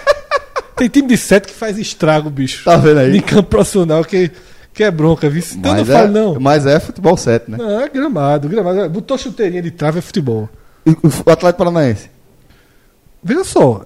tem 0.75 0.89
time 0.89 1.07
de 1.07 1.17
sete 1.17 1.47
que 1.47 1.53
faz 1.53 1.77
estrago, 1.77 2.29
bicho. 2.29 2.63
Tá 2.63 2.77
vendo 2.77 2.99
aí? 2.99 3.17
Em 3.17 3.21
campo 3.21 3.49
profissional, 3.49 4.03
que, 4.03 4.31
que 4.73 4.83
é 4.83 4.91
bronca, 4.91 5.29
viu? 5.29 5.43
Então 5.53 5.77
eu 5.77 5.77
não 5.77 5.85
Mas 5.85 5.95
falo, 5.97 6.07
é, 6.07 6.11
não. 6.11 6.39
mas 6.39 6.65
é 6.65 6.79
futebol 6.79 7.15
7, 7.17 7.51
né? 7.51 7.57
Não, 7.57 7.81
é 7.81 7.89
gramado, 7.89 8.49
gramado. 8.49 8.89
Botou 8.89 9.17
chuteirinha 9.17 9.61
de 9.61 9.71
trave, 9.71 9.99
é 9.99 10.01
futebol. 10.01 10.49
E 10.85 10.91
O 10.91 11.29
Atlético 11.31 11.57
Paranaense. 11.57 12.09
Veja 13.23 13.43
só. 13.43 13.85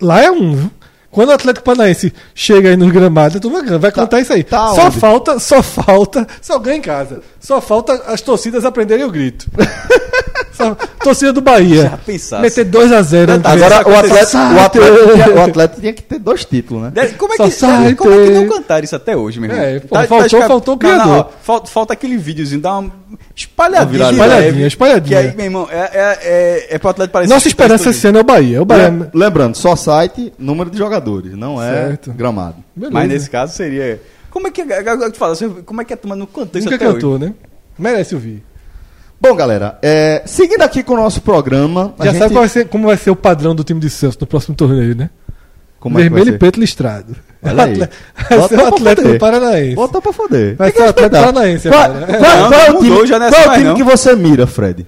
Lá 0.00 0.22
é 0.22 0.30
um, 0.30 0.54
viu? 0.54 0.70
Quando 1.10 1.30
o 1.30 1.32
Atlético 1.32 1.64
Paranaense 1.64 2.12
chega 2.34 2.68
aí 2.68 2.76
no 2.76 2.90
gramado, 2.90 3.40
tu 3.40 3.48
vai, 3.50 3.62
vai 3.78 3.90
contar 3.90 4.20
isso 4.20 4.32
aí. 4.34 4.44
tá 4.44 4.74
só 4.74 4.86
onde? 4.86 4.98
falta, 4.98 5.38
só 5.38 5.62
falta, 5.62 6.26
só 6.42 6.58
ganha 6.58 6.76
em 6.76 6.82
casa. 6.82 7.22
Só 7.46 7.60
falta 7.60 7.92
as 8.08 8.20
torcidas 8.20 8.64
aprenderem 8.64 9.04
o 9.04 9.10
grito. 9.10 9.46
Só- 10.52 10.74
torcida 11.04 11.32
do 11.32 11.40
Bahia. 11.40 11.82
Já 11.82 11.96
pensasse. 11.96 12.42
Meter 12.42 12.64
2x0. 12.64 13.40
Agora, 13.44 14.04
o 14.04 14.08
Society. 14.08 14.78
o, 14.80 15.12
tinha, 15.12 15.34
o 15.36 15.42
Atlético 15.44 15.80
tinha 15.80 15.92
que 15.92 16.02
ter 16.02 16.18
dois 16.18 16.44
títulos, 16.44 16.82
né? 16.82 16.90
Deve- 16.92 17.14
Como 17.14 17.34
é, 17.34 17.36
que, 17.36 17.94
como 17.94 18.12
é 18.14 18.24
que 18.26 18.30
não 18.32 18.48
cantaram 18.48 18.82
isso 18.82 18.96
até 18.96 19.16
hoje, 19.16 19.38
meu 19.38 19.48
irmão? 19.48 19.64
É, 19.64 19.78
pô, 19.78 19.94
faltou- 20.06 20.42
faltou 20.42 20.74
o 20.74 20.78
Não, 20.82 20.90
não, 20.90 20.96
criador. 21.04 21.18
ó, 21.18 21.28
falta, 21.40 21.66
falta 21.70 21.92
aquele 21.92 22.16
videozinho, 22.16 22.60
dá 22.60 22.78
uma 22.78 22.90
espalhadinha. 23.36 24.10
Espalhadinha, 24.10 24.26
leve, 24.26 24.66
espalhadinha. 24.66 25.20
Que 25.22 25.28
aí, 25.28 25.36
meu 25.36 25.44
irmão, 25.44 25.68
é, 25.70 25.76
é, 25.78 26.18
é, 26.22 26.66
é 26.74 26.78
pro 26.78 26.88
Atlético 26.88 27.12
parecer 27.12 27.32
Nossa 27.32 27.44
tá 27.44 27.44
tá 27.44 27.48
esperança 27.50 27.90
esse 27.90 28.06
ano 28.08 28.18
é 28.18 28.20
o 28.22 28.24
Bahia. 28.24 28.60
O 28.62 28.64
Bahia. 28.64 28.88
Lem- 28.88 29.10
Lembrando, 29.14 29.54
só 29.56 29.76
site, 29.76 30.32
número 30.36 30.68
de 30.68 30.78
jogadores, 30.78 31.36
não 31.36 31.62
é 31.62 31.70
Certo. 31.70 32.12
gramado. 32.12 32.56
Beleza. 32.74 32.92
Mas 32.94 33.08
nesse 33.08 33.30
caso 33.30 33.52
seria. 33.54 34.00
Como 34.36 34.48
é 34.48 34.50
que. 34.50 34.60
Agora 34.60 35.10
tu 35.10 35.16
fala, 35.16 35.34
você- 35.34 35.48
como 35.64 35.80
é 35.80 35.84
que 35.86 35.94
a 35.94 35.96
turma 35.96 36.14
não 36.14 36.26
cantou 36.26 36.58
isso 36.58 36.64
Nunca 36.68 36.76
até 36.76 36.84
hoje? 36.86 36.94
cantou, 36.96 37.18
né? 37.18 37.32
Merece 37.78 38.14
ouvir. 38.14 38.44
Bom, 39.18 39.34
galera, 39.34 39.78
é, 39.80 40.22
seguindo 40.26 40.60
aqui 40.60 40.82
com 40.82 40.92
o 40.92 40.96
nosso 40.98 41.22
programa. 41.22 41.94
a 41.98 42.04
Já 42.04 42.10
gente- 42.10 42.18
sabe 42.20 42.34
qual 42.34 42.42
vai 42.42 42.48
ser- 42.50 42.68
como 42.68 42.86
vai 42.86 42.98
ser 42.98 43.10
o 43.10 43.16
padrão 43.16 43.54
do 43.54 43.64
time 43.64 43.80
de 43.80 43.88
Santos 43.88 44.18
no 44.18 44.26
próximo 44.26 44.54
torneio, 44.54 44.94
né? 44.94 45.08
como 45.80 45.98
é 45.98 46.02
Vermelho 46.02 46.28
e 46.28 46.32
ser? 46.32 46.38
preto 46.38 46.60
listrado. 46.60 47.16
Olha 47.42 47.64
aí. 47.64 47.78
Vai 48.28 48.48
ser 48.48 48.58
o 48.58 48.66
Atlético 48.66 49.02
foder. 49.06 49.20
Paranaense. 49.20 49.74
Bota 49.76 50.00
pra 50.02 50.12
foder. 50.12 50.56
Vai 50.56 50.70
ser 50.72 50.82
o 50.82 50.88
Atlético. 50.90 51.16
Paranaense 51.16 51.68
Qual, 51.70 51.82
agora. 51.82 52.06
qual- 52.06 52.20
Não, 52.20 52.48
qual 52.48 52.60
é 52.60 52.66
time, 52.80 53.06
já 53.06 53.16
é 53.16 53.30
qual 53.30 53.40
é 53.42 53.48
o 53.48 53.52
time 53.54 53.74
que 53.74 53.82
você 53.84 54.16
mira, 54.16 54.46
Fred? 54.46 54.86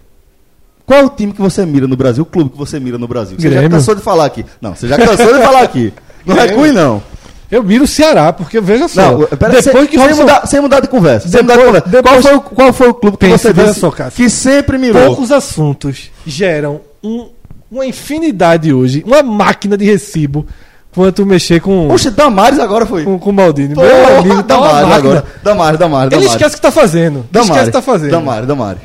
Qual 0.84 1.00
é 1.00 1.04
o 1.04 1.08
time 1.08 1.32
que 1.32 1.40
você 1.40 1.64
mira 1.64 1.86
no 1.86 1.96
Brasil? 1.96 2.22
O 2.22 2.26
clube 2.26 2.50
que 2.50 2.58
você 2.58 2.78
mira 2.80 2.98
no 2.98 3.06
Brasil? 3.08 3.36
Você 3.38 3.48
já 3.48 3.60
Grêmio. 3.60 3.70
cansou 3.70 3.94
de 3.94 4.02
falar 4.02 4.24
aqui. 4.26 4.44
Não, 4.60 4.74
você 4.74 4.88
já 4.88 4.96
cansou 4.96 5.32
de 5.34 5.40
falar 5.42 5.62
aqui. 5.62 5.92
Não 6.26 6.36
é 6.36 6.52
ruim, 6.52 6.72
não. 6.72 7.02
Eu 7.50 7.62
miro 7.62 7.84
o 7.84 7.86
Ceará, 7.86 8.32
porque 8.32 8.60
veja 8.60 8.88
só. 8.88 9.12
Não, 9.12 9.26
pera, 9.26 9.60
depois 9.60 9.64
sem, 9.64 9.86
que 9.86 9.96
sem, 9.98 10.06
Robson- 10.06 10.20
mudar, 10.22 10.46
sem 10.46 10.60
mudar 10.60 10.80
de 10.80 10.88
conversa. 10.88 11.28
sem 11.28 11.40
Depois- 11.42 11.56
mudar 11.58 11.62
de 11.62 11.66
conversa. 11.66 11.88
depois- 11.88 12.12
qual, 12.12 12.22
foi, 12.22 12.36
o- 12.36 12.40
qual 12.40 12.72
foi 12.72 12.88
o 12.88 12.94
clube 12.94 13.16
que 13.16 13.26
você 13.28 13.52
disse 13.52 13.80
só, 13.80 13.90
que 13.90 14.28
sempre 14.28 14.76
mirou? 14.76 15.06
poucos 15.06 15.32
assuntos 15.32 16.10
geram 16.26 16.80
um- 17.02 17.28
uma 17.70 17.86
infinidade 17.86 18.72
hoje, 18.72 19.02
uma 19.06 19.22
máquina 19.22 19.76
de 19.78 19.84
recibo, 19.86 20.46
quanto 20.94 21.24
mexer 21.24 21.60
com, 21.60 21.88
Poxa, 21.88 22.10
Damares 22.10 22.58
agora 22.58 22.84
foi. 22.84 23.04
com, 23.04 23.18
com 23.18 23.30
o 23.30 23.32
Maldini. 23.32 23.74
Porra, 23.74 23.86
Meu 23.86 24.18
amigo, 24.18 24.42
tá 24.42 24.54
Damares 24.54 24.74
máquina. 24.88 24.96
agora. 24.96 25.24
Damares, 25.42 25.78
Damares, 25.78 26.12
Ele 26.12 26.20
Damares. 26.20 26.32
esquece 26.32 26.54
o 26.54 26.56
que 26.58 26.62
tá 26.62 26.70
fazendo. 26.70 27.18
Ele 27.20 27.24
Damares. 27.30 27.50
esquece 27.50 27.62
o 27.62 27.72
que 27.72 27.78
tá 27.78 27.82
fazendo. 27.82 28.10
Damares, 28.10 28.46
Damares. 28.48 28.82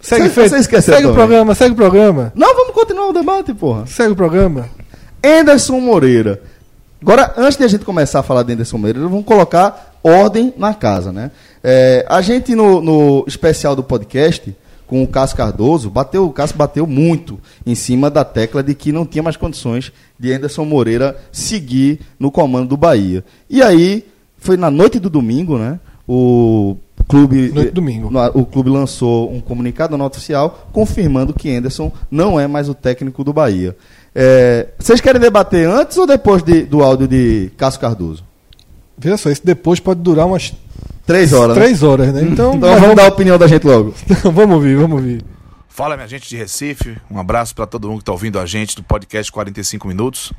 Segue, 0.00 0.28
segue 0.30 0.56
o 0.56 0.82
também. 0.82 1.12
programa, 1.12 1.54
segue 1.54 1.72
o 1.72 1.76
programa. 1.76 2.32
Não, 2.34 2.54
vamos 2.56 2.72
continuar 2.74 3.08
o 3.08 3.12
debate, 3.12 3.52
porra. 3.52 3.84
Segue 3.86 4.12
o 4.12 4.16
programa. 4.16 4.66
Anderson 5.22 5.78
Moreira. 5.78 6.40
Agora, 7.02 7.32
antes 7.36 7.56
de 7.56 7.64
a 7.64 7.68
gente 7.68 7.84
começar 7.84 8.20
a 8.20 8.22
falar 8.22 8.42
de 8.42 8.52
Anderson 8.52 8.76
Moreira, 8.76 9.00
vamos 9.00 9.24
colocar 9.24 9.98
ordem 10.02 10.52
na 10.56 10.74
casa, 10.74 11.12
né? 11.12 11.30
É, 11.64 12.04
a 12.08 12.20
gente, 12.20 12.54
no, 12.54 12.80
no 12.82 13.24
especial 13.26 13.74
do 13.74 13.82
podcast, 13.82 14.54
com 14.86 15.02
o 15.02 15.06
Cássio 15.06 15.36
Cardoso, 15.36 15.88
bateu, 15.88 16.26
o 16.26 16.32
Cássio 16.32 16.56
bateu 16.56 16.86
muito 16.86 17.40
em 17.64 17.74
cima 17.74 18.10
da 18.10 18.24
tecla 18.24 18.62
de 18.62 18.74
que 18.74 18.92
não 18.92 19.06
tinha 19.06 19.22
mais 19.22 19.36
condições 19.36 19.92
de 20.18 20.32
Anderson 20.32 20.64
Moreira 20.64 21.16
seguir 21.32 22.00
no 22.18 22.30
comando 22.30 22.68
do 22.68 22.76
Bahia. 22.76 23.24
E 23.48 23.62
aí, 23.62 24.04
foi 24.36 24.56
na 24.56 24.70
noite 24.70 24.98
do 24.98 25.08
domingo, 25.08 25.56
né? 25.56 25.78
O 26.08 26.76
clube, 27.08 27.50
Noite 27.52 27.70
do 27.70 27.74
domingo. 27.74 28.10
o 28.34 28.44
clube 28.44 28.68
lançou 28.68 29.32
um 29.32 29.40
comunicado 29.40 29.96
nota 29.96 30.16
oficial 30.16 30.68
confirmando 30.72 31.32
que 31.32 31.54
Anderson 31.54 31.92
não 32.10 32.38
é 32.38 32.46
mais 32.46 32.68
o 32.68 32.74
técnico 32.74 33.22
do 33.22 33.32
Bahia. 33.32 33.76
É, 34.14 34.68
vocês 34.78 35.00
querem 35.00 35.20
debater 35.20 35.68
antes 35.68 35.96
ou 35.96 36.06
depois 36.06 36.42
de- 36.42 36.64
do 36.64 36.82
áudio 36.82 37.06
de 37.06 37.50
Cássio 37.56 37.80
Cardoso? 37.80 38.24
Veja 38.98 39.16
só, 39.16 39.30
esse 39.30 39.44
depois 39.44 39.80
pode 39.80 40.00
durar 40.00 40.26
umas 40.26 40.52
Três 41.06 41.32
horas, 41.32 41.56
né? 41.56 41.62
três 41.62 41.82
horas, 41.82 42.12
né? 42.12 42.22
Então, 42.22 42.54
Então 42.54 42.70
mas 42.70 42.80
vamos 42.80 42.96
dar 42.96 43.04
a 43.04 43.08
opinião 43.08 43.36
da 43.38 43.46
gente 43.48 43.66
logo. 43.66 43.94
vamos 44.24 44.54
ouvir, 44.56 44.76
vamos 44.76 44.98
ouvir. 44.98 45.24
Fala, 45.68 45.96
minha 45.96 46.06
gente 46.08 46.28
de 46.28 46.36
Recife. 46.36 46.96
Um 47.10 47.18
abraço 47.18 47.54
para 47.54 47.66
todo 47.66 47.88
mundo 47.88 47.98
que 47.98 48.02
está 48.02 48.12
ouvindo 48.12 48.38
a 48.38 48.46
gente 48.46 48.76
do 48.76 48.82
podcast 48.82 49.30
45 49.32 49.88
Minutos. 49.88 50.32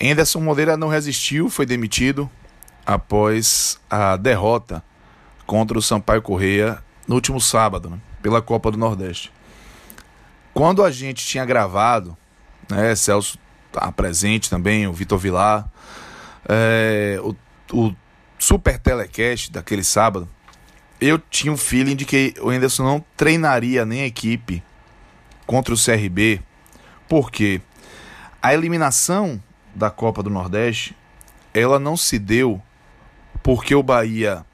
Anderson 0.00 0.40
Moreira 0.40 0.76
não 0.76 0.88
resistiu, 0.88 1.50
foi 1.50 1.66
demitido 1.66 2.30
após 2.86 3.78
a 3.90 4.16
derrota 4.16 4.82
contra 5.46 5.76
o 5.78 5.82
Sampaio 5.82 6.22
Correia 6.22 6.78
no 7.06 7.14
último 7.16 7.40
sábado, 7.40 7.90
né, 7.90 7.98
pela 8.22 8.40
Copa 8.40 8.70
do 8.70 8.78
Nordeste. 8.78 9.32
Quando 10.58 10.82
a 10.84 10.90
gente 10.90 11.24
tinha 11.24 11.44
gravado, 11.44 12.16
né, 12.68 12.92
Celso 12.96 13.38
tá 13.70 13.92
presente 13.92 14.50
também, 14.50 14.88
o 14.88 14.92
Vitor 14.92 15.16
Vilar, 15.16 15.70
é, 16.48 17.16
o, 17.22 17.36
o 17.72 17.94
super 18.40 18.76
telecast 18.76 19.52
daquele 19.52 19.84
sábado, 19.84 20.28
eu 21.00 21.16
tinha 21.16 21.52
um 21.52 21.56
feeling 21.56 21.94
de 21.94 22.04
que 22.04 22.34
o 22.40 22.50
Anderson 22.50 22.82
não 22.82 23.04
treinaria 23.16 23.86
nem 23.86 24.00
a 24.00 24.06
equipe 24.06 24.60
contra 25.46 25.72
o 25.72 25.76
CRB, 25.76 26.42
porque 27.08 27.60
a 28.42 28.52
eliminação 28.52 29.40
da 29.76 29.90
Copa 29.90 30.24
do 30.24 30.28
Nordeste, 30.28 30.96
ela 31.54 31.78
não 31.78 31.96
se 31.96 32.18
deu 32.18 32.60
porque 33.44 33.76
o 33.76 33.82
Bahia 33.84 34.44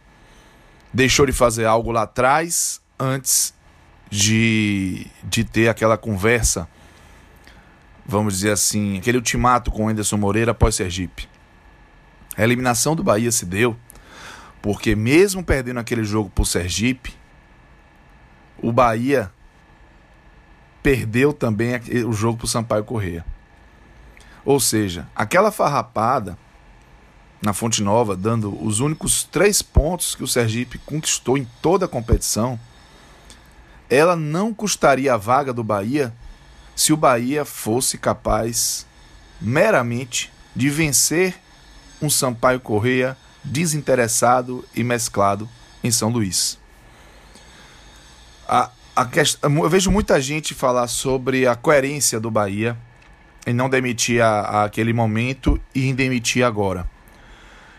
deixou 0.93 1.24
de 1.24 1.32
fazer 1.32 1.64
algo 1.64 1.90
lá 1.90 2.02
atrás 2.02 2.78
antes 3.01 3.55
de, 4.15 5.09
de 5.24 5.43
ter 5.43 5.69
aquela 5.69 5.99
conversa, 5.99 6.69
vamos 8.07 8.35
dizer 8.35 8.53
assim, 8.53 8.97
aquele 8.97 9.19
ultimato 9.19 9.73
com 9.73 9.86
o 9.86 9.89
Anderson 9.89 10.16
Moreira 10.16 10.53
após 10.53 10.77
Sergipe. 10.77 11.28
A 12.36 12.45
eliminação 12.45 12.95
do 12.95 13.03
Bahia 13.03 13.32
se 13.32 13.45
deu 13.45 13.77
porque 14.62 14.95
mesmo 14.95 15.43
perdendo 15.43 15.81
aquele 15.81 16.05
jogo 16.05 16.31
pro 16.31 16.45
Sergipe, 16.45 17.12
o 18.57 18.70
Bahia 18.70 19.32
perdeu 20.81 21.32
também 21.32 21.73
o 22.07 22.12
jogo 22.12 22.39
pro 22.39 22.47
Sampaio 22.47 22.85
Corrêa. 22.85 23.24
Ou 24.45 24.61
seja, 24.61 25.09
aquela 25.15 25.51
farrapada 25.51 26.39
na 27.43 27.53
Fonte 27.53 27.82
Nova, 27.82 28.16
dando 28.16 28.65
os 28.65 28.78
únicos 28.78 29.24
três 29.24 29.61
pontos 29.61 30.15
que 30.15 30.23
o 30.23 30.28
Sergipe 30.28 30.78
conquistou 30.78 31.36
em 31.36 31.47
toda 31.61 31.86
a 31.86 31.89
competição, 31.89 32.59
ela 33.95 34.16
não 34.16 34.53
custaria 34.53 35.15
a 35.15 35.16
vaga 35.16 35.53
do 35.53 35.62
Bahia 35.62 36.12
se 36.75 36.93
o 36.93 36.97
Bahia 36.97 37.45
fosse 37.45 37.97
capaz 37.97 38.87
meramente 39.41 40.33
de 40.55 40.69
vencer 40.71 41.35
um 42.01 42.11
Sampaio 42.11 42.61
Correia 42.61 43.16
desinteressado 43.43 44.65
e 44.75 44.83
mesclado 44.83 45.49
em 45.83 45.91
São 45.91 46.09
Luís. 46.09 46.59
A, 48.49 48.71
a. 48.97 49.09
Eu 49.43 49.69
vejo 49.69 49.91
muita 49.91 50.21
gente 50.21 50.55
falar 50.55 50.89
sobre 50.89 51.47
a 51.47 51.55
coerência 51.55 52.19
do 52.19 52.31
Bahia 52.31 52.77
em 53.47 53.53
não 53.53 53.69
demitir 53.69 54.23
a, 54.23 54.41
a 54.41 54.65
aquele 54.65 54.93
momento 54.93 55.61
e 55.75 55.87
em 55.87 55.95
demitir 55.95 56.43
agora. 56.43 56.89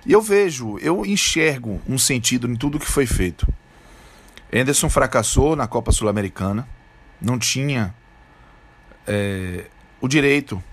E 0.05 0.11
eu 0.11 0.21
vejo, 0.21 0.77
eu 0.79 1.03
enxergo 1.05 1.81
um 1.87 1.97
sentido 1.97 2.47
em 2.47 2.55
tudo 2.55 2.79
que 2.79 2.85
foi 2.85 3.07
feito. 3.07 3.47
Anderson 4.53 4.89
fracassou 4.89 5.55
na 5.55 5.67
Copa 5.67 5.91
Sul-Americana, 5.91 6.67
não 7.21 7.37
tinha 7.37 7.93
é, 9.07 9.65
o 9.99 10.07
direito 10.07 10.63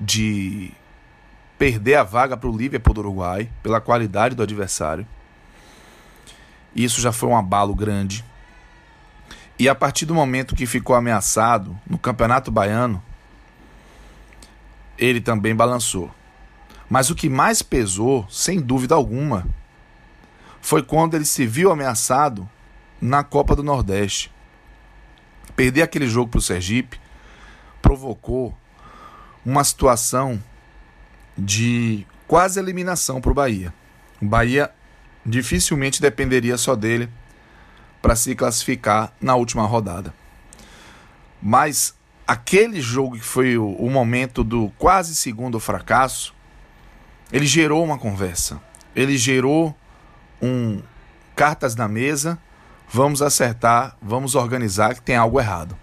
de 0.00 0.72
perder 1.58 1.96
a 1.96 2.04
vaga 2.04 2.36
para 2.36 2.48
o 2.48 2.56
Liverpool 2.56 2.94
do 2.94 3.00
Uruguai 3.00 3.50
pela 3.62 3.80
qualidade 3.80 4.34
do 4.34 4.42
adversário. 4.42 5.06
Isso 6.74 7.00
já 7.00 7.10
foi 7.10 7.28
um 7.28 7.36
abalo 7.36 7.74
grande. 7.74 8.24
E 9.58 9.68
a 9.68 9.74
partir 9.74 10.06
do 10.06 10.14
momento 10.14 10.54
que 10.54 10.66
ficou 10.66 10.94
ameaçado 10.94 11.76
no 11.84 11.98
Campeonato 11.98 12.52
Baiano, 12.52 13.02
ele 14.96 15.20
também 15.20 15.54
balançou. 15.54 16.10
Mas 16.88 17.10
o 17.10 17.14
que 17.14 17.28
mais 17.28 17.60
pesou, 17.60 18.26
sem 18.30 18.60
dúvida 18.60 18.94
alguma, 18.94 19.46
foi 20.60 20.82
quando 20.82 21.14
ele 21.14 21.24
se 21.24 21.46
viu 21.46 21.72
ameaçado 21.72 22.48
na 23.00 23.22
Copa 23.22 23.54
do 23.54 23.62
Nordeste. 23.62 24.32
Perder 25.56 25.82
aquele 25.82 26.08
jogo 26.08 26.30
para 26.30 26.38
o 26.38 26.42
Sergipe 26.42 27.00
provocou 27.80 28.56
uma 29.44 29.64
situação 29.64 30.42
de 31.36 32.06
quase 32.26 32.58
eliminação 32.58 33.20
para 33.20 33.30
o 33.30 33.34
Bahia. 33.34 33.72
O 34.20 34.26
Bahia 34.26 34.70
dificilmente 35.24 36.00
dependeria 36.00 36.56
só 36.56 36.74
dele 36.74 37.08
para 38.00 38.16
se 38.16 38.34
classificar 38.34 39.12
na 39.20 39.34
última 39.34 39.64
rodada. 39.64 40.14
Mas 41.40 41.94
aquele 42.26 42.80
jogo 42.80 43.16
que 43.16 43.24
foi 43.24 43.56
o, 43.56 43.88
momento 43.90 44.44
do 44.44 44.70
quase 44.78 45.14
segundo 45.14 45.58
fracasso, 45.58 46.34
ele 47.32 47.46
gerou 47.46 47.84
uma 47.84 47.98
conversa. 47.98 48.60
Ele 48.94 49.16
gerou 49.16 49.76
um 50.40 50.82
cartas 51.34 51.76
na 51.76 51.86
mesa, 51.86 52.38
vamos 52.90 53.20
acertar, 53.22 53.96
vamos 54.00 54.34
organizar 54.34 54.94
que 54.94 55.02
tem 55.02 55.16
algo 55.16 55.38
errado. 55.38 55.76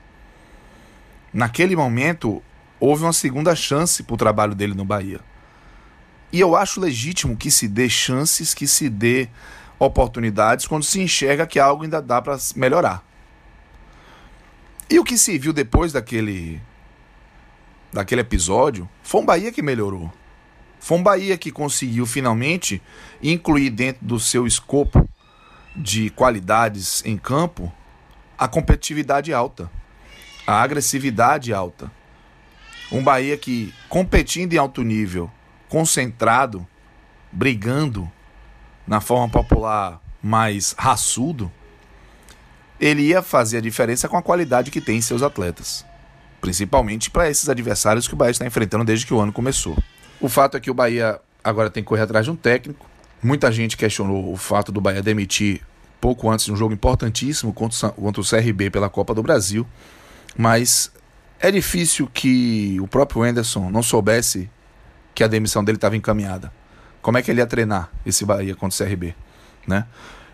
Naquele 1.34 1.76
momento, 1.76 2.42
houve 2.80 3.04
uma 3.04 3.14
segunda 3.14 3.56
chance 3.56 4.02
para 4.04 4.14
o 4.14 4.18
trabalho 4.18 4.56
dele 4.56 4.74
no 4.74 4.86
Bahia. 4.86 5.20
E 6.32 6.40
eu 6.40 6.56
acho 6.56 6.80
legítimo 6.80 7.38
que 7.38 7.52
se 7.52 7.68
dê 7.68 7.88
chances, 7.88 8.54
que 8.54 8.68
se 8.68 8.90
dê 8.90 9.30
oportunidades 9.78 10.66
quando 10.66 10.84
se 10.84 11.00
enxerga 11.00 11.46
que 11.46 11.60
algo 11.60 11.84
ainda 11.84 12.02
dá 12.02 12.22
para 12.22 12.38
melhorar. 12.56 13.04
E 14.90 15.00
o 15.00 15.04
que 15.04 15.18
se 15.18 15.38
viu 15.38 15.54
depois 15.54 15.92
daquele 15.92 16.62
daquele 17.92 18.22
episódio 18.22 18.90
foi 19.02 19.22
um 19.22 19.26
Bahia 19.26 19.52
que 19.52 19.62
melhorou. 19.62 20.12
Foi 20.80 20.98
um 20.98 21.04
Bahia 21.04 21.38
que 21.38 21.52
conseguiu 21.52 22.06
finalmente 22.06 22.82
incluir 23.22 23.70
dentro 23.70 24.06
do 24.06 24.20
seu 24.20 24.46
escopo 24.46 25.08
de 25.76 26.10
qualidades 26.10 27.04
em 27.06 27.18
campo 27.18 27.72
a 28.38 28.48
competitividade 28.48 29.34
alta, 29.34 29.70
a 30.46 30.62
agressividade 30.62 31.54
alta. 31.54 31.92
Um 32.92 33.04
Bahia 33.04 33.38
que 33.38 33.74
competindo 33.90 34.54
em 34.54 34.58
alto 34.58 34.84
nível 34.84 35.32
concentrado, 35.68 36.66
brigando 37.32 38.10
na 38.86 39.02
forma 39.02 39.28
popular 39.28 40.02
mais 40.22 40.76
raçudo, 40.78 41.52
ele 42.80 43.04
ia 43.04 43.22
fazer 43.22 43.58
a 43.58 43.62
diferença 43.62 44.08
com 44.08 44.18
a 44.18 44.22
qualidade 44.22 44.72
que 44.72 44.82
tem 44.82 44.98
em 44.98 45.02
seus 45.02 45.24
atletas. 45.24 45.86
Principalmente 46.40 47.10
para 47.10 47.30
esses 47.30 47.50
adversários 47.50 48.08
que 48.08 48.14
o 48.14 48.18
Bahia 48.18 48.32
está 48.32 48.46
enfrentando 48.46 48.84
desde 48.84 49.06
que 49.06 49.14
o 49.14 49.20
ano 49.20 49.34
começou. 49.34 49.78
O 50.20 50.30
fato 50.30 50.58
é 50.58 50.60
que 50.60 50.70
o 50.70 50.74
Bahia 50.74 51.20
agora 51.44 51.70
tem 51.70 51.82
que 51.82 51.88
correr 51.88 52.04
atrás 52.04 52.26
de 52.26 52.32
um 52.32 52.36
técnico. 52.36 52.86
Muita 53.26 53.52
gente 53.52 53.76
questionou 53.76 54.32
o 54.32 54.38
fato 54.38 54.72
do 54.72 54.80
Bahia 54.80 55.02
demitir 55.02 55.62
pouco 56.00 56.30
antes 56.30 56.46
de 56.46 56.52
um 56.52 56.56
jogo 56.56 56.76
importantíssimo 56.76 57.52
contra 57.52 58.22
o 58.22 58.24
CRB 58.24 58.70
pela 58.70 58.88
Copa 58.88 59.16
do 59.16 59.24
Brasil. 59.24 59.66
Mas 60.38 60.92
é 61.40 61.50
difícil 61.50 62.08
que 62.14 62.78
o 62.80 62.88
próprio 62.88 63.24
Anderson 63.24 63.72
não 63.72 63.82
soubesse 63.82 64.48
que 65.16 65.24
a 65.24 65.28
demissão 65.28 65.64
dele 65.64 65.78
estava 65.78 65.98
encaminhada. 65.98 66.54
Como 67.02 67.18
é 67.18 67.24
que 67.24 67.32
ele 67.32 67.42
ia 67.42 67.48
treinar 67.48 67.90
esse 68.06 68.24
Bahia 68.24 68.54
contra 68.54 68.86
o 68.86 68.88
CRB, 68.88 69.16
né? 69.66 69.88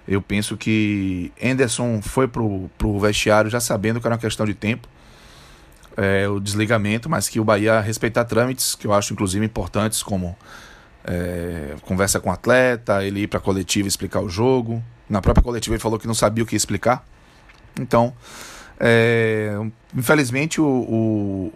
Eu 0.06 0.22
penso 0.22 0.58
que 0.58 1.32
Anderson 1.42 2.02
foi 2.02 2.28
pro, 2.28 2.70
pro 2.78 3.00
vestiário 3.00 3.50
já 3.50 3.62
sabendo 3.62 4.02
que 4.02 4.08
era 4.08 4.16
uma 4.16 4.22
questão 4.22 4.46
de 4.46 4.54
tempo, 4.54 4.90
é, 5.96 6.28
o 6.28 6.42
desligamento, 6.42 7.10
mas 7.10 7.30
que 7.30 7.40
o 7.40 7.46
Bahia 7.46 7.80
respeitar 7.80 8.26
trâmites, 8.26 8.76
que 8.76 8.86
eu 8.86 8.92
acho 8.92 9.14
inclusive 9.14 9.46
importantes, 9.46 10.04
como 10.04 10.36
é, 11.04 11.76
conversa 11.82 12.20
com 12.20 12.30
o 12.30 12.34
atleta, 12.34 13.04
ele 13.04 13.22
ir 13.22 13.28
para 13.28 13.40
a 13.40 13.42
coletiva 13.42 13.88
explicar 13.88 14.22
o 14.22 14.30
jogo. 14.30 14.84
Na 15.10 15.22
própria 15.22 15.44
coletiva 15.44 15.76
ele 15.76 15.82
falou 15.82 16.00
que 16.00 16.08
não 16.08 16.14
sabia 16.14 16.44
o 16.44 16.48
que 16.48 16.56
explicar. 16.56 17.06
Então, 17.80 18.14
é, 18.80 19.56
infelizmente, 19.96 20.60
o, 20.60 21.52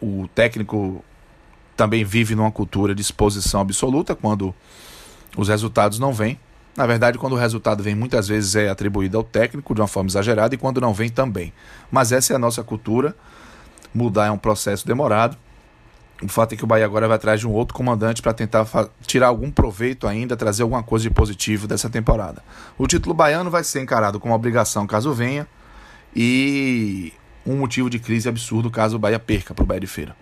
o, 0.00 0.12
o 0.22 0.28
técnico 0.28 1.04
também 1.76 2.04
vive 2.04 2.34
numa 2.34 2.50
cultura 2.50 2.94
de 2.94 3.00
exposição 3.00 3.60
absoluta 3.60 4.14
quando 4.14 4.54
os 5.36 5.48
resultados 5.48 5.98
não 5.98 6.12
vêm. 6.12 6.38
Na 6.76 6.86
verdade, 6.86 7.18
quando 7.18 7.32
o 7.32 7.36
resultado 7.36 7.82
vem, 7.82 7.94
muitas 7.94 8.28
vezes 8.28 8.54
é 8.54 8.68
atribuído 8.68 9.16
ao 9.16 9.24
técnico 9.24 9.74
de 9.74 9.80
uma 9.80 9.88
forma 9.88 10.08
exagerada 10.08 10.54
e 10.54 10.58
quando 10.58 10.80
não 10.80 10.94
vem 10.94 11.08
também. 11.08 11.52
Mas 11.90 12.12
essa 12.12 12.32
é 12.32 12.36
a 12.36 12.38
nossa 12.38 12.62
cultura. 12.62 13.14
Mudar 13.92 14.26
é 14.26 14.30
um 14.30 14.38
processo 14.38 14.86
demorado. 14.86 15.36
O 16.22 16.28
fato 16.28 16.52
é 16.52 16.56
que 16.56 16.64
o 16.64 16.66
Bahia 16.66 16.84
agora 16.84 17.08
vai 17.08 17.16
atrás 17.16 17.40
de 17.40 17.48
um 17.48 17.52
outro 17.52 17.74
comandante 17.74 18.20
para 18.20 18.34
tentar 18.34 18.66
tirar 19.06 19.28
algum 19.28 19.50
proveito 19.50 20.06
ainda, 20.06 20.36
trazer 20.36 20.62
alguma 20.62 20.82
coisa 20.82 21.04
de 21.04 21.10
positivo 21.10 21.66
dessa 21.66 21.88
temporada. 21.88 22.42
O 22.76 22.86
título 22.86 23.14
baiano 23.14 23.50
vai 23.50 23.64
ser 23.64 23.80
encarado 23.80 24.20
como 24.20 24.34
obrigação 24.34 24.86
caso 24.86 25.14
venha 25.14 25.46
e 26.14 27.12
um 27.46 27.56
motivo 27.56 27.88
de 27.88 27.98
crise 27.98 28.28
absurdo 28.28 28.70
caso 28.70 28.96
o 28.96 28.98
Bahia 28.98 29.18
perca 29.18 29.54
para 29.54 29.62
o 29.62 29.66
Bahia 29.66 29.80
de 29.80 29.86
Feira. 29.86 30.14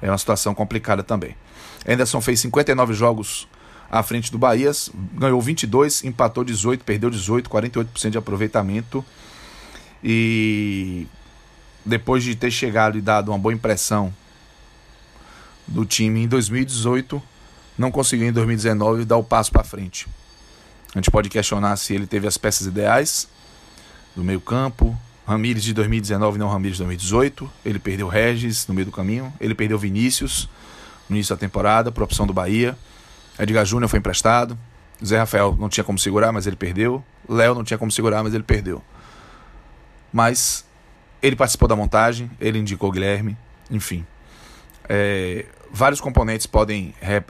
É 0.00 0.08
uma 0.08 0.18
situação 0.18 0.54
complicada 0.54 1.02
também. 1.02 1.36
Anderson 1.88 2.20
fez 2.20 2.38
59 2.40 2.94
jogos 2.94 3.48
à 3.90 4.02
frente 4.02 4.30
do 4.30 4.38
Bahia, 4.38 4.70
ganhou 5.14 5.40
22, 5.40 6.04
empatou 6.04 6.44
18, 6.44 6.84
perdeu 6.84 7.10
18, 7.10 7.50
48% 7.50 8.10
de 8.10 8.18
aproveitamento. 8.18 9.04
E 10.02 11.06
depois 11.84 12.22
de 12.22 12.34
ter 12.36 12.50
chegado 12.50 12.96
e 12.96 13.00
dado 13.00 13.30
uma 13.30 13.38
boa 13.38 13.52
impressão 13.52 14.12
do 15.72 15.84
time 15.84 16.22
em 16.22 16.28
2018, 16.28 17.22
não 17.76 17.90
conseguiu 17.90 18.28
em 18.28 18.32
2019 18.32 19.04
dar 19.04 19.16
o 19.16 19.24
passo 19.24 19.50
para 19.50 19.64
frente. 19.64 20.06
A 20.94 20.98
gente 20.98 21.10
pode 21.10 21.28
questionar 21.28 21.76
se 21.76 21.94
ele 21.94 22.06
teve 22.06 22.26
as 22.26 22.36
peças 22.36 22.66
ideais 22.66 23.26
do 24.14 24.22
meio-campo, 24.22 24.96
Ramires 25.26 25.62
de 25.62 25.72
2019 25.72 26.38
não 26.38 26.48
Ramires 26.48 26.76
de 26.76 26.82
2018. 26.82 27.50
Ele 27.64 27.78
perdeu 27.78 28.08
Regis 28.08 28.66
no 28.66 28.74
meio 28.74 28.86
do 28.86 28.92
caminho. 28.92 29.32
Ele 29.40 29.54
perdeu 29.54 29.78
Vinícius 29.78 30.48
no 31.08 31.16
início 31.16 31.34
da 31.34 31.38
temporada, 31.38 31.92
por 31.92 32.02
opção 32.02 32.26
do 32.26 32.32
Bahia. 32.32 32.76
Edgar 33.38 33.64
Júnior 33.64 33.88
foi 33.88 33.98
emprestado. 33.98 34.58
Zé 35.04 35.18
Rafael 35.18 35.56
não 35.58 35.68
tinha 35.68 35.84
como 35.84 35.98
segurar, 35.98 36.32
mas 36.32 36.46
ele 36.46 36.56
perdeu. 36.56 37.04
Léo 37.28 37.54
não 37.54 37.64
tinha 37.64 37.78
como 37.78 37.90
segurar, 37.90 38.22
mas 38.22 38.34
ele 38.34 38.42
perdeu. 38.42 38.82
Mas 40.12 40.64
ele 41.22 41.36
participou 41.36 41.68
da 41.68 41.76
montagem, 41.76 42.30
ele 42.40 42.58
indicou 42.58 42.90
Guilherme, 42.90 43.36
enfim. 43.70 44.04
É, 44.88 45.46
vários 45.72 46.00
componentes 46.00 46.46
podem, 46.46 46.94
é, 47.00 47.22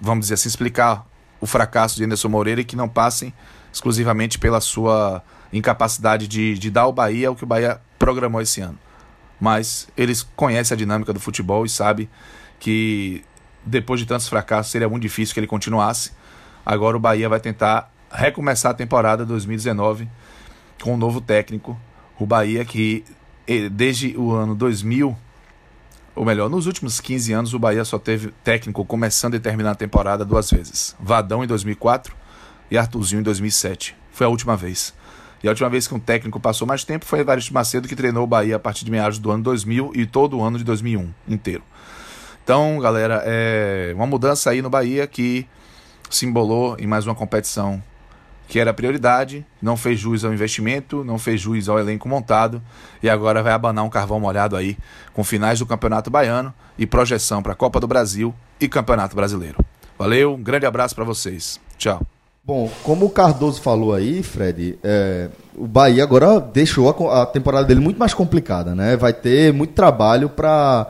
vamos 0.00 0.26
dizer 0.26 0.34
assim, 0.34 0.48
explicar 0.48 1.06
o 1.40 1.46
fracasso 1.46 1.96
de 1.96 2.04
Anderson 2.04 2.28
Moreira 2.28 2.60
e 2.60 2.64
que 2.64 2.74
não 2.74 2.88
passem 2.88 3.32
exclusivamente 3.72 4.38
pela 4.38 4.60
sua 4.60 5.22
incapacidade 5.52 6.26
de, 6.26 6.58
de 6.58 6.70
dar 6.70 6.82
ao 6.82 6.92
Bahia 6.92 7.30
o 7.30 7.36
que 7.36 7.44
o 7.44 7.46
Bahia 7.46 7.80
programou 7.98 8.40
esse 8.40 8.60
ano. 8.60 8.78
Mas 9.40 9.88
eles 9.96 10.22
conhecem 10.34 10.74
a 10.74 10.78
dinâmica 10.78 11.12
do 11.12 11.20
futebol 11.20 11.64
e 11.64 11.68
sabem 11.68 12.08
que 12.58 13.24
depois 13.64 14.00
de 14.00 14.06
tantos 14.06 14.28
fracassos 14.28 14.72
seria 14.72 14.88
muito 14.88 15.02
difícil 15.02 15.34
que 15.34 15.40
ele 15.40 15.46
continuasse. 15.46 16.12
Agora 16.64 16.96
o 16.96 17.00
Bahia 17.00 17.28
vai 17.28 17.40
tentar 17.40 17.92
recomeçar 18.10 18.72
a 18.72 18.74
temporada 18.74 19.24
2019 19.24 20.08
com 20.82 20.94
um 20.94 20.96
novo 20.96 21.20
técnico. 21.20 21.78
O 22.18 22.26
Bahia 22.26 22.64
que 22.64 23.04
desde 23.70 24.16
o 24.16 24.32
ano 24.32 24.54
2000, 24.54 25.16
ou 26.14 26.24
melhor, 26.24 26.48
nos 26.48 26.66
últimos 26.66 27.00
15 27.00 27.32
anos 27.32 27.54
o 27.54 27.58
Bahia 27.58 27.84
só 27.84 27.98
teve 27.98 28.32
técnico 28.44 28.84
começando 28.84 29.34
e 29.34 29.40
terminando 29.40 29.72
a 29.72 29.76
temporada 29.76 30.24
duas 30.24 30.50
vezes. 30.50 30.94
Vadão 31.00 31.42
em 31.42 31.46
2004 31.46 32.14
e 32.70 32.78
Arthurzinho 32.78 33.20
em 33.20 33.22
2007. 33.22 33.96
Foi 34.12 34.26
a 34.26 34.30
última 34.30 34.56
vez. 34.56 34.94
E 35.42 35.48
a 35.48 35.50
última 35.50 35.68
vez 35.68 35.86
que 35.86 35.94
um 35.94 35.98
técnico 35.98 36.40
passou 36.40 36.66
mais 36.66 36.84
tempo 36.84 37.04
foi 37.04 37.18
Evaristo 37.20 37.52
Macedo, 37.52 37.88
que 37.88 37.96
treinou 37.96 38.24
o 38.24 38.26
Bahia 38.26 38.56
a 38.56 38.58
partir 38.58 38.84
de 38.84 38.90
meados 38.90 39.18
do 39.18 39.30
ano 39.30 39.42
2000 39.42 39.92
e 39.94 40.06
todo 40.06 40.38
o 40.38 40.42
ano 40.42 40.56
de 40.56 40.64
2001 40.64 41.12
inteiro. 41.28 41.62
Então, 42.42 42.78
galera, 42.78 43.22
é 43.26 43.92
uma 43.94 44.06
mudança 44.06 44.50
aí 44.50 44.62
no 44.62 44.70
Bahia 44.70 45.06
que 45.06 45.46
se 46.08 46.26
embolou 46.26 46.76
em 46.78 46.86
mais 46.86 47.06
uma 47.06 47.14
competição 47.14 47.82
que 48.46 48.58
era 48.58 48.72
prioridade, 48.72 49.44
não 49.60 49.76
fez 49.76 49.98
jus 49.98 50.24
ao 50.24 50.32
investimento, 50.32 51.02
não 51.04 51.18
fez 51.18 51.40
jus 51.40 51.68
ao 51.68 51.78
elenco 51.78 52.08
montado 52.08 52.62
e 53.02 53.08
agora 53.08 53.42
vai 53.42 53.52
abanar 53.52 53.84
um 53.84 53.90
carvão 53.90 54.20
molhado 54.20 54.56
aí 54.56 54.76
com 55.12 55.24
finais 55.24 55.58
do 55.58 55.66
Campeonato 55.66 56.10
Baiano 56.10 56.52
e 56.78 56.86
projeção 56.86 57.42
para 57.42 57.52
a 57.52 57.56
Copa 57.56 57.80
do 57.80 57.86
Brasil 57.86 58.34
e 58.60 58.68
Campeonato 58.68 59.16
Brasileiro. 59.16 59.64
Valeu, 59.98 60.34
um 60.34 60.42
grande 60.42 60.66
abraço 60.66 60.94
para 60.94 61.04
vocês. 61.04 61.60
Tchau. 61.78 62.00
Bom, 62.46 62.70
como 62.82 63.06
o 63.06 63.10
Cardoso 63.10 63.62
falou 63.62 63.94
aí, 63.94 64.22
Fred, 64.22 64.78
é, 64.84 65.30
o 65.56 65.66
Bahia 65.66 66.02
agora 66.02 66.38
deixou 66.40 66.90
a, 66.90 67.22
a 67.22 67.26
temporada 67.26 67.66
dele 67.66 67.80
muito 67.80 67.98
mais 67.98 68.12
complicada, 68.12 68.74
né? 68.74 68.98
Vai 68.98 69.14
ter 69.14 69.50
muito 69.50 69.72
trabalho 69.72 70.28
para 70.28 70.88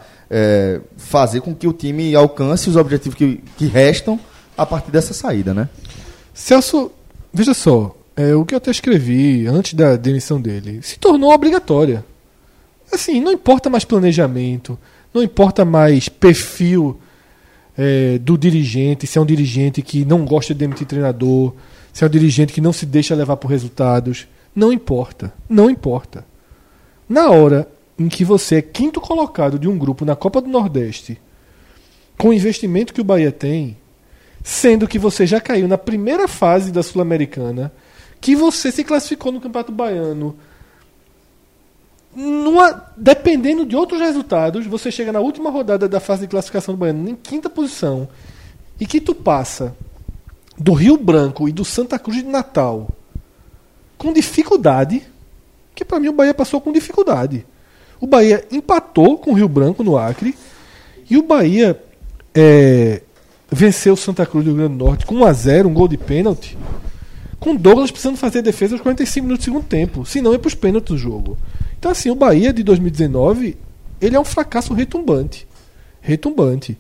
fazer 0.97 1.43
com 1.43 1.55
que 1.55 1.69
o 1.69 1.73
time 1.73 2.13
alcance 2.17 2.69
os 2.69 2.75
objetivos 2.75 3.17
que, 3.17 3.37
que 3.57 3.67
restam 3.67 4.19
a 4.59 4.67
partir 4.67 4.91
dessa 4.91 5.15
saída, 5.15 5.55
né? 5.55 5.69
Celso, 6.33 6.91
veja 7.35 7.53
só, 7.53 7.95
é, 8.17 8.35
o 8.35 8.45
que 8.45 8.55
eu 8.55 8.59
até 8.59 8.71
escrevi 8.71 9.47
antes 9.47 9.75
da 9.75 9.97
demissão 9.97 10.41
dele 10.41 10.81
se 10.83 10.99
tornou 10.99 11.33
obrigatória. 11.33 12.05
Assim, 12.93 13.21
não 13.21 13.33
importa 13.33 13.69
mais 13.69 13.85
planejamento, 13.85 14.79
não 15.13 15.23
importa 15.23 15.65
mais 15.65 16.09
perfil 16.09 16.99
é, 17.77 18.19
do 18.19 18.39
dirigente, 18.39 19.07
se 19.07 19.19
é 19.19 19.21
um 19.21 19.27
dirigente 19.27 19.83
que 19.83 20.05
não 20.05 20.25
gosta 20.25 20.55
de 20.55 20.61
demitir 20.61 20.87
treinador, 20.87 21.53
se 21.93 22.05
é 22.05 22.07
um 22.07 22.11
dirigente 22.11 22.53
que 22.53 22.61
não 22.61 22.73
se 22.73 22.87
deixa 22.87 23.15
levar 23.15 23.37
por 23.37 23.49
resultados. 23.49 24.29
Não 24.55 24.73
importa. 24.73 25.33
Não 25.49 25.69
importa. 25.69 26.25
Na 27.09 27.31
hora 27.31 27.69
em 27.99 28.09
que 28.09 28.25
você 28.25 28.57
é 28.57 28.63
quinto 28.63 29.01
colocado 29.01 29.59
de 29.59 29.69
um 29.69 29.77
grupo 29.77 30.05
na 30.05 30.15
Copa 30.17 30.41
do 30.41 30.49
Nordeste, 30.49 31.21
com 32.17 32.29
o 32.29 32.33
investimento 32.33 32.95
que 32.95 33.01
o 33.01 33.05
Bahia 33.05 33.33
tem, 33.33 33.77
sendo 34.47 34.87
que 34.87 34.99
você 34.99 35.27
já 35.27 35.41
caiu 35.41 35.67
na 35.67 35.79
primeira 35.79 36.29
fase 36.29 36.71
da 36.71 36.83
Sul-Americana, 36.83 37.73
que 38.21 38.37
você 38.37 38.71
se 38.71 38.85
classificou 38.85 39.33
no 39.33 39.41
Campeonato 39.41 39.73
Baiano, 39.73 40.37
numa- 42.15 42.93
dependendo 42.95 43.65
de 43.65 43.75
outros 43.75 44.01
resultados, 44.01 44.67
você 44.67 44.91
chega 44.93 45.11
na 45.11 45.19
última 45.21 45.49
rodada 45.51 45.89
da 45.89 45.99
fase 45.99 46.23
de 46.23 46.29
classificação 46.29 46.75
do 46.75 46.79
Baiano 46.79 47.09
em 47.09 47.17
quinta 47.17 47.49
posição, 47.49 48.07
e 48.79 48.87
que 48.87 49.01
tu 49.01 49.15
passa 49.15 49.75
do 50.59 50.75
Rio 50.75 50.99
Branco 50.99 51.49
e 51.49 51.53
do 51.53 51.65
Santa 51.65 51.99
Cruz 51.99 52.19
de 52.19 52.25
Natal 52.29 52.89
com 53.97 54.13
dificuldade, 54.13 55.03
que 55.75 55.87
para 55.87 55.99
mim 55.99 56.09
o 56.09 56.13
Bahia 56.13 56.35
passou 56.35 56.61
com 56.61 56.71
dificuldade. 56.71 57.47
O 57.99 58.07
Bahia 58.07 58.47
empatou 58.53 59.17
com 59.17 59.31
o 59.31 59.35
Rio 59.35 59.49
Branco 59.49 59.83
no 59.83 59.97
Acre 59.97 60.37
e 61.09 61.17
o 61.17 61.23
Bahia 61.23 61.83
é, 62.35 63.01
venceu 63.55 63.95
o 63.95 63.97
Santa 63.97 64.27
Cruz 64.27 64.45
do 64.45 64.51
Rio 64.51 64.59
Grande 64.59 64.77
do 64.77 64.85
Norte 64.85 65.07
com 65.07 65.15
1 65.17 65.25
a 65.25 65.33
0 65.33 65.69
um 65.69 65.75
gol 65.75 65.89
de 65.89 65.97
pênalti, 65.97 66.59
com 67.39 67.55
Douglas 67.55 67.91
precisando 67.91 68.17
fazer 68.17 68.43
defesa 68.43 68.75
aos 68.75 68.83
45 68.83 69.25
minutos 69.25 69.45
do 69.45 69.51
segundo 69.51 69.65
tempo, 69.65 70.05
senão 70.05 70.33
ia 70.33 70.39
para 70.39 70.49
os 70.49 70.55
pênaltis 70.55 70.95
do 70.95 70.99
jogo. 70.99 71.39
Então 71.79 71.91
assim, 71.91 72.11
o 72.11 72.15
Bahia 72.15 72.53
de 72.53 72.63
2019, 72.63 73.57
ele 74.01 74.17
é 74.17 74.21
um 74.21 74.25
fracasso 74.25 74.73
retumbante. 74.75 75.47
Retumbante. 76.01 76.79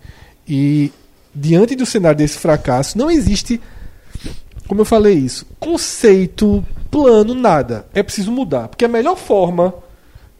E 0.48 0.90
diante 1.34 1.74
do 1.74 1.86
cenário 1.86 2.18
desse 2.18 2.38
fracasso, 2.38 2.96
não 2.96 3.10
existe 3.10 3.60
como 4.66 4.80
eu 4.80 4.84
falei 4.84 5.14
isso, 5.14 5.46
conceito, 5.60 6.64
plano, 6.90 7.34
nada. 7.34 7.86
É 7.92 8.02
preciso 8.02 8.32
mudar. 8.32 8.68
Porque 8.68 8.84
a 8.84 8.88
melhor 8.88 9.16
forma 9.16 9.74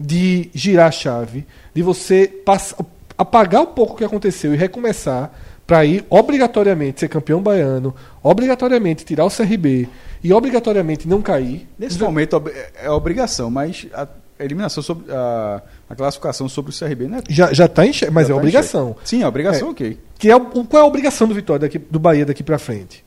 de 0.01 0.51
girar 0.55 0.89
a 0.89 0.91
chave, 0.91 1.47
de 1.75 1.83
você 1.83 2.27
pass- 2.27 2.75
apagar 3.17 3.63
um 3.63 3.67
pouco 3.67 3.93
o 3.95 3.97
que 3.97 4.05
aconteceu 4.05 4.55
e 4.55 4.57
recomeçar, 4.57 5.33
para 5.67 5.85
ir 5.85 6.05
obrigatoriamente 6.11 7.01
ser 7.01 7.09
campeão 7.09 7.41
baiano, 7.43 7.95
obrigatoriamente 8.23 9.05
tirar 9.05 9.25
o 9.25 9.31
CRB 9.31 9.89
e 10.23 10.33
obrigatoriamente 10.33 11.09
não 11.09 11.23
cair. 11.23 11.67
Nesse 11.79 11.99
momento 11.99 12.43
é 12.75 12.91
obrigação, 12.91 13.51
mas 13.51 13.87
a 13.95 14.07
eliminação 14.39 14.83
sobre 14.83 15.11
a, 15.13 15.63
a 15.89 15.95
classificação 15.95 16.49
sobre 16.49 16.71
o 16.73 16.79
CRB 16.79 17.07
não 17.07 17.19
é. 17.19 17.23
Já, 17.31 17.53
já 17.53 17.67
tá 17.69 17.87
em 17.87 17.93
che- 17.93 18.11
mas 18.11 18.27
já 18.29 18.33
é 18.33 18.35
tá 18.35 18.39
obrigação. 18.39 18.97
Sim, 19.05 19.23
é 19.23 19.27
obrigação, 19.29 19.69
É. 19.69 19.71
ok. 19.71 19.99
Que 20.19 20.31
é 20.31 20.37
o, 20.37 20.41
qual 20.65 20.83
é 20.83 20.85
a 20.85 20.87
obrigação 20.89 21.27
do 21.27 21.35
Vitória 21.35 21.61
daqui, 21.61 21.79
do 21.79 21.99
Bahia 21.99 22.27
daqui 22.27 22.43
pra 22.43 22.59
frente? 22.59 23.05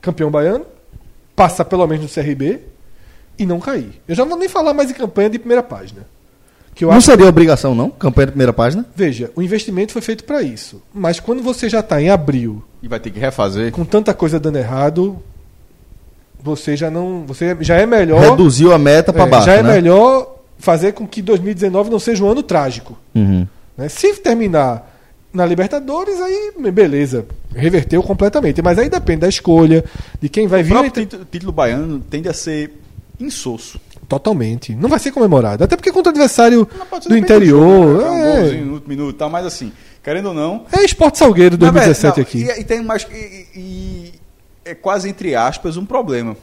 Campeão 0.00 0.30
baiano, 0.30 0.66
passar 1.34 1.64
pelo 1.64 1.86
menos 1.86 2.04
no 2.04 2.22
CRB 2.22 2.60
e 3.38 3.46
não 3.46 3.60
cair. 3.60 4.00
Eu 4.06 4.14
já 4.14 4.22
não 4.24 4.30
vou 4.30 4.38
nem 4.38 4.48
falar 4.48 4.72
mais 4.74 4.90
em 4.90 4.94
campanha 4.94 5.30
de 5.30 5.38
primeira 5.38 5.62
página. 5.62 6.06
Que 6.76 6.84
eu 6.84 6.90
não 6.90 6.96
acho, 6.98 7.06
seria 7.06 7.26
obrigação, 7.26 7.74
não? 7.74 7.90
Campanha 7.90 8.26
de 8.26 8.32
primeira 8.32 8.52
página? 8.52 8.84
veja, 8.94 9.30
o 9.34 9.42
investimento 9.42 9.92
foi 9.92 10.02
feito 10.02 10.22
para 10.24 10.42
isso. 10.42 10.80
Mas 10.94 11.18
quando 11.18 11.42
você 11.42 11.68
já 11.68 11.82
tá 11.82 12.00
em 12.00 12.10
abril, 12.10 12.62
E 12.82 12.86
vai 12.86 13.00
ter 13.00 13.10
que 13.10 13.18
refazer. 13.18 13.72
com 13.72 13.84
tanta 13.84 14.12
coisa 14.14 14.38
dando 14.38 14.58
errado, 14.58 15.18
você 16.42 16.76
já 16.76 16.90
não, 16.90 17.24
você 17.26 17.56
já 17.60 17.76
é 17.76 17.86
melhor 17.86 18.20
Reduziu 18.20 18.72
a 18.72 18.78
meta 18.78 19.12
para 19.12 19.24
é, 19.24 19.28
baixo, 19.28 19.46
já 19.46 19.54
é 19.54 19.62
né? 19.62 19.72
melhor 19.74 20.36
fazer 20.58 20.92
com 20.92 21.06
que 21.06 21.20
2019 21.22 21.90
não 21.90 21.98
seja 21.98 22.22
um 22.24 22.30
ano 22.30 22.42
trágico. 22.42 22.96
Uhum. 23.14 23.46
né? 23.76 23.88
Se 23.88 24.14
terminar 24.14 24.94
na 25.32 25.44
Libertadores, 25.44 26.20
aí 26.20 26.52
beleza, 26.72 27.26
reverteu 27.54 28.02
completamente. 28.02 28.62
Mas 28.62 28.78
aí 28.78 28.88
depende 28.88 29.20
da 29.20 29.28
escolha, 29.28 29.84
de 30.20 30.28
quem 30.28 30.46
vai 30.46 30.60
O 30.60 30.64
vir. 30.64 30.70
próprio 30.70 30.88
entre- 30.88 31.04
título, 31.04 31.24
título 31.30 31.52
baiano 31.52 32.00
tende 32.00 32.28
a 32.28 32.32
ser 32.34 32.72
insosso. 33.18 33.78
Totalmente. 34.08 34.74
Não 34.74 34.88
vai 34.88 34.98
ser 34.98 35.10
comemorado. 35.10 35.64
Até 35.64 35.76
porque 35.76 35.90
contra 35.92 36.10
o 36.10 36.14
adversário 36.14 36.68
do 37.08 37.16
interior. 37.16 38.00
jogo, 38.00 38.02
né? 38.02 38.10
Um 38.10 38.18
é, 38.24 38.36
golzinho 38.40 38.72
último 38.74 38.88
minuto 38.88 39.14
e 39.14 39.18
tal, 39.18 39.28
mas 39.30 39.44
assim, 39.46 39.72
querendo 40.02 40.26
ou 40.26 40.34
não. 40.34 40.64
é 40.72 40.84
Esporte 40.84 41.18
Salgueiro 41.18 41.56
Na 41.58 41.70
verdade, 41.70 41.86
2017 42.00 42.16
não, 42.18 42.22
aqui. 42.22 42.58
E, 42.58 42.60
e 42.60 42.64
tem 42.64 42.82
mais. 42.82 43.06
E, 43.12 43.46
e- 43.54 44.12
é 44.64 44.74
quase 44.74 45.08
entre 45.08 45.34
aspas 45.34 45.76
um 45.76 45.84
problema. 45.84 46.36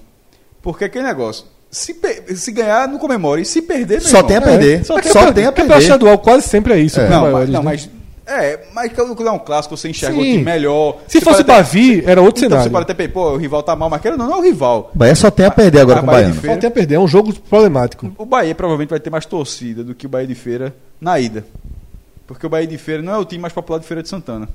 Porque 0.62 0.86
aquele 0.86 1.06
negócio. 1.06 1.46
Se, 1.72 1.96
se 2.36 2.52
ganhar, 2.52 2.88
não 2.88 3.00
comemora. 3.00 3.42
E 3.42 3.46
se 3.46 3.62
perder, 3.62 4.00
Só 4.02 4.18
irmão, 4.18 4.24
tem 4.28 4.38
a 4.38 4.42
perder. 4.42 4.82
É, 4.82 4.84
Só, 4.84 4.96
campeonato- 4.96 5.34
tem 5.34 5.44
a 5.46 5.48
campeonato 5.48 5.56
perder. 5.74 5.84
estadual 5.84 6.18
quase 6.20 6.48
sempre 6.48 6.74
é 6.74 6.80
isso. 6.80 7.00
É. 7.00 7.06
os 7.06 7.10
Não, 7.10 7.22
mas, 7.22 7.32
maiores, 7.32 7.50
não, 7.50 7.60
né? 7.64 7.66
mas. 7.66 7.90
É, 8.26 8.68
mas 8.74 8.92
quando 8.94 9.28
é 9.28 9.32
um 9.32 9.38
clássico, 9.40 9.76
você 9.76 9.90
enxerga 9.90 10.18
o 10.18 10.22
Sim. 10.22 10.32
time 10.32 10.44
melhor. 10.46 11.00
Se 11.08 11.20
Você 11.20 11.26
fosse 11.26 11.42
até- 11.42 11.54
Bavi, 11.54 12.04
era 12.06 12.22
outro 12.22 12.40
Então 12.46 12.58
você 12.58 12.64
cenário. 12.64 12.72
pode 12.72 12.84
até 12.84 12.94
pensar, 12.94 13.14
pô, 13.14 13.32
o 13.32 13.38
rival 13.38 13.62
tá 13.64 13.76
mal, 13.76 13.90
mas 13.90 14.02
querendo 14.02 14.22
ou 14.22 14.28
não, 14.28 14.36
é 14.36 14.38
o 14.40 14.42
rival. 14.42 14.92
Bahia 14.94 15.14
só 15.16 15.30
tem 15.30 15.46
a 15.46 15.52
perder 15.52 15.82
agora 15.82 16.00
A 16.00 16.02
com 16.04 16.08
o 16.08 16.12
Bahia 16.12 16.34
Só 16.34 16.56
tem 16.56 16.68
a 16.68 16.72
perder. 16.72 16.96
É 16.96 17.00
um 17.00 17.08
jogo 17.08 17.34
problemático. 17.34 18.12
O 18.18 18.26
Bahia 18.26 18.56
provavelmente 18.56 18.90
vai 18.92 19.00
ter 19.02 19.10
mais 19.10 19.26
torcida 19.26 19.84
do 19.84 19.94
que 19.94 20.06
o 20.06 20.10
Bahia 20.10 20.26
de 20.28 20.36
Feira 20.36 20.74
na 21.02 21.20
ida. 21.20 21.46
Porque 22.26 22.46
o 22.46 22.50
Bahia 22.50 22.66
de 22.66 22.78
Feira 22.78 23.04
não 23.04 23.14
é 23.14 23.18
o 23.18 23.26
time 23.26 23.42
mais 23.42 23.54
popular 23.54 23.80
de 23.80 23.86
Feira 23.86 24.02
de 24.02 24.08
Santana. 24.08 24.48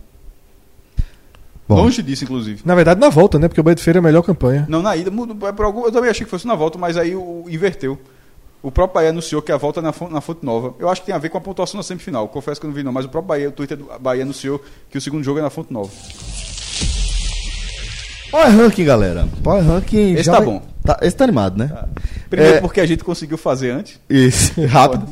Bom. 1.69 1.77
Longe 1.77 2.03
disso, 2.03 2.25
inclusive. 2.25 2.63
Na 2.65 2.75
verdade, 2.75 2.99
na 2.99 3.11
volta, 3.11 3.39
né? 3.39 3.47
Porque 3.49 3.61
o 3.61 3.65
Bahia 3.65 3.75
de 3.77 3.83
Feira 3.83 3.99
é 3.99 4.01
a 4.01 4.03
melhor 4.03 4.23
campanha. 4.23 4.65
Não, 4.67 4.81
na 4.81 4.97
ida, 4.97 5.11
eu 5.15 5.93
também 5.93 6.09
achei 6.11 6.25
que 6.25 6.31
fosse 6.31 6.47
na 6.47 6.55
volta, 6.55 6.79
mas 6.79 6.97
aí 6.97 7.15
o, 7.15 7.45
inverteu. 7.49 7.99
O 8.63 8.71
próprio 8.73 8.95
Bahia 8.95 9.11
anunciou 9.11 9.41
que 9.41 9.53
a 9.53 9.57
volta 9.57 9.79
é 9.81 9.83
na, 9.83 9.95
na 10.11 10.21
Fonte 10.21 10.45
Nova. 10.45 10.75
Eu 10.79 10.89
acho 10.89 11.01
que 11.03 11.07
tem 11.07 11.15
a 11.15 11.19
ver 11.19 11.29
com 11.29 11.39
a 11.39 11.41
pontuação 11.41 11.77
na 11.79 11.83
semifinal. 11.85 12.27
Confesso 12.29 12.61
que 12.61 12.67
eu 12.67 12.69
não 12.69 12.75
vi 12.75 12.83
não, 12.83 12.91
mas 12.93 13.05
o 13.05 13.09
próprio 13.09 13.29
Bahia, 13.29 13.49
o 13.49 13.53
Twitter 13.53 13.77
do 13.77 13.85
Bahia 14.01 14.25
anunciou 14.25 14.61
que 14.91 14.99
o 14.99 15.01
segundo 15.01 15.23
jogo 15.23 15.39
é 15.39 15.43
na 15.43 15.51
Fonte 15.51 15.73
Nova. 15.73 15.91
Power 18.31 18.51
Ranking, 18.57 18.85
galera. 18.85 19.29
Power 19.43 19.65
Ranking. 19.65 20.15
Esse 20.15 20.25
já 20.25 20.33
tá 20.33 20.39
vai- 20.39 20.47
bom. 20.47 20.63
Tá, 20.85 20.99
esse 21.03 21.17
tá 21.17 21.25
animado, 21.25 21.57
né? 21.59 21.71
Primeiro 22.31 22.57
É. 22.57 22.61
porque 22.61 22.81
a 22.81 22.87
gente 22.87 23.05
conseguiu 23.05 23.39
fazer 23.39 23.71
antes. 23.71 23.99
Isso, 24.09 24.53
rápido. 24.67 25.07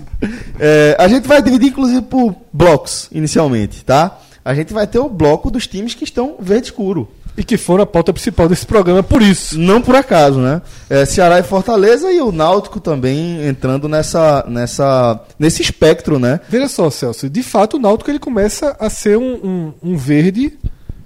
É, 0.59 0.97
a 0.99 1.07
gente 1.09 1.27
vai 1.27 1.41
dividir, 1.43 1.69
inclusive, 1.69 2.03
por 2.03 2.35
blocos, 2.53 3.09
inicialmente, 3.13 3.85
tá? 3.85 4.19
A 4.45 4.55
gente 4.55 4.73
vai 4.73 4.87
ter 4.87 4.99
o 4.99 5.09
bloco 5.09 5.51
dos 5.51 5.67
times 5.67 5.95
que 5.95 6.05
estão 6.05 6.37
verde 6.39 6.67
escuro. 6.67 7.09
E 7.37 7.45
que 7.45 7.57
foram 7.59 7.83
a 7.85 7.87
pauta 7.87 8.13
principal 8.15 8.49
desse 8.49 8.65
programa 8.65 9.03
por 9.03 9.21
isso. 9.21 9.59
Não 9.59 9.83
por 9.83 9.95
acaso, 9.95 10.39
né? 10.41 10.63
É, 10.89 11.05
Ceará 11.05 11.39
e 11.39 11.43
Fortaleza 11.43 12.11
e 12.11 12.19
o 12.21 12.33
Náutico 12.33 12.81
também 12.81 13.47
entrando 13.47 13.89
nessa, 13.89 14.45
nessa, 14.49 15.21
nesse 15.39 15.61
espectro, 15.61 16.19
né? 16.19 16.41
Veja 16.49 16.67
só, 16.67 16.89
Celso. 16.89 17.29
De 17.29 17.43
fato, 17.43 17.77
o 17.77 17.81
Náutico 17.81 18.11
ele 18.11 18.19
começa 18.19 18.75
a 18.81 18.89
ser 18.89 19.19
um, 19.19 19.35
um- 19.35 19.75
um 19.83 19.97
verde 19.99 20.59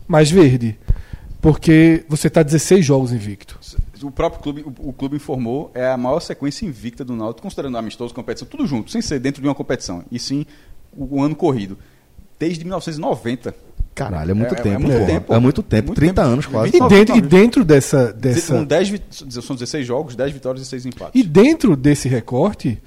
mais 0.07 0.31
verde. 0.31 0.79
Porque 1.41 2.05
você 2.09 2.29
está 2.29 2.43
16 2.43 2.85
jogos 2.85 3.13
invicto. 3.13 3.59
O 4.03 4.11
próprio 4.11 4.41
clube, 4.43 4.63
o, 4.63 4.91
o 4.91 4.93
clube 4.93 5.17
informou, 5.17 5.71
é 5.75 5.87
a 5.89 5.97
maior 5.97 6.21
sequência 6.21 6.65
invicta 6.65 7.05
do 7.05 7.17
Náutico, 7.17 7.43
considerando 7.43 7.77
amistoso, 7.77 8.15
competição, 8.15 8.47
tudo 8.49 8.67
junto, 8.67 8.91
sem 8.91 9.03
ser 9.03 9.19
dentro 9.19 9.43
de 9.43 9.49
uma 9.49 9.55
competição, 9.55 10.05
e 10.13 10.19
sim 10.19 10.47
o, 10.97 11.17
o 11.19 11.23
ano 11.23 11.35
corrido. 11.35 11.77
Desde 12.39 12.65
1990. 12.65 13.55
Caralho, 13.95 14.31
é 14.31 14.35
muito 14.35 14.55
É- 14.55 14.59
é 14.59 14.63
tempo. 14.63 14.81
muito 14.81 14.99
pô. 15.01 15.07
tempo. 15.07 15.35
É 15.35 15.39
muito 15.39 15.63
tempo, 15.63 15.87
Muito 15.89 15.97
30 15.99 16.23
tempo. 16.23 16.33
anos 16.33 16.47
quase. 16.47 16.69
E 16.69 16.73
29 16.73 16.95
dentro, 17.05 17.17
e 17.17 17.21
dentro 17.21 17.65
dessa. 17.65 18.13
dessa 18.13 18.55
Com 18.55 18.65
10, 18.65 18.89
vi- 18.89 19.03
são 19.43 19.55
16 19.57 19.87
jogos, 19.87 20.15
10 20.17 20.33
vitórias 20.33 20.65
e 20.65 20.69
6 20.69 20.87
empates. 20.87 21.21
e 21.21 21.23
dentro 21.25 21.77
desse 21.77 22.09
recorte, 22.09 22.79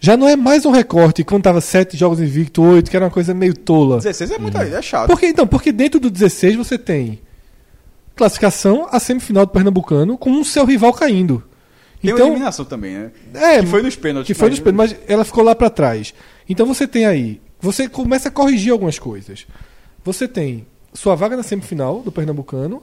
já 0.00 0.16
não 0.16 0.26
é 0.28 0.34
mais 0.36 0.64
um 0.64 0.70
recorte 0.70 1.22
quando 1.24 1.42
tava 1.42 1.60
7 1.60 1.96
jogos 1.96 2.20
invicto, 2.20 2.62
8, 2.62 2.90
que 2.90 2.96
era 2.96 3.04
uma 3.04 3.10
coisa 3.10 3.34
meio 3.34 3.54
tola. 3.54 3.96
16 3.98 4.30
é 4.30 4.38
muito 4.38 4.56
é 4.56 4.80
chato. 4.82 5.08
Porque, 5.08 5.26
então, 5.26 5.46
porque 5.46 5.72
dentro 5.72 6.00
do 6.00 6.08
16 6.10 6.56
você 6.56 6.78
tem 6.78 7.18
classificação 8.14 8.86
a 8.90 8.98
semifinal 9.00 9.46
do 9.46 9.52
Pernambucano 9.52 10.16
com 10.18 10.30
um 10.30 10.44
seu 10.44 10.64
rival 10.64 10.92
caindo. 10.92 11.42
Tem 12.00 12.10
uma 12.12 12.16
Então, 12.18 12.26
eliminação 12.28 12.64
também, 12.64 12.94
né? 12.94 13.10
É, 13.34 13.60
que 13.60 13.66
foi 13.66 13.82
nos 13.82 13.94
pênaltis. 13.96 14.26
que 14.26 14.34
foi 14.34 14.50
nos 14.50 14.58
pênaltis, 14.58 14.96
mas 14.98 15.08
ela 15.08 15.24
ficou 15.24 15.44
lá 15.44 15.54
pra 15.54 15.70
trás. 15.70 16.12
Então 16.48 16.66
você 16.66 16.86
tem 16.86 17.04
aí, 17.06 17.40
você 17.60 17.88
começa 17.88 18.28
a 18.28 18.32
corrigir 18.32 18.72
algumas 18.72 18.98
coisas. 18.98 19.46
Você 20.04 20.26
tem 20.26 20.66
sua 20.92 21.14
vaga 21.14 21.36
na 21.36 21.42
semifinal 21.42 22.00
do 22.00 22.12
Pernambucano, 22.12 22.82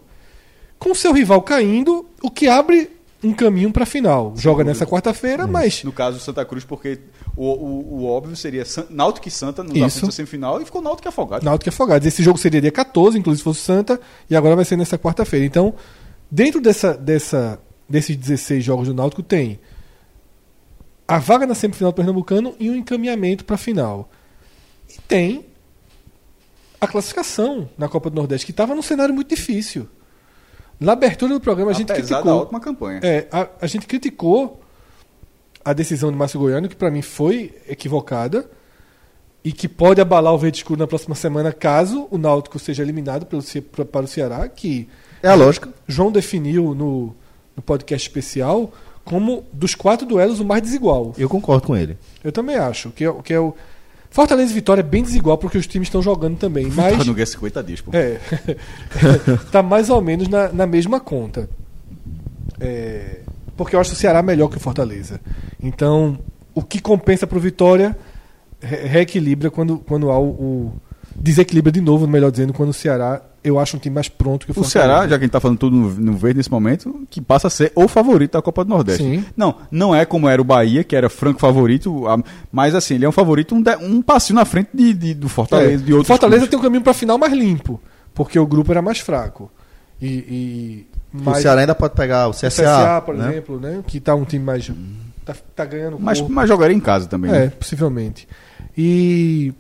com 0.78 0.96
seu 0.96 1.14
rival 1.14 1.42
caindo, 1.42 2.06
o 2.22 2.32
que 2.32 2.48
abre 2.48 2.90
um 3.24 3.34
caminho 3.34 3.72
pra 3.72 3.86
final. 3.86 4.34
Joga 4.38 4.64
nessa 4.64 4.86
quarta-feira, 4.86 5.46
mas 5.46 5.84
No 5.84 5.92
caso 5.92 6.18
do 6.18 6.24
Santa 6.24 6.46
Cruz, 6.46 6.64
porque 6.64 7.00
o, 7.36 7.46
o, 7.46 8.00
o 8.00 8.06
óbvio 8.06 8.36
seria 8.36 8.64
Náutico 8.90 9.28
e 9.28 9.32
Santa 9.32 9.62
no 9.62 9.76
Isso. 9.76 10.06
da 10.06 10.12
semifinal 10.12 10.62
e 10.62 10.66
ficou 10.66 10.82
Náutico 10.82 11.08
e 11.08 11.10
Afogado. 11.10 11.44
Náutico 11.44 11.68
e 11.68 11.72
Afogados. 11.72 12.08
Esse 12.08 12.24
jogo 12.24 12.38
seria 12.38 12.62
dia 12.62 12.72
14, 12.72 13.18
inclusive 13.18 13.40
se 13.40 13.44
fosse 13.44 13.60
Santa, 13.60 14.00
e 14.30 14.36
agora 14.36 14.56
vai 14.56 14.64
ser 14.64 14.78
nessa 14.78 14.98
quarta-feira. 14.98 15.46
Então, 15.46 15.74
dentro 16.32 16.62
dessa, 16.62 16.94
dessa, 16.94 17.60
desses 17.88 18.16
16 18.16 18.64
jogos 18.64 18.88
do 18.88 18.94
Náutico, 18.94 19.22
tem 19.22 19.60
a 21.06 21.20
vaga 21.20 21.46
na 21.46 21.56
semifinal 21.56 21.92
do 21.92 21.96
Pernambucano 21.96 22.56
e 22.58 22.70
um 22.70 22.76
encaminhamento 22.76 23.44
para 23.44 23.56
a 23.56 23.58
final. 23.58 24.10
E 24.90 25.02
tem 25.08 25.49
a 26.80 26.88
classificação 26.88 27.70
na 27.78 27.88
Copa 27.90 28.10
do 28.10 28.16
Nordeste, 28.16 28.46
que 28.46 28.52
estava 28.52 28.74
num 28.76 28.82
cenário 28.82 29.14
muito 29.14 29.30
difícil. 29.30 29.88
Na 30.80 30.94
abertura 30.94 31.34
do 31.34 31.40
programa, 31.42 31.72
a 31.72 31.74
gente 31.74 31.92
Apesar 31.92 32.16
da 32.18 32.22
criticou. 32.22 32.42
ótima 32.44 32.60
campanha. 32.60 33.00
É, 33.04 33.28
a, 33.32 33.48
a 33.62 33.68
gente 33.68 33.86
criticou 33.86 34.62
a 35.64 35.74
decisão 35.74 36.10
de 36.12 36.18
Márcio 36.18 36.40
Goiano, 36.40 36.70
que 36.70 36.76
para 36.76 36.90
mim 36.90 37.02
foi 37.02 37.54
equivocada 37.68 38.50
e 39.44 39.52
que 39.52 39.68
pode 39.68 40.00
abalar 40.00 40.34
o 40.34 40.38
verde 40.38 40.58
escuro 40.58 40.80
na 40.80 40.88
próxima 40.88 41.16
semana 41.16 41.52
caso 41.52 42.08
o 42.12 42.18
Náutico 42.18 42.58
seja 42.60 42.82
eliminado 42.84 43.26
pelo, 43.26 43.44
para 43.86 44.06
o 44.06 44.08
Ceará, 44.08 44.48
que 44.48 44.88
É 45.22 45.28
a 45.28 45.36
lógica. 45.36 45.70
João 45.88 46.12
definiu 46.12 46.74
no, 46.74 47.14
no 47.56 47.62
podcast 47.62 48.08
especial 48.08 48.72
como 49.04 49.44
dos 49.52 49.76
quatro 49.76 50.06
duelos 50.08 50.40
o 50.40 50.46
mais 50.46 50.62
desigual. 50.62 51.14
Eu 51.18 51.28
concordo 51.28 51.68
com 51.68 51.76
ele. 51.76 51.98
Eu 52.24 52.32
também 52.32 52.56
acho 52.56 52.90
que 52.92 53.04
é, 53.04 53.10
o- 53.10 53.22
que 53.24 53.34
é 53.34 53.40
o 53.40 53.54
Fortaleza 54.12 54.52
e 54.52 54.56
Vitória 54.56 54.82
é 54.82 54.84
bem 54.84 55.04
desigual 55.04 55.38
porque 55.38 55.58
os 55.58 55.68
times 55.68 55.88
estão 55.88 56.02
jogando 56.02 56.38
também, 56.38 56.66
mas 56.68 57.06
não 57.06 57.14
ganha 57.14 57.26
50 57.26 57.64
dias, 57.64 57.82
pô. 57.82 57.92
é. 57.94 58.20
tá 59.52 59.62
mais 59.62 59.90
ou 59.90 60.02
menos 60.02 60.28
na, 60.28 60.50
na 60.52 60.66
mesma 60.66 61.00
conta. 61.00 61.50
É, 62.60 63.20
porque 63.56 63.76
eu 63.76 63.80
acho 63.80 63.94
o 63.94 63.96
Ceará 63.96 64.22
melhor 64.22 64.48
que 64.50 64.58
o 64.58 64.60
Fortaleza. 64.60 65.20
Então, 65.62 66.18
o 66.56 66.62
que 66.64 66.82
compensa 66.82 67.28
pro 67.28 67.40
Vitória 67.40 67.96
re- 68.60 68.88
reequilibra 68.88 69.52
quando, 69.52 69.78
quando 69.80 70.10
há 70.10 70.18
o, 70.20 70.28
o- 70.30 70.74
Desequilibra 71.16 71.72
de 71.72 71.82
novo, 71.82 72.08
melhor 72.08 72.32
dizendo, 72.32 72.54
quando 72.54 72.70
o 72.70 72.74
Ceará 72.74 73.22
eu 73.44 73.58
acho 73.60 73.76
um 73.78 73.80
time 73.80 73.94
mais 73.96 74.08
pronto 74.10 74.46
que 74.46 74.52
o 74.52 74.54
O 74.54 74.56
Fortaleza. 74.56 74.72
Ceará, 74.72 75.02
já 75.08 75.18
que 75.18 75.24
a 75.24 75.26
gente 75.26 75.32
tá 75.32 75.40
falando 75.40 75.58
tudo 75.58 75.76
no, 75.76 75.90
no 75.90 76.14
verde 76.14 76.38
nesse 76.38 76.52
momento, 76.52 77.04
que 77.10 77.20
passa 77.22 77.48
a 77.48 77.50
ser 77.50 77.72
o 77.76 77.88
favorito 77.88 78.34
da 78.34 78.42
Copa 78.42 78.64
do 78.64 78.70
Nordeste. 78.70 79.04
Sim. 79.04 79.26
Não, 79.36 79.56
não 79.72 79.96
é 79.96 80.06
como 80.06 80.28
era 80.30 80.42
o 80.42 80.46
Bahia, 80.46 80.84
que 80.84 80.96
era 80.96 81.10
franco 81.10 81.40
favorito, 81.40 82.08
a- 82.08 82.22
mas 82.52 82.76
assim, 82.76 82.96
ele 82.96 83.06
é 83.06 83.10
um 83.10 83.12
favorito 83.14 83.56
um, 83.56 83.62
de- 83.62 83.76
um 83.78 84.02
passinho 84.02 84.36
na 84.36 84.46
frente 84.46 84.70
de, 84.74 84.94
de- 84.94 85.14
do 85.14 85.30
Fortaleza, 85.30 85.74
É, 85.74 85.86
de 85.86 85.94
outros 85.94 86.08
Fortaleza 86.08 86.40
clubes. 86.42 86.50
tem 86.50 86.60
um 86.60 86.62
caminho 86.64 86.82
pra 86.84 86.94
final 86.94 87.18
mais 87.18 87.34
limpo, 87.34 87.80
porque 88.14 88.38
o 88.40 88.46
grupo 88.46 88.72
era 88.72 88.82
mais 88.82 89.00
fraco. 89.00 89.52
E, 90.02 90.08
e 90.08 90.88
O 91.28 91.36
Ceará 91.36 91.62
ainda 91.62 91.76
pode 91.76 91.94
pegar 91.96 92.28
o 92.28 92.32
o 92.32 92.34
CSA, 92.34 92.50
CSA, 92.50 93.02
por 93.06 93.16
né? 93.16 93.30
exemplo, 93.32 93.60
né? 93.60 93.82
Que 93.86 94.00
tá 94.00 94.16
um 94.16 94.24
time 94.26 94.44
mais. 94.46 94.72
Tá, 95.26 95.36
tá 95.56 95.66
ganhando 95.66 95.98
Mas, 96.00 96.20
corpo. 96.20 96.34
mas 96.34 96.48
jogaria 96.48 96.76
em 96.76 96.80
casa 96.80 97.08
também. 97.08 97.30
É, 97.32 97.40
né? 97.46 97.52
possivelmente. 97.60 98.28
E. 98.78 99.54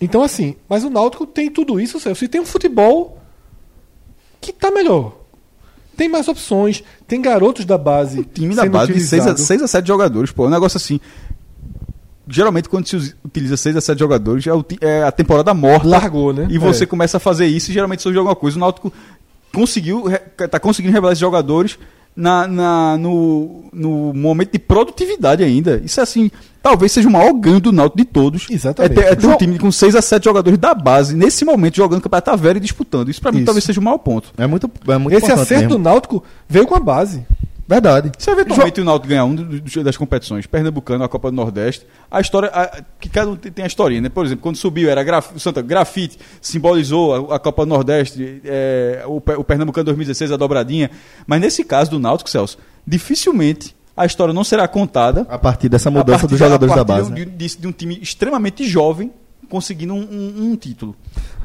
Então, 0.00 0.22
assim, 0.22 0.56
mas 0.68 0.82
o 0.82 0.90
Náutico 0.90 1.26
tem 1.26 1.50
tudo 1.50 1.78
isso, 1.80 2.00
Celso, 2.00 2.24
e 2.24 2.28
tem 2.28 2.40
um 2.40 2.46
futebol 2.46 3.18
que 4.40 4.52
tá 4.52 4.70
melhor. 4.70 5.16
Tem 5.96 6.08
mais 6.08 6.26
opções, 6.28 6.82
tem 7.06 7.20
garotos 7.20 7.66
da 7.66 7.76
base. 7.76 8.20
Um 8.20 8.22
time 8.22 8.54
da 8.54 8.64
base 8.64 8.92
de 8.92 9.00
6 9.00 9.12
a, 9.12 9.32
utilizado. 9.32 9.46
6 9.46 9.62
a 9.62 9.68
7 9.68 9.86
jogadores, 9.86 10.30
pô. 10.32 10.44
É 10.44 10.48
um 10.48 10.50
negócio 10.50 10.78
assim. 10.78 10.98
Geralmente, 12.26 12.68
quando 12.68 12.86
se 12.86 13.14
utiliza 13.24 13.56
6 13.56 13.76
a 13.76 13.80
7 13.82 13.98
jogadores, 13.98 14.44
é, 14.46 14.52
é 14.80 15.02
a 15.02 15.12
temporada 15.12 15.52
morta. 15.52 15.86
Largou, 15.86 16.32
né? 16.32 16.46
E 16.48 16.56
você 16.56 16.84
É. 16.84 16.86
começa 16.86 17.18
a 17.18 17.20
fazer 17.20 17.46
isso 17.46 17.70
e 17.70 17.74
geralmente 17.74 18.00
surge 18.02 18.16
alguma 18.16 18.36
coisa. 18.36 18.56
O 18.56 18.60
Náutico 18.60 18.90
conseguiu, 19.52 20.04
tá 20.50 20.58
conseguindo 20.60 20.92
revelar 20.94 21.12
esses 21.12 21.20
jogadores 21.20 21.78
na, 22.14 22.46
na- 22.46 22.98
no, 22.98 23.64
no 23.72 24.12
momento 24.14 24.52
de 24.52 24.58
produtividade 24.58 25.42
ainda. 25.42 25.80
Isso 25.84 26.00
é 26.00 26.02
assim, 26.02 26.30
talvez 26.62 26.92
seja 26.92 27.08
o 27.08 27.12
maior 27.12 27.32
ganho 27.32 27.60
do 27.60 27.72
Náutico 27.72 27.98
de 27.98 28.04
todos. 28.04 28.46
Exatamente. 28.50 28.98
É 28.98 29.02
ter, 29.02 29.12
é 29.12 29.14
ter 29.16 29.26
um 29.26 29.36
time 29.36 29.58
com 29.58 29.70
6 29.72 29.94
a 29.94 30.02
7 30.02 30.24
jogadores 30.24 30.58
da 30.58 30.74
base, 30.74 31.14
nesse 31.16 31.44
momento, 31.44 31.76
jogando 31.76 32.00
campeonato 32.02 32.36
velho 32.36 32.56
e 32.58 32.60
disputando. 32.60 33.08
Isso 33.08 33.20
pra 33.20 33.32
mim 33.32 33.38
Isso. 33.38 33.46
talvez 33.46 33.64
seja 33.64 33.80
o 33.80 33.82
maior 33.82 33.98
ponto. 33.98 34.28
É 34.36 34.46
muito, 34.46 34.70
é 34.88 34.98
muito 34.98 35.16
Esse 35.16 35.32
acerto 35.32 35.68
do 35.68 35.78
mesmo. 35.78 35.84
Náutico 35.84 36.22
veio 36.48 36.66
com 36.66 36.74
a 36.74 36.80
base. 36.80 37.24
Verdade. 37.70 38.10
Se 38.18 38.28
eventualmente 38.30 38.80
o 38.80 38.84
Náutico 38.84 39.08
ganhar 39.08 39.24
um 39.24 39.34
das 39.84 39.96
competições, 39.96 40.44
Pernambucano, 40.44 41.04
a 41.04 41.08
Copa 41.08 41.30
do 41.30 41.36
Nordeste, 41.36 41.86
a 42.10 42.20
história, 42.20 42.50
a- 42.52 42.82
que 42.98 43.08
cada 43.08 43.30
um 43.30 43.36
tem 43.36 43.62
a 43.62 43.66
historinha, 43.68 44.00
né? 44.00 44.08
Por 44.08 44.26
exemplo, 44.26 44.42
quando 44.42 44.56
subiu, 44.56 44.90
era 44.90 45.04
graf, 45.04 45.30
o 45.36 45.38
Santa 45.38 45.62
Grafite, 45.62 46.18
simbolizou 46.42 47.30
a, 47.30 47.36
a 47.36 47.38
Copa 47.38 47.64
do 47.64 47.68
Nordeste, 47.68 48.42
é, 48.44 49.04
o, 49.06 49.18
o 49.18 49.44
Pernambucano 49.44 49.84
2016, 49.84 50.32
a 50.32 50.36
dobradinha. 50.36 50.90
Mas 51.28 51.40
nesse 51.40 51.62
caso 51.62 51.92
do 51.92 52.00
Náutico, 52.00 52.28
Celso, 52.28 52.58
dificilmente 52.84 53.74
a 53.96 54.04
história 54.04 54.34
não 54.34 54.42
será 54.42 54.66
contada 54.66 55.26
A 55.28 55.38
partir 55.38 55.68
dessa 55.68 55.90
mudança 55.90 56.18
partir 56.20 56.30
dos 56.30 56.38
jogadores 56.40 56.72
a 56.72 56.76
da 56.76 56.84
base. 56.84 57.12
de, 57.12 57.20
né? 57.26 57.32
um- 57.32 57.36
de- 57.36 57.56
de 57.56 57.66
um 57.68 57.72
time 57.72 57.98
extremamente 58.02 58.64
jovem 58.66 59.12
conseguindo 59.48 59.94
um, 59.94 60.00
um- 60.00 60.50
um 60.52 60.56
título. 60.56 60.96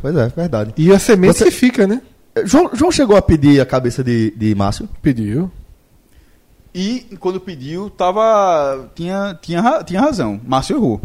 Pois 0.01 0.15
é, 0.15 0.27
verdade. 0.29 0.73
E 0.77 0.91
a 0.91 0.97
semente 0.99 1.37
Você- 1.37 1.45
que 1.45 1.51
fica, 1.51 1.85
né? 1.85 2.01
João, 2.45 2.69
João 2.73 2.91
chegou 2.91 3.15
a 3.15 3.21
pedir 3.21 3.61
a 3.61 3.65
cabeça 3.65 4.03
de, 4.03 4.31
de 4.35 4.53
Márcio? 4.55 4.89
Pediu. 5.01 5.51
E 6.77 7.15
quando 7.21 7.39
pediu, 7.39 7.89
tava. 7.89 8.89
Tinha, 8.93 9.39
tinha, 9.41 9.81
tinha 9.85 10.01
razão. 10.01 10.41
Márcio 10.45 10.75
errou. 10.75 11.01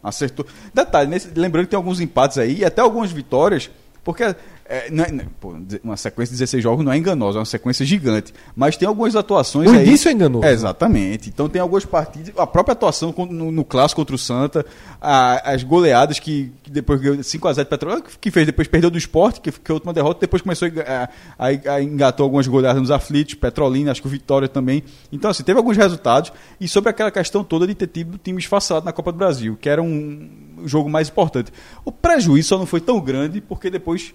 Acertou. 0.00 0.46
Detalhe, 0.72 1.10
nesse- 1.10 1.30
lembrando 1.34 1.64
que 1.64 1.70
tem 1.72 1.76
alguns 1.76 2.00
empates 2.00 2.38
aí 2.38 2.58
e 2.60 2.64
até 2.64 2.80
algumas 2.80 3.10
vitórias, 3.10 3.68
porque 4.04 4.34
é, 4.70 4.90
não 4.90 5.04
é- 5.04 5.10
não 5.10 5.24
é- 5.24 5.26
pô, 5.40 5.54
uma 5.82 5.96
sequência 5.96 6.32
de 6.32 6.38
16 6.38 6.62
jogos 6.62 6.84
não 6.84 6.92
é 6.92 6.96
enganosa, 6.96 7.38
é 7.38 7.40
uma 7.40 7.44
sequência 7.44 7.84
gigante. 7.84 8.32
Mas 8.54 8.76
tem 8.76 8.86
algumas 8.86 9.16
atuações 9.16 9.68
O 9.70 9.74
aí. 9.74 9.86
início 9.86 10.08
é 10.08 10.12
enganoso. 10.12 10.44
É, 10.46 10.52
exatamente. 10.52 11.28
Então 11.28 11.48
tem 11.48 11.60
algumas 11.60 11.84
partidas. 11.84 12.32
A 12.38 12.46
própria 12.46 12.72
atuação 12.72 13.12
no, 13.30 13.50
no 13.50 13.64
clássico 13.64 14.00
contra 14.00 14.14
o 14.14 14.18
Santa, 14.18 14.64
a- 15.00 15.52
as 15.52 15.62
goleadas 15.62 16.18
que, 16.18 16.52
que 16.62 16.70
depois 16.70 17.00
ganhou 17.00 17.16
5x0 17.18 17.66
Petróleo, 17.66 18.04
que 18.20 18.30
fez 18.30 18.46
depois 18.46 18.68
perdeu 18.68 18.90
do 18.90 18.96
esporte, 18.98 19.40
que 19.40 19.50
foi 19.50 19.60
a 19.68 19.72
última 19.74 19.92
derrota, 19.92 20.20
depois 20.20 20.40
começou 20.42 20.68
a, 20.86 21.08
a, 21.38 21.74
a 21.74 21.82
engatou 21.82 22.24
algumas 22.24 22.46
goleadas 22.46 22.80
nos 22.80 22.90
aflitos, 22.90 23.34
Petrolina, 23.34 23.90
acho 23.90 24.00
que 24.00 24.06
o 24.06 24.10
Vitória 24.10 24.48
também. 24.48 24.82
Então, 25.10 25.30
assim, 25.30 25.42
teve 25.42 25.58
alguns 25.58 25.76
resultados. 25.76 26.32
E 26.60 26.68
sobre 26.68 26.90
aquela 26.90 27.10
questão 27.10 27.42
toda 27.42 27.66
de 27.66 27.74
ter 27.74 27.86
tido 27.88 28.18
time 28.18 28.38
esfacelado 28.38 28.86
na 28.86 28.92
Copa 28.92 29.10
do 29.10 29.18
Brasil, 29.18 29.58
que 29.60 29.68
era 29.68 29.82
um 29.82 30.28
jogo 30.64 30.88
mais 30.88 31.08
importante. 31.08 31.52
O 31.84 31.90
prejuízo 31.90 32.48
só 32.50 32.58
não 32.58 32.66
foi 32.66 32.80
tão 32.80 33.00
grande 33.00 33.40
porque 33.40 33.68
depois 33.70 34.14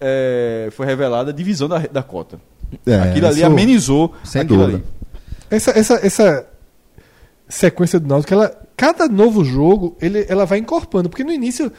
é, 0.00 0.68
foi 0.72 0.86
revelada 0.86 1.30
a 1.30 1.34
divisão 1.34 1.68
da, 1.68 1.78
da 1.78 2.02
cota. 2.02 2.38
É, 2.86 2.94
Aquilo 2.96 3.26
ali 3.26 3.44
amenizou 3.44 4.12
sem 4.24 4.42
aquilo 4.42 4.58
dúvida. 4.60 4.78
ali. 4.78 4.84
Essa, 5.50 5.70
essa, 5.78 5.94
essa 6.06 6.46
sequência 7.48 8.00
do 8.00 8.08
Náutico, 8.08 8.34
ela, 8.34 8.54
cada 8.76 9.06
novo 9.08 9.44
jogo, 9.44 9.96
ele, 10.00 10.24
ela 10.28 10.44
vai 10.44 10.58
encorpando. 10.58 11.08
Porque 11.08 11.22
no 11.22 11.30
início, 11.32 11.70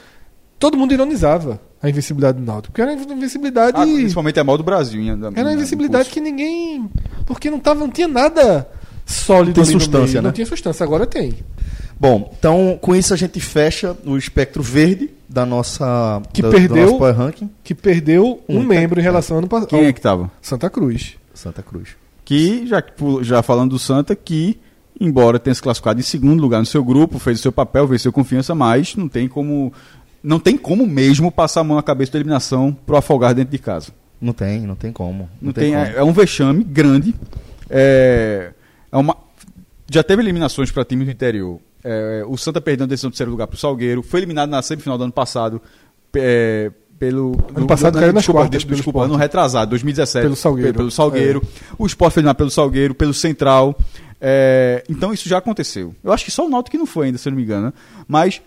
todo 0.58 0.78
mundo 0.78 0.94
ironizava 0.94 1.60
a 1.82 1.90
invencibilidade 1.90 2.38
do 2.40 2.46
Náutico. 2.46 2.72
Porque 2.72 2.82
era 2.82 2.94
uma 2.94 3.14
invencibilidade... 3.14 3.78
Ah, 3.78 3.84
principalmente 3.84 4.40
é 4.40 4.44
mal 4.44 4.58
do 4.58 4.64
Brasil. 4.64 5.02
Em, 5.02 5.10
Era 5.10 5.48
uma 5.48 5.54
invencibilidade 5.54 6.10
que 6.10 6.22
ninguém. 6.22 6.90
Porque 7.26 7.50
não, 7.50 7.60
tava, 7.60 7.80
não 7.82 7.90
tinha 7.90 8.08
nada 8.08 8.68
sólido 9.06 9.56
Tem 9.56 9.64
ali 9.64 9.74
no 9.74 9.80
substância, 9.82 10.06
meio. 10.06 10.22
né? 10.22 10.28
Não 10.28 10.32
tinha 10.32 10.48
substância, 10.48 10.84
agora 10.84 11.06
tem. 11.06 11.34
Bom, 11.99 12.34
então 12.38 12.77
com 12.81 12.95
isso 12.95 13.13
a 13.13 13.17
gente 13.17 13.39
fecha 13.39 13.95
o 14.05 14.17
espectro 14.17 14.61
verde 14.61 15.09
da 15.30 15.45
nossa 15.45 16.22
Que 16.34 16.41
do, 16.41 16.49
perdeu- 16.49 16.97
do 16.97 17.11
Ranking 17.11 17.49
Que 17.63 17.73
perdeu 17.73 18.43
um, 18.49 18.59
Um, 18.59 18.63
membro 18.63 18.99
em 18.99 19.03
relação 19.03 19.35
ao 19.35 19.39
ano 19.39 19.47
passado. 19.47 19.69
Quem 19.69 19.85
é 19.85 19.93
que 19.93 20.01
tava? 20.01 20.30
Santa 20.41 20.69
Cruz. 20.69 21.15
Santa 21.34 21.63
Cruz. 21.63 21.89
Que, 22.26 22.65
já, 22.67 22.84
já 23.22 23.41
falando 23.41 23.72
do 23.72 23.80
Santa, 23.80 24.15
que, 24.15 24.59
embora 24.99 25.38
tenha 25.39 25.53
se 25.53 25.61
classificado 25.61 25.99
em 25.99 26.03
segundo 26.03 26.41
lugar 26.41 26.59
no 26.59 26.65
seu 26.65 26.84
grupo, 26.84 27.19
fez 27.19 27.39
o 27.39 27.41
seu 27.41 27.51
papel, 27.51 27.88
venceu 27.88 28.11
confiança, 28.11 28.53
mas 28.55 28.95
não 28.95 29.07
tem 29.07 29.27
como. 29.27 29.72
Não 30.23 30.39
tem 30.39 30.57
como 30.57 30.88
mesmo 30.88 31.31
passar 31.31 31.61
a 31.61 31.63
mão 31.63 31.77
na 31.77 31.84
cabeça 31.84 32.13
da 32.13 32.17
eliminação 32.17 32.76
pro 32.85 32.97
afogar 32.97 33.35
dentro 33.35 33.51
de 33.51 33.59
casa. 33.59 33.91
Não 34.19 34.34
tem, 34.34 34.61
não 34.61 34.76
tem 34.76 34.91
como. 34.91 35.30
Não, 35.39 35.53
tem, 35.53 35.72
como. 35.73 35.85
é, 35.85 35.93
é 35.97 36.03
um 36.03 36.11
vexame 36.11 36.63
grande. 36.63 37.13
É, 37.69 38.51
é 38.91 38.97
uma, 38.97 39.15
já 39.89 40.03
teve 40.03 40.22
eliminações 40.23 40.72
para 40.72 40.84
times 40.84 41.05
do 41.05 41.11
interior. 41.11 41.59
É, 41.88 42.24
o 42.28 42.36
Santa 42.36 42.60
perdeu 42.60 42.86
a 42.86 42.88
decisão 42.88 43.12
de 43.12 43.14
terceiro 43.14 43.30
lugar 43.30 43.45
para 43.45 43.53
o 43.56 43.60
Salgueiro. 43.60 44.02
Foi 44.02 44.20
eliminado 44.20 44.49
na 44.49 44.60
semifinal 44.64 44.98
do 44.98 45.03
ano 45.03 45.14
passado. 45.14 45.62
é, 46.16 46.72
pelo 46.98 47.36
Ano 47.53 47.68
passado 47.68 47.99
caiu 47.99 48.14
nas 48.14 48.24
desculpa, 48.24 48.40
quartas 48.40 48.62
Desculpa, 48.64 48.76
desculpa 48.76 49.03
ano 49.03 49.16
retrasado, 49.18 49.70
2017. 49.72 50.24
Pelo 50.24 50.36
Salgueiro. 50.36 50.74
Pelo 50.74 50.90
Salgueiro. 50.91 51.41
O 51.78 51.86
Sport 51.86 52.14
foi 52.14 52.22
eliminado 52.22 52.38
pelo 52.38 52.49
Salgueiro, 52.49 52.95
pelo 52.95 53.14
Central. 53.14 53.78
É, 54.20 54.84
então 54.90 55.14
isso 55.14 55.28
já 55.30 55.38
aconteceu. 55.38 55.94
Eu 56.03 56.12
acho 56.12 56.24
que 56.26 56.32
só 56.32 56.45
o 56.45 56.49
Náutico 56.49 56.72
que 56.72 56.78
não 56.78 56.86
foi 56.86 57.07
ainda, 57.07 57.18
se 57.18 57.28
eu 57.28 57.32
não 57.32 57.38
me 57.38 57.44
engano. 57.44 57.74
Mas 58.07 58.41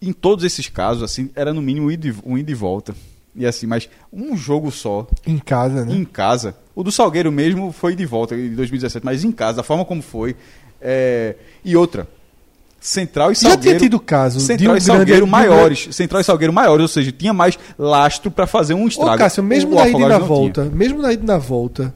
em 0.00 0.12
todos 0.12 0.44
esses 0.44 0.68
casos, 0.68 1.02
assim, 1.02 1.30
era 1.34 1.52
no 1.52 1.60
mínimo 1.60 1.88
um 1.88 1.90
ida 1.90 2.08
e, 2.08 2.14
um 2.24 2.38
ida 2.38 2.50
e 2.50 2.54
volta. 2.54 2.94
E 3.34 3.44
assim, 3.44 3.66
mas 3.66 3.88
um 4.12 4.36
jogo 4.36 4.70
só, 4.70 5.06
Em 5.26 5.38
casa, 5.38 5.84
né? 5.84 5.94
em 5.94 6.04
casa. 6.04 6.54
O 6.74 6.82
do 6.84 6.92
Salgueiro 6.92 7.32
mesmo 7.32 7.72
foi 7.72 7.94
de 7.96 8.06
volta 8.06 8.34
em 8.36 8.54
2017, 8.54 9.04
mas 9.04 9.24
em 9.24 9.32
casa, 9.32 9.58
da 9.58 9.62
forma 9.62 9.84
como 9.84 10.00
foi. 10.02 10.36
é, 10.80 11.34
E 11.64 11.76
outra. 11.76 12.06
Central 12.82 13.30
e 13.30 13.34
Já 13.36 13.40
Salgueiro. 13.50 13.60
tinha 13.62 13.78
tido 13.78 14.00
caso 14.00 14.40
Central 14.40 14.74
um 14.74 14.76
e 14.76 14.80
Salgueiro 14.80 15.06
grande- 15.06 15.20
de 15.20 15.22
um 15.22 15.30
maiores. 15.30 15.88
Central 15.92 16.20
e 16.20 16.24
Salgueiro 16.24 16.52
maiores, 16.52 16.82
ou 16.82 16.88
seja, 16.88 17.12
tinha 17.12 17.32
mais 17.32 17.56
lastro 17.78 18.28
pra 18.30 18.46
fazer 18.46 18.74
um 18.74 18.84
Ô, 18.84 18.88
estrago. 18.88 19.18
Cássio, 19.18 19.42
mesmo 19.42 19.72
O 19.72 19.74
na 19.76 19.88
ida 19.88 19.98
e 19.98 20.06
na 20.08 20.18
volta, 20.18 20.62
tinha. 20.64 20.74
mesmo 20.74 21.00
na 21.00 21.12
ida 21.12 21.22
e 21.22 21.26
na 21.26 21.38
volta, 21.38 21.94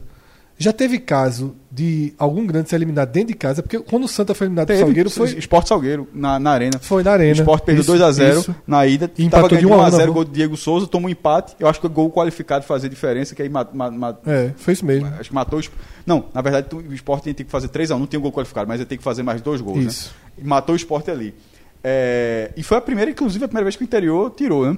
já 0.57 0.71
teve 0.71 0.97
caso 0.97 1.55
de 1.77 2.11
algum 2.17 2.43
grande 2.47 2.69
ser 2.69 2.75
eliminado 2.77 3.11
dentro 3.11 3.27
de 3.27 3.33
casa, 3.35 3.61
porque 3.61 3.77
quando 3.79 4.05
o 4.05 4.07
Santa 4.07 4.33
foi 4.33 4.47
eliminado 4.47 4.65
do 4.65 4.69
Teve 4.69 4.79
Salgueiro 4.79 5.09
foi, 5.11 5.29
Esporte 5.37 5.69
Salgueiro 5.69 6.07
na, 6.11 6.39
na 6.39 6.49
arena. 6.51 6.79
foi 6.81 7.03
na 7.03 7.11
arena. 7.11 7.33
O 7.33 7.35
Sport 7.41 7.63
perdeu 7.63 7.81
Isso, 7.83 7.93
2x0 8.03 8.39
isso. 8.39 8.55
na 8.65 8.87
ida. 8.87 9.11
E 9.15 9.29
tava 9.29 9.47
ganhando 9.47 9.69
1 9.69 9.73
a 9.73 9.77
1 9.77 9.79
na 9.81 9.87
1x0 9.89 9.91
volta. 9.91 10.11
gol 10.11 10.25
do 10.25 10.31
Diego 10.31 10.57
Souza, 10.57 10.87
tomou 10.87 11.07
um 11.07 11.11
empate. 11.11 11.55
Eu 11.59 11.67
acho 11.67 11.79
que 11.79 11.85
o 11.85 11.89
gol 11.89 12.09
qualificado 12.11 12.65
fazer 12.65 12.89
diferença, 12.89 13.35
que 13.35 13.43
aí 13.43 13.49
ma- 13.49 13.67
ma- 13.71 13.91
ma- 13.91 14.17
É, 14.25 14.51
foi 14.57 14.73
isso 14.73 14.83
mesmo. 14.83 15.07
acho 15.19 15.29
que 15.29 15.35
matou. 15.35 15.61
Não, 16.03 16.25
na 16.33 16.41
verdade 16.41 16.67
o 16.75 16.93
Sport 16.95 17.21
tinha 17.23 17.33
que 17.35 17.43
fazer 17.45 17.67
3x1, 17.67 17.99
não 17.99 18.07
tinha 18.07 18.19
um 18.19 18.23
gol 18.23 18.31
qualificado, 18.31 18.67
mas 18.67 18.79
ia 18.79 18.85
ter 18.87 18.97
que 18.97 19.03
fazer 19.03 19.21
mais 19.21 19.39
dois 19.39 19.61
gols. 19.61 19.83
Isso. 19.85 20.13
Né? 20.35 20.43
E 20.43 20.47
matou 20.47 20.73
o 20.73 20.75
Sport 20.75 21.09
ali. 21.09 21.35
É, 21.83 22.51
e 22.57 22.63
foi 22.63 22.77
a 22.77 22.81
primeira, 22.81 23.11
inclusive, 23.11 23.45
a 23.45 23.47
primeira 23.47 23.65
vez 23.65 23.75
que 23.75 23.83
o 23.83 23.85
interior 23.85 24.31
tirou, 24.31 24.65
né? 24.71 24.77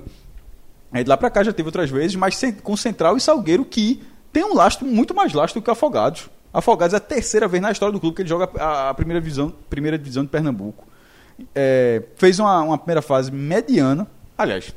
Aí 0.92 1.04
de 1.04 1.10
lá 1.10 1.16
pra 1.16 1.30
cá 1.30 1.44
já 1.44 1.54
teve 1.54 1.68
outras 1.68 1.90
vezes, 1.90 2.16
mas 2.16 2.40
com 2.62 2.76
Central 2.76 3.16
e 3.16 3.22
Salgueiro 3.22 3.64
que 3.64 4.02
tem 4.34 4.44
um 4.44 4.54
lastro 4.54 4.86
muito 4.86 5.14
mais 5.16 5.34
lastro 5.34 5.62
do 5.62 5.64
que 5.64 5.72
Afogados. 5.72 6.30
Afogados 6.54 6.94
é 6.94 6.98
a 6.98 7.00
terceira 7.00 7.48
vez 7.48 7.62
na 7.62 7.72
história 7.72 7.94
do 7.94 8.00
clube 8.00 8.16
que 8.16 8.22
ele 8.24 8.30
joga 8.30 8.50
a, 8.60 8.94
primeira, 8.94 9.22
divisão, 9.22 9.54
primeira 9.70 9.98
divisão 9.98 10.24
de 10.24 10.30
Pernambuco. 10.30 10.88
É, 11.56 12.04
fez 12.16 12.40
uma, 12.40 12.62
uma 12.62 12.78
primeira 12.78 13.02
fase 13.02 13.32
mediana, 13.32 14.08
aliás, 14.38 14.74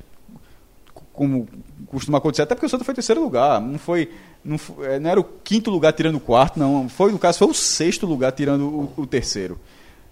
como 1.13 1.49
costuma 1.87 2.19
acontecer, 2.19 2.43
até 2.43 2.55
porque 2.55 2.67
o 2.67 2.69
Santa 2.69 2.85
foi 2.85 2.95
terceiro 2.95 3.21
lugar, 3.23 3.61
não 3.61 3.79
foi, 3.79 4.11
não, 4.45 4.57
fo- 4.59 4.83
é, 4.85 4.99
não 4.99 5.11
era 5.11 5.21
o 5.21 5.25
quinto 5.25 5.71
lugar 5.71 5.93
tirando 5.93 6.17
o 6.17 6.21
quarto, 6.21 6.59
não, 6.59 6.89
foi 6.89 7.11
no 7.13 7.19
caso 7.19 7.39
foi 7.39 7.49
o 7.49 7.55
sexto 7.55 8.07
lugar 8.07 8.33
tirando 8.33 8.63
o, 8.67 8.93
o 9.03 9.07
terceiro. 9.07 9.59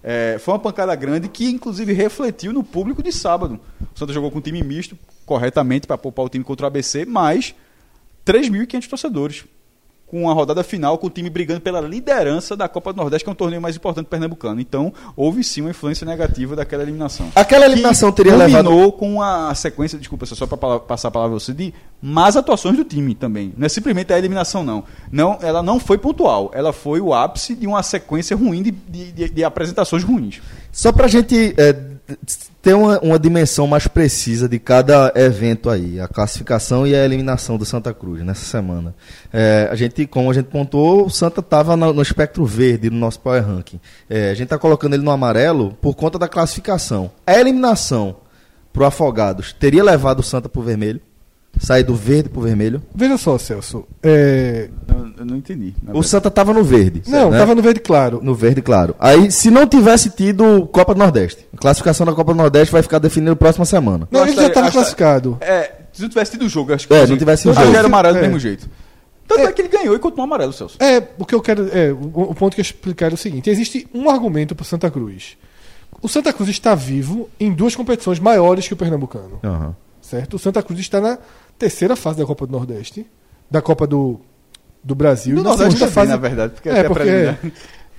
É, 0.03 0.37
foi 0.39 0.53
uma 0.55 0.59
pancada 0.59 0.93
grande 0.95 1.27
que 1.29 1.45
inclusive 1.49 1.93
refletiu 1.93 2.51
no 2.51 2.63
público 2.63 3.03
de 3.03 3.11
sábado. 3.11 3.59
O 3.95 3.97
Santa 3.99 4.11
jogou 4.11 4.31
com 4.31 4.39
um 4.39 4.41
time 4.41 4.61
misto, 4.63 4.97
corretamente 5.25 5.85
para 5.87 5.97
poupar 5.97 6.25
o 6.25 6.29
time 6.29 6.43
contra 6.43 6.65
o 6.65 6.67
ABC, 6.67 7.05
mas 7.05 7.53
3.500 8.25 8.89
torcedores. 8.89 9.45
Com 10.11 10.29
a 10.29 10.33
rodada 10.33 10.61
final, 10.61 10.97
com 10.97 11.07
o 11.07 11.09
time 11.09 11.29
brigando 11.29 11.61
pela 11.61 11.79
liderança 11.79 12.53
da 12.57 12.67
Copa 12.67 12.91
do 12.91 12.97
Nordeste, 12.97 13.23
que 13.23 13.29
é 13.29 13.31
um 13.31 13.35
torneio 13.35 13.61
mais 13.61 13.77
importante 13.77 14.07
pernambucano. 14.07 14.59
Então, 14.59 14.93
houve 15.15 15.41
sim 15.41 15.61
uma 15.61 15.69
influência 15.69 16.05
negativa 16.05 16.53
daquela 16.53 16.83
eliminação. 16.83 17.31
Aquela 17.33 17.65
eliminação 17.65 18.11
teria 18.11 18.35
levado. 18.35 18.91
Com 18.91 19.21
a 19.21 19.55
sequência, 19.55 19.97
desculpa, 19.97 20.25
só 20.25 20.45
para 20.45 20.79
passar 20.81 21.07
a 21.07 21.11
palavra 21.11 21.37
a 21.37 21.39
você, 21.39 21.53
de 21.53 21.73
más 22.01 22.35
atuações 22.35 22.75
do 22.75 22.83
time 22.83 23.15
também. 23.15 23.53
Não 23.57 23.65
é 23.65 23.69
simplesmente 23.69 24.11
a 24.11 24.17
eliminação, 24.17 24.63
não. 24.65 24.83
não 25.09 25.37
ela 25.41 25.63
não 25.63 25.79
foi 25.79 25.97
pontual, 25.97 26.51
ela 26.53 26.73
foi 26.73 26.99
o 26.99 27.13
ápice 27.13 27.55
de 27.55 27.65
uma 27.65 27.81
sequência 27.81 28.35
ruim 28.35 28.61
de, 28.63 28.71
de, 28.71 29.11
de- 29.13 29.29
de 29.29 29.43
apresentações 29.45 30.03
ruins. 30.03 30.41
Só 30.73 30.91
pra 30.91 31.07
gente 31.07 31.53
é, 31.57 31.73
ter 32.61 32.73
uma, 32.73 32.99
uma 32.99 33.19
dimensão 33.19 33.65
mais 33.65 33.87
precisa 33.87 34.47
de 34.47 34.59
cada 34.59 35.11
evento 35.15 35.69
aí, 35.69 35.99
a 35.99 36.07
classificação 36.07 36.85
e 36.85 36.95
a 36.95 37.03
eliminação 37.03 37.57
do 37.57 37.65
Santa 37.65 37.93
Cruz 37.93 38.23
nessa 38.23 38.45
semana. 38.45 38.93
É, 39.33 39.67
a 39.71 39.75
gente, 39.75 40.05
como 40.05 40.29
a 40.29 40.33
gente 40.33 40.45
pontuou, 40.45 41.05
o 41.05 41.09
Santa 41.09 41.39
estava 41.39 41.75
no, 41.75 41.93
no 41.93 42.01
espectro 42.01 42.45
verde 42.45 42.89
do 42.89 42.95
nosso 42.95 43.19
Power 43.19 43.45
Ranking. 43.45 43.79
É, 44.09 44.29
a 44.29 44.33
gente 44.33 44.45
está 44.45 44.57
colocando 44.57 44.93
ele 44.93 45.03
no 45.03 45.11
amarelo 45.11 45.77
por 45.81 45.95
conta 45.95 46.19
da 46.19 46.27
classificação. 46.27 47.11
A 47.25 47.39
eliminação 47.39 48.17
pro 48.71 48.85
Afogados 48.85 49.53
teria 49.53 49.83
levado 49.83 50.19
o 50.19 50.23
Santa 50.23 50.47
pro 50.47 50.61
vermelho? 50.61 51.01
Sair 51.63 51.83
do 51.83 51.93
verde 51.93 52.27
pro 52.29 52.41
vermelho? 52.41 52.81
Veja 52.95 53.17
só, 53.17 53.37
Celso. 53.37 53.85
é, 54.01 54.69
Eu, 54.87 55.11
eu 55.19 55.25
não 55.25 55.37
entendi. 55.37 55.75
O 55.83 55.85
verdade. 55.85 56.07
Santa 56.07 56.27
estava 56.29 56.53
no 56.53 56.63
verde. 56.63 57.03
Não, 57.07 57.29
né? 57.29 57.37
tava 57.37 57.53
no 57.53 57.61
verde 57.61 57.79
claro. 57.79 58.19
No 58.23 58.33
verde, 58.33 58.61
claro. 58.63 58.95
Aí, 58.99 59.29
se 59.31 59.51
não 59.51 59.67
tivesse 59.67 60.09
tido 60.09 60.67
Copa 60.71 60.93
do 60.95 60.97
Nordeste, 60.97 61.47
a 61.53 61.57
classificação 61.57 62.03
da 62.05 62.13
Copa 62.13 62.33
do 62.33 62.37
Nordeste 62.37 62.71
vai 62.71 62.81
ficar 62.81 62.97
definida 62.97 63.31
na 63.31 63.35
próxima 63.35 63.63
semana. 63.65 64.07
Não, 64.09 64.21
ele 64.21 64.31
acho 64.31 64.35
já 64.37 64.41
que- 64.45 64.47
estava 64.49 64.65
acho 64.67 64.71
que- 64.73 64.79
classificado. 64.79 65.37
É, 65.39 65.71
se 65.93 66.01
não 66.01 66.09
tivesse 66.09 66.31
tido 66.31 66.45
o 66.45 66.49
jogo, 66.49 66.73
acho 66.73 66.87
que 66.87 66.93
É, 66.95 67.01
assim, 67.03 67.11
não 67.11 67.17
tivesse 67.19 67.47
o 67.47 67.53
jogo. 67.53 67.71
já 67.71 67.77
era 67.77 67.87
amarelo 67.87 68.15
do 68.15 68.19
É. 68.19 68.23
mesmo 68.23 68.39
jeito. 68.39 68.67
Tanto 69.27 69.41
é. 69.41 69.51
que 69.53 69.61
ele 69.61 69.69
ganhou 69.69 69.95
e 69.95 69.99
continuou 69.99 70.25
amarelo, 70.25 70.51
Celso. 70.51 70.75
É, 70.81 71.01
o 71.17 71.25
que 71.25 71.35
eu 71.35 71.41
quero. 71.41 71.69
É, 71.71 71.91
o, 71.93 72.21
o 72.31 72.35
ponto 72.35 72.55
que 72.55 72.59
eu 72.59 72.63
explicar 72.63 73.11
é 73.11 73.13
o 73.13 73.17
seguinte: 73.17 73.49
existe 73.51 73.87
um 73.93 74.09
argumento 74.09 74.55
para 74.55 74.65
Santa 74.65 74.89
Cruz. 74.89 75.37
O 76.01 76.07
Santa 76.09 76.33
Cruz 76.33 76.49
está 76.49 76.73
vivo 76.75 77.29
em 77.39 77.53
duas 77.53 77.75
competições 77.75 78.19
maiores 78.19 78.67
que 78.67 78.73
o 78.73 78.77
Pernambucano. 78.77 79.39
Aham. 79.43 79.75
Certo? 80.01 80.33
O 80.35 80.39
Santa 80.39 80.63
Cruz 80.63 80.79
está 80.79 80.99
na 80.99 81.17
terceira 81.61 81.95
fase 81.95 82.17
da 82.17 82.25
Copa 82.25 82.47
do 82.47 82.51
Nordeste, 82.51 83.05
da 83.49 83.61
Copa 83.61 83.85
do, 83.85 84.19
do 84.83 84.95
Brasil. 84.95 85.35
Do 85.35 85.41
e 85.41 85.43
na 85.43 85.49
Nordeste 85.51 85.73
segunda 85.73 85.91
fase. 85.91 86.09
na 86.09 86.17
verdade, 86.17 86.53
porque 86.53 86.69
é, 86.69 86.71
até 86.71 86.87
porque 86.87 87.03
preliminar. 87.03 87.39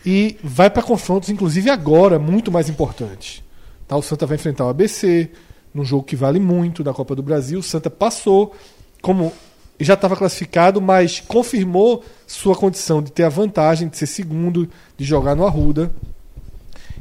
E 0.05 0.37
vai 0.43 0.69
para 0.69 0.83
confrontos, 0.83 1.29
inclusive 1.29 1.71
agora, 1.71 2.19
muito 2.19 2.51
mais 2.51 2.69
importantes. 2.69 3.41
Tá? 3.87 3.97
O 3.97 4.03
Santa 4.03 4.27
vai 4.27 4.35
enfrentar 4.35 4.65
o 4.65 4.69
ABC, 4.69 5.31
num 5.73 5.85
jogo 5.85 6.03
que 6.03 6.17
vale 6.17 6.41
muito 6.41 6.83
da 6.83 6.93
Copa 6.93 7.15
do 7.15 7.23
Brasil. 7.23 7.61
O 7.61 7.63
Santa 7.63 7.89
passou, 7.89 8.53
como 9.01 9.33
já 9.79 9.95
estava 9.95 10.17
classificado, 10.17 10.81
mas 10.81 11.21
confirmou 11.21 12.05
sua 12.27 12.57
condição 12.57 13.01
de 13.01 13.13
ter 13.13 13.23
a 13.23 13.29
vantagem 13.29 13.87
de 13.87 13.97
ser 13.97 14.07
segundo, 14.07 14.69
de 14.99 15.05
jogar 15.05 15.37
no 15.37 15.47
Arruda. 15.47 15.93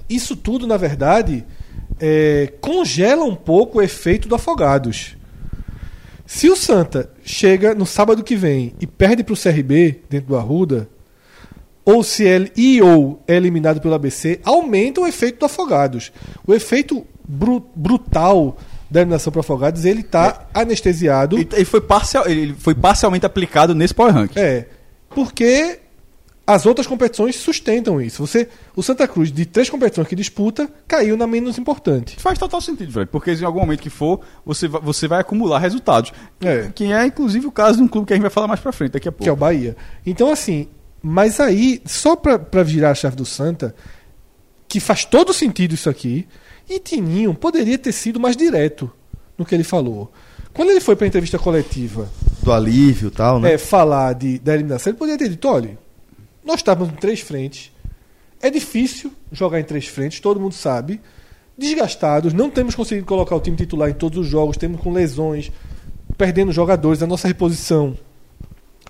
Isso 0.07 0.35
tudo, 0.35 0.67
na 0.67 0.77
verdade, 0.77 1.43
é, 1.99 2.53
congela 2.61 3.23
um 3.23 3.35
pouco 3.35 3.79
o 3.79 3.81
efeito 3.81 4.27
do 4.27 4.35
Afogados. 4.35 5.15
Se 6.33 6.49
o 6.49 6.55
Santa 6.55 7.09
chega 7.25 7.75
no 7.75 7.85
sábado 7.85 8.23
que 8.23 8.37
vem 8.37 8.73
e 8.79 8.87
perde 8.87 9.21
para 9.21 9.33
o 9.33 9.37
CRB 9.37 9.99
dentro 10.09 10.29
do 10.29 10.37
Arruda, 10.37 10.87
ou 11.83 12.03
se 12.05 12.23
ele 12.23 12.49
e 12.55 12.81
ou 12.81 13.21
é 13.27 13.35
eliminado 13.35 13.81
pelo 13.81 13.93
ABC, 13.95 14.39
aumenta 14.45 15.01
o 15.01 15.05
efeito 15.07 15.39
do 15.39 15.45
Afogados. 15.45 16.09
O 16.47 16.53
efeito 16.53 17.05
bru- 17.27 17.65
brutal 17.75 18.55
da 18.89 19.01
eliminação 19.01 19.29
para 19.29 19.41
Afogados, 19.41 19.83
ele 19.83 19.99
está 19.99 20.47
anestesiado. 20.53 21.37
E- 21.37 21.45
Ele 21.51 21.65
foi, 21.65 21.81
parcial, 21.81 22.25
ele 22.25 22.55
foi 22.57 22.75
parcialmente 22.75 23.25
aplicado 23.25 23.75
nesse 23.75 23.93
Power 23.93 24.13
Rank. 24.13 24.37
É, 24.37 24.67
porque 25.09 25.79
as 26.53 26.65
outras 26.65 26.87
competições 26.87 27.35
sustentam 27.35 28.01
isso. 28.01 28.25
Você, 28.25 28.47
o 28.75 28.83
Santa 28.83 29.07
Cruz, 29.07 29.31
de 29.31 29.45
três 29.45 29.69
competições 29.69 30.07
que 30.07 30.15
disputa, 30.15 30.69
caiu 30.87 31.15
na 31.15 31.25
menos 31.25 31.57
importante. 31.57 32.19
Faz 32.19 32.37
total 32.37 32.59
sentido, 32.61 32.91
Fred, 32.91 33.09
porque 33.11 33.31
em 33.31 33.43
algum 33.43 33.59
momento 33.61 33.81
que 33.81 33.89
for, 33.89 34.21
você 34.45 34.67
vai, 34.67 34.81
você 34.81 35.07
vai 35.07 35.21
acumular 35.21 35.59
resultados. 35.59 36.11
É. 36.41 36.69
Que 36.73 36.91
é, 36.91 37.05
inclusive, 37.05 37.47
o 37.47 37.51
caso 37.51 37.77
de 37.77 37.83
um 37.83 37.87
clube 37.87 38.07
que 38.07 38.13
a 38.13 38.15
gente 38.15 38.23
vai 38.23 38.31
falar 38.31 38.47
mais 38.47 38.59
pra 38.59 38.71
frente 38.71 38.91
daqui 38.91 39.07
a 39.07 39.11
pouco. 39.11 39.23
que 39.23 39.29
é 39.29 39.33
o 39.33 39.35
Bahia. 39.35 39.75
Então, 40.05 40.31
assim, 40.31 40.67
mas 41.01 41.39
aí, 41.39 41.81
só 41.85 42.15
pra, 42.15 42.37
pra 42.37 42.63
virar 42.63 42.91
a 42.91 42.95
chave 42.95 43.15
do 43.15 43.25
Santa, 43.25 43.73
que 44.67 44.79
faz 44.79 45.05
todo 45.05 45.33
sentido 45.33 45.73
isso 45.73 45.89
aqui, 45.89 46.27
e 46.69 46.79
Tininho 46.79 47.33
poderia 47.33 47.77
ter 47.77 47.91
sido 47.91 48.19
mais 48.19 48.37
direto 48.37 48.91
no 49.37 49.45
que 49.45 49.55
ele 49.55 49.63
falou. 49.63 50.11
Quando 50.53 50.69
ele 50.69 50.81
foi 50.81 50.95
pra 50.95 51.07
entrevista 51.07 51.39
coletiva 51.39 52.09
Do 52.41 52.51
alívio 52.51 53.07
e 53.07 53.11
tal, 53.11 53.39
né? 53.39 53.53
é, 53.53 53.57
falar 53.57 54.13
de, 54.13 54.37
da 54.39 54.53
eliminação, 54.53 54.91
ele 54.91 54.97
poderia 54.97 55.17
ter 55.17 55.29
dito: 55.29 55.47
olha, 55.47 55.77
nós 56.43 56.57
estávamos 56.57 56.93
em 56.93 56.97
três 56.97 57.19
frentes, 57.19 57.71
é 58.41 58.49
difícil 58.49 59.11
jogar 59.31 59.59
em 59.59 59.63
três 59.63 59.87
frentes, 59.87 60.19
todo 60.19 60.39
mundo 60.39 60.53
sabe. 60.53 60.99
Desgastados, 61.57 62.33
não 62.33 62.49
temos 62.49 62.73
conseguido 62.73 63.05
colocar 63.05 63.35
o 63.35 63.39
time 63.39 63.55
titular 63.55 63.89
em 63.89 63.93
todos 63.93 64.17
os 64.17 64.27
jogos, 64.27 64.57
temos 64.57 64.81
com 64.81 64.91
lesões, 64.91 65.51
perdendo 66.17 66.51
jogadores, 66.51 67.03
a 67.03 67.07
nossa 67.07 67.27
reposição 67.27 67.95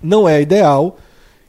não 0.02 0.28
é 0.28 0.40
ideal. 0.40 0.98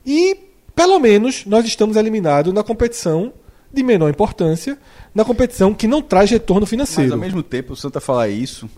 E, 0.06 0.38
pelo 0.76 1.00
menos, 1.00 1.46
nós 1.46 1.66
estamos 1.66 1.96
eliminados 1.96 2.54
na 2.54 2.64
competição 2.64 3.32
de 3.72 3.82
menor 3.82 4.10
importância, 4.10 4.78
na 5.16 5.24
competição 5.24 5.74
que 5.74 5.88
não 5.88 6.02
traz 6.02 6.30
retorno 6.30 6.62
Mas 6.62 6.70
financeiro. 6.70 7.14
ao 7.14 7.20
mesmo 7.20 7.42
tempo, 7.42 7.74
o 7.74 7.76
Santa 7.76 8.00
falar 8.00 8.30
isso, 8.30 8.70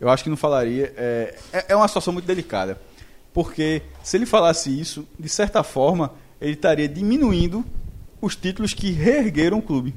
eu 0.00 0.08
acho 0.08 0.24
que 0.24 0.30
não 0.30 0.36
falaria. 0.36 0.92
É, 0.96 1.34
é, 1.52 1.64
é 1.68 1.76
uma 1.76 1.86
situação 1.86 2.12
muito 2.12 2.26
delicada. 2.26 2.78
Porque 3.32 3.80
se 4.02 4.16
ele 4.16 4.26
falasse 4.26 4.68
isso, 4.78 5.06
de 5.18 5.28
certa 5.28 5.62
forma, 5.62 6.12
ele 6.42 6.52
estaria 6.52 6.88
diminuindo 6.88 7.64
os 8.20 8.36
títulos 8.36 8.74
que 8.74 8.90
reergueram 8.90 9.58
o 9.58 9.62
clube. 9.62 9.94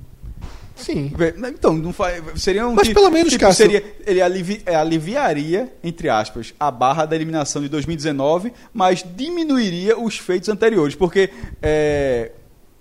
Sim. 0.76 1.12
Então, 1.48 1.74
não 1.74 1.94
faz, 1.94 2.22
seria 2.42 2.68
um 2.68 2.74
Mas 2.74 2.88
tipo- 2.90 3.00
pelo 3.00 3.10
menos, 3.12 3.32
tipo, 3.32 3.46
Cássio- 3.46 3.66
seria, 3.66 3.84
ele 4.06 4.22
alivi- 4.22 4.62
é, 4.66 4.76
aliviaria, 4.76 5.74
entre 5.84 6.10
aspas, 6.10 6.54
a 6.60 6.70
barra 6.70 7.06
da 7.06 7.16
eliminação 7.16 7.62
de 7.62 7.70
2019, 7.70 8.52
mas 8.74 9.04
diminuiria 9.16 9.98
os 9.98 10.18
feitos 10.18 10.50
anteriores, 10.50 10.94
porque 10.94 11.30
é, 11.62 12.32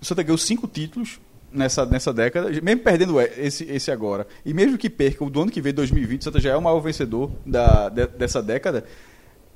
o 0.01 0.05
Santa 0.05 0.23
ganhou 0.23 0.37
cinco 0.37 0.67
títulos 0.67 1.21
nessa, 1.49 1.85
nessa 1.85 2.11
década, 2.11 2.49
mesmo 2.61 2.81
perdendo 2.81 3.19
esse, 3.21 3.63
esse 3.63 3.89
agora, 3.89 4.27
e 4.45 4.53
mesmo 4.53 4.77
que 4.77 4.89
perca 4.89 5.23
o 5.23 5.29
do 5.29 5.41
ano 5.43 5.51
que 5.51 5.61
vem, 5.61 5.73
2020, 5.73 6.19
o 6.19 6.23
Santa 6.25 6.41
já 6.41 6.49
é 6.51 6.55
o 6.57 6.61
maior 6.61 6.81
vencedor 6.81 7.31
da, 7.45 7.87
de- 7.87 8.07
dessa 8.07 8.43
década, 8.43 8.83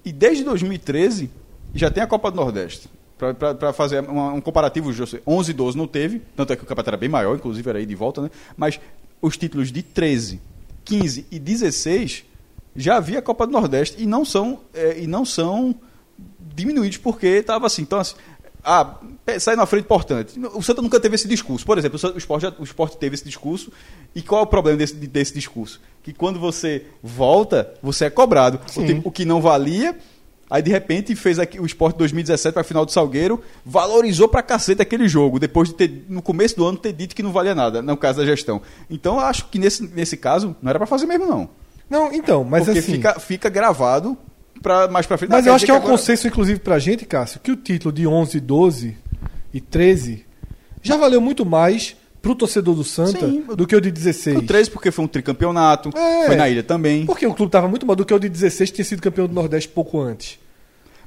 e 0.05 0.13
desde 0.13 0.45
2013 0.45 1.29
já 1.75 1.91
tem 1.91 2.01
a 2.01 2.07
Copa 2.07 2.31
do 2.31 2.37
Nordeste. 2.37 2.87
Para 3.19 3.73
fazer 3.73 3.99
uma- 4.09 4.31
um 4.33 4.39
comparativo 4.41 4.91
justo, 4.93 5.19
11 5.27 5.51
e 5.51 5.53
12 5.53 5.77
não 5.77 5.85
teve, 5.87 6.21
tanto 6.35 6.53
é 6.53 6.55
que 6.55 6.63
o 6.63 6.65
campeonato 6.65 6.89
era 6.91 6.97
bem 6.97 7.09
maior, 7.09 7.35
inclusive 7.35 7.69
era 7.69 7.77
aí 7.79 7.85
de 7.85 7.93
volta, 7.95 8.21
né? 8.21 8.31
Mas 8.55 8.79
os 9.21 9.35
títulos 9.37 9.71
de 9.71 9.83
13, 9.83 10.41
15 10.85 11.25
e 11.29 11.37
16 11.37 12.23
já 12.75 12.95
havia 12.95 13.19
a 13.19 13.21
Copa 13.21 13.45
do 13.45 13.51
Nordeste 13.51 14.01
e 14.01 14.05
não 14.05 14.23
são, 14.23 14.61
é, 14.73 14.99
e 15.01 15.05
não 15.05 15.25
são 15.25 15.75
diminuídos 16.55 16.97
porque 16.97 17.27
estava 17.27 17.67
assim. 17.67 17.81
Então, 17.81 17.99
assim, 17.99 18.15
ah, 18.63 18.95
sai 19.39 19.55
na 19.55 19.65
frente 19.65 19.83
importante. 19.83 20.39
O 20.53 20.61
Santa 20.61 20.81
nunca 20.81 20.99
teve 20.99 21.15
esse 21.15 21.27
discurso. 21.27 21.65
Por 21.65 21.77
exemplo, 21.77 21.99
o, 22.13 22.17
esporte, 22.17 22.41
já- 22.43 22.53
o 22.57 22.63
esporte 22.63 22.97
teve 22.97 23.15
esse 23.15 23.25
discurso. 23.25 23.71
E 24.15 24.21
qual 24.21 24.41
é 24.41 24.43
o 24.43 24.47
problema 24.47 24.77
desse, 24.77 24.93
desse 24.95 25.33
discurso? 25.33 25.81
Que 26.03 26.13
quando 26.13 26.39
você 26.39 26.85
volta, 27.03 27.73
você 27.81 28.05
é 28.05 28.09
cobrado. 28.09 28.59
O, 29.03 29.09
o 29.09 29.11
que 29.11 29.25
não 29.25 29.41
valia, 29.41 29.97
aí 30.49 30.61
de 30.61 30.71
repente 30.71 31.15
fez 31.15 31.37
aqui, 31.39 31.59
o 31.59 31.65
esporte 31.65 31.97
2017 31.97 32.53
para 32.53 32.61
a 32.61 32.65
final 32.65 32.85
do 32.85 32.91
Salgueiro, 32.91 33.41
valorizou 33.65 34.27
pra 34.27 34.41
cacete 34.41 34.81
aquele 34.81 35.07
jogo, 35.07 35.39
depois 35.39 35.69
de 35.69 35.75
ter, 35.75 36.05
no 36.09 36.21
começo 36.21 36.55
do 36.55 36.65
ano, 36.65 36.77
ter 36.77 36.91
dito 36.93 37.15
que 37.15 37.21
não 37.23 37.31
valia 37.31 37.53
nada, 37.53 37.81
no 37.81 37.95
caso 37.97 38.19
da 38.19 38.25
gestão. 38.25 38.61
Então 38.89 39.15
eu 39.15 39.21
acho 39.21 39.45
que 39.49 39.59
nesse, 39.59 39.83
nesse 39.83 40.17
caso, 40.17 40.55
não 40.61 40.69
era 40.69 40.79
para 40.79 40.87
fazer 40.87 41.05
mesmo, 41.05 41.25
não. 41.25 41.49
Não, 41.89 42.13
então, 42.13 42.43
mas 42.43 42.65
Porque 42.65 42.79
assim. 42.79 42.91
fica, 42.93 43.19
fica 43.19 43.49
gravado 43.49 44.17
pra, 44.61 44.87
mais 44.87 45.05
pra 45.05 45.17
frente. 45.17 45.31
Mas 45.31 45.45
eu 45.45 45.53
acho 45.53 45.65
que 45.65 45.71
é 45.71 45.73
um 45.73 45.77
agora- 45.77 45.91
consenso, 45.91 46.27
inclusive, 46.27 46.59
pra 46.59 46.77
gente, 46.79 47.05
Cássio, 47.05 47.39
que 47.39 47.51
o 47.51 47.55
título 47.55 47.91
de 47.93 48.05
11, 48.05 48.39
12 48.39 48.97
e 49.53 49.59
13 49.61 50.25
já 50.81 50.95
valeu 50.97 51.19
muito 51.19 51.45
mais 51.45 51.95
pro 52.21 52.35
torcedor 52.35 52.75
do 52.75 52.83
Santa 52.83 53.19
Sim, 53.27 53.43
do 53.55 53.65
que 53.65 53.75
o 53.75 53.81
de 53.81 53.89
16. 53.91 54.37
O 54.37 54.41
13 54.41 54.69
porque 54.71 54.91
foi 54.91 55.05
um 55.05 55.07
tricampeonato, 55.07 55.89
É. 55.97 56.25
foi 56.25 56.35
na 56.35 56.49
ilha 56.49 56.63
também. 56.63 57.05
Porque 57.05 57.25
o 57.25 57.33
clube 57.33 57.51
tava 57.51 57.67
muito 57.67 57.85
mal 57.85 57.95
do 57.95 58.05
que 58.05 58.13
o 58.13 58.19
de 58.19 58.27
16 58.29 58.71
tinha 58.71 58.85
sido 58.85 59.01
campeão 59.01 59.27
do 59.27 59.33
Nordeste 59.33 59.69
pouco 59.69 59.99
antes. 60.01 60.37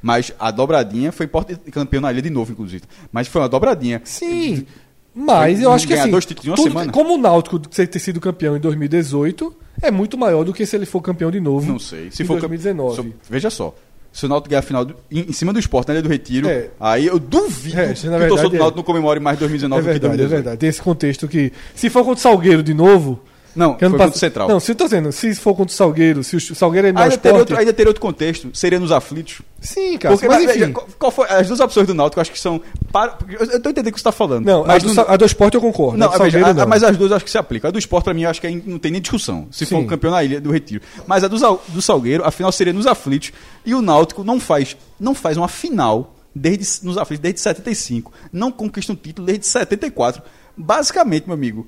Mas 0.00 0.32
a 0.38 0.50
dobradinha 0.50 1.12
foi 1.12 1.28
campeão 1.70 2.00
na 2.00 2.10
ilha 2.10 2.22
de 2.22 2.30
novo, 2.30 2.50
inclusive. 2.52 2.82
Mas 3.12 3.28
foi 3.28 3.40
uma 3.42 3.48
dobradinha. 3.48 4.00
Sim. 4.04 4.66
Mas 5.14 5.56
Foi 5.58 5.66
eu 5.66 5.72
acho 5.72 5.86
que 5.86 5.92
assim, 5.94 6.10
dois 6.10 6.24
títulos 6.24 6.46
em 6.46 6.50
uma 6.50 6.56
tudo- 6.56 6.68
semana. 6.68 6.90
como 6.92 7.14
o 7.14 7.18
Náutico 7.18 7.58
ter 7.58 7.98
sido 7.98 8.18
campeão 8.18 8.56
em 8.56 8.60
2018 8.60 9.54
é 9.82 9.90
muito 9.90 10.16
maior 10.16 10.42
do 10.42 10.52
que 10.54 10.64
se 10.64 10.74
ele 10.74 10.86
for 10.86 11.02
campeão 11.02 11.30
de 11.30 11.38
novo 11.38 11.70
Não 11.70 11.78
sei. 11.78 12.10
Se 12.10 12.22
em 12.22 12.26
for 12.26 12.40
2019. 12.40 12.96
campe- 12.96 13.14
veja 13.28 13.50
só. 13.50 13.74
Se 14.12 14.26
o 14.26 14.28
Náutico 14.28 14.50
ganhar 14.50 14.60
a 14.60 14.62
final 14.62 14.84
do- 14.84 14.94
em, 15.10 15.20
em 15.30 15.32
cima 15.32 15.52
do 15.52 15.58
esporte, 15.58 15.88
na 15.88 15.94
Ilha 15.94 16.02
do 16.02 16.08
Retiro, 16.08 16.48
É. 16.48 16.68
aí 16.78 17.06
eu 17.06 17.18
duvido 17.18 17.80
É, 17.80 17.94
que 17.94 18.06
o 18.06 18.28
torcedor 18.28 18.50
do 18.50 18.56
é. 18.56 18.58
Náutico 18.58 18.76
não 18.76 18.84
comemore 18.84 19.18
mais 19.20 19.38
2019 19.38 19.80
É 19.80 19.84
verdade, 19.84 20.04
é 20.04 20.08
2018. 20.08 20.30
verdade. 20.42 20.58
Tem 20.58 20.68
esse 20.68 20.82
contexto 20.82 21.26
que 21.26 21.50
se 21.74 21.88
for 21.88 22.00
contra 22.04 22.18
o 22.18 22.20
Salgueiro 22.20 22.62
de 22.62 22.74
novo, 22.74 23.20
Não, 23.54 23.74
que 23.74 23.80
foi 23.80 23.86
ano 23.88 23.94
contra 23.96 24.06
o 24.08 24.10
pass- 24.10 24.20
Central. 24.20 24.48
Não, 24.48 24.58
se 24.60 24.72
eu 24.72 24.74
tô 24.76 24.84
dizendo, 24.84 25.12
se 25.12 25.34
for 25.34 25.54
contra 25.54 25.72
o 25.72 25.76
Salgueiro, 25.76 26.24
se 26.24 26.36
o 26.36 26.54
Salgueiro 26.54 26.86
é 26.86 26.90
ainda, 26.90 27.06
esporte, 27.08 27.38
outro, 27.38 27.56
ainda 27.58 27.72
teria 27.72 27.90
outro 27.90 28.00
contexto. 28.00 28.48
Seria 28.54 28.80
nos 28.80 28.90
aflitos. 28.90 29.42
sim, 29.60 29.98
cara, 29.98 30.14
Porque, 30.14 30.26
mas 30.26 30.38
mas, 30.38 30.50
enfim. 30.50 30.58
veja, 30.60 30.72
qual, 30.72 30.88
qual 30.98 31.12
foi, 31.12 31.26
as 31.28 31.46
duas 31.46 31.60
opções 31.60 31.86
do 31.86 31.94
Náutico 31.94 32.18
eu 32.18 32.22
acho 32.22 32.32
que 32.32 32.40
são. 32.40 32.60
Para, 32.90 33.18
eu 33.28 33.60
tô 33.60 33.70
entendendo 33.70 33.88
o 33.88 33.92
que 33.92 33.98
você 33.98 34.00
está 34.00 34.12
falando. 34.12 34.44
Não, 34.46 34.64
mas 34.64 34.82
a, 34.82 34.86
do, 34.86 34.94
Sa- 34.94 35.06
a 35.08 35.16
do 35.16 35.24
esporte 35.24 35.54
eu 35.54 35.60
concordo. 35.60 35.98
Não, 35.98 36.06
a 36.08 36.16
do 36.16 36.24
veja, 36.24 36.38
Salgueiro 36.38 36.60
a- 36.60 36.64
não. 36.64 36.68
mas 36.70 36.82
as 36.82 36.96
duas 36.96 37.10
eu 37.10 37.16
acho 37.16 37.24
que 37.24 37.30
se 37.30 37.38
aplicam. 37.38 37.68
A 37.68 37.70
do 37.72 37.78
esporte, 37.78 38.04
pra 38.04 38.14
mim, 38.14 38.24
acho 38.24 38.40
que 38.40 38.50
não 38.66 38.78
tem 38.78 38.90
nem 38.90 39.00
discussão. 39.00 39.46
Se 39.50 39.64
for 39.66 39.76
Sim. 39.76 39.82
um 39.84 39.86
campeão 39.86 40.10
na 40.12 40.24
ilha 40.24 40.40
do 40.40 40.50
Retiro. 40.50 40.82
Mas 41.06 41.22
a 41.24 41.28
do, 41.28 41.36
do 41.68 41.82
Salgueiro, 41.82 42.24
a 42.24 42.30
final 42.30 42.50
seria 42.52 42.72
nos 42.72 42.86
aflitos. 42.86 43.32
E 43.66 43.74
o 43.74 43.82
Náutico 43.82 44.24
não 44.24 44.40
faz, 44.40 44.76
não 44.98 45.14
faz 45.14 45.36
uma 45.36 45.48
final 45.48 46.14
desde, 46.34 46.86
nos 46.86 46.96
aflitos 46.96 47.20
desde 47.22 47.40
75. 47.40 48.10
Não 48.32 48.50
conquista 48.50 48.92
um 48.92 48.96
título 48.96 49.26
desde 49.26 49.46
74. 49.46 50.22
Basicamente, 50.56 51.26
meu 51.26 51.34
amigo. 51.34 51.66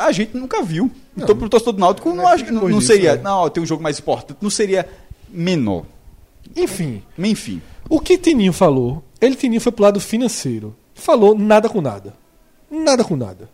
A 0.00 0.12
gente 0.12 0.36
nunca 0.36 0.62
viu. 0.62 0.90
Então, 1.16 1.36
pro 1.36 1.48
torcedor 1.48 1.72
do 1.74 1.80
Náutico, 1.80 2.08
não, 2.10 2.16
Não 2.16 2.28
é 2.28 2.32
acho, 2.34 2.44
não, 2.46 2.54
depois 2.54 2.72
não 2.72 2.78
disso, 2.80 2.92
seria. 2.92 3.10
é. 3.12 3.16
Não, 3.18 3.48
tem 3.48 3.62
um 3.62 3.66
jogo 3.66 3.82
mais 3.82 3.98
importante. 3.98 4.38
Não 4.40 4.50
seria 4.50 4.88
menor. 5.30 5.84
Enfim, 6.56 7.02
Enfim. 7.18 7.62
o 7.88 8.00
que 8.00 8.18
Tininho 8.18 8.52
falou, 8.52 9.02
ele 9.20 9.34
Tininho 9.36 9.60
foi 9.60 9.72
pro 9.72 9.84
lado 9.84 10.00
financeiro. 10.00 10.74
Falou 10.94 11.36
nada 11.36 11.68
com 11.68 11.80
nada. 11.80 12.14
Nada 12.70 13.04
com 13.04 13.16
nada. 13.16 13.48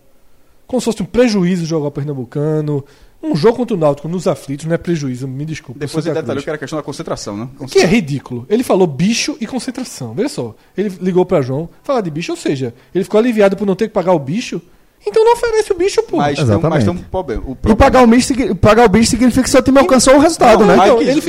Como 0.66 0.81
se 0.81 0.85
fosse 0.86 1.03
um 1.03 1.07
prejuízo 1.07 1.65
jogar 1.65 1.89
o 1.89 1.90
Pernambucano. 1.90 2.85
Um 3.20 3.35
jogo 3.35 3.57
contra 3.57 3.74
o 3.77 3.78
Náutico 3.81 4.07
nos 4.07 4.28
aflitos 4.28 4.65
não 4.66 4.74
é 4.74 4.78
prejuízo, 4.78 5.27
me 5.27 5.45
desculpa. 5.45 5.81
Depois 5.81 6.07
ele 6.07 6.15
detalhou 6.15 6.35
Cruz. 6.36 6.45
que 6.45 6.51
era 6.51 6.59
questão 6.59 6.78
da 6.78 6.85
concentração, 6.85 7.36
né? 7.36 7.49
Que 7.69 7.81
é 7.81 7.86
ridículo. 7.86 8.47
Ele 8.49 8.62
falou 8.62 8.86
bicho 8.86 9.36
e 9.40 9.47
concentração. 9.47 10.15
Veja 10.15 10.28
só. 10.28 10.55
Ele 10.77 10.89
ligou 11.01 11.27
pra 11.27 11.43
João, 11.43 11.69
falar 11.82 12.01
de 12.01 12.11
bicho, 12.12 12.31
ou 12.31 12.36
seja, 12.39 12.73
ele 12.95 13.03
ficou 13.03 13.19
aliviado 13.19 13.57
por 13.57 13.66
não 13.66 13.74
ter 13.74 13.89
que 13.89 13.95
pagar 13.95 14.12
o 14.12 14.19
bicho. 14.20 14.62
Então 15.06 15.24
não 15.24 15.32
oferece 15.32 15.72
o 15.72 15.74
bicho, 15.76 16.02
pô. 16.02 16.16
Mas, 16.18 16.36
tem, 16.36 16.44
um- 16.44 16.48
Exatamente. 16.48 16.70
mas 16.70 16.84
tem 16.84 16.92
um 16.92 16.96
problema. 17.08 17.42
O 17.46 17.52
E 17.52 17.54
problema- 17.54 17.76
pagar 17.76 18.02
o, 18.02 18.06
bicho, 18.06 18.54
pagar 18.56 18.84
o 18.84 18.88
bicho 18.88 19.10
significa 19.10 19.42
que 19.42 19.50
seu 19.50 19.62
time 19.62 19.78
alcançou 19.78 20.14
o 20.16 20.18
resultado, 20.18 20.60
Não, 20.60 20.66
né? 20.66 20.74
então, 20.82 21.00
ele 21.00 21.20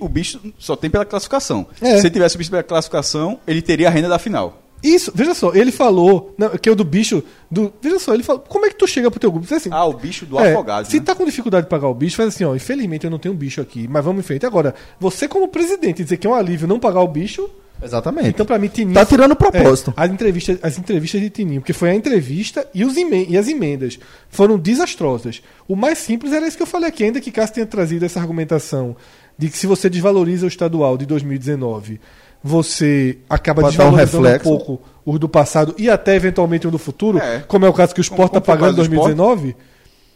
o 0.00 0.08
bicho 0.08 0.40
só 0.58 0.76
tem 0.76 0.90
pela 0.90 1.04
classificação. 1.04 1.66
É. 1.80 1.98
Se 1.98 2.06
ele 2.06 2.10
tivesse 2.10 2.34
o 2.34 2.38
bicho 2.38 2.50
pela 2.50 2.62
classificação, 2.62 3.38
ele 3.46 3.62
teria 3.62 3.88
a 3.88 3.90
renda 3.90 4.08
da 4.08 4.18
final. 4.18 4.60
Isso, 4.84 5.10
veja 5.14 5.32
só, 5.32 5.54
ele 5.54 5.72
falou, 5.72 6.34
não, 6.36 6.50
que 6.50 6.68
é 6.68 6.72
o 6.72 6.74
do 6.74 6.84
bicho, 6.84 7.24
do, 7.50 7.72
veja 7.80 7.98
só, 7.98 8.12
ele 8.12 8.22
falou, 8.22 8.44
como 8.46 8.66
é 8.66 8.68
que 8.68 8.76
tu 8.76 8.86
chega 8.86 9.10
pro 9.10 9.18
teu 9.18 9.32
grupo? 9.32 9.52
Assim, 9.54 9.70
Ah, 9.72 9.86
o 9.86 9.94
bicho 9.94 10.26
do 10.26 10.38
é, 10.38 10.52
afogado. 10.52 10.86
Se 10.86 10.98
né? 10.98 11.02
tá 11.06 11.14
com 11.14 11.24
dificuldade 11.24 11.64
de 11.64 11.70
pagar 11.70 11.88
o 11.88 11.94
bicho, 11.94 12.16
faz 12.16 12.28
assim, 12.28 12.44
ó, 12.44 12.54
infelizmente 12.54 13.04
eu 13.04 13.10
não 13.10 13.18
tenho 13.18 13.34
um 13.34 13.36
bicho 13.36 13.62
aqui, 13.62 13.88
mas 13.88 14.04
vamos 14.04 14.20
em 14.20 14.22
frente. 14.22 14.44
Agora, 14.44 14.74
você 15.00 15.26
como 15.26 15.48
presidente 15.48 16.04
dizer 16.04 16.18
que 16.18 16.26
é 16.26 16.30
um 16.30 16.34
alívio 16.34 16.68
não 16.68 16.78
pagar 16.78 17.00
o 17.00 17.08
bicho, 17.08 17.48
Exatamente. 17.82 18.28
então 18.28 18.44
pra 18.44 18.58
mim 18.58 18.68
Tininho... 18.68 18.92
Tá 18.94 19.06
tirando 19.06 19.32
o 19.32 19.36
propósito. 19.36 19.94
É, 19.96 20.02
as, 20.02 20.10
entrevistas, 20.10 20.58
as 20.62 20.78
entrevistas 20.78 21.18
de 21.18 21.30
Tininho, 21.30 21.62
porque 21.62 21.72
foi 21.72 21.88
a 21.88 21.94
entrevista 21.94 22.68
e, 22.74 22.84
os 22.84 22.94
e 22.94 23.38
as 23.38 23.48
emendas 23.48 23.98
foram 24.28 24.58
desastrosas. 24.58 25.40
O 25.66 25.74
mais 25.74 25.96
simples 25.96 26.34
era 26.34 26.46
isso 26.46 26.58
que 26.58 26.62
eu 26.62 26.66
falei 26.66 26.90
aqui, 26.90 27.04
ainda 27.04 27.22
que 27.22 27.32
Cássio 27.32 27.54
tenha 27.54 27.66
trazido 27.66 28.04
essa 28.04 28.20
argumentação 28.20 28.94
de 29.38 29.48
que 29.48 29.56
se 29.56 29.66
você 29.66 29.88
desvaloriza 29.88 30.44
o 30.44 30.48
estadual 30.48 30.98
de 30.98 31.06
2019, 31.06 32.00
você 32.46 33.16
acaba 33.28 33.62
Pode 33.62 33.74
um 33.74 33.78
desvalorizando 33.78 34.22
um, 34.22 34.26
reflexo. 34.30 34.48
pouco 34.50 34.82
o 35.02 35.18
do 35.18 35.28
passado 35.30 35.74
e 35.78 35.88
até 35.88 36.14
eventualmente 36.14 36.68
o 36.68 36.70
do 36.70 36.78
futuro, 36.78 37.18
É. 37.18 37.40
como 37.48 37.64
é 37.64 37.68
o 37.68 37.72
caso 37.72 37.94
que 37.94 38.00
o 38.00 38.02
Sport 38.02 38.28
está 38.28 38.40
pagando 38.40 38.72
em 38.74 38.76
caso 38.76 38.88
do 38.90 38.94
2019. 38.96 39.56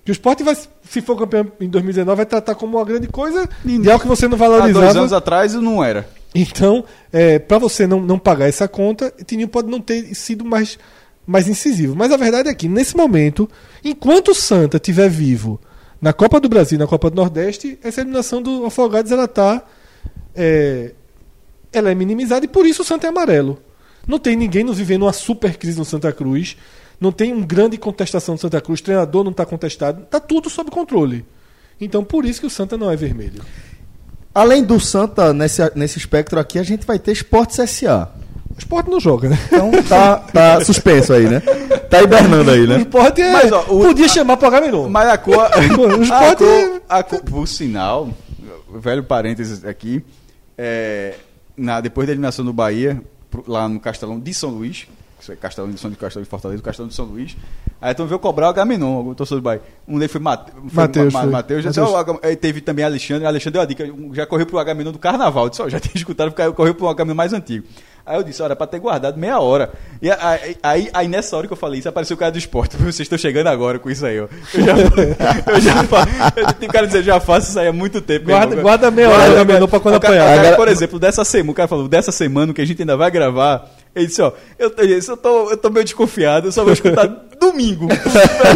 Que 0.05 0.11
o 0.11 0.13
Sport 0.13 0.43
vai, 0.43 0.55
se 0.55 1.01
for 1.01 1.17
campeão 1.19 1.51
em 1.59 1.69
2019, 1.69 2.17
vai 2.17 2.27
tratar 2.27 2.55
como 2.55 2.77
uma 2.77 2.85
grande 2.85 3.09
coisa 3.09 3.49
de 3.65 3.91
algo 3.91 4.03
que 4.03 4.09
você 4.09 4.29
não 4.29 4.37
Há 4.37 4.39
dois 4.39 4.51
valorizava. 4.61 4.99
anos 5.01 5.13
atrás 5.13 5.55
não 5.55 5.83
era. 5.83 6.07
Então, 6.35 6.85
é, 7.11 7.39
para 7.39 7.59
você 7.59 7.87
não, 7.87 8.01
não 8.01 8.19
pagar 8.19 8.47
essa 8.49 8.69
conta, 8.69 9.11
Tininho 9.27 9.49
pode 9.49 9.69
não 9.69 9.81
ter 9.81 10.15
sido 10.15 10.45
mais, 10.45 10.79
mais 11.27 11.49
incisivo. 11.49 11.95
Mas 11.97 12.13
a 12.13 12.17
verdade 12.19 12.49
é 12.51 12.55
que, 12.55 12.69
nesse 12.69 12.95
momento, 12.97 13.49
enquanto 13.83 14.29
o 14.33 14.35
Santa 14.35 14.77
estiver 14.77 15.09
vivo 15.09 15.59
na 16.01 16.13
Copa 16.13 16.39
do 16.41 16.49
Brasil 16.49 16.77
e 16.77 16.79
na 16.79 16.87
Copa 16.87 17.09
do 17.11 17.17
Nordeste, 17.17 17.79
essa 17.83 18.01
eliminação 18.03 18.41
do 18.43 18.65
Afogados 18.67 19.11
ela 19.13 19.27
tá, 19.29 19.63
é, 20.35 20.93
ela 21.73 21.91
é 21.91 21.95
minimizada 21.95 22.45
e 22.45 22.49
por 22.49 22.67
isso 22.67 22.83
o 22.83 22.85
Santa 22.85 23.07
é 23.07 23.11
amarelo. 23.11 23.59
Não 24.07 24.19
tem 24.19 24.37
ninguém 24.37 24.65
nos 24.65 24.79
vivendo 24.79 25.03
uma 25.03 25.13
super 25.13 25.57
crise 25.57 25.79
no 25.79 25.85
Santa 25.85 26.11
Cruz. 26.13 26.57
Não 27.01 27.13
tem 27.13 27.33
um 27.33 27.43
grande 27.47 27.77
contestação 27.77 28.35
do 28.37 28.41
Santa 28.41 28.61
Cruz. 28.61 28.81
O 28.81 28.85
treinador 28.85 29.23
não 29.23 29.31
está 29.31 29.45
contestado. 29.45 30.03
Está 30.03 30.19
tudo 30.19 30.49
sob 30.49 30.71
controle. 30.71 31.25
Então, 31.81 32.03
por 32.03 32.25
isso 32.25 32.41
que 32.41 32.47
o 32.47 32.51
Santa 32.51 32.77
não 32.77 32.91
é 32.91 32.97
vermelho. 32.97 33.43
Além 34.35 34.65
do 34.65 34.79
Santa, 34.81 35.33
nesse, 35.33 35.61
nesse 35.75 35.99
espectro 35.99 36.39
aqui, 36.41 36.59
a 36.59 36.63
gente 36.63 36.87
vai 36.87 36.99
ter 36.99 37.13
Esportes 37.13 37.57
SA. 37.71 38.11
O 38.55 38.59
esporte 38.59 38.91
não 38.91 38.99
joga, 38.99 39.29
né? 39.29 39.39
Então 39.47 39.71
tá, 39.89 40.17
tá 40.17 40.65
suspenso 40.65 41.13
aí, 41.13 41.29
né? 41.29 41.41
Tá 41.89 42.03
hibernando 42.03 42.51
aí, 42.51 42.63
O 42.65 42.67
né? 42.67 42.79
esporte 42.79 43.21
é. 43.23 43.33
Mas, 43.33 43.53
ó, 43.53 43.61
o- 43.69 43.83
podia 43.83 44.09
chamar 44.09 44.37
pro 44.37 44.49
Agamenon. 44.49 44.89
Mas 44.89 45.09
a 45.09 45.17
cor. 45.19 45.37
O 45.79 46.01
a 46.01 46.03
esporte 46.03 46.39
cor, 46.45 46.83
a 46.89 47.03
cor 47.05 47.21
por 47.23 47.47
sinal, 47.47 48.09
velho 48.75 49.05
parênteses 49.05 49.65
aqui, 49.65 50.03
é, 50.57 51.15
na, 51.59 51.81
depois 51.81 52.07
da 52.07 52.13
eliminação 52.13 52.45
do 52.45 52.53
Bahia, 52.53 53.03
lá 53.47 53.69
no 53.69 53.79
Castelão 53.81 54.19
de 54.19 54.33
São 54.33 54.51
Luís, 54.51 54.87
é 55.29 55.37
Castelão 55.37 55.71
de 55.71 55.79
São 55.79 55.91
de 55.91 55.97
Castelão 55.97 56.23
de 56.25 56.31
Fortaleza, 56.31 56.63
Castelão 56.63 56.89
de 56.89 56.95
São 56.95 57.05
Luís. 57.05 57.37
Aí 57.83 57.93
então 57.93 58.07
veio 58.07 58.19
cobrar 58.19 58.47
o 58.47 58.51
Agamenon, 58.51 59.09
o 59.09 59.15
torcedor 59.15 59.41
do 59.41 59.45
Bahia. 59.45 59.61
Um 59.87 59.99
deles 59.99 60.11
foi, 60.11 60.21
Mate, 60.21 60.51
foi 60.53 60.63
Mateus, 60.73 61.13
Ma- 61.13 61.21
foi. 61.21 61.31
Mateus, 61.31 61.65
disse, 61.65 62.37
teve 62.37 62.61
também 62.61 62.85
Alexandre, 62.85 63.27
Alexandre 63.27 63.53
deu 63.53 63.63
a 63.63 63.65
dica, 63.67 64.15
já 64.15 64.25
correu 64.27 64.47
pro 64.47 64.59
Agamenon 64.59 64.91
do 64.93 64.99
Carnaval, 64.99 65.51
disse, 65.51 65.61
ó, 65.61 65.69
já 65.69 65.79
tinha 65.79 65.93
escutado, 65.95 66.33
correu 66.55 66.75
pro 66.75 66.89
Agamenon 66.89 67.15
mais 67.15 67.33
antigo. 67.33 67.67
Aí 68.09 68.17
eu 68.17 68.23
disse, 68.23 68.43
olha, 68.43 68.57
pra 68.57 68.67
ter 68.67 68.79
guardado 68.81 69.19
meia 69.19 69.39
hora. 69.39 69.71
E 70.01 70.11
aí, 70.11 70.57
aí, 70.63 70.91
aí 70.95 71.09
nessa 71.09 71.37
hora 71.37 71.47
que 71.47 71.53
eu 71.53 71.57
falei 71.57 71.79
isso, 71.81 71.89
apareceu 71.89 72.15
o 72.17 72.19
cara 72.19 72.33
do 72.33 72.39
esporte. 72.39 72.77
Vocês 72.81 73.01
estão 73.01 73.19
chegando 73.19 73.49
agora 73.49 73.79
com 73.79 73.91
isso 73.91 74.07
aí, 74.07 74.19
ó. 74.21 74.27
Eu 74.55 74.65
já, 74.65 74.73
eu 75.53 75.61
já 75.61 75.85
faço. 75.85 76.09
Tem 76.59 76.69
cara 76.69 76.87
dizer, 76.87 77.03
já 77.03 77.21
faço 77.21 77.51
isso 77.51 77.59
aí 77.61 77.69
há 77.69 77.73
muito 77.73 78.01
tempo. 78.01 78.27
Guarda- 78.27 78.53
irmão. 78.53 78.63
guarda 78.63 78.91
meia 78.91 79.11
hora 79.11 79.27
do 79.27 79.33
Agamenon 79.41 79.67
pra 79.69 79.81
quando 79.81 80.01
cara- 80.01 80.15
apanhar. 80.25 80.43
cara, 80.45 80.57
por 80.57 80.69
exemplo, 80.69 80.99
dessa 80.99 81.25
semana, 81.25 81.51
o 81.53 81.55
cara 81.55 81.69
falou, 81.69 81.87
dessa 81.89 82.11
semana 82.11 82.53
que 82.55 82.61
a 82.61 82.67
gente 82.67 82.81
ainda 82.83 82.97
vai 82.97 83.11
gravar, 83.11 83.69
ele 83.95 84.07
disse, 84.07 84.23
ó, 84.23 84.33
eu, 84.59 84.71
tô- 84.71 84.83
eu, 84.83 85.17
tô, 85.17 85.51
eu 85.51 85.57
tô 85.57 85.71
meio 85.71 85.85
desconfiado, 85.85 86.49
eu 86.49 86.53
só 86.53 86.63
vou 86.65 86.73
escutar 86.73 87.07
domingo. 87.41 87.89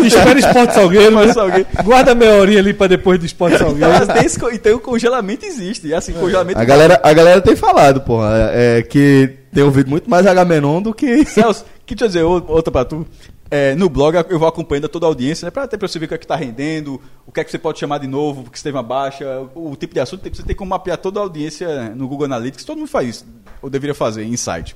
Espera 0.04 0.38
Esporte 0.38 0.74
Salgueiro. 0.74 1.12
Mas 1.12 1.36
né? 1.36 1.42
alguém- 1.42 1.66
Guarda 1.84 2.14
meia 2.14 2.34
horinha 2.34 2.58
ali 2.58 2.72
pra 2.72 2.86
depois 2.86 3.18
do 3.18 3.26
Esporte 3.26 3.58
Salgueiro. 3.58 3.90
Então, 4.24 4.50
então 4.52 4.76
o 4.76 4.80
congelamento 4.80 5.44
existe. 5.44 5.86
E 5.88 5.94
assim, 5.94 6.12
congelamento. 6.12 6.58
A 6.58 6.64
galera, 6.64 7.00
a 7.02 7.12
galera 7.12 7.40
tem 7.40 7.56
falado, 7.56 8.00
porra, 8.00 8.50
é, 8.52 8.78
é, 8.78 8.82
que 8.82 9.36
tem 9.52 9.62
ouvido 9.62 9.90
muito 9.90 10.08
mais 10.08 10.26
Agamenon 10.26 10.80
do 10.82 10.94
que. 10.94 11.24
Celso, 11.28 11.64
que 11.86 11.94
deixa 11.94 12.04
eu 12.04 12.08
dizer 12.08 12.22
ou- 12.22 12.44
outra 12.50 12.70
pra 12.72 12.84
tu. 12.84 13.06
É, 13.50 13.74
no 13.74 13.90
blog 13.90 14.16
eu 14.30 14.38
vou 14.38 14.48
acompanhando 14.48 14.88
toda 14.88 15.04
a 15.04 15.08
audiência, 15.08 15.44
né? 15.44 15.50
Pra 15.50 15.64
até 15.64 15.76
pra 15.76 15.86
você 15.86 15.98
ver 15.98 16.06
o 16.06 16.08
que 16.08 16.14
é 16.14 16.18
que 16.18 16.26
tá 16.26 16.34
rendendo, 16.34 16.98
o 17.26 17.30
que 17.30 17.38
é 17.38 17.44
que 17.44 17.50
você 17.50 17.58
pode 17.58 17.78
chamar 17.78 17.98
de 17.98 18.06
novo, 18.06 18.46
você 18.50 18.62
teve 18.62 18.76
uma 18.78 18.82
baixa, 18.82 19.46
o, 19.54 19.72
o 19.72 19.76
tipo 19.76 19.92
de 19.92 20.00
assunto, 20.00 20.22
você 20.34 20.42
tem 20.42 20.56
como 20.56 20.70
mapear 20.70 20.96
toda 20.96 21.20
a 21.20 21.22
audiência 21.22 21.90
no 21.94 22.08
Google 22.08 22.24
Analytics, 22.24 22.64
todo 22.64 22.78
mundo 22.78 22.88
faz 22.88 23.08
isso, 23.08 23.26
ou 23.60 23.68
deveria 23.68 23.94
fazer, 23.94 24.26
site. 24.38 24.74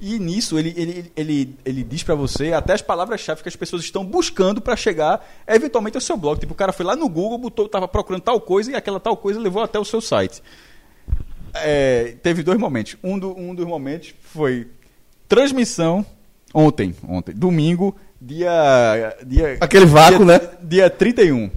E 0.00 0.18
nisso 0.18 0.58
ele, 0.58 0.74
ele, 0.76 1.12
ele, 1.16 1.56
ele 1.64 1.84
diz 1.84 2.02
pra 2.02 2.14
você 2.16 2.52
até 2.52 2.72
as 2.74 2.82
palavras-chave 2.82 3.42
que 3.42 3.48
as 3.48 3.56
pessoas 3.56 3.82
estão 3.82 4.04
buscando 4.04 4.60
pra 4.60 4.74
chegar 4.76 5.24
eventualmente 5.46 5.96
ao 5.96 6.00
seu 6.00 6.16
blog. 6.16 6.38
Tipo, 6.38 6.52
o 6.52 6.56
cara 6.56 6.72
foi 6.72 6.84
lá 6.84 6.94
no 6.94 7.08
Google, 7.08 7.38
botou, 7.38 7.68
tava 7.68 7.88
procurando 7.88 8.22
tal 8.22 8.40
coisa 8.40 8.72
e 8.72 8.74
aquela 8.74 9.00
tal 9.00 9.16
coisa 9.16 9.40
levou 9.40 9.62
até 9.62 9.78
o 9.78 9.84
seu 9.84 10.00
site. 10.00 10.42
É, 11.54 12.14
teve 12.22 12.42
dois 12.42 12.58
momentos. 12.58 12.96
Um, 13.02 13.18
do- 13.18 13.36
um 13.38 13.54
dos 13.54 13.66
momentos 13.66 14.14
foi 14.20 14.66
transmissão 15.28 16.04
ontem, 16.54 16.94
ontem, 17.08 17.34
domingo, 17.34 17.96
dia. 18.20 19.16
dia 19.26 19.56
Aquele 19.60 19.86
vácuo, 19.86 20.24
dia, 20.24 20.26
né? 20.26 20.40
Dia 20.62 20.90
31. 20.90 21.50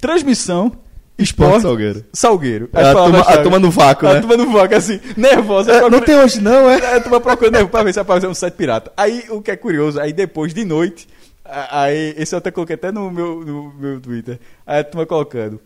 Transmissão. 0.00 0.72
Esporte 1.16 1.58
Esporte 1.58 1.62
Salgueiro. 1.62 2.04
Salgueiro. 2.12 2.68
É, 2.72 2.82
a 2.82 2.92
turma- 2.92 3.20
a 3.20 3.38
turma 3.42 3.58
no 3.60 3.70
vácuo, 3.70 4.08
a 4.08 4.14
né? 4.14 4.20
turma 4.20 4.36
no 4.36 4.50
vácuo, 4.50 4.76
assim, 4.76 4.98
nervosa. 5.16 5.70
É, 5.72 5.88
não 5.88 6.00
tem 6.00 6.16
hoje 6.16 6.40
não, 6.40 6.68
é? 6.68 6.96
é, 6.96 7.00
tu 7.00 7.08
vai 7.08 7.20
procurando 7.20 7.68
pra 7.68 7.84
ver 7.84 7.92
se 7.92 8.00
apareceu 8.00 8.28
um 8.28 8.34
site 8.34 8.54
pirata. 8.54 8.92
Aí, 8.96 9.24
o 9.30 9.40
que 9.40 9.52
é 9.52 9.56
curioso, 9.56 10.00
aí 10.00 10.12
depois 10.12 10.52
de 10.52 10.64
noite, 10.64 11.06
a- 11.44 11.82
aí, 11.82 12.14
esse 12.18 12.34
eu 12.34 12.38
até 12.40 12.50
coloquei 12.50 12.74
até 12.74 12.90
no 12.90 13.12
meu, 13.12 13.44
no 13.44 13.72
meu 13.78 14.00
Twitter, 14.00 14.40
aí 14.66 14.80
a 14.80 14.84
turma 14.84 15.06
colocando, 15.06 15.60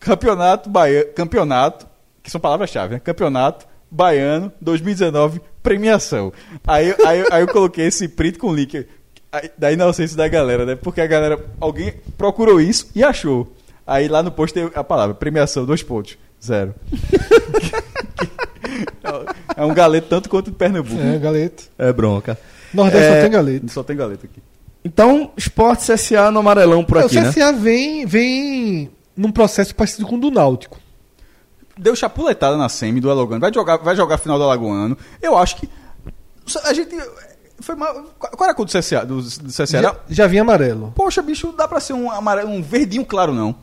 campeonato 0.00 0.68
baiano, 0.68 1.06
campeonato, 1.14 1.86
que 2.30 2.32
são 2.32 2.40
palavras-chave, 2.40 2.94
né? 2.94 3.00
Campeonato 3.00 3.66
Baiano 3.90 4.52
2019, 4.60 5.40
premiação. 5.60 6.32
Aí, 6.64 6.94
aí, 7.04 7.24
aí 7.30 7.42
eu 7.42 7.48
coloquei 7.48 7.86
esse 7.86 8.06
print 8.06 8.38
com 8.38 8.54
link 8.54 8.86
aí, 9.32 9.50
da 9.58 9.72
inocência 9.72 10.16
da 10.16 10.28
galera, 10.28 10.64
né? 10.64 10.76
Porque 10.76 11.00
a 11.00 11.06
galera, 11.08 11.44
alguém 11.60 11.94
procurou 12.16 12.60
isso 12.60 12.88
e 12.94 13.02
achou. 13.02 13.52
Aí 13.84 14.06
lá 14.06 14.22
no 14.22 14.30
post 14.30 14.54
tem 14.54 14.70
a 14.72 14.84
palavra, 14.84 15.14
premiação, 15.14 15.64
dois 15.64 15.82
pontos, 15.82 16.16
zero. 16.42 16.72
é 19.56 19.64
um 19.64 19.74
galeto 19.74 20.06
tanto 20.08 20.28
quanto 20.28 20.48
o 20.48 20.50
de 20.52 20.56
Pernambuco. 20.56 21.02
É, 21.02 21.18
galeta. 21.18 21.64
É 21.76 21.92
bronca. 21.92 22.38
Nordeste 22.72 23.08
É, 23.08 23.14
só 23.14 23.20
tem 23.22 23.30
galeta. 23.30 23.68
Só 23.68 23.82
tem 23.82 23.96
galeto 23.96 24.26
aqui. 24.26 24.40
Então, 24.84 25.32
Esporte 25.36 25.92
CSA 25.92 26.30
no 26.30 26.38
amarelão 26.38 26.84
por 26.84 26.98
É, 26.98 27.00
aqui, 27.00 27.18
o 27.18 27.22
né? 27.22 27.30
CSA 27.30 27.52
vem, 27.52 28.06
vem 28.06 28.88
num 29.16 29.32
processo 29.32 29.74
parecido 29.74 30.06
com 30.06 30.14
o 30.14 30.20
do 30.20 30.30
Náutico. 30.30 30.78
Deu 31.80 31.96
chapuletada 31.96 32.56
na 32.56 32.68
semi 32.68 33.00
do 33.00 33.10
Alagoano. 33.10 33.40
Vai 33.40 33.52
jogar, 33.52 33.78
vai 33.78 33.96
jogar 33.96 34.16
a 34.16 34.18
final 34.18 34.36
do 34.38 34.44
Alagoano. 34.44 34.96
Eu 35.22 35.36
acho 35.38 35.56
que. 35.56 35.68
A 36.64 36.72
gente. 36.74 36.94
Foi 37.60 37.74
mal, 37.74 37.92
qual 38.18 38.44
era 38.44 38.52
a 38.52 38.54
cor 38.54 38.64
do 38.64 38.72
CSA? 38.72 39.04
Do, 39.04 39.20
do 39.20 39.48
CSA? 39.48 39.66
Já, 39.82 39.96
já 40.08 40.26
vinha 40.26 40.42
amarelo. 40.42 40.92
Poxa, 40.96 41.20
bicho, 41.20 41.52
dá 41.52 41.68
pra 41.68 41.78
ser 41.80 41.92
um, 41.92 42.10
amarelo, 42.10 42.50
um 42.50 42.62
verdinho 42.62 43.04
claro, 43.04 43.34
não. 43.34 43.54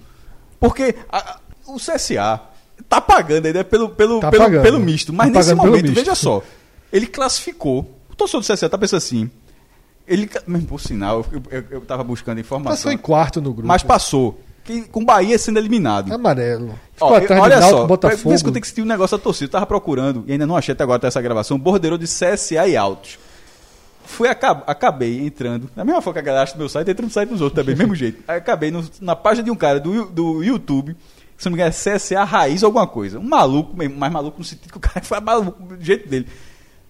Porque 0.59 0.95
a- 1.11 1.39
o 1.65 1.77
CSA 1.77 2.39
tá 2.87 3.01
pagando 3.01 3.47
ainda 3.47 3.63
pelo, 3.63 3.89
pelo, 3.89 4.19
Tá 4.19 4.29
pelo, 4.29 4.43
pagando. 4.43 4.61
pelo 4.63 4.79
misto. 4.79 5.11
Mas 5.11 5.31
Tá 5.33 5.39
nesse 5.39 5.55
momento, 5.55 5.91
veja 5.93 6.13
só. 6.15 6.41
Ele 6.93 7.07
classificou. 7.07 7.99
O 8.11 8.15
torcedor 8.15 8.41
do 8.41 8.45
CSA 8.47 8.69
tá 8.69 8.77
pensando 8.77 8.97
assim. 8.99 9.31
Ele, 10.07 10.29
mesmo 10.45 10.67
por 10.67 10.79
sinal, 10.79 11.25
eu, 11.31 11.41
eu, 11.51 11.63
eu 11.71 11.81
tava 11.81 12.03
buscando 12.03 12.39
informação. 12.39 12.75
Passou 12.77 12.91
em 12.91 12.97
quarto 12.97 13.41
no 13.41 13.51
grupo. 13.51 13.67
mas 13.67 13.83
passou. 13.83 14.39
Que, 14.67 14.81
com 14.83 15.01
o 15.01 15.05
Bahia 15.05 15.37
sendo 15.39 15.57
eliminado. 15.57 16.13
Amarelo. 16.13 16.77
Ficou 16.93 17.11
Ó, 17.11 17.15
atrás 17.15 17.41
olha 17.41 17.59
Náutico, 17.59 17.79
só, 17.81 17.87
Botafogo. 17.87 18.21
por 18.23 18.33
isso 18.33 18.43
que 18.43 18.49
eu 18.49 18.53
tenho 18.53 18.61
que 18.61 18.67
sentir 18.67 18.81
um 18.81 18.85
negócio 18.85 19.17
da 19.17 19.23
torcida. 19.23 19.45
Eu 19.45 19.51
tava 19.51 19.65
procurando, 19.65 20.23
e 20.27 20.33
ainda 20.33 20.45
não 20.45 20.55
achei 20.57 20.73
até 20.73 20.83
agora 20.83 20.97
até 20.97 21.07
essa 21.07 21.21
gravação, 21.21 21.57
bordeiro 21.57 21.97
de 21.97 22.05
CSA 22.05 22.67
e 22.67 22.75
Altos. 22.77 23.17
Fui, 24.05 24.27
acab- 24.29 24.63
acabei 24.67 25.25
entrando, 25.25 25.69
da 25.75 25.83
mesma 25.83 26.01
forma 26.01 26.13
que 26.13 26.19
a 26.19 26.21
galera 26.21 26.43
acha 26.43 26.53
do 26.53 26.59
meu 26.59 26.69
site, 26.69 26.89
entra 26.89 27.05
no 27.05 27.11
site 27.11 27.29
dos 27.29 27.41
outros 27.41 27.61
também, 27.61 27.75
mesmo 27.75 27.93
jeito. 27.95 28.23
Acabei 28.27 28.71
no- 28.71 28.83
na 29.01 29.15
página 29.15 29.43
de 29.43 29.51
um 29.51 29.55
cara 29.55 29.79
do, 29.79 30.05
do 30.05 30.43
YouTube, 30.43 30.95
se 31.37 31.45
não 31.45 31.51
me 31.51 31.57
engano 31.61 31.69
é 31.75 31.97
CSA 31.97 32.23
Raiz 32.23 32.63
ou 32.63 32.67
alguma 32.67 32.87
coisa. 32.87 33.19
Um 33.19 33.27
maluco, 33.27 33.75
mais 33.75 34.11
maluco 34.11 34.37
no 34.39 34.43
sentido 34.45 34.71
que 34.71 34.77
o 34.77 34.81
cara 34.81 35.01
foi 35.05 35.19
maluco 35.19 35.61
do 35.61 35.83
jeito 35.83 36.07
dele. 36.09 36.27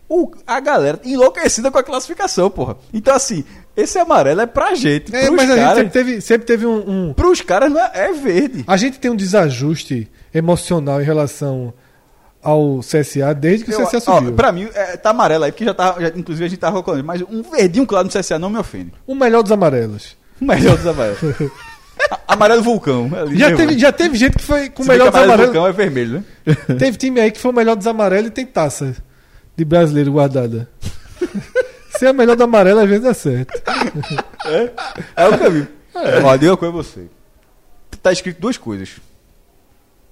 O- 0.10 0.32
a 0.46 0.60
galera 0.60 1.00
enlouquecida 1.04 1.70
com 1.70 1.78
a 1.78 1.84
classificação, 1.84 2.50
porra. 2.50 2.78
Então, 2.94 3.14
assim, 3.14 3.44
esse 3.76 4.00
amarelo 4.00 4.42
é 4.42 4.46
pra 4.46 4.74
gente. 4.74 5.14
É, 5.16 5.30
mas 5.30 5.50
a 5.50 5.54
gente 5.56 5.64
caras, 5.66 5.78
sempre 5.80 5.92
teve, 5.92 6.22
sempre 6.22 6.48
teve 6.48 6.66
um, 6.66 7.10
um- 7.10 7.14
pros 7.14 7.42
caras 7.42 7.74
é, 7.76 8.06
é 8.10 8.14
verde. 8.14 8.64
A 8.66 8.78
gente 8.78 9.00
tem 9.00 9.12
um 9.12 9.16
desajuste 9.16 10.10
emocional 10.34 11.02
em 11.02 11.06
relação 11.06 11.74
ao 12.42 12.80
CSA 12.80 13.34
desde 13.34 13.66
que 13.66 13.72
o 13.72 13.74
Eu- 13.74 13.86
CSA 13.86 13.98
ó, 14.12 14.16
subiu. 14.20 14.34
pra 14.34 14.52
mim, 14.54 14.70
é, 14.74 14.96
tá 14.96 15.10
amarelo 15.10 15.44
aí, 15.44 15.52
porque 15.52 15.66
já 15.66 15.74
tá. 15.74 15.96
já- 16.00 16.14
inclusive 16.16 16.46
a 16.46 16.48
gente 16.48 16.60
tava 16.60 16.82
colocando, 16.82 17.04
mas 17.06 17.22
um 17.24 17.42
verdinho 17.42 17.86
claro 17.86 18.06
no 18.06 18.12
CSA 18.12 18.40
não 18.40 18.50
me 18.50 18.58
ofende. 18.58 18.94
O 19.06 19.14
melhor 19.14 19.44
dos 19.44 19.52
amarelos. 19.52 20.16
O 20.40 20.46
melhor 20.46 20.78
dos 20.78 20.88
amarelos. 20.88 21.20
Amarelo 22.28 22.62
vulcão. 22.62 23.10
ali, 23.14 23.38
Já 23.38 23.48
meu 23.50 23.58
teve, 23.58 23.78
já 23.80 23.92
teve 23.92 24.16
gente 24.18 24.38
que 24.38 24.44
foi 24.44 24.70
com 24.70 24.84
o 24.84 24.86
melhor 24.86 25.06
dos 25.06 25.16
amarelo 25.16 25.34
amarelos. 25.34 25.54
vulcão 25.54 25.68
é 25.68 25.72
vermelho, 25.74 26.24
né? 26.46 26.56
Teve 26.78 26.96
time 26.98 27.20
aí 27.20 27.32
que 27.32 27.40
foi 27.40 27.52
o 27.52 27.54
melhor 27.54 27.76
dos 27.76 27.88
amarelos 27.88 28.28
e 28.28 28.32
tem 28.32 28.46
taça 28.46 28.96
de 29.58 29.66
brasileiro 29.66 30.12
guardada. 30.14 30.70
Ser 31.98 32.12
o 32.12 32.14
melhor 32.14 32.36
do 32.36 32.44
amarelo 32.44 32.80
às 32.80 32.88
vezes 32.88 33.04
dá 33.04 33.14
certo. 33.14 33.60
É 35.16 35.28
o 35.28 35.38
caminho. 35.38 35.68
Ó, 36.24 36.38
diga 36.38 36.52
uma 36.52 36.58
coisa 36.58 36.74
a 36.74 36.78
você. 36.78 37.08
Tá 38.04 38.12
escrito 38.12 38.40
duas 38.40 38.56
coisas. 38.58 38.92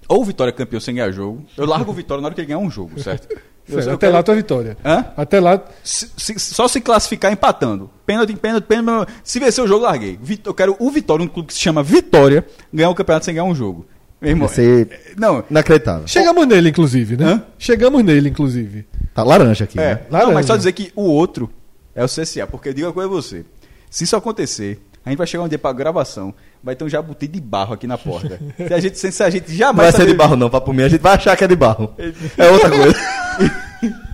Ou 0.10 0.24
Vitória 0.26 0.50
é 0.50 0.54
campeão 0.54 0.80
sem 0.80 0.96
ganhar 0.96 1.12
jogo. 1.12 1.46
Eu 1.56 1.66
largo 1.66 1.92
o 1.92 1.94
Vitória 1.94 2.22
na 2.22 2.28
hora 2.28 2.36
que 2.36 2.42
ele 2.42 2.48
ganhar 2.48 2.60
um 2.60 2.70
jogo, 2.72 3.00
certo? 3.00 3.32
Eu- 3.32 3.40
Certo, 3.68 3.88
eu 3.88 3.94
Até 3.96 4.06
quero- 4.06 4.14
lá 4.14 4.22
tua 4.22 4.36
vitória. 4.36 4.78
Hã? 4.86 5.06
Até 5.18 5.40
lá. 5.40 5.60
Se- 5.84 6.12
se- 6.16 6.38
só 6.38 6.68
se 6.68 6.80
classificar 6.80 7.32
empatando. 7.34 7.90
Pênalti, 8.06 8.36
pênalti, 8.36 8.64
pênalti. 8.66 9.12
Se 9.24 9.40
vencer 9.40 9.64
o 9.64 9.68
jogo, 9.68 9.86
larguei. 9.86 10.20
Vit- 10.22 10.46
Eu 10.46 10.54
quero 10.54 10.76
o 10.78 10.92
Vitória, 10.92 11.26
um 11.26 11.28
clube 11.28 11.48
que 11.48 11.54
se 11.56 11.60
chama 11.62 11.82
Vitória, 11.82 12.46
ganhar 12.72 12.92
o 12.92 12.94
campeonato 12.94 13.26
sem 13.26 13.34
ganhar 13.34 13.44
um 13.46 13.56
jogo. 13.56 13.88
Meu 14.22 14.30
irmão, 14.30 14.48
ser 14.48 15.16
Não, 15.18 15.44
inacreditável. 15.50 16.08
Chegamos 16.08 16.46
nele, 16.46 16.70
inclusive, 16.70 17.18
né? 17.18 17.26
Hã? 17.26 17.44
Chegamos 17.58 18.04
nele, 18.04 18.30
inclusive. 18.30 18.86
Tá 19.16 19.24
laranja 19.24 19.64
aqui, 19.64 19.80
É, 19.80 19.96
né? 19.96 20.02
Laranja. 20.12 20.28
não, 20.28 20.34
mas 20.36 20.46
só 20.46 20.56
dizer 20.56 20.74
que 20.74 20.92
o 20.96 21.04
outro 21.04 21.50
é 21.96 22.04
o 22.04 22.08
CSA, 22.08 22.46
porque 22.46 22.70
eu 22.70 22.74
digo 22.74 22.86
uma 22.88 22.94
coisa 22.94 23.10
a 23.10 23.12
você. 23.12 23.46
Se 23.90 24.04
isso 24.04 24.16
acontecer, 24.16 24.80
a 25.06 25.10
gente 25.10 25.18
vai 25.18 25.26
chegar 25.26 25.44
um 25.44 25.48
dia 25.48 25.58
pra 25.58 25.72
gravação, 25.72 26.34
vai 26.62 26.76
ter 26.76 26.84
um 26.84 26.90
jabuti 26.90 27.26
de 27.28 27.40
barro 27.40 27.74
aqui 27.74 27.88
na 27.88 27.98
porta. 27.98 28.40
Se 28.68 28.74
a 28.74 28.80
gente, 28.80 29.00
se 29.00 29.24
a 29.24 29.30
gente 29.30 29.50
Não 29.50 29.56
jamais. 29.58 29.92
vai 29.96 30.02
ser 30.02 30.08
de 30.12 30.14
barro 30.18 30.36
não, 30.36 30.50
papo 30.50 30.74
mim. 30.74 30.84
A 30.84 30.90
gente 30.90 31.02
vai 31.02 31.14
achar 31.16 31.36
que 31.38 31.44
é 31.44 31.48
de 31.48 31.56
barro. 31.56 31.94
É 32.38 32.50
outra 32.52 32.70
coisa. 32.70 32.96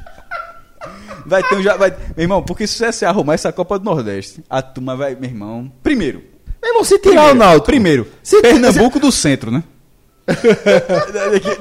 Vai 1.26 1.44
ter 1.44 1.56
um 1.56 1.61
ja- 1.61 1.78
vai- 1.78 1.91
Meu 2.18 2.23
irmão, 2.23 2.41
porque 2.44 2.65
se 2.65 2.84
o 2.84 2.88
CSA 2.90 3.07
arrumar 3.07 3.36
essa 3.36 3.52
Copa 3.52 3.78
do 3.78 3.86
Nordeste, 3.86 4.44
a 4.49 4.61
turma 4.61 4.95
vai. 4.95 5.15
Meu 5.15 5.30
irmão. 5.30 5.72
Primeiro. 5.84 6.23
Meu 6.61 6.72
irmão, 6.72 6.84
se 6.84 6.98
tirar 6.99 7.11
Primeiro, 7.28 7.32
o 7.32 7.36
Náutico... 7.36 7.65
Primeiro. 7.68 8.07
Se- 8.23 8.41
Pernambuco 8.41 8.99
do 8.99 9.11
centro, 9.11 9.52
né? 9.52 9.64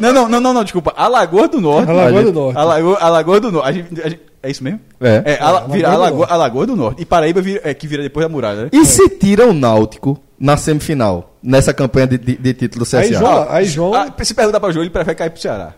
Não, 0.01 0.13
não, 0.13 0.29
não, 0.29 0.41
não, 0.41 0.53
não, 0.55 0.63
desculpa. 0.65 0.93
Alagoas 0.97 1.51
do 1.51 1.61
Norte. 1.61 1.91
Alagoas 1.91 2.25
do 2.25 2.33
Norte. 2.33 2.59
Alagoa, 2.59 2.99
Alagoas 2.99 3.41
do 3.41 3.53
Norte. 3.53 3.69
A 3.69 3.73
gente- 3.73 4.01
a 4.03 4.09
gente- 4.09 4.23
é 4.43 4.51
isso 4.51 4.65
mesmo? 4.65 4.81
É. 5.01 5.23
É, 5.25 5.39
Ala, 5.41 5.49
Alagoas 5.59 5.73
vira 5.73 5.89
do 5.89 5.95
Alagoa, 5.95 6.19
Norte. 6.19 6.33
Alagoas 6.33 6.67
do 6.67 6.77
Norte. 6.77 7.03
E 7.03 7.05
Paraíba 7.05 7.41
vira, 7.43 7.61
é, 7.65 7.75
que 7.75 7.87
vira 7.87 8.03
depois 8.03 8.25
da 8.25 8.29
muralha, 8.29 8.65
né? 8.65 8.69
E 8.73 8.85
se 8.85 9.09
tira 9.11 9.47
o 9.47 9.53
Náutico 9.53 10.19
na 10.39 10.57
semifinal, 10.57 11.35
nessa 11.43 11.73
campanha 11.75 12.07
de, 12.07 12.19
de- 12.19 12.37
de 12.37 12.55
título 12.55 12.85
do 12.85 12.89
CSA? 12.89 12.99
Aí, 13.01 13.13
João, 13.15 13.47
aí 13.51 13.65
João 13.65 13.95
Ah, 13.95 14.13
se 14.23 14.35
perguntar 14.35 14.61
pra 14.61 14.71
João, 14.73 14.83
ele 14.83 14.91
prefere 14.91 15.17
cair 15.17 15.31
pro 15.31 15.41
Ceará. 15.41 15.75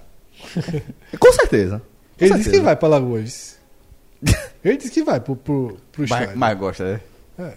Com 1.19 1.33
certeza. 1.33 1.83
Com 2.19 2.25
ele 2.25 2.35
disse 2.35 2.51
que 2.51 2.61
vai 2.61 2.77
pra 2.77 2.89
Lagoas. 2.89 3.57
Ele 4.65 4.77
disse 4.77 4.91
que 4.93 5.03
vai 5.03 5.19
pro, 5.19 5.35
pro, 5.35 5.77
pro 5.91 6.05
Mas, 6.09 6.35
mas 6.37 6.59
gosta, 6.59 6.85
né? 6.85 7.01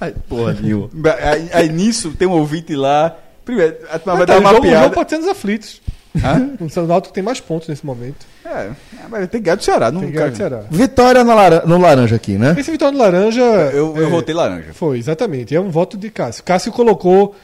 Ai, 0.00 0.12
porra, 0.28 0.52
Nil. 0.52 0.90
Aí, 1.22 1.48
aí 1.52 1.68
nisso 1.70 2.10
tem 2.18 2.28
um 2.28 2.32
ouvinte 2.32 2.74
lá. 2.76 3.16
Primeiro, 3.48 3.76
a 3.90 3.98
turma 3.98 4.18
vai 4.18 4.18
Mas 4.18 4.26
dar 4.26 4.34
tá, 4.34 4.40
uma 4.40 4.48
o 4.50 4.52
João, 4.52 4.60
o 4.62 4.66
João 4.66 4.80
piada. 4.82 4.94
pode 4.94 5.08
ser 5.10 5.16
nos 5.18 5.26
aflitos. 5.28 5.80
Hã? 6.22 6.50
O 6.60 6.68
São 6.70 6.86
Náutico 6.86 7.14
tem 7.14 7.22
mais 7.22 7.40
pontos 7.40 7.66
nesse 7.66 7.86
momento. 7.86 8.26
É, 8.44 8.70
mas 9.08 9.20
tem 9.28 9.40
que 9.40 9.44
ganhar 9.46 9.54
do 9.56 9.64
Ceará. 9.64 9.90
Não 9.90 10.00
Tem 10.00 10.10
que 10.10 10.16
ganhar 10.16 10.32
quero- 10.32 10.34
do 10.34 10.36
Ceará. 10.36 10.64
Vitória 10.70 11.24
no, 11.24 11.34
lara- 11.34 11.62
no 11.64 11.78
laranja 11.78 12.16
aqui, 12.16 12.36
né? 12.36 12.54
Esse 12.58 12.70
Vitória 12.70 12.92
do 12.92 12.98
Laranja. 13.02 13.40
Eu, 13.40 13.96
eu 13.96 14.06
é, 14.06 14.10
votei 14.10 14.34
laranja. 14.34 14.74
Foi, 14.74 14.98
exatamente. 14.98 15.54
É 15.56 15.60
um 15.60 15.70
voto 15.70 15.96
de 15.96 16.10
Cássio. 16.10 16.44
Cássio 16.44 16.72
colocou, 16.72 17.34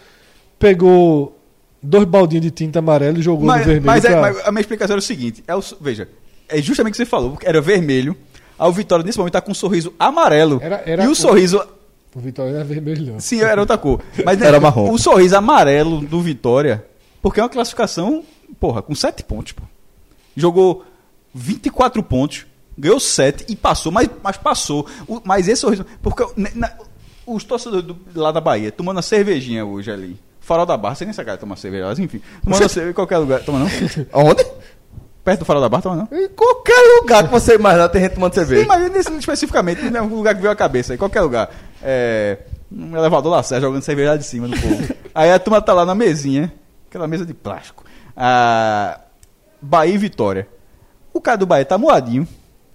pegou 0.59 1.39
dois 1.83 2.05
baldinhos 2.07 2.45
de 2.45 2.51
tinta 2.51 2.79
amarela 2.81 3.19
e 3.19 3.23
jogou 3.23 3.47
Mas, 3.47 3.61
no 3.61 3.65
vermelho. 3.67 3.87
mas, 3.87 4.05
é- 4.05 4.11
pra- 4.11 4.21
mas 4.21 4.47
a 4.47 4.51
minha 4.51 4.61
explicação 4.61 4.95
era 4.95 4.99
o 5.01 5.03
seguinte: 5.03 5.43
é 5.47 5.55
o, 5.55 5.61
veja, 5.81 6.09
é 6.49 6.61
justamente 6.61 6.93
o 6.93 6.97
que 6.97 6.99
você 7.05 7.07
falou, 7.07 7.31
porque 7.33 7.47
era 7.47 7.61
vermelho. 7.61 8.17
A 8.59 8.69
Vitória 8.71 9.05
nesse 9.05 9.19
momento 9.19 9.33
tá 9.33 9.41
com 9.41 9.51
um 9.51 9.55
sorriso 9.55 9.93
amarelo. 9.99 10.61
Era- 10.63 10.83
era 10.87 11.05
e 11.05 11.09
o, 11.09 11.11
o- 11.11 11.15
sorriso. 11.15 11.61
O 12.15 12.21
Vitória 12.21 12.51
era 12.57 12.65
vermelho, 12.65 13.13
não. 13.15 13.21
Sim, 13.21 13.41
era 13.41 13.61
outra 13.61 13.77
cor. 13.77 14.01
Mas 14.25 14.39
né, 14.39 14.47
Era 14.47 14.61
marrom. 14.61 14.91
O 14.93 14.99
sorriso 14.99 15.37
amarelo 15.37 16.01
do 16.01 16.21
Vitória, 16.21 16.85
porque 17.21 17.41
é 17.41 17.43
uma 17.43 17.49
classificação, 17.49 18.23
porra, 18.61 18.83
com 18.83 18.95
7 18.95 19.25
pontos, 19.25 19.53
pô. 19.53 19.63
Jogou 20.37 20.85
24 21.35 22.03
pontos, 22.03 22.47
ganhou 22.79 23.01
7 23.01 23.47
e 23.49 23.57
passou, 23.57 23.91
mas, 23.91 24.09
mas 24.23 24.37
passou. 24.37 24.87
O- 25.09 25.21
mas 25.25 25.49
esse 25.49 25.61
sorriso. 25.63 25.85
Porque 26.03 26.25
né, 26.37 26.51
na- 26.55 26.73
os 27.27 27.43
torcedores 27.45 27.85
do- 27.87 27.97
lá 28.15 28.31
da 28.31 28.41
Bahia 28.41 28.71
tomando 28.71 28.99
a 28.99 29.03
cervejinha 29.03 29.65
hoje 29.65 29.91
ali. 29.91 30.17
Farol 30.41 30.67
da 30.67 30.77
Barra, 30.77 30.95
você 30.95 31.05
nem 31.07 31.15
sabe 31.15 31.27
cara 31.27 31.39
tomar 31.39 31.57
cerveja, 31.57 31.87
mas 31.87 31.99
enfim. 31.99 32.21
Tomando 32.45 32.69
cerveja 32.69 32.91
em 32.91 32.95
qualquer 32.95 33.19
lugar. 33.19 33.41
Toma 33.41 33.61
não? 33.61 33.67
Onde? 34.13 34.45
Perto 35.25 35.39
do 35.39 35.45
Farol 35.47 35.63
da 35.63 35.71
Barra, 35.71 35.83
toma 35.83 35.97
não? 35.97 36.19
Em 36.19 36.29
qualquer 36.29 36.77
lugar 37.01 37.25
que 37.25 37.31
você 37.31 37.55
imaginar 37.55 37.89
tem 37.89 38.03
gente 38.03 38.13
tomando 38.15 38.35
Sim, 38.35 38.41
cerveja. 38.41 38.67
mas 38.69 38.93
nesse 38.93 39.11
especificamente, 39.15 39.83
né, 39.85 40.03
um 40.03 40.15
lugar 40.15 40.35
que 40.35 40.43
veio 40.43 40.53
a 40.53 40.57
cabeça, 40.57 40.95
em 40.95 40.99
qualquer 40.99 41.23
lugar. 41.23 41.49
É, 41.85 42.39
um 42.73 42.97
elevador 42.97 43.31
lá, 43.31 43.43
Sérgio, 43.43 43.69
jogando 43.69 43.83
cerveja 43.83 44.11
lá 44.13 44.17
de 44.17 44.25
cima 44.25 44.49
do 44.49 44.59
povo. 44.59 44.95
Aí 45.15 45.31
a 45.31 45.39
turma 45.39 45.61
tá 45.61 45.73
lá 45.75 45.85
na 45.85 45.95
mesinha, 45.95 46.53
aquela 46.89 47.07
mesa 47.07 47.25
de 47.27 47.35
plástico. 47.35 47.85
Ah, 48.17 49.01
Bahia 49.61 49.95
e 49.95 49.99
Vitória. 49.99 50.49
O 51.13 51.21
cara 51.21 51.37
do 51.37 51.47
Bahia 51.47 51.65
tá 51.65 51.77
moadinho, 51.79 52.27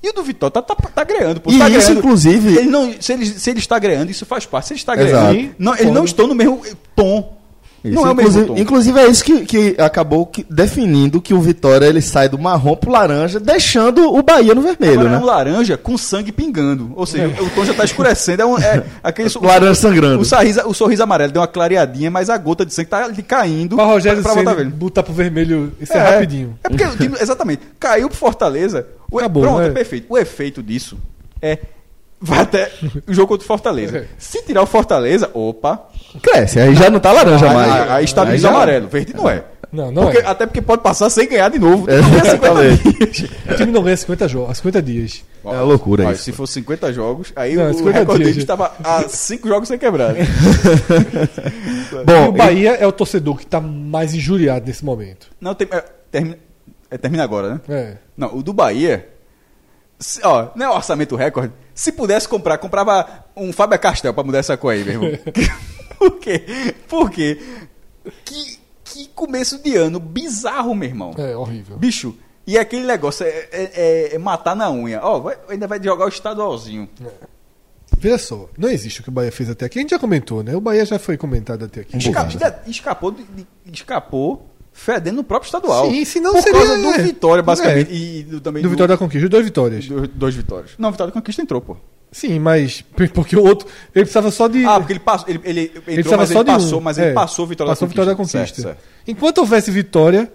E 0.01 0.09
o 0.09 0.13
do 0.13 0.23
Vitória 0.23 0.51
tá, 0.51 0.61
tá, 0.61 0.75
tá 0.75 1.03
greando, 1.03 1.41
pô. 1.41 1.51
E 1.51 1.57
tá 1.57 1.67
isso, 1.67 1.87
greando. 1.87 1.99
inclusive- 1.99 2.57
Ele 2.57 2.69
não, 2.69 2.93
se, 3.01 3.11
ele, 3.11 3.25
se 3.25 3.49
ele 3.49 3.59
está 3.59 3.77
greando, 3.77 4.09
isso 4.09 4.25
faz 4.25 4.45
parte. 4.45 4.67
Se 4.67 4.73
ele 4.73 4.79
está 4.79 4.95
greando, 4.95 5.55
não, 5.59 5.73
eles 5.75 5.91
não 5.93 6.05
estão 6.05 6.25
no 6.27 6.35
mesmo 6.35 6.61
tom. 6.95 7.37
Isso, 7.83 7.95
Não 7.95 8.05
é 8.05 8.09
o 8.09 8.11
inclusive, 8.13 8.39
mesmo 8.41 8.55
tom. 8.55 8.61
inclusive 8.61 8.99
é 8.99 9.07
isso 9.07 9.23
que, 9.23 9.45
que 9.45 9.75
acabou 9.79 10.25
que- 10.25 10.45
definindo 10.49 11.21
que 11.21 11.33
o 11.33 11.39
Vitória 11.39 11.85
ele 11.85 12.01
sai 12.01 12.27
do 12.27 12.37
marrom 12.37 12.75
pro 12.75 12.91
laranja, 12.91 13.39
deixando 13.39 14.13
o 14.13 14.21
Bahia 14.21 14.53
no 14.53 14.61
vermelho, 14.61 14.99
Agora 14.99 15.09
é 15.09 15.11
né? 15.13 15.17
um 15.19 15.25
laranja 15.25 15.77
com 15.77 15.97
sangue 15.97 16.31
pingando. 16.31 16.91
Ou 16.95 17.05
seja, 17.05 17.27
o 17.41 17.49
tom 17.51 17.63
já 17.63 17.73
tá 17.73 17.85
escurecendo. 17.85 18.41
É, 18.41 18.45
um, 18.45 18.57
é 18.57 18.83
aquele 19.01 19.29
so- 19.29 19.39
Laranja 19.45 19.75
sangrando. 19.75 20.19
O 20.21 20.25
sorriso, 20.25 20.61
o 20.67 20.73
sorriso 20.73 21.03
amarelo 21.03 21.31
deu 21.31 21.41
uma 21.41 21.47
clareadinha, 21.47 22.11
mas 22.11 22.29
a 22.29 22.37
gota 22.37 22.65
de 22.65 22.73
sangue 22.73 22.89
tá 22.89 23.05
ali 23.05 23.23
caindo. 23.23 23.75
Pra 23.77 23.85
Rogério 23.85 24.21
pra 24.21 24.33
Ceni 24.33 24.43
botar 24.43 24.57
velho. 24.57 24.69
botar 24.71 25.03
pro 25.03 25.13
vermelho, 25.13 25.71
isso 25.79 25.93
é, 25.93 25.99
rapidinho. 26.11 26.59
É 26.63 26.69
porque 26.69 26.83
o 26.83 27.21
exatamente, 27.21 27.61
caiu 27.79 28.09
pro 28.09 28.17
Fortaleza. 28.17 28.85
O, 29.09 29.17
Acabou, 29.19 29.43
pronto, 29.43 29.59
né? 29.61 29.67
é 29.67 29.71
perfeito. 29.71 30.05
O 30.09 30.17
efeito 30.17 30.61
disso 30.61 30.97
é 31.41 31.57
vai 32.21 32.39
até 32.39 32.71
o 33.07 33.13
jogo 33.13 33.27
contra 33.29 33.43
o 33.43 33.47
Fortaleza. 33.47 33.97
É. 33.99 34.05
Se 34.17 34.41
tirar 34.43 34.61
o 34.61 34.65
Fortaleza, 34.65 35.29
opa, 35.33 35.87
Cresce, 36.21 36.59
aí 36.59 36.75
já 36.75 36.89
não 36.89 36.99
tá 36.99 37.11
laranja 37.11 37.47
aí, 37.49 37.53
mais. 37.55 37.71
aí, 37.73 37.89
aí 37.89 38.05
estabiliza 38.05 38.47
Aí 38.47 38.51
já- 38.51 38.57
amarelo. 38.57 38.87
Verde 38.87 39.13
não 39.15 39.29
é. 39.29 39.43
Não, 39.71 39.91
não 39.91 40.03
Porque- 40.05 40.17
é. 40.17 40.25
Até 40.25 40.47
porque 40.47 40.63
pode 40.63 40.81
passar 40.81 41.11
sem 41.11 41.29
ganhar 41.29 41.47
de 41.49 41.59
novo. 41.59 41.87
É, 41.91 42.01
Não 42.01 42.09
ganha 42.09 42.25
50 42.25 42.63
exatamente. 42.63 43.21
dias. 43.27 43.31
O 43.51 43.55
time 43.55 43.71
não 43.71 43.83
ganha 43.83 43.97
50 43.97 44.27
jogos, 44.27 44.57
50 44.57 44.81
dias. 44.81 45.23
É 45.45 45.47
uma 45.47 45.61
loucura 45.61 46.05
Olha, 46.07 46.13
isso. 46.15 46.23
Se 46.23 46.31
fosse 46.31 46.53
50 46.53 46.91
jogos, 46.91 47.31
aí 47.35 47.55
Não, 47.55 47.69
o 47.69 47.73
50 47.75 47.99
recorde 47.99 48.23
dias. 48.23 48.31
dele 48.35 48.43
estava 48.43 48.71
a 48.83 49.07
5 49.07 49.47
jogos 49.47 49.67
sem 49.67 49.77
quebrar. 49.77 50.15
e 50.17 50.23
Bom, 52.05 52.29
o 52.29 52.31
Bahia 52.31 52.71
é 52.79 52.87
o 52.87 52.91
torcedor 52.91 53.37
que 53.37 53.45
tá 53.45 53.61
mais 53.61 54.13
injuriado 54.15 54.65
nesse 54.65 54.83
momento. 54.83 55.27
Não, 55.39 55.53
tem, 55.53 55.67
é, 55.71 55.83
termina, 56.11 56.37
é, 56.89 56.97
termina 56.97 57.23
agora, 57.23 57.49
né? 57.55 57.61
É. 57.69 57.93
Não, 58.17 58.35
o 58.35 58.41
do 58.43 58.53
Bahia. 58.53 59.07
se- 59.99 60.21
ó, 60.23 60.47
não 60.55 60.65
é 60.65 60.69
orçamento 60.69 61.15
recorde. 61.15 61.53
Se 61.79 61.93
pudesse 61.93 62.27
comprar, 62.27 62.57
comprava 62.57 63.23
um 63.37 63.53
Fábio 63.53 63.79
Castel 63.79 64.13
pra 64.13 64.21
mudar 64.21 64.39
essa 64.39 64.57
cor 64.57 64.73
aí, 64.73 64.83
meu 64.83 65.01
irmão. 65.01 65.19
Por 65.97 66.19
quê? 66.19 66.43
Por 66.89 67.09
quê? 67.09 67.41
Que, 68.25 68.59
que 68.83 69.07
começo 69.15 69.63
de 69.63 69.77
ano 69.77 69.97
bizarro, 69.97 70.75
meu 70.75 70.89
irmão. 70.89 71.13
É, 71.17 71.37
horrível. 71.37 71.77
Bicho, 71.77 72.17
e 72.45 72.57
aquele 72.57 72.85
negócio 72.85 73.25
é, 73.25 73.29
é- 73.29 73.71
é- 74.11 74.15
é 74.15 74.17
matar 74.17 74.57
na 74.57 74.69
unha. 74.69 74.99
Ó, 75.01 75.19
vai- 75.21 75.37
ainda 75.47 75.67
vai 75.67 75.81
jogar 75.81 76.03
o 76.03 76.09
estadualzinho. 76.09 76.89
Veja 77.97 78.17
só, 78.17 78.49
não 78.57 78.67
existe 78.69 78.99
o 78.99 79.03
que 79.03 79.09
o 79.09 79.11
Bahia 79.13 79.31
fez 79.31 79.49
até 79.49 79.65
aqui. 79.65 79.79
A 79.79 79.81
gente 79.81 79.91
já 79.91 79.99
comentou, 79.99 80.43
né? 80.43 80.53
O 80.57 80.61
Bahia 80.61 80.85
já 80.85 80.99
foi 80.99 81.15
comentado 81.15 81.63
até 81.63 81.79
aqui. 81.81 81.95
Esca- 81.97 82.23
de- 82.25 82.71
escapou, 82.71 83.11
de- 83.11 83.23
de- 83.23 83.47
escapou 83.71 84.48
fedendo 84.79 85.17
no 85.17 85.23
próprio 85.23 85.47
estadual. 85.47 85.89
Sim, 85.91 86.05
senão 86.05 86.31
Por 86.33 86.41
seria- 86.41 86.57
causa 86.65 86.77
do 86.81 86.87
é. 86.89 86.97
Vitória, 86.99 87.43
basicamente. 87.43 87.91
É. 87.91 87.95
E 87.95 88.23
do, 88.23 88.39
também 88.41 88.63
Do 88.63 88.69
Vitória 88.69 88.93
da 88.95 88.97
Conquista, 88.97 89.27
duas 89.27 89.43
vitórias. 89.45 89.87
do- 89.87 90.07
dois 90.07 90.33
vitórias. 90.35 90.71
Não, 90.77 90.91
Vitória 90.91 91.11
da 91.13 91.19
Conquista 91.19 91.41
entrou, 91.41 91.59
pô. 91.61 91.75
Sim, 92.11 92.39
mas 92.39 92.81
porque 93.13 93.35
o 93.35 93.43
outro. 93.43 93.67
Ele 93.93 94.05
precisava 94.05 94.31
só 94.31 94.47
de. 94.47 94.63
Ah, 94.65 94.79
porque 94.79 94.93
ele 94.93 94.99
passou. 94.99 95.27
Ele, 95.29 95.39
ele, 95.43 95.59
ele 95.59 95.67
entrou, 95.69 95.83
precisava 95.93 96.17
mas 96.21 96.29
só 96.29 96.39
ele 96.39 96.43
de 96.45 96.51
um. 96.51 96.53
passou, 96.55 96.81
mas 96.81 96.97
ele 96.97 97.07
É, 97.07 97.13
passou 97.13 97.45
Vitória 97.45 97.71
passou 97.71 97.87
da 97.87 97.89
Vitória 97.91 98.15
Conquista. 98.15 98.37
da 98.37 98.43
Conquista. 98.45 98.61
Certo, 98.61 98.77
certo. 98.81 99.07
Enquanto 99.07 99.37
houvesse 99.39 99.69
vitória, 99.69 100.31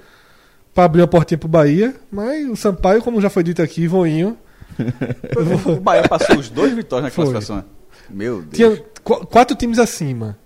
pra 0.74 0.84
abrir 0.84 1.00
uma 1.00 1.08
portinha 1.08 1.38
pro 1.38 1.48
Bahia, 1.48 1.94
mas 2.12 2.48
o 2.48 2.54
Sampaio, 2.54 3.02
como 3.02 3.20
já 3.20 3.30
foi 3.30 3.42
dito 3.42 3.62
aqui, 3.62 3.86
voinho. 3.88 4.36
O 5.66 5.80
Bahia 5.80 6.06
passou 6.08 6.36
os 6.36 6.48
dois 6.48 6.72
vitórias 6.72 7.04
na 7.04 7.10
Foi. 7.10 7.24
classificação. 7.24 7.64
Meu 8.10 8.42
Deus. 8.42 8.52
Tinha 8.54 8.84
qu- 9.02 9.26
quatro 9.26 9.56
times 9.56 9.78
acima. 9.78 10.36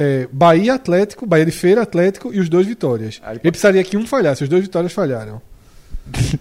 É, 0.00 0.28
Bahia, 0.32 0.74
Atlético, 0.74 1.26
Bahia 1.26 1.44
de 1.44 1.50
Feira, 1.50 1.82
Atlético 1.82 2.32
e 2.32 2.38
os 2.38 2.48
dois 2.48 2.66
vitórias. 2.66 3.20
Ele 3.26 3.40
Ele 3.42 3.50
precisaria 3.50 3.82
que 3.82 3.96
um 3.96 4.06
falhasse, 4.06 4.44
os 4.44 4.48
dois 4.48 4.62
vitórias 4.62 4.92
falharam. 4.92 5.42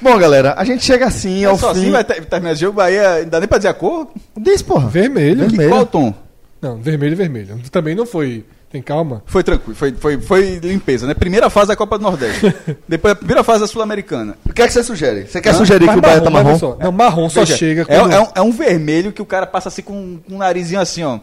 Bom, 0.00 0.16
galera, 0.16 0.54
a 0.56 0.64
gente 0.64 0.84
chega 0.84 1.06
assim 1.06 1.44
ao 1.44 1.58
Só 1.58 1.74
fim. 1.74 1.80
assim 1.80 1.90
vai 1.90 2.04
ter- 2.04 2.24
terminar 2.24 2.52
esse 2.52 2.60
jogo, 2.60 2.76
Bahia. 2.76 3.22
Não 3.22 3.28
dá 3.28 3.40
nem 3.40 3.48
pra 3.48 3.58
dizer 3.58 3.68
a 3.68 3.74
cor? 3.74 4.08
Diz, 4.36 4.62
porra. 4.62 4.88
Vermelho. 4.88 5.40
Vermelho. 5.40 5.60
Que, 5.62 5.68
qual 5.68 5.82
o 5.82 5.86
tom? 5.86 6.14
Não, 6.62 6.76
vermelho 6.80 7.12
e 7.12 7.16
vermelho. 7.16 7.60
Também 7.70 7.94
não 7.94 8.06
foi. 8.06 8.44
Tem 8.70 8.82
calma. 8.82 9.22
Foi 9.24 9.42
tranquilo, 9.42 9.74
foi, 9.74 9.92
foi, 9.92 10.20
foi 10.20 10.58
limpeza, 10.62 11.06
né? 11.06 11.14
Primeira 11.14 11.48
fase 11.48 11.68
da 11.68 11.76
Copa 11.76 11.96
do 11.98 12.02
Nordeste. 12.02 12.54
Depois 12.86 13.12
a 13.12 13.16
primeira 13.16 13.42
fase 13.42 13.60
da 13.60 13.66
Sul-Americana. 13.66 14.36
O 14.44 14.52
que 14.52 14.60
é 14.60 14.66
que 14.66 14.72
você 14.74 14.82
sugere? 14.82 15.26
Você 15.26 15.40
quer 15.40 15.50
Hã? 15.50 15.54
sugerir 15.54 15.86
Mas 15.86 15.94
que 15.94 15.98
o 15.98 16.02
Bahia 16.02 16.20
tá 16.20 16.28
marrom? 16.30 16.58
só, 16.58 16.76
não, 16.78 16.92
marrom 16.92 17.30
só 17.30 17.40
Veja, 17.40 17.56
chega 17.56 17.82
é, 17.88 17.98
quando... 17.98 18.12
é 18.12 18.20
um, 18.20 18.26
é 18.34 18.42
um 18.42 18.52
vermelho 18.52 19.10
que 19.10 19.22
o 19.22 19.24
cara 19.26 19.46
passa 19.46 19.68
assim 19.70 19.80
com, 19.80 20.18
com 20.18 20.34
um 20.34 20.38
narizinho 20.38 20.80
assim, 20.82 21.02
ó. 21.02 21.18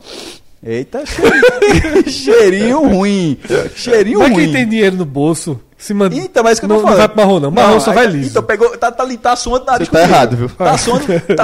Eita, 0.63 1.03
cheirinho, 1.05 2.09
cheirinho 2.09 2.79
ruim. 2.87 3.37
Cheirinho 3.75 4.19
Mas 4.19 4.31
ruim. 4.31 4.43
quem 4.45 4.53
tem 4.53 4.67
dinheiro 4.67 4.95
no 4.95 5.05
bolso 5.05 5.59
se 5.77 5.93
manda. 5.93 6.15
Então, 6.15 6.41
mas 6.41 6.49
é 6.49 6.53
isso 6.53 6.61
que 6.61 6.65
eu 6.65 6.69
tô 6.69 6.75
não, 6.75 6.81
falando. 6.81 6.97
Não 6.97 7.05
vai 7.05 7.07
pro 7.09 7.17
marrom, 7.17 7.39
não. 7.39 7.51
Marrom 7.51 7.79
só 7.79 7.91
aí 7.91 7.95
vai 7.95 8.05
tá- 8.07 8.11
liso. 8.11 8.29
Então 8.29 8.41
pegou, 8.43 8.69
tá, 8.77 8.91
tá, 8.91 9.05
tá 9.21 9.35
suando 9.35 9.65
nariz 9.65 9.87
Você 9.87 9.91
tá 9.91 9.99
comigo. 9.99 10.13
errado, 10.15 10.35
viu? 10.37 10.49
Tá 10.49 10.77
suando. 10.77 11.05
Tá, 11.35 11.43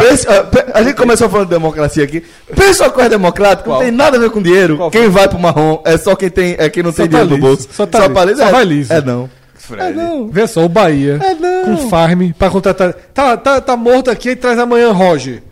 a 0.74 0.84
gente 0.84 0.96
começou 0.96 1.30
falando 1.30 1.48
de 1.48 1.54
democracia 1.54 2.04
aqui. 2.04 2.24
Pensa 2.56 2.86
uma 2.86 2.90
coisa 2.90 3.10
democrática, 3.10 3.64
Qual? 3.70 3.78
não 3.80 3.86
tem 3.86 3.92
nada 3.96 4.18
a 4.18 4.20
ver 4.20 4.32
com 4.32 4.42
dinheiro. 4.42 4.78
Qual 4.78 4.90
quem 4.90 5.08
vai 5.10 5.28
pro 5.28 5.38
marrom 5.38 5.82
é 5.86 5.98
só 5.98 6.16
quem 6.16 6.30
tem, 6.30 6.56
é 6.58 6.68
quem 6.70 6.82
não 6.82 6.92
Só 6.92 7.04
tem 7.04 7.10
tá 7.10 7.24
dinheiro 7.24 7.30
no 7.30 7.36
liso. 7.36 7.48
bolso. 7.48 7.70
Só 7.74 7.86
tá 7.86 8.00
liso. 8.00 8.12
pra 8.14 8.26
liso, 8.26 8.38
Só 8.40 8.46
é, 8.48 8.52
vai 8.52 8.66
liso. 8.66 8.94
É 8.94 9.02
não. 9.02 9.30
Fred. 9.54 9.96
Vê 10.32 10.48
só, 10.48 10.66
o 10.66 10.70
Bahia 10.70 11.20
É, 11.22 11.36
não. 11.36 11.78
com 11.78 11.90
farm 11.90 12.32
pra 12.32 12.50
contratar. 12.50 12.94
Tá, 13.14 13.38
tá, 13.38 13.62
tá 13.62 13.78
morto 13.78 14.10
aqui 14.10 14.30
e 14.32 14.36
traz 14.36 14.58
amanhã 14.58 14.92
Roger. 14.92 15.44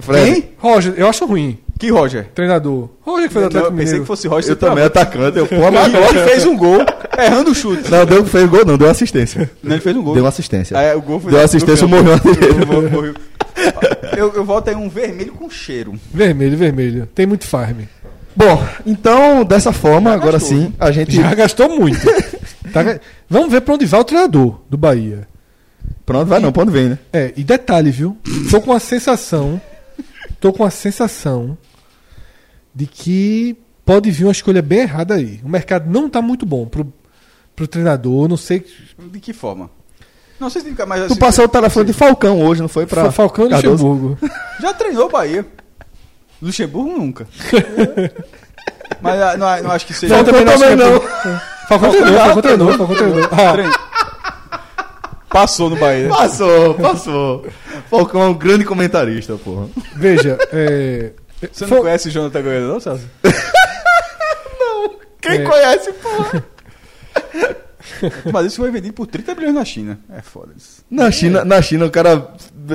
Fred, 0.00 0.32
Quem? 0.32 0.48
Roger, 0.58 0.94
eu 0.96 1.08
acho 1.08 1.24
ruim. 1.24 1.56
Que 1.78 1.90
Roger? 1.90 2.26
Treinador. 2.34 2.88
Roger 3.02 3.28
que 3.28 3.32
foi 3.34 3.42
do 3.42 3.44
Não, 3.44 3.48
Atlético 3.48 3.66
eu 3.66 3.70
pensei 3.72 3.84
Mineiro. 3.84 4.00
que 4.02 4.06
fosse 4.06 4.28
Roger. 4.28 4.50
eu 4.50 4.56
também 4.56 4.84
atacante. 4.84 5.38
Eu, 5.38 5.46
porra, 5.48 5.70
mas 5.70 5.94
Ele 5.94 6.24
fez 6.24 6.46
um 6.46 6.56
gol 6.56 6.78
errando 7.18 7.50
o 7.50 7.54
chute. 7.54 7.90
Não, 7.90 8.06
deu, 8.06 8.24
fez 8.24 8.48
gol 8.48 8.64
não, 8.64 8.78
deu 8.78 8.88
assistência. 8.88 9.50
Não, 9.62 9.72
ele 9.72 9.82
fez 9.82 9.96
um 9.96 10.02
gol. 10.02 10.14
Deu 10.14 10.26
assistência. 10.26 10.78
Ah, 10.78 10.82
é, 10.82 10.94
o 10.94 11.02
gol 11.02 11.20
foi 11.20 11.32
Deu 11.32 11.40
assistência, 11.40 11.86
morreu 11.86 12.16
na 12.16 12.16
direita. 12.16 13.16
Eu, 14.16 14.32
eu 14.34 14.44
volto 14.44 14.68
aí 14.68 14.74
um 14.74 14.88
vermelho 14.88 15.32
com 15.32 15.50
cheiro. 15.50 15.94
Vermelho, 16.12 16.56
vermelho. 16.56 17.08
Tem 17.14 17.26
muito 17.26 17.44
farm. 17.46 17.80
Bom, 18.34 18.62
então, 18.86 19.44
dessa 19.44 19.72
forma, 19.72 20.10
Já 20.10 20.16
agora 20.16 20.32
gastou. 20.32 20.58
sim, 20.58 20.74
a 20.78 20.90
gente. 20.90 21.16
Já 21.16 21.34
gastou 21.34 21.68
muito. 21.68 21.98
Tá 22.72 22.82
Vamos 23.30 23.50
ver 23.50 23.60
pra 23.60 23.74
onde 23.74 23.86
vai 23.86 24.00
o 24.00 24.04
treinador 24.04 24.60
do 24.68 24.76
Bahia. 24.76 25.26
Pronto, 26.04 26.26
vai 26.26 26.40
não, 26.40 26.50
pra 26.52 26.62
onde 26.64 26.72
vem, 26.72 26.88
né? 26.90 26.98
É, 27.12 27.32
e 27.36 27.44
detalhe, 27.44 27.90
viu? 27.92 28.18
Tô 28.50 28.60
com 28.60 28.72
a 28.72 28.80
sensação. 28.80 29.58
Tô 30.46 30.52
com 30.52 30.62
a 30.64 30.70
sensação 30.70 31.58
de 32.72 32.86
que 32.86 33.56
pode 33.84 34.12
vir 34.12 34.26
uma 34.26 34.30
escolha 34.30 34.62
bem 34.62 34.78
errada 34.82 35.14
aí. 35.14 35.40
O 35.42 35.48
mercado 35.48 35.90
não 35.90 36.08
tá 36.08 36.22
muito 36.22 36.46
bom 36.46 36.66
pro, 36.66 36.86
pro 37.56 37.66
treinador. 37.66 38.28
Não 38.28 38.36
sei. 38.36 38.64
De 39.10 39.18
que 39.18 39.32
forma? 39.32 39.68
Não 40.38 40.48
sei 40.48 40.62
se 40.62 40.68
fica 40.70 40.86
mais 40.86 41.02
Tu 41.02 41.06
assim. 41.14 41.18
passou 41.18 41.46
o 41.46 41.48
telefone 41.48 41.86
de 41.86 41.92
Falcão 41.92 42.40
hoje, 42.40 42.60
não 42.62 42.68
foi? 42.68 42.86
Pra 42.86 43.06
Fa- 43.06 43.10
Falcão 43.10 43.46
e? 43.50 43.54
Luxemburgo. 43.54 44.16
Já 44.62 44.72
treinou 44.72 45.10
Bahia. 45.10 45.44
Luxemburgo 46.40 46.96
nunca. 46.96 47.26
Mas 49.02 49.20
ah, 49.20 49.36
não, 49.36 49.62
não 49.64 49.70
acho 49.72 49.84
que 49.84 49.94
seja. 49.94 50.14
Falcão 50.14 50.32
também 50.32 50.54
também 50.54 50.76
não. 50.76 51.00
Falcão 51.68 51.90
treinou, 51.90 52.18
Falcão 52.20 52.42
treinou, 52.42 52.72
Falcão 52.78 52.94
treinou. 52.96 53.28
Passou 55.36 55.68
no 55.68 55.76
Bahia. 55.76 56.08
Passou, 56.08 56.72
passou. 56.74 57.44
Falcão 57.90 58.22
é 58.22 58.26
um 58.28 58.34
grande 58.34 58.64
comentarista, 58.64 59.36
porra. 59.36 59.68
veja, 59.94 60.38
é, 60.50 61.10
Você 61.52 61.64
não 61.64 61.68
Fal- 61.68 61.80
conhece 61.82 62.10
Jonathan 62.10 62.40
Goiano, 62.42 62.68
não, 62.72 62.80
Celso? 62.80 63.04
Quem 65.20 65.32
É. 65.32 65.42
conhece, 65.44 65.92
porra? 65.92 66.44
Mas 68.32 68.46
isso 68.46 68.56
foi 68.56 68.70
vendido 68.70 68.94
por 68.94 69.06
30 69.06 69.34
bilhões 69.34 69.54
na 69.54 69.64
China. 69.64 69.98
É 70.10 70.22
foda 70.22 70.52
isso. 70.56 70.82
Na 70.90 71.10
China, 71.10 71.44
na 71.44 71.60
China, 71.60 71.84
o 71.84 71.90
cara. 71.90 72.28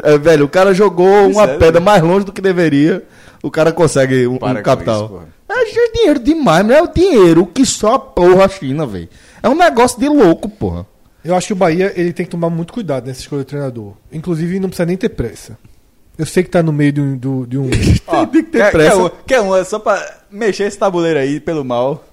é, 0.03 0.17
velho, 0.19 0.45
o 0.45 0.49
cara 0.49 0.71
jogou 0.73 1.27
uma 1.29 1.45
Sério? 1.45 1.59
pedra 1.59 1.81
mais 1.81 2.03
longe 2.03 2.25
do 2.25 2.31
que 2.31 2.41
deveria. 2.41 3.03
O 3.41 3.49
cara 3.49 3.71
consegue 3.71 4.27
um, 4.27 4.35
um 4.35 4.61
capital. 4.61 4.99
isso, 4.99 5.09
porra. 5.09 5.27
é 5.49 5.91
dinheiro 5.93 6.19
demais, 6.19 6.63
não 6.65 6.75
é 6.75 6.81
o 6.83 6.87
dinheiro 6.87 7.45
que 7.47 7.65
só 7.65 7.95
a 7.95 7.99
porra 7.99 8.45
a 8.45 8.49
China, 8.49 8.85
velho. 8.85 9.09
É 9.41 9.49
um 9.49 9.55
negócio 9.55 9.99
de 9.99 10.07
louco, 10.07 10.47
porra. 10.47 10.85
Eu 11.23 11.35
acho 11.35 11.47
que 11.47 11.53
o 11.53 11.55
Bahia 11.55 11.91
ele 11.95 12.13
tem 12.13 12.25
que 12.25 12.31
tomar 12.31 12.49
muito 12.49 12.73
cuidado 12.73 13.05
nessa 13.07 13.21
escolha 13.21 13.43
do 13.43 13.47
treinador. 13.47 13.93
Inclusive, 14.11 14.59
não 14.59 14.69
precisa 14.69 14.85
nem 14.85 14.97
ter 14.97 15.09
pressa. 15.09 15.57
Eu 16.17 16.25
sei 16.25 16.43
que 16.43 16.49
tá 16.49 16.61
no 16.61 16.71
meio 16.73 16.91
de 16.91 17.01
um. 17.01 17.17
do- 17.17 17.45
de 17.47 17.57
um- 17.57 17.69
Ó, 18.07 18.25
Tem 18.27 18.43
que 18.43 18.49
ter 18.51 18.57
quer, 18.59 18.71
pressa. 18.71 18.95
Quer, 18.95 19.01
um, 19.01 19.09
quer 19.27 19.41
um, 19.41 19.55
é 19.55 19.63
só 19.63 19.79
pra 19.79 20.03
mexer 20.31 20.63
esse 20.65 20.77
tabuleiro 20.77 21.17
aí 21.19 21.39
pelo 21.39 21.63
mal. 21.65 22.03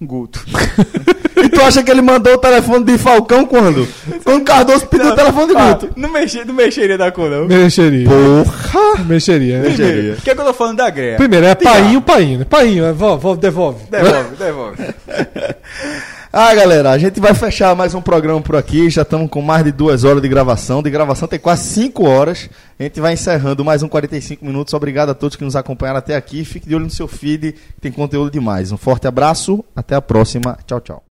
Guto. 0.00 0.44
E 1.36 1.48
tu 1.50 1.60
acha 1.60 1.82
que 1.82 1.90
ele 1.90 2.00
mandou 2.00 2.34
o 2.34 2.38
telefone 2.38 2.84
de 2.84 2.96
Falcão 2.96 3.44
quando? 3.44 3.86
Quando 4.22 4.40
o 4.40 4.44
Cardoso 4.44 4.86
pediu 4.86 5.08
o 5.10 5.14
telefone 5.14 5.48
de 5.48 5.56
Ah, 5.60 5.72
Guto. 5.74 5.90
não, 5.94 6.08
mexer, 6.10 6.46
não 6.46 6.54
mexeria 6.54 6.96
da 6.96 7.12
cor, 7.12 7.28
não. 7.28 7.46
Mexeria. 7.46 8.08
Porra! 8.08 9.04
Mexeria. 9.04 9.60
né? 9.60 9.68
Mexeria. 9.68 10.12
O 10.14 10.22
que 10.22 10.30
é 10.30 10.34
que 10.34 10.40
eu 10.40 10.44
tô 10.44 10.54
falando 10.54 10.78
da 10.78 10.88
greia? 10.88 11.16
Primeiro, 11.16 11.44
é 11.44 11.54
painho, 11.54 12.00
painho. 12.00 12.38
né? 12.38 12.44
Painho, 12.48 12.84
é, 12.84 12.88
devolve. 12.92 13.36
Devolve, 13.36 14.36
devolve. 14.38 14.76
Ah, 16.36 16.52
galera, 16.52 16.90
a 16.90 16.98
gente 16.98 17.20
vai 17.20 17.32
fechar 17.32 17.76
mais 17.76 17.94
um 17.94 18.02
programa 18.02 18.40
por 18.40 18.56
aqui. 18.56 18.90
Já 18.90 19.02
estamos 19.02 19.30
com 19.30 19.40
mais 19.40 19.62
de 19.62 19.70
duas 19.70 20.02
horas 20.02 20.20
de 20.20 20.28
gravação. 20.28 20.82
De 20.82 20.90
gravação 20.90 21.28
tem 21.28 21.38
quase 21.38 21.62
cinco 21.62 22.08
horas. 22.08 22.50
A 22.76 22.82
gente 22.82 23.00
vai 23.00 23.12
encerrando 23.12 23.64
mais 23.64 23.84
um 23.84 23.88
45 23.88 24.44
minutos. 24.44 24.74
Obrigado 24.74 25.10
a 25.10 25.14
todos 25.14 25.36
que 25.36 25.44
nos 25.44 25.54
acompanharam 25.54 26.00
até 26.00 26.16
aqui. 26.16 26.44
Fique 26.44 26.68
de 26.68 26.74
olho 26.74 26.86
no 26.86 26.90
seu 26.90 27.06
feed, 27.06 27.54
tem 27.80 27.92
conteúdo 27.92 28.32
demais. 28.32 28.72
Um 28.72 28.76
forte 28.76 29.06
abraço, 29.06 29.64
até 29.76 29.94
a 29.94 30.02
próxima. 30.02 30.58
Tchau, 30.66 30.80
tchau. 30.80 31.13